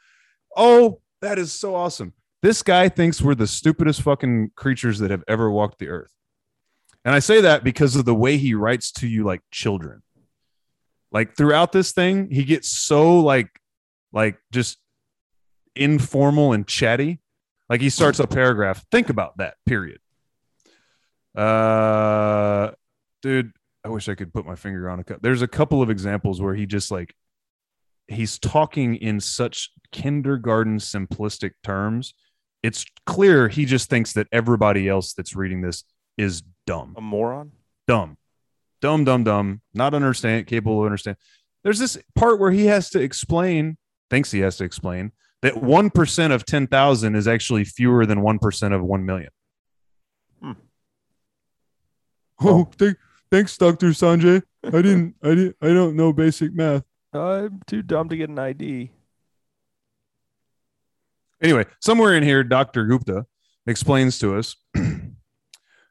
oh, 0.58 1.02
that 1.22 1.38
is 1.38 1.54
so 1.54 1.76
awesome. 1.76 2.14
This 2.42 2.64
guy 2.64 2.90
thinks 2.90 3.22
we're 3.22 3.36
the 3.36 3.46
stupidest 3.46 4.02
fucking 4.02 4.54
creatures 4.56 4.98
that 5.00 5.12
have 5.12 5.24
ever 5.28 5.52
walked 5.52 5.78
the 5.78 5.90
earth. 5.90 6.16
And 7.04 7.14
I 7.14 7.20
say 7.20 7.42
that 7.42 7.64
because 7.64 7.96
of 7.96 8.06
the 8.06 8.16
way 8.16 8.38
he 8.38 8.56
writes 8.56 8.92
to 8.94 9.08
you 9.08 9.24
like 9.24 9.42
children. 9.52 10.02
Like 11.12 11.38
throughout 11.38 11.74
this 11.74 11.92
thing, 11.92 12.32
he 12.32 12.44
gets 12.44 12.70
so 12.70 13.20
like 13.20 13.50
like 14.12 14.40
just 14.52 14.80
informal 15.76 16.54
and 16.54 16.68
chatty. 16.68 17.20
Like 17.70 17.82
he 17.82 17.90
starts 17.90 18.20
a 18.20 18.28
paragraph. 18.28 18.86
Think 18.92 19.10
about 19.10 19.38
that, 19.38 19.56
period. 19.66 20.00
Uh 21.36 22.72
dude, 23.22 23.52
I 23.84 23.90
wish 23.90 24.08
I 24.08 24.16
could 24.16 24.34
put 24.34 24.46
my 24.46 24.56
finger 24.56 24.90
on 24.90 25.00
a 25.00 25.04
couple. 25.04 25.20
There's 25.22 25.42
a 25.42 25.48
couple 25.48 25.82
of 25.82 25.90
examples 25.90 26.42
where 26.42 26.56
he 26.56 26.66
just 26.66 26.92
like 26.92 27.14
he's 28.08 28.38
talking 28.40 28.96
in 28.96 29.20
such 29.20 29.72
kindergarten 29.92 30.78
simplistic 30.78 31.52
terms. 31.64 32.14
It's 32.64 32.86
clear 33.06 33.48
he 33.48 33.66
just 33.66 33.90
thinks 33.90 34.14
that 34.14 34.28
everybody 34.32 34.88
else 34.88 35.14
that's 35.14 35.36
reading 35.36 35.62
this 35.62 35.84
is 36.18 36.44
dumb, 36.66 36.96
A 36.98 37.02
moron. 37.02 37.52
dumb, 37.88 38.18
dumb, 38.82 39.04
dumb, 39.04 39.24
dumb, 39.24 39.62
not 39.74 39.94
understand, 39.94 40.48
capable 40.48 40.80
of 40.80 40.86
understand. 40.86 41.18
There's 41.64 41.80
this 41.80 41.98
part 42.16 42.40
where 42.40 42.52
he 42.52 42.68
has 42.68 42.90
to 42.92 43.02
explain 43.02 43.78
thinks 44.10 44.32
he 44.32 44.40
has 44.40 44.58
to 44.58 44.64
explain 44.64 45.12
that 45.46 45.54
1% 45.54 46.32
of 46.32 46.44
10,000 46.44 47.16
is 47.16 47.28
actually 47.28 47.64
fewer 47.66 48.08
than 48.08 48.22
1% 48.22 48.74
of 48.74 48.84
1 48.84 49.06
million. 49.06 49.30
Hmm. 50.42 50.52
Oh, 52.42 52.68
th- 52.80 52.96
thanks, 53.30 53.56
Dr. 53.56 53.90
Sanjay. 53.90 54.42
I 54.64 54.72
didn't, 54.72 55.14
I 55.22 55.30
didn't, 55.30 55.56
I 55.62 55.68
don't 55.68 55.96
know 55.96 56.12
basic 56.12 56.52
math. 56.52 56.84
I'm 57.14 57.62
too 57.68 57.84
dumb 57.84 58.10
to 58.10 58.18
get 58.18 58.30
an 58.30 58.40
ID. 58.40 58.90
Anyway, 61.44 61.66
somewhere 61.80 62.16
in 62.16 62.24
here, 62.24 62.44
Dr. 62.44 62.88
Gupta 62.88 63.28
explains 63.68 64.18
to 64.18 64.36
us 64.36 64.56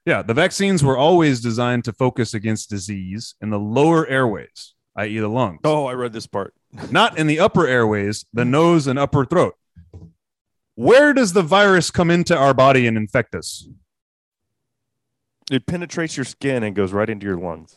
yeah, 0.05 0.23
the 0.23 0.35
vaccines 0.35 0.83
were 0.83 0.99
always 0.99 1.41
designed 1.41 1.85
to 1.85 1.93
focus 1.93 2.35
against 2.35 2.71
disease 2.71 3.37
in 3.41 3.51
the 3.51 3.59
lower 3.61 4.05
airways, 4.09 4.75
i.e., 4.97 5.17
the 5.17 5.29
lungs, 5.29 5.61
Oh, 5.63 5.87
I 5.87 5.93
read 5.93 6.13
this 6.13 6.27
part. 6.27 6.55
Not 6.91 7.19
in 7.19 7.27
the 7.27 7.39
upper 7.41 7.67
airways, 7.67 8.25
the 8.33 8.45
nose 8.45 8.87
and 8.87 8.99
upper 8.99 9.25
throat. 9.25 9.55
Where 10.77 11.13
does 11.13 11.33
the 11.33 11.43
virus 11.43 11.91
come 11.91 12.11
into 12.11 12.37
our 12.37 12.53
body 12.55 12.87
and 12.87 12.97
infect 12.97 13.35
us? 13.35 13.69
It 15.51 15.67
penetrates 15.67 16.17
your 16.17 16.25
skin 16.25 16.63
and 16.63 16.75
goes 16.75 16.93
right 16.93 17.09
into 17.09 17.27
your 17.27 17.37
lungs. 17.39 17.77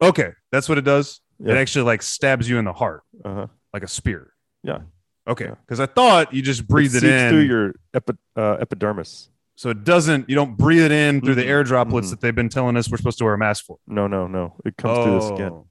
Okay, 0.00 0.32
that's 0.50 0.68
what 0.68 0.78
it 0.78 0.82
does. 0.84 1.20
Yeah. 1.38 1.54
It 1.54 1.58
actually 1.58 1.84
like 1.84 2.02
stabs 2.02 2.48
you 2.48 2.58
in 2.58 2.64
the 2.64 2.72
heart 2.72 3.02
Uh-huh. 3.24 3.46
like 3.72 3.82
a 3.82 3.88
spear. 3.88 4.32
Yeah. 4.62 4.80
Okay, 5.26 5.46
Yeah. 5.46 5.54
because 5.66 5.80
I 5.80 5.86
thought 5.86 6.32
you 6.34 6.42
just 6.42 6.66
breathe 6.68 6.94
it, 6.94 7.00
seeps 7.00 7.04
in, 7.12 7.30
through 7.30 7.40
your 7.42 7.74
epi- 7.94 8.18
uh, 8.36 8.56
epidermis. 8.60 9.28
so 9.56 9.70
it 9.70 9.84
doesn't. 9.84 10.28
You 10.28 10.34
don't 10.34 10.56
breathe 10.56 10.82
it 10.82 10.92
in 10.92 11.20
through 11.20 11.36
the 11.36 11.42
Mhm. 11.44 11.48
air 11.48 11.64
droplets 11.64 12.08
Mhm. 12.08 12.10
that 12.10 12.20
they've 12.20 12.34
been 12.34 12.48
telling 12.48 12.76
us 12.76 12.90
we're 12.90 12.96
supposed 12.96 13.18
to 13.18 13.24
wear 13.24 13.34
a 13.34 13.38
mask 13.38 13.64
for. 13.64 13.78
No, 13.86 14.06
no, 14.06 14.26
no. 14.26 14.56
It 14.64 14.76
comes 14.76 14.98
through 15.04 15.12
the 15.20 15.34
skin. 15.36 15.64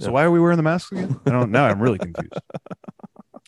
So 0.00 0.06
Yeah. 0.06 0.12
why 0.12 0.22
are 0.24 0.30
we 0.30 0.40
wearing 0.40 0.56
the 0.56 0.62
masks 0.62 0.92
again? 0.92 1.18
I 1.26 1.30
don't. 1.30 1.50
Now 1.50 1.66
I'm 1.66 1.80
really 1.80 1.98
confused. 1.98 2.32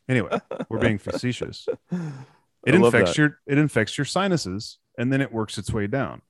Anyway, 0.09 0.41
we're 0.69 0.79
being 0.81 0.99
facetious. 0.99 1.69
It 2.67 2.75
infects 2.75 3.11
that. 3.13 3.17
your 3.19 3.39
it 3.47 3.57
infects 3.59 3.97
your 3.97 4.05
sinuses, 4.05 4.79
and 4.99 5.11
then 5.11 5.21
it 5.23 5.33
works 5.33 5.57
its 5.57 5.73
way 5.73 5.87
down. 5.87 6.21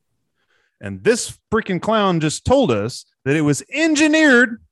And 0.80 1.02
this 1.02 1.36
freaking 1.52 1.82
clown 1.82 2.20
just 2.20 2.44
told 2.44 2.70
us 2.70 3.04
that 3.24 3.34
it 3.34 3.40
was 3.40 3.64
engineered 3.72 4.62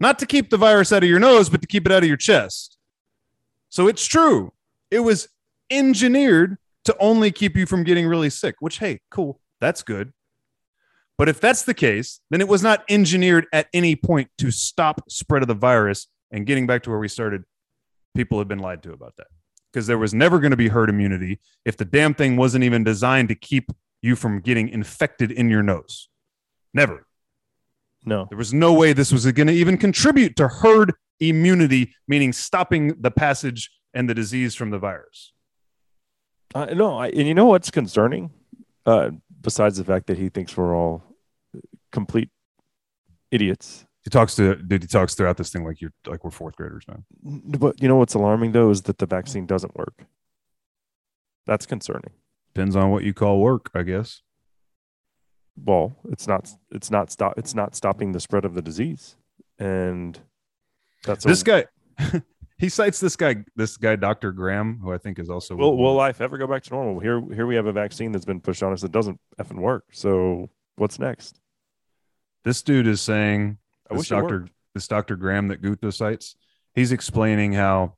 not 0.00 0.18
to 0.18 0.26
keep 0.26 0.50
the 0.50 0.58
virus 0.58 0.92
out 0.92 1.02
of 1.02 1.08
your 1.08 1.18
nose, 1.18 1.48
but 1.48 1.62
to 1.62 1.66
keep 1.66 1.86
it 1.86 1.92
out 1.92 2.02
of 2.02 2.08
your 2.08 2.18
chest. 2.18 2.76
So 3.70 3.86
it's 3.88 4.04
true. 4.06 4.52
It 4.90 5.00
was 5.00 5.28
engineered 5.70 6.58
to 6.84 6.94
only 6.98 7.30
keep 7.32 7.56
you 7.56 7.64
from 7.64 7.84
getting 7.84 8.06
really 8.06 8.28
sick, 8.28 8.56
which, 8.60 8.78
hey, 8.78 9.00
cool. 9.10 9.40
That's 9.60 9.82
good. 9.82 10.12
But 11.22 11.28
if 11.28 11.38
that's 11.38 11.62
the 11.62 11.72
case, 11.72 12.18
then 12.30 12.40
it 12.40 12.48
was 12.48 12.64
not 12.64 12.82
engineered 12.88 13.46
at 13.52 13.68
any 13.72 13.94
point 13.94 14.28
to 14.38 14.50
stop 14.50 15.08
spread 15.08 15.42
of 15.42 15.46
the 15.46 15.54
virus. 15.54 16.08
And 16.32 16.44
getting 16.44 16.66
back 16.66 16.82
to 16.82 16.90
where 16.90 16.98
we 16.98 17.06
started, 17.06 17.44
people 18.16 18.40
have 18.40 18.48
been 18.48 18.58
lied 18.58 18.82
to 18.82 18.92
about 18.92 19.14
that 19.18 19.28
because 19.72 19.86
there 19.86 19.98
was 19.98 20.12
never 20.12 20.40
going 20.40 20.50
to 20.50 20.56
be 20.56 20.66
herd 20.66 20.90
immunity 20.90 21.38
if 21.64 21.76
the 21.76 21.84
damn 21.84 22.12
thing 22.12 22.36
wasn't 22.36 22.64
even 22.64 22.82
designed 22.82 23.28
to 23.28 23.36
keep 23.36 23.70
you 24.02 24.16
from 24.16 24.40
getting 24.40 24.68
infected 24.68 25.30
in 25.30 25.48
your 25.48 25.62
nose. 25.62 26.08
Never. 26.74 27.06
No. 28.04 28.26
There 28.28 28.36
was 28.36 28.52
no 28.52 28.72
way 28.72 28.92
this 28.92 29.12
was 29.12 29.24
going 29.30 29.46
to 29.46 29.52
even 29.52 29.78
contribute 29.78 30.34
to 30.38 30.48
herd 30.48 30.92
immunity, 31.20 31.94
meaning 32.08 32.32
stopping 32.32 33.00
the 33.00 33.12
passage 33.12 33.70
and 33.94 34.10
the 34.10 34.14
disease 34.14 34.56
from 34.56 34.70
the 34.70 34.78
virus. 34.80 35.32
Uh, 36.52 36.64
no, 36.64 36.98
I, 36.98 37.10
and 37.10 37.28
you 37.28 37.34
know 37.34 37.46
what's 37.46 37.70
concerning? 37.70 38.30
Uh, 38.84 39.10
besides 39.40 39.76
the 39.76 39.84
fact 39.84 40.08
that 40.08 40.18
he 40.18 40.28
thinks 40.28 40.56
we're 40.56 40.74
all 40.74 41.11
complete 41.92 42.30
idiots. 43.30 43.86
He 44.04 44.10
talks 44.10 44.34
to 44.36 44.56
dude, 44.56 44.82
he 44.82 44.88
talks 44.88 45.14
throughout 45.14 45.36
this 45.36 45.50
thing 45.50 45.64
like 45.64 45.80
you're 45.80 45.92
like 46.06 46.24
we're 46.24 46.30
fourth 46.30 46.56
graders 46.56 46.84
now. 46.88 47.04
But 47.22 47.80
you 47.80 47.86
know 47.86 47.96
what's 47.96 48.14
alarming 48.14 48.52
though 48.52 48.70
is 48.70 48.82
that 48.82 48.98
the 48.98 49.06
vaccine 49.06 49.46
doesn't 49.46 49.76
work. 49.76 50.06
That's 51.46 51.66
concerning. 51.66 52.10
Depends 52.54 52.74
on 52.76 52.90
what 52.90 53.04
you 53.04 53.14
call 53.14 53.40
work, 53.40 53.70
I 53.74 53.82
guess. 53.82 54.22
Well, 55.56 55.96
it's 56.08 56.26
not. 56.26 56.50
It's 56.70 56.90
not 56.90 57.10
stop. 57.12 57.34
It's 57.36 57.54
not 57.54 57.76
stopping 57.76 58.12
the 58.12 58.20
spread 58.20 58.44
of 58.44 58.54
the 58.54 58.62
disease, 58.62 59.16
and 59.58 60.18
that's 61.04 61.24
a- 61.24 61.28
this 61.28 61.42
guy 61.42 61.66
he 62.58 62.68
cites 62.68 63.00
this 63.00 63.16
guy 63.16 63.36
this 63.54 63.76
guy 63.76 63.96
Dr. 63.96 64.32
Graham, 64.32 64.78
who 64.82 64.92
I 64.92 64.98
think 64.98 65.18
is 65.18 65.28
also 65.28 65.54
Will 65.54 65.76
will 65.76 65.94
life 65.94 66.20
ever 66.20 66.38
go 66.38 66.46
back 66.46 66.62
to 66.64 66.70
normal? 66.70 67.00
Here, 67.00 67.20
here 67.34 67.46
we 67.46 67.54
have 67.54 67.66
a 67.66 67.72
vaccine 67.72 68.12
that's 68.12 68.24
been 68.24 68.40
pushed 68.40 68.62
on 68.62 68.72
us 68.72 68.80
that 68.80 68.92
doesn't 68.92 69.20
effing 69.38 69.60
work. 69.60 69.84
So 69.92 70.48
what's 70.76 70.98
next? 70.98 71.41
This 72.44 72.62
dude 72.62 72.86
is 72.86 73.00
saying 73.00 73.58
I 73.90 73.96
this 73.96 74.08
Dr. 74.08 74.48
this 74.74 74.88
Dr. 74.88 75.16
Graham 75.16 75.48
that 75.48 75.62
Gupta 75.62 75.92
cites, 75.92 76.36
he's 76.74 76.92
explaining 76.92 77.52
how 77.52 77.94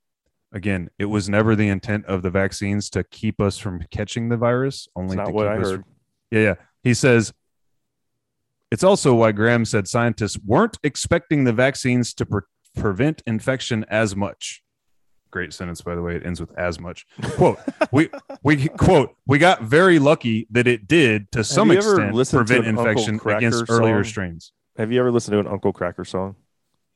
again, 0.52 0.88
it 0.98 1.06
was 1.06 1.28
never 1.28 1.56
the 1.56 1.68
intent 1.68 2.06
of 2.06 2.22
the 2.22 2.30
vaccines 2.30 2.88
to 2.90 3.04
keep 3.04 3.40
us 3.40 3.58
from 3.58 3.82
catching 3.90 4.28
the 4.28 4.36
virus, 4.36 4.88
only 4.96 5.16
not 5.16 5.32
what 5.32 5.44
keep 5.44 5.50
I 5.50 5.56
us 5.58 5.66
heard. 5.66 5.84
Yeah, 6.30 6.40
yeah. 6.40 6.54
He 6.82 6.94
says 6.94 7.32
it's 8.70 8.84
also 8.84 9.14
why 9.14 9.30
Graham 9.30 9.64
said 9.64 9.86
scientists 9.86 10.38
weren't 10.44 10.78
expecting 10.82 11.44
the 11.44 11.52
vaccines 11.52 12.12
to 12.14 12.26
pre- 12.26 12.40
prevent 12.76 13.22
infection 13.26 13.84
as 13.88 14.16
much. 14.16 14.63
Great 15.34 15.52
sentence, 15.52 15.80
by 15.80 15.96
the 15.96 16.00
way. 16.00 16.14
It 16.14 16.24
ends 16.24 16.38
with 16.38 16.56
as 16.56 16.78
much. 16.78 17.08
Quote: 17.32 17.58
We 17.90 18.08
we 18.44 18.68
quote 18.68 19.16
we 19.26 19.38
got 19.38 19.62
very 19.62 19.98
lucky 19.98 20.46
that 20.52 20.68
it 20.68 20.86
did 20.86 21.32
to 21.32 21.42
some 21.42 21.72
extent 21.72 22.14
prevent 22.30 22.66
infection 22.68 23.18
Cracker 23.18 23.38
against 23.38 23.64
earlier 23.68 24.04
strains. 24.04 24.52
Have 24.76 24.92
you 24.92 25.00
ever 25.00 25.10
listened 25.10 25.32
to 25.32 25.40
an 25.40 25.48
Uncle 25.48 25.72
Kracker 25.72 26.06
song? 26.06 26.36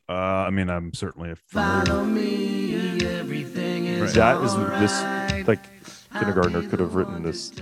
Uh, 0.08 0.12
I 0.12 0.50
mean, 0.50 0.70
I'm 0.70 0.94
certainly 0.94 1.32
a 1.32 1.36
Follow 1.48 2.04
me, 2.04 3.04
everything 3.04 3.86
is 3.86 4.02
Right. 4.02 4.14
That 4.14 4.44
is 4.44 4.54
this 4.80 4.92
alright. 5.02 5.48
like 5.48 5.64
kindergartner 6.12 6.62
could 6.68 6.78
have 6.78 6.94
written 6.94 7.24
this 7.24 7.52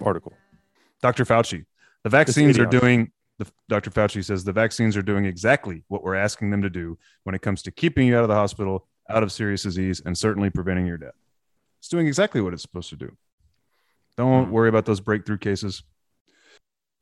article. 0.00 0.32
Dr. 1.00 1.24
Fauci, 1.24 1.64
the 2.02 2.10
vaccines 2.10 2.58
are 2.58 2.66
doing. 2.66 3.12
The, 3.38 3.46
Dr. 3.68 3.90
Fauci 3.90 4.24
says 4.24 4.42
the 4.42 4.52
vaccines 4.52 4.96
are 4.96 5.02
doing 5.02 5.26
exactly 5.26 5.84
what 5.86 6.02
we're 6.02 6.16
asking 6.16 6.50
them 6.50 6.60
to 6.60 6.70
do 6.70 6.98
when 7.22 7.36
it 7.36 7.40
comes 7.40 7.62
to 7.62 7.70
keeping 7.70 8.08
you 8.08 8.16
out 8.16 8.22
of 8.24 8.28
the 8.28 8.34
hospital, 8.34 8.88
out 9.10 9.22
of 9.22 9.32
serious 9.32 9.62
disease, 9.62 10.00
and 10.04 10.16
certainly 10.16 10.50
preventing 10.50 10.86
your 10.86 10.98
death. 10.98 11.14
It's 11.80 11.88
doing 11.88 12.06
exactly 12.06 12.40
what 12.40 12.52
it's 12.52 12.62
supposed 12.62 12.90
to 12.90 12.96
do. 12.96 13.16
Don't 14.16 14.46
Hmm. 14.46 14.50
worry 14.50 14.68
about 14.68 14.84
those 14.86 15.00
breakthrough 15.00 15.38
cases. 15.38 15.82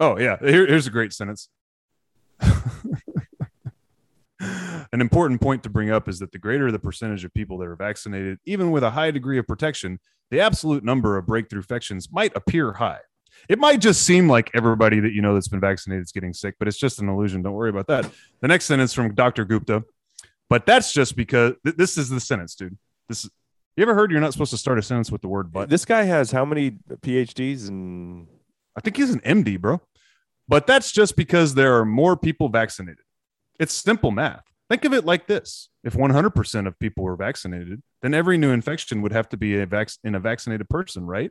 Oh 0.01 0.18
yeah, 0.18 0.36
Here- 0.40 0.66
here's 0.66 0.86
a 0.86 0.90
great 0.90 1.12
sentence. 1.12 1.48
An 4.40 5.01
important 5.01 5.40
point 5.40 5.64
to 5.64 5.68
bring 5.68 5.90
up 5.90 6.09
is 6.09 6.20
that 6.20 6.30
the 6.32 6.39
greater 6.39 6.70
the 6.70 6.78
percentage 6.78 7.24
of 7.24 7.35
people 7.35 7.59
that 7.59 7.66
are 7.66 7.74
vaccinated, 7.76 8.39
even 8.47 8.70
with 8.70 8.85
a 8.85 8.90
high 8.90 9.10
degree 9.10 9.36
of 9.39 9.47
protection, 9.47 9.98
the 10.30 10.40
absolute 10.40 10.85
number 10.85 11.18
of 11.18 11.26
breakthrough 11.26 11.59
infections 11.59 12.09
might 12.12 12.35
appear 12.36 12.72
high. 12.74 13.01
It 13.48 13.59
might 13.59 13.80
just 13.80 14.02
seem 14.02 14.28
like 14.28 14.51
everybody 14.55 15.01
that 15.01 15.12
you 15.12 15.20
know 15.22 15.35
that's 15.35 15.48
been 15.48 15.60
vaccinated 15.60 16.05
is 16.05 16.12
getting 16.12 16.32
sick, 16.32 16.55
but 16.59 16.68
it's 16.68 16.78
just 16.78 17.01
an 17.01 17.09
illusion. 17.09 17.43
Don't 17.43 17.52
worry 17.55 17.70
about 17.70 17.89
that. 17.89 18.10
The 18.40 18.48
next 18.48 18.66
sentence 18.66 18.94
from 18.94 19.12
Dr. 19.14 19.44
Gupta, 19.44 19.85
but 20.48 20.66
that's 20.66 20.92
just 20.92 21.16
because 21.16 21.54
th- 21.64 21.76
this 21.76 21.98
is 21.98 22.08
the 22.08 22.20
sentence, 22.20 22.54
dude. 22.54 22.76
This 23.08 23.24
is, 23.24 23.30
you 23.76 23.82
ever 23.82 23.94
heard 23.94 24.10
you're 24.10 24.20
not 24.20 24.32
supposed 24.32 24.50
to 24.50 24.58
start 24.58 24.78
a 24.78 24.82
sentence 24.82 25.12
with 25.12 25.22
the 25.22 25.28
word 25.28 25.52
but? 25.52 25.68
this 25.68 25.84
guy 25.84 26.02
has 26.02 26.32
how 26.32 26.44
many 26.44 26.72
PhDs 27.00 27.68
and 27.68 28.26
I 28.76 28.80
think 28.80 28.96
he's 28.96 29.10
an 29.10 29.20
MD, 29.20 29.60
bro. 29.60 29.80
But 30.48 30.66
that's 30.66 30.92
just 30.92 31.16
because 31.16 31.54
there 31.54 31.78
are 31.78 31.84
more 31.84 32.16
people 32.16 32.48
vaccinated. 32.48 33.04
It's 33.60 33.74
simple 33.74 34.10
math. 34.10 34.44
Think 34.70 34.84
of 34.84 34.94
it 34.94 35.04
like 35.04 35.26
this: 35.26 35.68
if 35.84 35.94
100% 35.94 36.66
of 36.66 36.78
people 36.78 37.04
were 37.04 37.16
vaccinated, 37.16 37.82
then 38.02 38.14
every 38.14 38.38
new 38.38 38.50
infection 38.50 39.02
would 39.02 39.12
have 39.12 39.28
to 39.30 39.36
be 39.36 39.58
a 39.60 39.66
vac- 39.66 39.90
in 40.04 40.14
a 40.14 40.20
vaccinated 40.20 40.68
person, 40.68 41.04
right? 41.04 41.30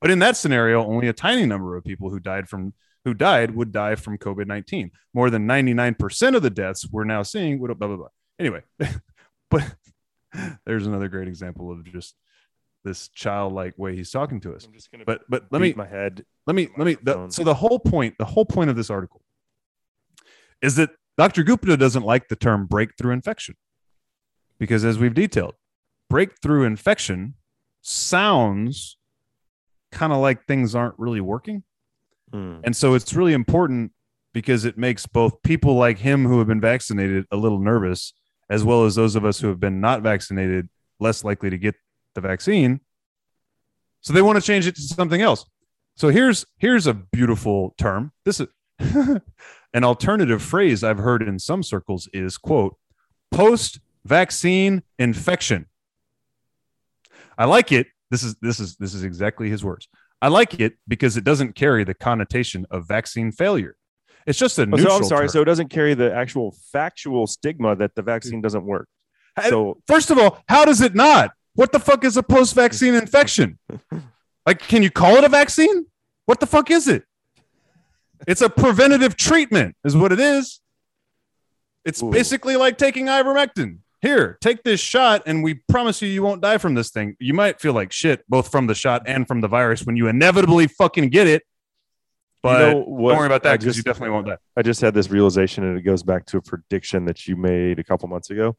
But 0.00 0.10
in 0.10 0.20
that 0.20 0.36
scenario, 0.36 0.84
only 0.84 1.08
a 1.08 1.12
tiny 1.12 1.44
number 1.46 1.76
of 1.76 1.84
people 1.84 2.10
who 2.10 2.20
died 2.20 2.48
from 2.48 2.74
who 3.04 3.14
died 3.14 3.54
would 3.54 3.72
die 3.72 3.94
from 3.94 4.18
COVID-19. 4.18 4.90
More 5.14 5.30
than 5.30 5.46
99% 5.46 6.36
of 6.36 6.42
the 6.42 6.50
deaths 6.50 6.86
we're 6.90 7.04
now 7.04 7.22
seeing 7.22 7.58
would 7.60 7.76
blah 7.78 7.88
blah 7.88 7.96
blah. 7.96 8.08
Anyway, 8.38 8.62
but 9.50 9.74
there's 10.66 10.86
another 10.86 11.08
great 11.08 11.28
example 11.28 11.70
of 11.72 11.84
just 11.84 12.14
this 12.84 13.08
childlike 13.08 13.74
way 13.76 13.96
he's 13.96 14.10
talking 14.10 14.40
to 14.40 14.54
us. 14.54 14.64
I'm 14.64 14.72
just 14.72 14.90
gonna 14.90 15.04
But 15.04 15.22
but 15.28 15.46
let 15.50 15.60
me 15.60 15.72
my 15.76 15.86
head. 15.86 16.24
let 16.46 16.54
me 16.54 16.68
let 16.76 16.86
me 16.86 16.96
the, 17.02 17.28
so 17.30 17.42
the 17.44 17.54
whole 17.54 17.78
point 17.78 18.14
the 18.18 18.24
whole 18.24 18.44
point 18.44 18.70
of 18.70 18.76
this 18.76 18.88
article 18.90 19.22
is 20.62 20.76
that 20.76 20.90
dr 21.16 21.42
gupta 21.44 21.76
doesn't 21.76 22.04
like 22.04 22.28
the 22.28 22.36
term 22.36 22.66
breakthrough 22.66 23.12
infection 23.12 23.54
because 24.58 24.84
as 24.84 24.98
we've 24.98 25.14
detailed 25.14 25.54
breakthrough 26.08 26.64
infection 26.64 27.34
sounds 27.82 28.96
kind 29.92 30.12
of 30.12 30.18
like 30.18 30.44
things 30.46 30.74
aren't 30.74 30.94
really 30.98 31.20
working 31.20 31.62
Hmm. 32.32 32.58
and 32.62 32.76
so 32.76 32.92
it's 32.94 33.14
really 33.14 33.32
important 33.32 33.92
because 34.34 34.64
it 34.66 34.76
makes 34.76 35.06
both 35.06 35.42
people 35.42 35.74
like 35.76 35.98
him 35.98 36.26
who 36.26 36.38
have 36.38 36.46
been 36.46 36.60
vaccinated 36.60 37.24
a 37.32 37.36
little 37.36 37.58
nervous 37.58 38.12
as 38.50 38.64
well 38.64 38.84
as 38.84 38.94
those 38.94 39.16
of 39.16 39.24
us 39.24 39.40
who 39.40 39.48
have 39.48 39.60
been 39.60 39.80
not 39.80 40.02
vaccinated 40.02 40.68
less 41.00 41.24
likely 41.24 41.50
to 41.50 41.58
get 41.58 41.74
the 42.14 42.20
vaccine 42.20 42.80
so 44.00 44.12
they 44.12 44.22
want 44.22 44.36
to 44.36 44.42
change 44.42 44.66
it 44.66 44.74
to 44.74 44.82
something 44.82 45.20
else 45.20 45.44
so 45.98 46.10
here's 46.10 46.46
here's 46.58 46.86
a 46.86 46.94
beautiful 46.94 47.74
term. 47.76 48.12
This 48.24 48.40
is 48.40 48.46
an 49.74 49.82
alternative 49.82 50.40
phrase 50.40 50.84
I've 50.84 50.98
heard 50.98 51.22
in 51.22 51.40
some 51.40 51.64
circles 51.64 52.08
is 52.12 52.38
quote 52.38 52.76
post 53.32 53.80
vaccine 54.04 54.84
infection. 55.00 55.66
I 57.36 57.46
like 57.46 57.72
it. 57.72 57.88
This 58.12 58.22
is 58.22 58.36
this 58.40 58.60
is 58.60 58.76
this 58.76 58.94
is 58.94 59.02
exactly 59.02 59.50
his 59.50 59.64
words. 59.64 59.88
I 60.22 60.28
like 60.28 60.60
it 60.60 60.74
because 60.86 61.16
it 61.16 61.24
doesn't 61.24 61.56
carry 61.56 61.82
the 61.82 61.94
connotation 61.94 62.64
of 62.70 62.86
vaccine 62.86 63.32
failure. 63.32 63.74
It's 64.28 64.38
just 64.38 64.58
a 64.58 64.62
Oh, 64.62 64.64
neutral. 64.66 64.90
so 64.90 64.96
I'm 64.96 65.04
sorry. 65.04 65.20
term. 65.22 65.28
So 65.30 65.40
it 65.42 65.46
doesn't 65.46 65.68
carry 65.70 65.94
the 65.94 66.14
actual 66.14 66.54
factual 66.72 67.26
stigma 67.26 67.74
that 67.76 67.94
the 67.94 68.02
vaccine 68.02 68.40
doesn't 68.42 68.64
work. 68.64 68.86
So 69.48 69.78
First 69.86 70.10
of 70.10 70.18
all, 70.18 70.38
how 70.48 70.64
does 70.64 70.80
it 70.80 70.94
not? 70.94 71.30
What 71.54 71.72
the 71.72 71.80
fuck 71.80 72.04
is 72.04 72.16
a 72.16 72.22
post 72.22 72.54
vaccine 72.54 72.94
infection? 72.94 73.58
Like, 74.46 74.60
can 74.60 74.82
you 74.82 74.90
call 74.90 75.16
it 75.16 75.24
a 75.24 75.28
vaccine? 75.28 75.84
What 76.24 76.40
the 76.40 76.46
fuck 76.46 76.70
is 76.70 76.88
it? 76.88 77.04
It's 78.26 78.40
a 78.40 78.48
preventative 78.48 79.14
treatment, 79.14 79.76
is 79.84 79.94
what 79.94 80.10
it 80.10 80.18
is. 80.18 80.60
It's 81.84 82.02
Ooh. 82.02 82.10
basically 82.10 82.56
like 82.56 82.78
taking 82.78 83.06
ivermectin. 83.06 83.80
Here, 84.00 84.38
take 84.40 84.62
this 84.62 84.80
shot, 84.80 85.24
and 85.26 85.42
we 85.42 85.54
promise 85.68 86.00
you, 86.00 86.08
you 86.08 86.22
won't 86.22 86.40
die 86.40 86.56
from 86.56 86.72
this 86.74 86.88
thing. 86.90 87.14
You 87.20 87.34
might 87.34 87.60
feel 87.60 87.74
like 87.74 87.92
shit, 87.92 88.24
both 88.26 88.50
from 88.50 88.68
the 88.68 88.74
shot 88.74 89.02
and 89.06 89.28
from 89.28 89.42
the 89.42 89.48
virus, 89.48 89.84
when 89.84 89.96
you 89.96 90.08
inevitably 90.08 90.66
fucking 90.66 91.10
get 91.10 91.26
it. 91.26 91.42
But 92.52 92.58
know 92.58 92.78
what? 92.80 93.10
don't 93.10 93.18
worry 93.18 93.26
about 93.26 93.42
that 93.44 93.60
because 93.60 93.76
you 93.76 93.82
definitely 93.82 94.10
won't 94.10 94.26
die. 94.26 94.38
I 94.56 94.62
just 94.62 94.80
had 94.80 94.94
this 94.94 95.10
realization, 95.10 95.64
and 95.64 95.78
it 95.78 95.82
goes 95.82 96.02
back 96.02 96.26
to 96.26 96.38
a 96.38 96.42
prediction 96.42 97.04
that 97.06 97.26
you 97.26 97.36
made 97.36 97.78
a 97.78 97.84
couple 97.84 98.08
months 98.08 98.30
ago. 98.30 98.56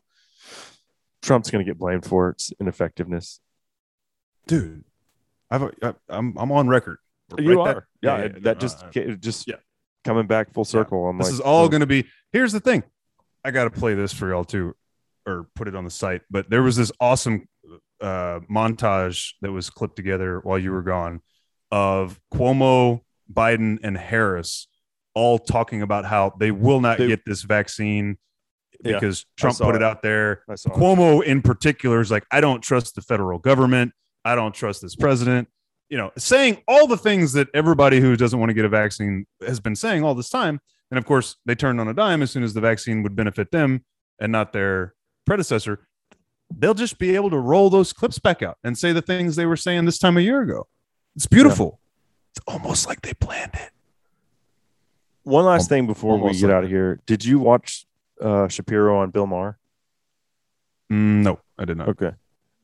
Trump's 1.22 1.52
going 1.52 1.64
to 1.64 1.70
get 1.70 1.78
blamed 1.78 2.06
for 2.06 2.30
its 2.30 2.54
ineffectiveness. 2.60 3.40
Dude, 4.48 4.84
I've, 5.52 5.64
I, 5.64 5.94
I'm 6.08 6.38
I'm 6.38 6.52
on 6.52 6.68
record. 6.68 6.98
You 7.38 7.62
Right? 7.62 7.76
are, 7.76 7.88
yeah. 8.02 8.22
yeah, 8.24 8.28
that 8.42 8.60
just 8.60 8.84
I- 8.84 8.90
ca- 8.90 9.16
just 9.16 9.48
yeah. 9.48 9.56
coming 10.04 10.26
back 10.26 10.54
full 10.54 10.66
circle. 10.66 11.08
I'm 11.08 11.18
this 11.18 11.28
like, 11.28 11.34
is 11.34 11.40
all 11.40 11.66
oh, 11.66 11.70
going 11.70 11.82
to 11.82 11.86
be 11.88 12.06
here's 12.32 12.52
the 12.52 12.60
thing 12.60 12.84
i 13.44 13.52
got 13.52 13.66
to 13.66 13.70
play 13.70 13.94
this 13.94 14.14
for 14.14 14.30
y'all 14.30 14.44
too 14.44 14.76
or 15.26 15.48
put 15.56 15.68
it 15.68 15.76
on 15.76 15.84
the 15.84 15.90
site 15.92 16.22
but 16.30 16.50
there 16.50 16.62
was 16.62 16.76
this 16.76 16.92
awesome 17.00 17.48
uh, 18.02 18.40
montage 18.50 19.34
that 19.42 19.52
was 19.52 19.70
clipped 19.70 19.96
together 19.96 20.40
while 20.44 20.58
you 20.58 20.72
were 20.72 20.82
gone 20.82 21.22
of 21.72 22.20
cuomo 22.34 23.02
biden 23.32 23.78
and 23.84 23.98
harris 23.98 24.68
all 25.14 25.38
talking 25.40 25.82
about 25.82 26.06
how 26.06 26.34
they 26.40 26.52
will 26.52 26.80
not 26.82 26.98
They- 26.98 27.08
get 27.08 27.26
this 27.26 27.44
vaccine 27.44 28.18
because 28.84 29.26
I 29.38 29.42
trump 29.42 29.58
put 29.60 29.76
it 29.76 29.82
it. 29.82 29.84
out 29.84 30.02
there 30.02 30.44
saw 30.56 30.70
it. 30.70 30.76
Cuomo 30.76 31.24
in 31.24 31.42
particular 31.42 32.00
is 32.00 32.10
like, 32.12 32.26
I 32.32 32.40
don't 32.42 32.62
trust 32.62 32.96
the 32.96 33.02
federal 33.02 33.38
government. 33.38 33.92
I 34.24 34.36
don't 34.36 34.54
trust 34.54 34.82
this 34.82 34.96
president. 34.96 35.50
You 35.90 35.98
know, 35.98 36.12
saying 36.18 36.62
all 36.68 36.88
the 36.88 36.96
things 36.98 37.34
that 37.34 37.48
everybody 37.54 38.00
who 38.00 38.16
doesn't 38.16 38.40
want 38.40 38.52
to 38.52 38.54
get 38.54 38.64
a 38.64 38.70
vaccine 38.70 39.26
has 39.46 39.60
been 39.60 39.76
saying 39.76 40.04
all 40.04 40.14
this 40.16 40.30
time. 40.30 40.60
And 40.92 40.98
of 40.98 41.06
course, 41.06 41.36
they 41.46 41.56
turned 41.56 41.82
on 41.82 41.88
a 41.88 41.94
dime 41.94 42.22
as 42.22 42.32
soon 42.32 42.44
as 42.44 42.54
the 42.54 42.62
vaccine 42.62 43.04
would 43.04 43.16
benefit 43.16 43.52
them 43.52 43.84
and 44.22 44.32
not 44.32 44.54
their 44.54 44.94
predecessor. 45.26 45.88
They'll 46.56 46.74
just 46.74 47.00
be 47.00 47.16
able 47.16 47.32
to 47.32 47.38
roll 47.40 47.70
those 47.70 47.92
clips 47.92 48.18
back 48.20 48.42
out 48.42 48.58
and 48.64 48.78
say 48.78 48.92
the 48.94 49.02
things 49.02 49.36
they 49.36 49.46
were 49.46 49.58
saying 49.58 49.86
this 49.86 49.98
time 50.00 50.16
a 50.18 50.22
year 50.22 50.42
ago. 50.42 50.68
It's 51.16 51.28
beautiful. 51.28 51.80
It's 52.32 52.42
almost 52.48 52.88
like 52.88 53.02
they 53.02 53.14
planned 53.14 53.54
it. 53.56 53.72
One 55.24 55.46
last 55.46 55.70
thing 55.70 55.86
before 55.88 56.18
we 56.18 56.32
get 56.34 56.44
like 56.48 56.54
out 56.54 56.64
of 56.64 56.70
here. 56.70 57.00
Did 57.06 57.24
you 57.24 57.40
watch 57.40 57.86
uh, 58.22 58.48
Shapiro 58.48 59.00
on 59.00 59.12
Bill 59.12 59.28
Maher? 59.28 59.58
Mm, 60.92 61.24
no, 61.24 61.40
I 61.58 61.66
did 61.66 61.78
not. 61.78 61.90
Okay. 61.90 62.12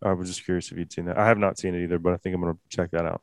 I 0.01 0.13
was 0.13 0.29
just 0.29 0.45
curious 0.45 0.71
if 0.71 0.77
you'd 0.77 0.91
seen 0.91 1.05
that. 1.05 1.17
I 1.17 1.27
have 1.27 1.37
not 1.37 1.57
seen 1.57 1.75
it 1.75 1.83
either, 1.83 1.99
but 1.99 2.13
I 2.13 2.17
think 2.17 2.35
I'm 2.35 2.41
going 2.41 2.53
to 2.53 2.59
check 2.75 2.91
that 2.91 3.05
out 3.05 3.21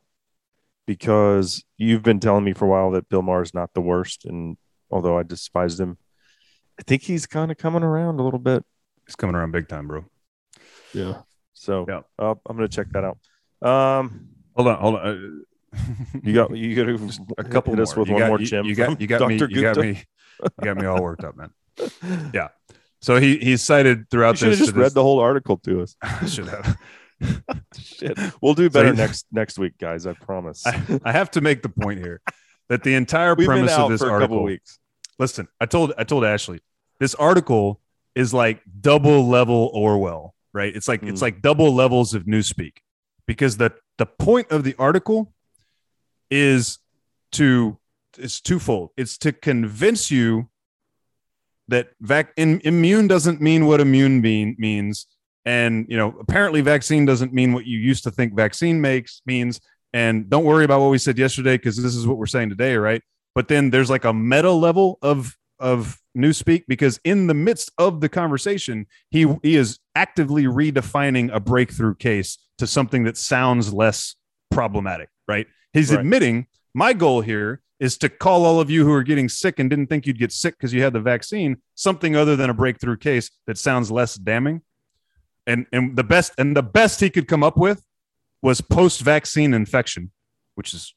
because 0.85 1.63
you've 1.77 2.03
been 2.03 2.19
telling 2.19 2.43
me 2.43 2.53
for 2.53 2.65
a 2.65 2.67
while 2.69 2.91
that 2.91 3.09
Bill 3.09 3.21
Maher 3.21 3.41
is 3.41 3.53
not 3.53 3.73
the 3.73 3.81
worst. 3.81 4.25
And 4.25 4.57
although 4.91 5.17
I 5.17 5.23
despised 5.23 5.79
him, 5.79 5.97
I 6.79 6.83
think 6.83 7.03
he's 7.03 7.25
kind 7.25 7.51
of 7.51 7.57
coming 7.57 7.83
around 7.83 8.19
a 8.19 8.23
little 8.23 8.39
bit. 8.39 8.63
He's 9.05 9.15
coming 9.15 9.35
around 9.35 9.51
big 9.51 9.67
time, 9.67 9.87
bro. 9.87 10.05
Yeah. 10.93 11.21
So 11.53 11.85
Yeah. 11.87 12.01
uh, 12.19 12.35
I'm 12.47 12.57
going 12.57 12.67
to 12.69 12.73
check 12.75 12.87
that 12.91 13.03
out. 13.03 13.17
Um, 13.67 14.29
Hold 14.55 14.67
on, 14.67 14.79
hold 14.79 14.95
on. 14.95 15.45
You 16.23 16.33
got 16.33 16.55
you 16.55 16.75
got 16.75 17.09
a 17.37 17.43
couple 17.43 17.73
hit 17.73 17.81
us 17.81 17.95
with 17.95 18.07
You 18.07 18.13
one 18.13 18.21
got- 18.21 18.27
more 18.29 18.39
you, 18.39 18.45
Jim. 18.45 18.65
You 18.65 18.75
got 18.75 18.99
you 19.01 19.07
got 19.07 19.27
me. 19.27 19.37
Dr. 19.37 19.51
You 19.51 19.61
got 19.61 19.77
me. 19.77 20.03
You 20.41 20.49
got 20.63 20.77
me 20.77 20.85
all 20.85 21.01
worked 21.01 21.23
up, 21.23 21.35
man. 21.37 21.51
Yeah. 22.33 22.49
So 23.01 23.17
he 23.19 23.37
he's 23.37 23.61
cited 23.61 24.09
throughout 24.09 24.31
You 24.31 24.37
should 24.37 24.51
this. 24.51 24.59
have 24.59 24.67
just 24.67 24.75
read 24.77 24.85
this- 24.85 24.93
the 24.93 25.03
whole 25.03 25.19
article 25.19 25.57
to 25.59 25.81
us. 25.81 25.95
should 26.27 26.47
have. 26.47 26.77
Shit. 27.77 28.17
We'll 28.41 28.53
do 28.53 28.69
better 28.69 28.87
he's- 28.93 28.97
next 28.97 29.25
next 29.31 29.59
week, 29.59 29.77
guys. 29.77 30.05
I 30.07 30.13
promise. 30.13 30.65
I, 30.65 30.99
I 31.03 31.11
have 31.11 31.31
to 31.31 31.41
make 31.41 31.61
the 31.63 31.69
point 31.69 31.99
here 31.99 32.21
that 32.69 32.83
the 32.83 32.95
entire 32.95 33.35
We've 33.35 33.47
premise 33.47 33.73
of 33.73 33.89
this 33.91 34.01
for 34.01 34.07
a 34.07 34.09
couple 34.09 34.37
article. 34.37 34.43
weeks. 34.43 34.79
Listen, 35.19 35.47
I 35.59 35.65
told 35.65 35.93
I 35.97 36.03
told 36.03 36.23
Ashley 36.25 36.59
this 36.99 37.15
article 37.15 37.79
is 38.15 38.33
like 38.33 38.61
double 38.81 39.27
level 39.27 39.69
Orwell, 39.73 40.33
right? 40.53 40.73
It's 40.75 40.87
like 40.87 41.03
it's 41.03 41.19
Mm. 41.19 41.23
like 41.23 41.41
double 41.41 41.73
levels 41.73 42.13
of 42.13 42.23
newspeak 42.23 42.77
because 43.27 43.57
the 43.57 43.73
the 43.97 44.05
point 44.05 44.51
of 44.51 44.63
the 44.63 44.75
article 44.79 45.33
is 46.33 46.79
to 47.33 47.77
it's 48.17 48.41
twofold. 48.41 48.89
It's 48.97 49.17
to 49.19 49.31
convince 49.31 50.11
you 50.11 50.49
that 51.67 51.89
vac 52.01 52.33
in, 52.37 52.59
immune 52.63 53.07
doesn't 53.07 53.41
mean 53.41 53.65
what 53.65 53.79
immune 53.79 54.21
mean, 54.21 54.55
means, 54.59 55.07
and 55.45 55.85
you 55.87 55.97
know 55.97 56.15
apparently 56.19 56.61
vaccine 56.61 57.05
doesn't 57.05 57.33
mean 57.33 57.53
what 57.53 57.65
you 57.65 57.77
used 57.77 58.03
to 58.03 58.11
think 58.11 58.35
vaccine 58.35 58.81
makes 58.81 59.21
means. 59.25 59.61
And 59.93 60.27
don't 60.27 60.43
worry 60.43 60.65
about 60.65 60.81
what 60.81 60.89
we 60.89 60.97
said 60.97 61.19
yesterday 61.19 61.55
because 61.55 61.77
this 61.77 61.95
is 61.95 62.07
what 62.07 62.17
we're 62.17 62.25
saying 62.25 62.49
today, 62.49 62.75
right? 62.77 63.01
But 63.35 63.47
then 63.47 63.69
there's 63.69 63.91
like 63.91 64.05
a 64.05 64.13
meta 64.13 64.51
level 64.51 64.97
of 65.01 65.37
of 65.59 65.99
newspeak 66.17 66.63
because 66.67 66.99
in 67.03 67.27
the 67.27 67.33
midst 67.33 67.71
of 67.77 68.01
the 68.01 68.09
conversation, 68.09 68.87
he 69.11 69.27
he 69.43 69.55
is 69.55 69.79
actively 69.95 70.45
redefining 70.45 71.33
a 71.33 71.39
breakthrough 71.39 71.95
case 71.95 72.39
to 72.57 72.65
something 72.65 73.03
that 73.03 73.17
sounds 73.17 73.71
less 73.71 74.15
problematic, 74.49 75.09
right? 75.27 75.47
He's 75.73 75.91
Right. 75.91 75.99
admitting 75.99 76.47
my 76.73 76.93
goal 76.93 77.21
here 77.21 77.61
is 77.79 77.97
to 77.97 78.09
call 78.09 78.45
all 78.45 78.59
of 78.59 78.69
you 78.69 78.85
who 78.85 78.93
are 78.93 79.03
getting 79.03 79.27
sick 79.27 79.59
and 79.59 79.69
didn't 79.69 79.87
think 79.87 80.07
you'd 80.07 80.19
get 80.19 80.31
sick 80.31 80.55
because 80.57 80.73
you 80.73 80.81
had 80.83 80.93
the 80.93 81.01
vaccine 81.01 81.57
something 81.75 82.15
other 82.15 82.35
than 82.35 82.49
a 82.49 82.53
breakthrough 82.53 82.95
case 82.97 83.29
that 83.47 83.57
sounds 83.57 83.91
less 83.91 84.15
damning. 84.15 84.61
And 85.45 85.65
and 85.73 85.95
the 85.97 86.03
best 86.03 86.31
and 86.37 86.55
the 86.55 86.63
best 86.63 86.99
he 87.01 87.09
could 87.09 87.27
come 87.27 87.43
up 87.43 87.57
with 87.57 87.85
was 88.41 88.61
post-vaccine 88.61 89.53
infection, 89.53 90.11
which 90.55 90.73
is 90.73 90.93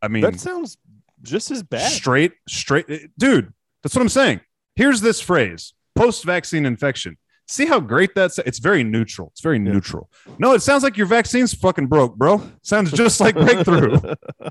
I 0.00 0.08
mean 0.08 0.22
That 0.22 0.38
sounds 0.40 0.78
just 1.22 1.50
as 1.50 1.62
bad. 1.62 1.90
straight 1.90 2.32
straight 2.48 2.86
dude 3.18 3.52
that's 3.82 3.92
what 3.96 4.02
i'm 4.02 4.08
saying 4.08 4.40
here's 4.76 5.00
this 5.00 5.20
phrase 5.20 5.74
post-vaccine 5.96 6.64
infection 6.64 7.16
see 7.48 7.66
how 7.66 7.80
great 7.80 8.14
that's 8.14 8.38
it's 8.38 8.58
very 8.58 8.84
neutral. 8.84 9.28
It's 9.32 9.40
very 9.40 9.58
neutral. 9.58 10.10
No 10.38 10.52
it 10.52 10.60
sounds 10.60 10.82
like 10.82 10.96
your 10.96 11.06
vaccine's 11.06 11.54
fucking 11.54 11.86
broke 11.86 12.16
bro. 12.16 12.42
Sounds 12.62 12.92
just 12.92 13.20
like 13.20 13.34
breakthrough. 13.34 13.98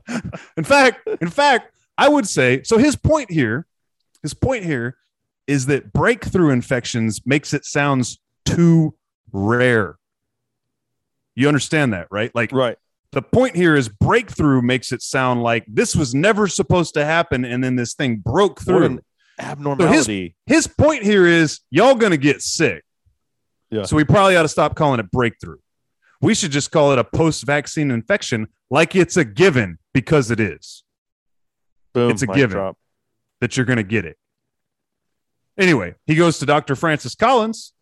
In 0.57 0.63
fact 0.63 1.07
in 1.21 1.29
fact 1.29 1.73
i 1.97 2.07
would 2.07 2.27
say 2.27 2.61
so 2.63 2.77
his 2.77 2.95
point 2.95 3.31
here 3.31 3.65
his 4.21 4.33
point 4.33 4.63
here 4.63 4.97
is 5.47 5.67
that 5.67 5.93
breakthrough 5.93 6.51
infections 6.51 7.21
makes 7.25 7.53
it 7.53 7.65
sounds 7.65 8.19
too 8.45 8.95
rare. 9.31 9.97
You 11.35 11.47
understand 11.47 11.93
that 11.93 12.07
right? 12.11 12.33
Like 12.35 12.51
right. 12.51 12.77
the 13.11 13.21
point 13.21 13.55
here 13.55 13.75
is 13.75 13.89
breakthrough 13.89 14.61
makes 14.61 14.91
it 14.91 15.01
sound 15.01 15.43
like 15.43 15.65
this 15.67 15.95
was 15.95 16.13
never 16.13 16.47
supposed 16.47 16.95
to 16.95 17.05
happen 17.05 17.45
and 17.45 17.63
then 17.63 17.75
this 17.75 17.93
thing 17.93 18.17
broke 18.17 18.61
through. 18.61 18.83
An 18.83 18.99
abnormality. 19.39 20.35
his 20.45 20.67
point 20.67 21.03
here 21.03 21.25
is 21.25 21.59
y'all 21.69 21.95
gonna 21.95 22.17
get 22.17 22.41
sick 22.41 22.83
Yeah. 23.69 23.83
so 23.83 23.95
we 23.95 24.03
probably 24.05 24.35
ought 24.37 24.43
to 24.43 24.47
stop 24.47 24.75
calling 24.75 24.99
it 24.99 25.11
breakthrough 25.11 25.57
we 26.21 26.33
should 26.33 26.51
just 26.51 26.71
call 26.71 26.93
it 26.93 26.99
a 26.99 27.03
post-vaccine 27.03 27.91
infection 27.91 28.47
like 28.69 28.95
it's 28.95 29.17
a 29.17 29.25
given 29.25 29.77
because 29.93 30.31
it 30.31 30.39
is 30.39 30.83
Boom, 31.93 32.11
it's 32.11 32.21
a 32.21 32.27
given. 32.27 32.49
drop. 32.57 32.77
that 33.41 33.57
you're 33.57 33.65
gonna 33.65 33.83
get 33.83 34.05
it 34.05 34.17
anyway 35.57 35.95
he 36.05 36.15
goes 36.15 36.39
to 36.39 36.45
dr 36.45 36.73
francis 36.75 37.13
collins 37.15 37.73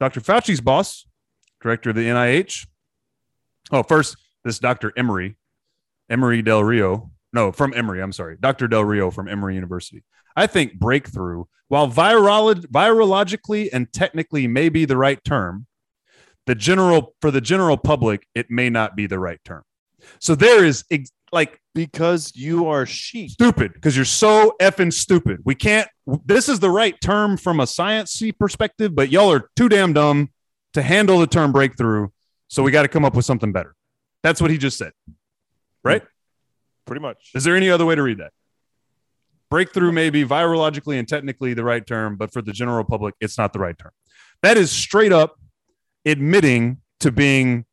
dr 0.00 0.20
fauci's 0.20 0.60
boss 0.60 1.06
director 1.60 1.90
of 1.90 1.96
the 1.96 2.06
nih 2.06 2.66
oh 3.72 3.82
first 3.82 4.16
this 4.44 4.58
dr 4.58 4.92
emery 4.96 5.36
Emory 6.10 6.42
Del 6.42 6.62
Rio. 6.62 7.10
No, 7.32 7.52
from 7.52 7.72
Emory. 7.72 8.02
I'm 8.02 8.12
sorry. 8.12 8.36
Dr. 8.38 8.68
Del 8.68 8.84
Rio 8.84 9.10
from 9.10 9.28
Emory 9.28 9.54
University. 9.54 10.02
I 10.36 10.46
think 10.46 10.78
breakthrough, 10.78 11.44
while 11.68 11.90
virolo- 11.90 12.66
virologically 12.66 13.68
and 13.72 13.92
technically 13.92 14.46
may 14.46 14.68
be 14.68 14.84
the 14.84 14.96
right 14.96 15.22
term, 15.24 15.66
the 16.46 16.54
general 16.54 17.14
for 17.20 17.30
the 17.30 17.40
general 17.40 17.76
public, 17.76 18.26
it 18.34 18.50
may 18.50 18.68
not 18.70 18.96
be 18.96 19.06
the 19.06 19.18
right 19.18 19.38
term. 19.44 19.62
So 20.18 20.34
there 20.34 20.64
is 20.64 20.84
ex- 20.90 21.12
like 21.30 21.60
Because 21.74 22.32
you 22.34 22.66
are 22.68 22.84
sheep. 22.84 23.30
stupid 23.30 23.72
because 23.72 23.96
you're 23.96 24.04
so 24.04 24.54
effing 24.60 24.92
stupid. 24.92 25.38
We 25.44 25.54
can't. 25.54 25.88
This 26.26 26.48
is 26.48 26.60
the 26.60 26.68
right 26.70 27.00
term 27.00 27.36
from 27.36 27.60
a 27.60 27.64
sciencey 27.64 28.36
perspective, 28.36 28.94
but 28.94 29.10
y'all 29.10 29.32
are 29.32 29.48
too 29.56 29.68
damn 29.68 29.92
dumb 29.92 30.30
to 30.74 30.82
handle 30.82 31.18
the 31.20 31.26
term 31.26 31.52
breakthrough. 31.52 32.08
So 32.48 32.62
we 32.62 32.70
got 32.70 32.82
to 32.82 32.88
come 32.88 33.04
up 33.04 33.14
with 33.14 33.24
something 33.24 33.52
better. 33.52 33.74
That's 34.22 34.40
what 34.42 34.50
he 34.50 34.58
just 34.58 34.76
said. 34.76 34.92
Hmm. 35.06 35.12
Right? 35.84 36.02
Pretty 36.84 37.00
much. 37.00 37.30
Is 37.34 37.44
there 37.44 37.56
any 37.56 37.70
other 37.70 37.86
way 37.86 37.94
to 37.94 38.02
read 38.02 38.18
that? 38.18 38.32
Breakthrough 39.52 39.92
may 39.92 40.08
be 40.08 40.24
virologically 40.24 40.98
and 40.98 41.06
technically 41.06 41.52
the 41.52 41.62
right 41.62 41.86
term, 41.86 42.16
but 42.16 42.32
for 42.32 42.40
the 42.40 42.52
general 42.52 42.84
public, 42.84 43.14
it's 43.20 43.36
not 43.36 43.52
the 43.52 43.58
right 43.58 43.76
term. 43.78 43.92
That 44.42 44.56
is 44.56 44.70
straight 44.70 45.12
up 45.12 45.38
admitting 46.06 46.78
to 47.00 47.12
being 47.12 47.66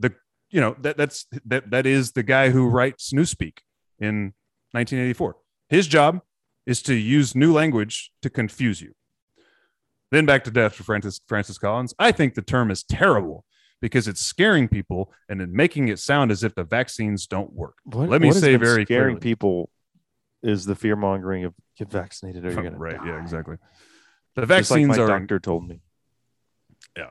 the 0.00 0.12
you 0.50 0.60
know 0.60 0.74
that 0.80 0.96
that's 0.96 1.26
that 1.46 1.70
that 1.70 1.86
is 1.86 2.12
the 2.12 2.24
guy 2.24 2.50
who 2.50 2.66
writes 2.68 3.12
Newspeak 3.12 3.58
in 4.00 4.34
1984. 4.72 5.36
His 5.68 5.86
job 5.86 6.20
is 6.66 6.82
to 6.82 6.94
use 6.94 7.34
new 7.36 7.52
language 7.52 8.10
to 8.22 8.28
confuse 8.28 8.80
you. 8.80 8.92
Then 10.10 10.26
back 10.26 10.42
to 10.44 10.50
death 10.50 10.74
for 10.74 10.82
Francis 10.82 11.20
Francis 11.28 11.58
Collins. 11.58 11.94
I 12.00 12.10
think 12.10 12.34
the 12.34 12.42
term 12.42 12.72
is 12.72 12.82
terrible 12.82 13.44
because 13.80 14.08
it's 14.08 14.20
scaring 14.20 14.66
people 14.66 15.12
and 15.28 15.40
then 15.40 15.54
making 15.54 15.86
it 15.86 16.00
sound 16.00 16.32
as 16.32 16.42
if 16.42 16.56
the 16.56 16.64
vaccines 16.64 17.28
don't 17.28 17.52
work. 17.52 17.76
What- 17.84 18.08
Let 18.08 18.20
me 18.20 18.32
say 18.32 18.56
very 18.56 18.84
scaring 18.84 19.16
clearly. 19.16 19.20
people 19.20 19.70
is 20.42 20.64
the 20.64 20.74
fear 20.74 20.96
mongering 20.96 21.44
of 21.44 21.54
get 21.76 21.90
vaccinated 21.90 22.44
or 22.44 22.52
you're 22.52 22.62
gonna 22.62 22.78
right, 22.78 22.96
die. 22.96 23.06
yeah, 23.06 23.22
exactly. 23.22 23.56
The 24.34 24.42
Just 24.42 24.70
like 24.70 24.78
vaccines 24.80 24.98
my 24.98 25.04
are 25.04 25.06
doctor 25.08 25.38
told 25.38 25.68
me. 25.68 25.80
Yeah, 26.96 27.10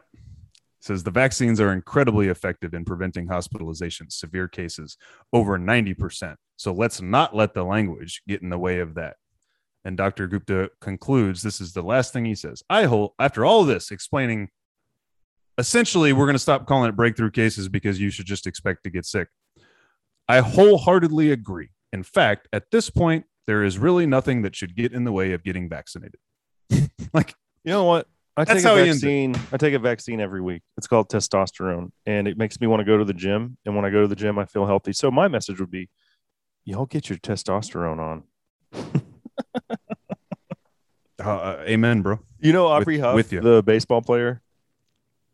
says 0.88 1.04
the 1.04 1.12
vaccines 1.12 1.60
are 1.60 1.72
incredibly 1.72 2.30
effective 2.30 2.74
in 2.74 2.86
preventing 2.86 3.28
hospitalizations, 3.28 4.14
severe 4.14 4.48
cases, 4.48 4.98
over 5.34 5.60
90%. 5.60 6.36
So 6.56 6.72
let's 6.72 7.02
not 7.02 7.36
let 7.36 7.54
the 7.54 7.64
language 7.64 8.22
get 8.28 8.42
in 8.42 8.50
the 8.50 8.58
way 8.58 8.80
of 8.80 8.96
that. 8.96 9.18
And 9.86 9.96
Dr. 9.96 10.28
Gupta 10.28 10.72
concludes 10.82 11.42
this 11.42 11.62
is 11.62 11.74
the 11.74 11.84
last 11.84 12.12
thing 12.12 12.26
he 12.26 12.36
says. 12.36 12.64
I 12.70 12.86
hold, 12.86 13.12
after 13.20 13.46
all 13.46 13.64
this, 13.64 13.92
explaining 13.92 14.50
essentially, 15.58 16.14
we're 16.14 16.26
going 16.26 16.36
to 16.36 16.40
stop 16.40 16.66
calling 16.66 16.90
it 16.90 16.96
breakthrough 16.96 17.32
cases 17.32 17.70
because 17.70 18.00
you 18.00 18.10
should 18.10 18.26
just 18.26 18.48
expect 18.48 18.84
to 18.84 18.90
get 18.90 19.06
sick. 19.06 19.28
I 20.28 20.40
wholeheartedly 20.40 21.32
agree. 21.32 21.70
In 21.94 22.04
fact, 22.04 22.48
at 22.52 22.72
this 22.72 22.90
point, 22.90 23.26
there 23.48 23.64
is 23.64 23.78
really 23.78 24.06
nothing 24.06 24.42
that 24.42 24.56
should 24.56 24.76
get 24.76 24.94
in 24.94 25.04
the 25.06 25.12
way 25.12 25.32
of 25.32 25.44
getting 25.44 25.70
vaccinated. 25.70 26.20
like, 27.14 27.34
You 27.64 27.72
know 27.72 27.86
what? 27.86 28.08
I 28.36 28.44
That's 28.44 28.62
take 28.62 28.72
a 28.72 28.86
vaccine. 28.86 29.36
I 29.52 29.58
take 29.58 29.74
a 29.74 29.80
vaccine 29.80 30.22
every 30.22 30.42
week. 30.42 30.62
It's 30.78 30.86
called 30.86 31.10
testosterone, 31.10 31.90
and 32.06 32.28
it 32.28 32.38
makes 32.38 32.62
me 32.62 32.68
want 32.68 32.82
to 32.82 32.84
go 32.84 32.96
to 32.96 33.04
the 33.04 33.14
gym. 33.14 33.58
And 33.66 33.76
when 33.76 33.84
I 33.84 33.90
go 33.90 34.02
to 34.02 34.08
the 34.08 34.16
gym, 34.16 34.38
I 34.38 34.46
feel 34.46 34.68
healthy. 34.68 34.94
So 34.94 35.10
my 35.10 35.28
message 35.28 35.60
would 35.60 35.72
be, 35.72 35.90
y'all 36.64 36.86
get 36.86 37.10
your 37.10 37.18
testosterone 37.18 37.98
on. 38.00 38.24
uh, 41.20 41.28
uh, 41.28 41.64
amen, 41.66 42.04
bro. 42.04 42.20
You 42.40 42.54
know 42.54 42.68
Aubrey 42.68 43.00
Huff, 43.00 43.16
with 43.16 43.34
you. 43.34 43.42
the 43.42 43.64
baseball 43.64 44.04
player. 44.04 44.44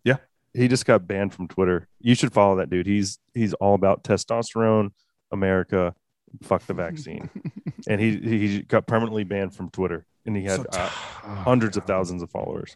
Yeah. 0.06 0.18
he 0.54 0.70
just 0.70 0.86
got 0.86 1.06
banned 1.06 1.34
from 1.34 1.50
Twitter. 1.50 1.90
You 2.00 2.16
should 2.16 2.32
follow 2.32 2.56
that 2.58 2.70
dude. 2.70 2.88
He's 2.88 3.20
he's 3.34 3.54
all 3.56 3.74
about 3.76 4.06
testosterone, 4.06 4.92
America, 5.30 5.94
fuck 6.42 6.66
the 6.66 6.74
vaccine, 6.74 7.30
and 7.88 8.02
he 8.02 8.18
he 8.18 8.62
got 8.64 8.88
permanently 8.88 9.24
banned 9.24 9.56
from 9.56 9.70
Twitter, 9.70 10.06
and 10.26 10.36
he 10.36 10.44
had 10.44 10.62
So 10.62 10.66
uh, 10.72 10.88
t- 10.90 10.94
hundreds 11.44 11.78
of 11.78 11.86
thousands 11.86 12.22
of 12.24 12.32
followers. 12.32 12.76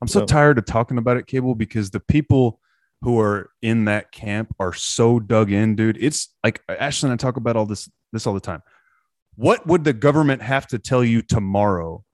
I'm 0.00 0.08
so 0.08 0.20
So- 0.20 0.26
tired 0.26 0.58
of 0.58 0.64
talking 0.66 0.98
about 0.98 1.16
it, 1.16 1.26
Cable, 1.26 1.54
because 1.54 1.90
the 1.90 2.00
people 2.00 2.60
who 3.02 3.20
are 3.20 3.50
in 3.60 3.84
that 3.84 4.10
camp 4.10 4.54
are 4.58 4.72
so 4.72 5.20
dug 5.20 5.50
in, 5.52 5.76
dude. 5.76 5.98
It's 6.00 6.34
like 6.42 6.62
Ashley 6.68 7.08
and 7.10 7.20
I 7.20 7.22
talk 7.22 7.36
about 7.36 7.56
all 7.56 7.66
this 7.66 7.90
this 8.12 8.26
all 8.26 8.34
the 8.34 8.40
time. 8.40 8.62
What 9.34 9.66
would 9.66 9.84
the 9.84 9.92
government 9.92 10.40
have 10.42 10.66
to 10.68 10.78
tell 10.78 11.04
you 11.04 11.20
tomorrow 11.20 12.04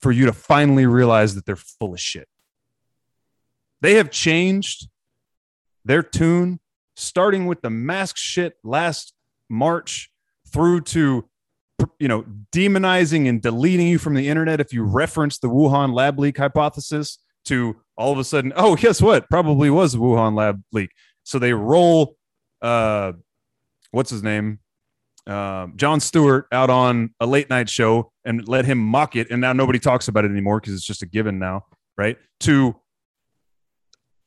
for 0.00 0.10
you 0.10 0.24
to 0.26 0.32
finally 0.32 0.86
realize 0.86 1.34
that 1.34 1.44
they're 1.44 1.54
full 1.56 1.92
of 1.92 2.00
shit? 2.00 2.28
They 3.82 3.94
have 3.94 4.10
changed 4.10 4.88
their 5.84 6.02
tune, 6.02 6.60
starting 6.96 7.46
with 7.46 7.60
the 7.60 7.70
mask 7.70 8.16
shit 8.16 8.54
last 8.64 9.12
March 9.52 10.10
through 10.52 10.80
to 10.80 11.28
you 11.98 12.08
know 12.08 12.24
demonizing 12.52 13.28
and 13.28 13.42
deleting 13.42 13.88
you 13.88 13.98
from 13.98 14.14
the 14.14 14.28
internet 14.28 14.60
if 14.60 14.72
you 14.72 14.84
reference 14.84 15.38
the 15.38 15.48
Wuhan 15.48 15.94
lab 15.94 16.18
leak 16.18 16.38
hypothesis 16.38 17.18
to 17.44 17.76
all 17.96 18.12
of 18.12 18.18
a 18.18 18.24
sudden 18.24 18.52
oh 18.56 18.76
guess 18.76 19.00
what? 19.00 19.28
Probably 19.28 19.70
was 19.70 19.92
the 19.92 19.98
Wuhan 19.98 20.34
lab 20.34 20.62
leak. 20.72 20.90
So 21.24 21.38
they 21.38 21.52
roll 21.52 22.16
uh 22.60 23.12
what's 23.90 24.10
his 24.10 24.22
name? 24.22 24.58
Um, 25.24 25.74
Jon 25.76 26.00
Stewart 26.00 26.46
out 26.50 26.68
on 26.68 27.14
a 27.20 27.26
late 27.26 27.48
night 27.48 27.68
show 27.68 28.10
and 28.24 28.48
let 28.48 28.64
him 28.64 28.78
mock 28.78 29.14
it. 29.14 29.30
And 29.30 29.40
now 29.40 29.52
nobody 29.52 29.78
talks 29.78 30.08
about 30.08 30.24
it 30.24 30.32
anymore 30.32 30.58
because 30.58 30.74
it's 30.74 30.84
just 30.84 31.02
a 31.02 31.06
given 31.06 31.38
now 31.38 31.66
right? 31.96 32.18
To 32.40 32.76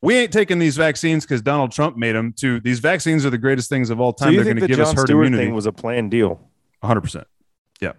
we 0.06 0.16
ain't 0.16 0.32
taking 0.32 0.60
these 0.60 0.78
vaccines 0.78 1.26
because 1.26 1.42
Donald 1.42 1.72
Trump 1.72 1.98
made 1.98 2.14
them. 2.16 2.34
To 2.38 2.60
these 2.60 2.80
vaccines 2.80 3.26
are 3.26 3.30
the 3.30 3.38
greatest 3.38 3.70
things 3.70 3.90
of 3.90 4.00
all 4.00 4.14
time. 4.14 4.32
you 4.34 4.38
They're 4.38 4.46
going 4.46 4.56
the 4.56 4.62
to 4.62 4.68
give 4.68 4.78
John 4.78 4.88
us 4.88 4.94
herd 4.94 5.08
Stewart 5.08 5.26
immunity. 5.28 5.48
thing 5.48 5.56
was 5.56 5.66
a 5.66 5.72
planned 5.74 6.12
deal? 6.12 6.50
hundred 6.84 7.02
percent. 7.02 7.28
Yeah, 7.82 7.94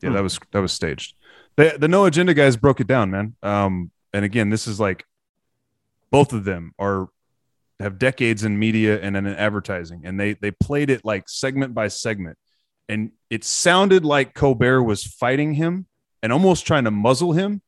yeah, 0.00 0.10
Hmm. 0.10 0.14
that 0.16 0.22
was 0.22 0.38
that 0.52 0.60
was 0.60 0.72
staged. 0.72 1.14
The 1.56 1.76
the 1.78 1.88
no 1.88 2.04
agenda 2.06 2.32
guys 2.34 2.56
broke 2.56 2.80
it 2.80 2.86
down, 2.86 3.10
man. 3.10 3.34
Um, 3.42 3.90
and 4.12 4.24
again, 4.24 4.48
this 4.50 4.66
is 4.66 4.78
like 4.80 5.04
both 6.10 6.32
of 6.32 6.44
them 6.44 6.72
are 6.78 7.08
have 7.80 7.98
decades 7.98 8.44
in 8.44 8.58
media 8.58 9.00
and 9.00 9.16
in 9.16 9.26
advertising, 9.26 10.02
and 10.04 10.20
they 10.20 10.34
they 10.34 10.50
played 10.52 10.90
it 10.90 11.04
like 11.04 11.28
segment 11.28 11.74
by 11.74 11.88
segment, 11.88 12.38
and 12.88 13.10
it 13.30 13.42
sounded 13.42 14.04
like 14.04 14.34
Colbert 14.34 14.82
was 14.84 15.02
fighting 15.04 15.54
him 15.54 15.86
and 16.22 16.32
almost 16.32 16.66
trying 16.66 16.84
to 16.84 16.90
muzzle 16.90 17.32
him, 17.32 17.62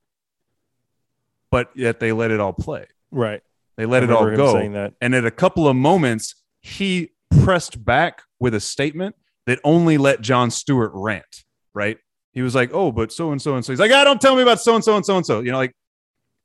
but 1.51 1.71
yet 1.75 1.99
they 2.01 2.13
let 2.13 2.31
it 2.31 2.39
all 2.41 2.53
play. 2.53 2.87
Right. 3.13 3.43
They 3.77 3.87
let 3.87 4.03
it 4.03 4.11
all 4.11 4.29
go. 4.35 4.59
And 5.01 5.15
at 5.15 5.25
a 5.25 5.31
couple 5.31 5.69
of 5.69 5.77
moments, 5.77 6.35
he 6.61 7.11
pressed 7.43 7.85
back 7.85 8.23
with 8.41 8.55
a 8.55 8.61
statement 8.61 9.15
that 9.47 9.61
only 9.65 9.99
let 9.99 10.21
Jon 10.21 10.51
Stewart 10.51 10.91
rant, 10.95 11.45
right? 11.75 11.99
He 12.33 12.43
was 12.43 12.55
like, 12.55 12.71
oh, 12.73 12.91
but 12.93 13.13
so 13.13 13.31
and 13.31 13.41
so 13.41 13.55
and 13.55 13.65
so. 13.65 13.73
He's 13.73 13.81
like, 13.81 13.93
ah, 13.93 14.05
don't 14.05 14.21
tell 14.21 14.35
me 14.35 14.43
about 14.43 14.61
so 14.61 14.75
and 14.75 14.83
so 14.85 14.97
and 14.97 15.05
so 15.05 15.17
and 15.17 15.27
so. 15.27 15.41
You 15.41 15.53
know, 15.53 15.59
like, 15.59 15.73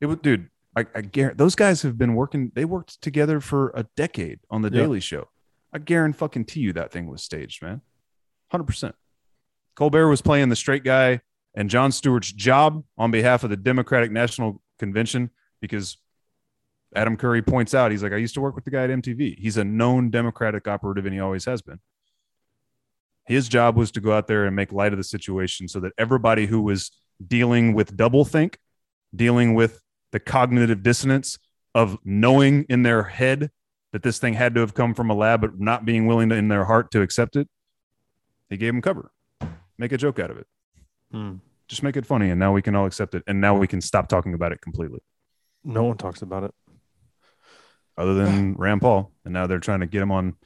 it 0.00 0.06
was, 0.06 0.18
dude, 0.22 0.48
I, 0.76 0.86
I 0.94 1.00
guarantee 1.00 1.36
those 1.38 1.54
guys 1.54 1.82
have 1.82 1.96
been 1.96 2.14
working, 2.14 2.52
they 2.54 2.64
worked 2.64 3.00
together 3.00 3.40
for 3.40 3.72
a 3.74 3.86
decade 3.96 4.40
on 4.50 4.62
The 4.62 4.70
Yeah. 4.70 4.82
Daily 4.82 5.00
Show. 5.00 5.28
I 5.72 5.78
guarantee 5.78 6.18
fucking 6.18 6.44
to 6.46 6.60
you 6.60 6.72
that 6.74 6.92
thing 6.92 7.08
was 7.08 7.22
staged, 7.22 7.62
man. 7.62 7.80
100%. 8.52 8.92
Colbert 9.76 10.08
was 10.08 10.22
playing 10.22 10.48
the 10.48 10.56
straight 10.56 10.84
guy 10.84 11.20
and 11.54 11.70
Jon 11.70 11.92
Stewart's 11.92 12.32
job 12.32 12.84
on 12.96 13.10
behalf 13.10 13.44
of 13.44 13.50
the 13.50 13.56
Democratic 13.56 14.10
National 14.10 14.62
Convention 14.78 15.30
because 15.60 15.98
Adam 16.94 17.16
Curry 17.16 17.42
points 17.42 17.74
out, 17.74 17.90
he's 17.90 18.02
like, 18.02 18.12
I 18.12 18.16
used 18.16 18.34
to 18.34 18.40
work 18.40 18.54
with 18.54 18.64
the 18.64 18.70
guy 18.70 18.84
at 18.84 18.90
MTV. 18.90 19.38
He's 19.38 19.56
a 19.56 19.64
known 19.64 20.10
Democratic 20.10 20.66
operative 20.66 21.04
and 21.04 21.14
he 21.14 21.20
always 21.20 21.44
has 21.44 21.62
been. 21.62 21.80
His 23.26 23.48
job 23.48 23.76
was 23.76 23.90
to 23.92 24.00
go 24.00 24.12
out 24.12 24.26
there 24.26 24.46
and 24.46 24.56
make 24.56 24.72
light 24.72 24.92
of 24.92 24.98
the 24.98 25.04
situation 25.04 25.68
so 25.68 25.80
that 25.80 25.92
everybody 25.98 26.46
who 26.46 26.62
was 26.62 26.90
dealing 27.24 27.74
with 27.74 27.94
doublethink, 27.94 28.54
dealing 29.14 29.54
with 29.54 29.80
the 30.12 30.20
cognitive 30.20 30.82
dissonance 30.82 31.38
of 31.74 31.98
knowing 32.04 32.64
in 32.70 32.82
their 32.82 33.02
head 33.02 33.50
that 33.92 34.02
this 34.02 34.18
thing 34.18 34.34
had 34.34 34.54
to 34.54 34.60
have 34.60 34.74
come 34.74 34.94
from 34.94 35.10
a 35.10 35.14
lab, 35.14 35.42
but 35.42 35.60
not 35.60 35.84
being 35.84 36.06
willing 36.06 36.30
to, 36.30 36.34
in 36.36 36.48
their 36.48 36.64
heart 36.64 36.90
to 36.92 37.02
accept 37.02 37.36
it, 37.36 37.48
he 38.48 38.56
gave 38.56 38.72
them 38.72 38.82
cover. 38.82 39.10
Make 39.76 39.92
a 39.92 39.98
joke 39.98 40.18
out 40.18 40.30
of 40.30 40.38
it. 40.38 40.46
Hmm. 41.12 41.34
Just 41.68 41.82
make 41.82 41.96
it 41.96 42.06
funny, 42.06 42.30
and 42.30 42.40
now 42.40 42.52
we 42.52 42.62
can 42.62 42.74
all 42.74 42.86
accept 42.86 43.14
it. 43.14 43.22
And 43.26 43.40
now 43.40 43.56
we 43.56 43.66
can 43.66 43.80
stop 43.82 44.08
talking 44.08 44.32
about 44.32 44.52
it 44.52 44.60
completely. 44.62 45.00
No 45.64 45.84
one 45.84 45.98
talks 45.98 46.22
about 46.22 46.44
it. 46.44 46.54
Other 47.98 48.14
than 48.14 48.54
Rand 48.58 48.80
Paul, 48.80 49.10
and 49.24 49.34
now 49.34 49.46
they're 49.46 49.58
trying 49.60 49.80
to 49.80 49.86
get 49.86 50.00
him 50.00 50.10
on 50.12 50.36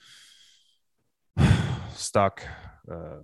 stock 1.94 2.42
uh, 2.90 3.18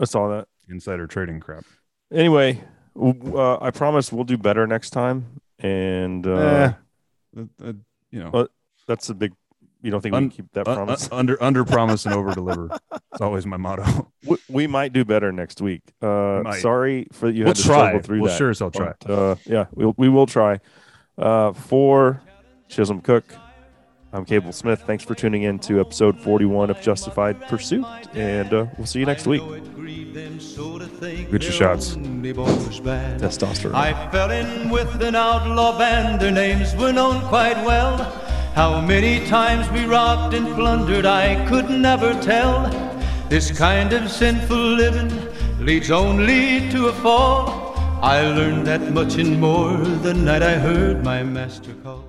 I 0.00 0.04
saw 0.04 0.28
that. 0.28 0.48
insider 0.68 1.06
trading 1.06 1.40
crap. 1.40 1.64
Anyway, 2.12 2.62
uh, 3.00 3.58
I 3.60 3.70
promise 3.70 4.12
we'll 4.12 4.24
do 4.24 4.36
better 4.38 4.66
next 4.66 4.90
time. 4.90 5.40
And 5.58 6.26
uh, 6.26 6.30
Eh, 7.36 7.40
uh, 7.40 7.42
uh, 7.64 7.72
you 8.10 8.20
know, 8.20 8.30
Well, 8.32 8.48
that's 8.86 9.08
a 9.10 9.14
big. 9.14 9.32
You 9.82 9.90
don't 9.92 10.00
think 10.00 10.14
we 10.14 10.20
can 10.20 10.30
keep 10.30 10.52
that 10.54 10.66
uh, 10.68 10.72
uh, 10.72 10.74
promise? 10.76 11.08
under 11.12 11.40
under 11.42 11.64
promise 11.64 12.04
and 12.06 12.14
over 12.14 12.32
deliver. 12.34 12.68
It's 13.12 13.20
always 13.22 13.46
my 13.46 13.56
motto. 13.56 14.12
we, 14.24 14.36
we 14.48 14.66
might 14.68 14.92
do 14.92 15.04
better 15.04 15.32
next 15.32 15.60
week. 15.60 15.82
Uh, 16.00 16.42
might. 16.44 16.60
sorry 16.60 17.08
for 17.12 17.28
you 17.28 17.40
we'll 17.40 17.48
had 17.48 17.56
to 17.56 17.62
try. 17.62 17.74
struggle 17.78 18.00
through 18.02 18.20
We'll 18.20 18.30
that. 18.30 18.38
sure 18.38 18.50
as 18.50 18.58
hell 18.60 18.70
try. 18.70 18.92
But, 19.00 19.10
uh, 19.10 19.34
yeah, 19.46 19.66
we'll, 19.74 19.94
we 19.96 20.08
will 20.08 20.26
try. 20.26 20.60
Uh, 21.16 21.52
for 21.52 22.22
Chisholm 22.68 23.00
Cook, 23.00 23.24
I'm 24.10 24.24
Cable 24.24 24.52
Smith. 24.52 24.84
Thanks 24.86 25.04
for 25.04 25.14
tuning 25.14 25.42
in 25.42 25.58
to 25.60 25.80
episode 25.80 26.18
41 26.18 26.70
of 26.70 26.80
Justified 26.80 27.42
Pursuit, 27.42 27.84
and 28.14 28.54
uh, 28.54 28.66
we'll 28.78 28.86
see 28.86 29.00
you 29.00 29.06
next 29.06 29.26
week. 29.26 29.42
Get 29.42 31.42
your 31.42 31.52
shots. 31.52 31.94
Testosterone. 31.94 33.74
I 33.74 34.10
fell 34.10 34.30
in 34.30 34.70
with 34.70 35.02
an 35.02 35.14
outlaw 35.14 35.78
band, 35.78 36.22
their 36.22 36.30
names 36.30 36.74
were 36.74 36.90
known 36.90 37.20
quite 37.28 37.62
well. 37.66 37.98
How 38.54 38.80
many 38.80 39.26
times 39.26 39.70
we 39.72 39.84
robbed 39.84 40.32
and 40.32 40.54
plundered, 40.54 41.04
I 41.04 41.46
could 41.46 41.68
never 41.68 42.14
tell. 42.22 42.66
This 43.28 43.50
kind 43.50 43.92
of 43.92 44.10
sinful 44.10 44.56
living 44.56 45.12
leads 45.60 45.90
only 45.90 46.70
to 46.70 46.88
a 46.88 46.94
fall. 46.94 47.74
I 48.00 48.22
learned 48.22 48.66
that 48.68 48.90
much 48.90 49.16
and 49.16 49.38
more 49.38 49.76
the 49.76 50.14
night 50.14 50.42
I 50.42 50.54
heard 50.54 51.04
my 51.04 51.22
master 51.22 51.74
call. 51.84 52.07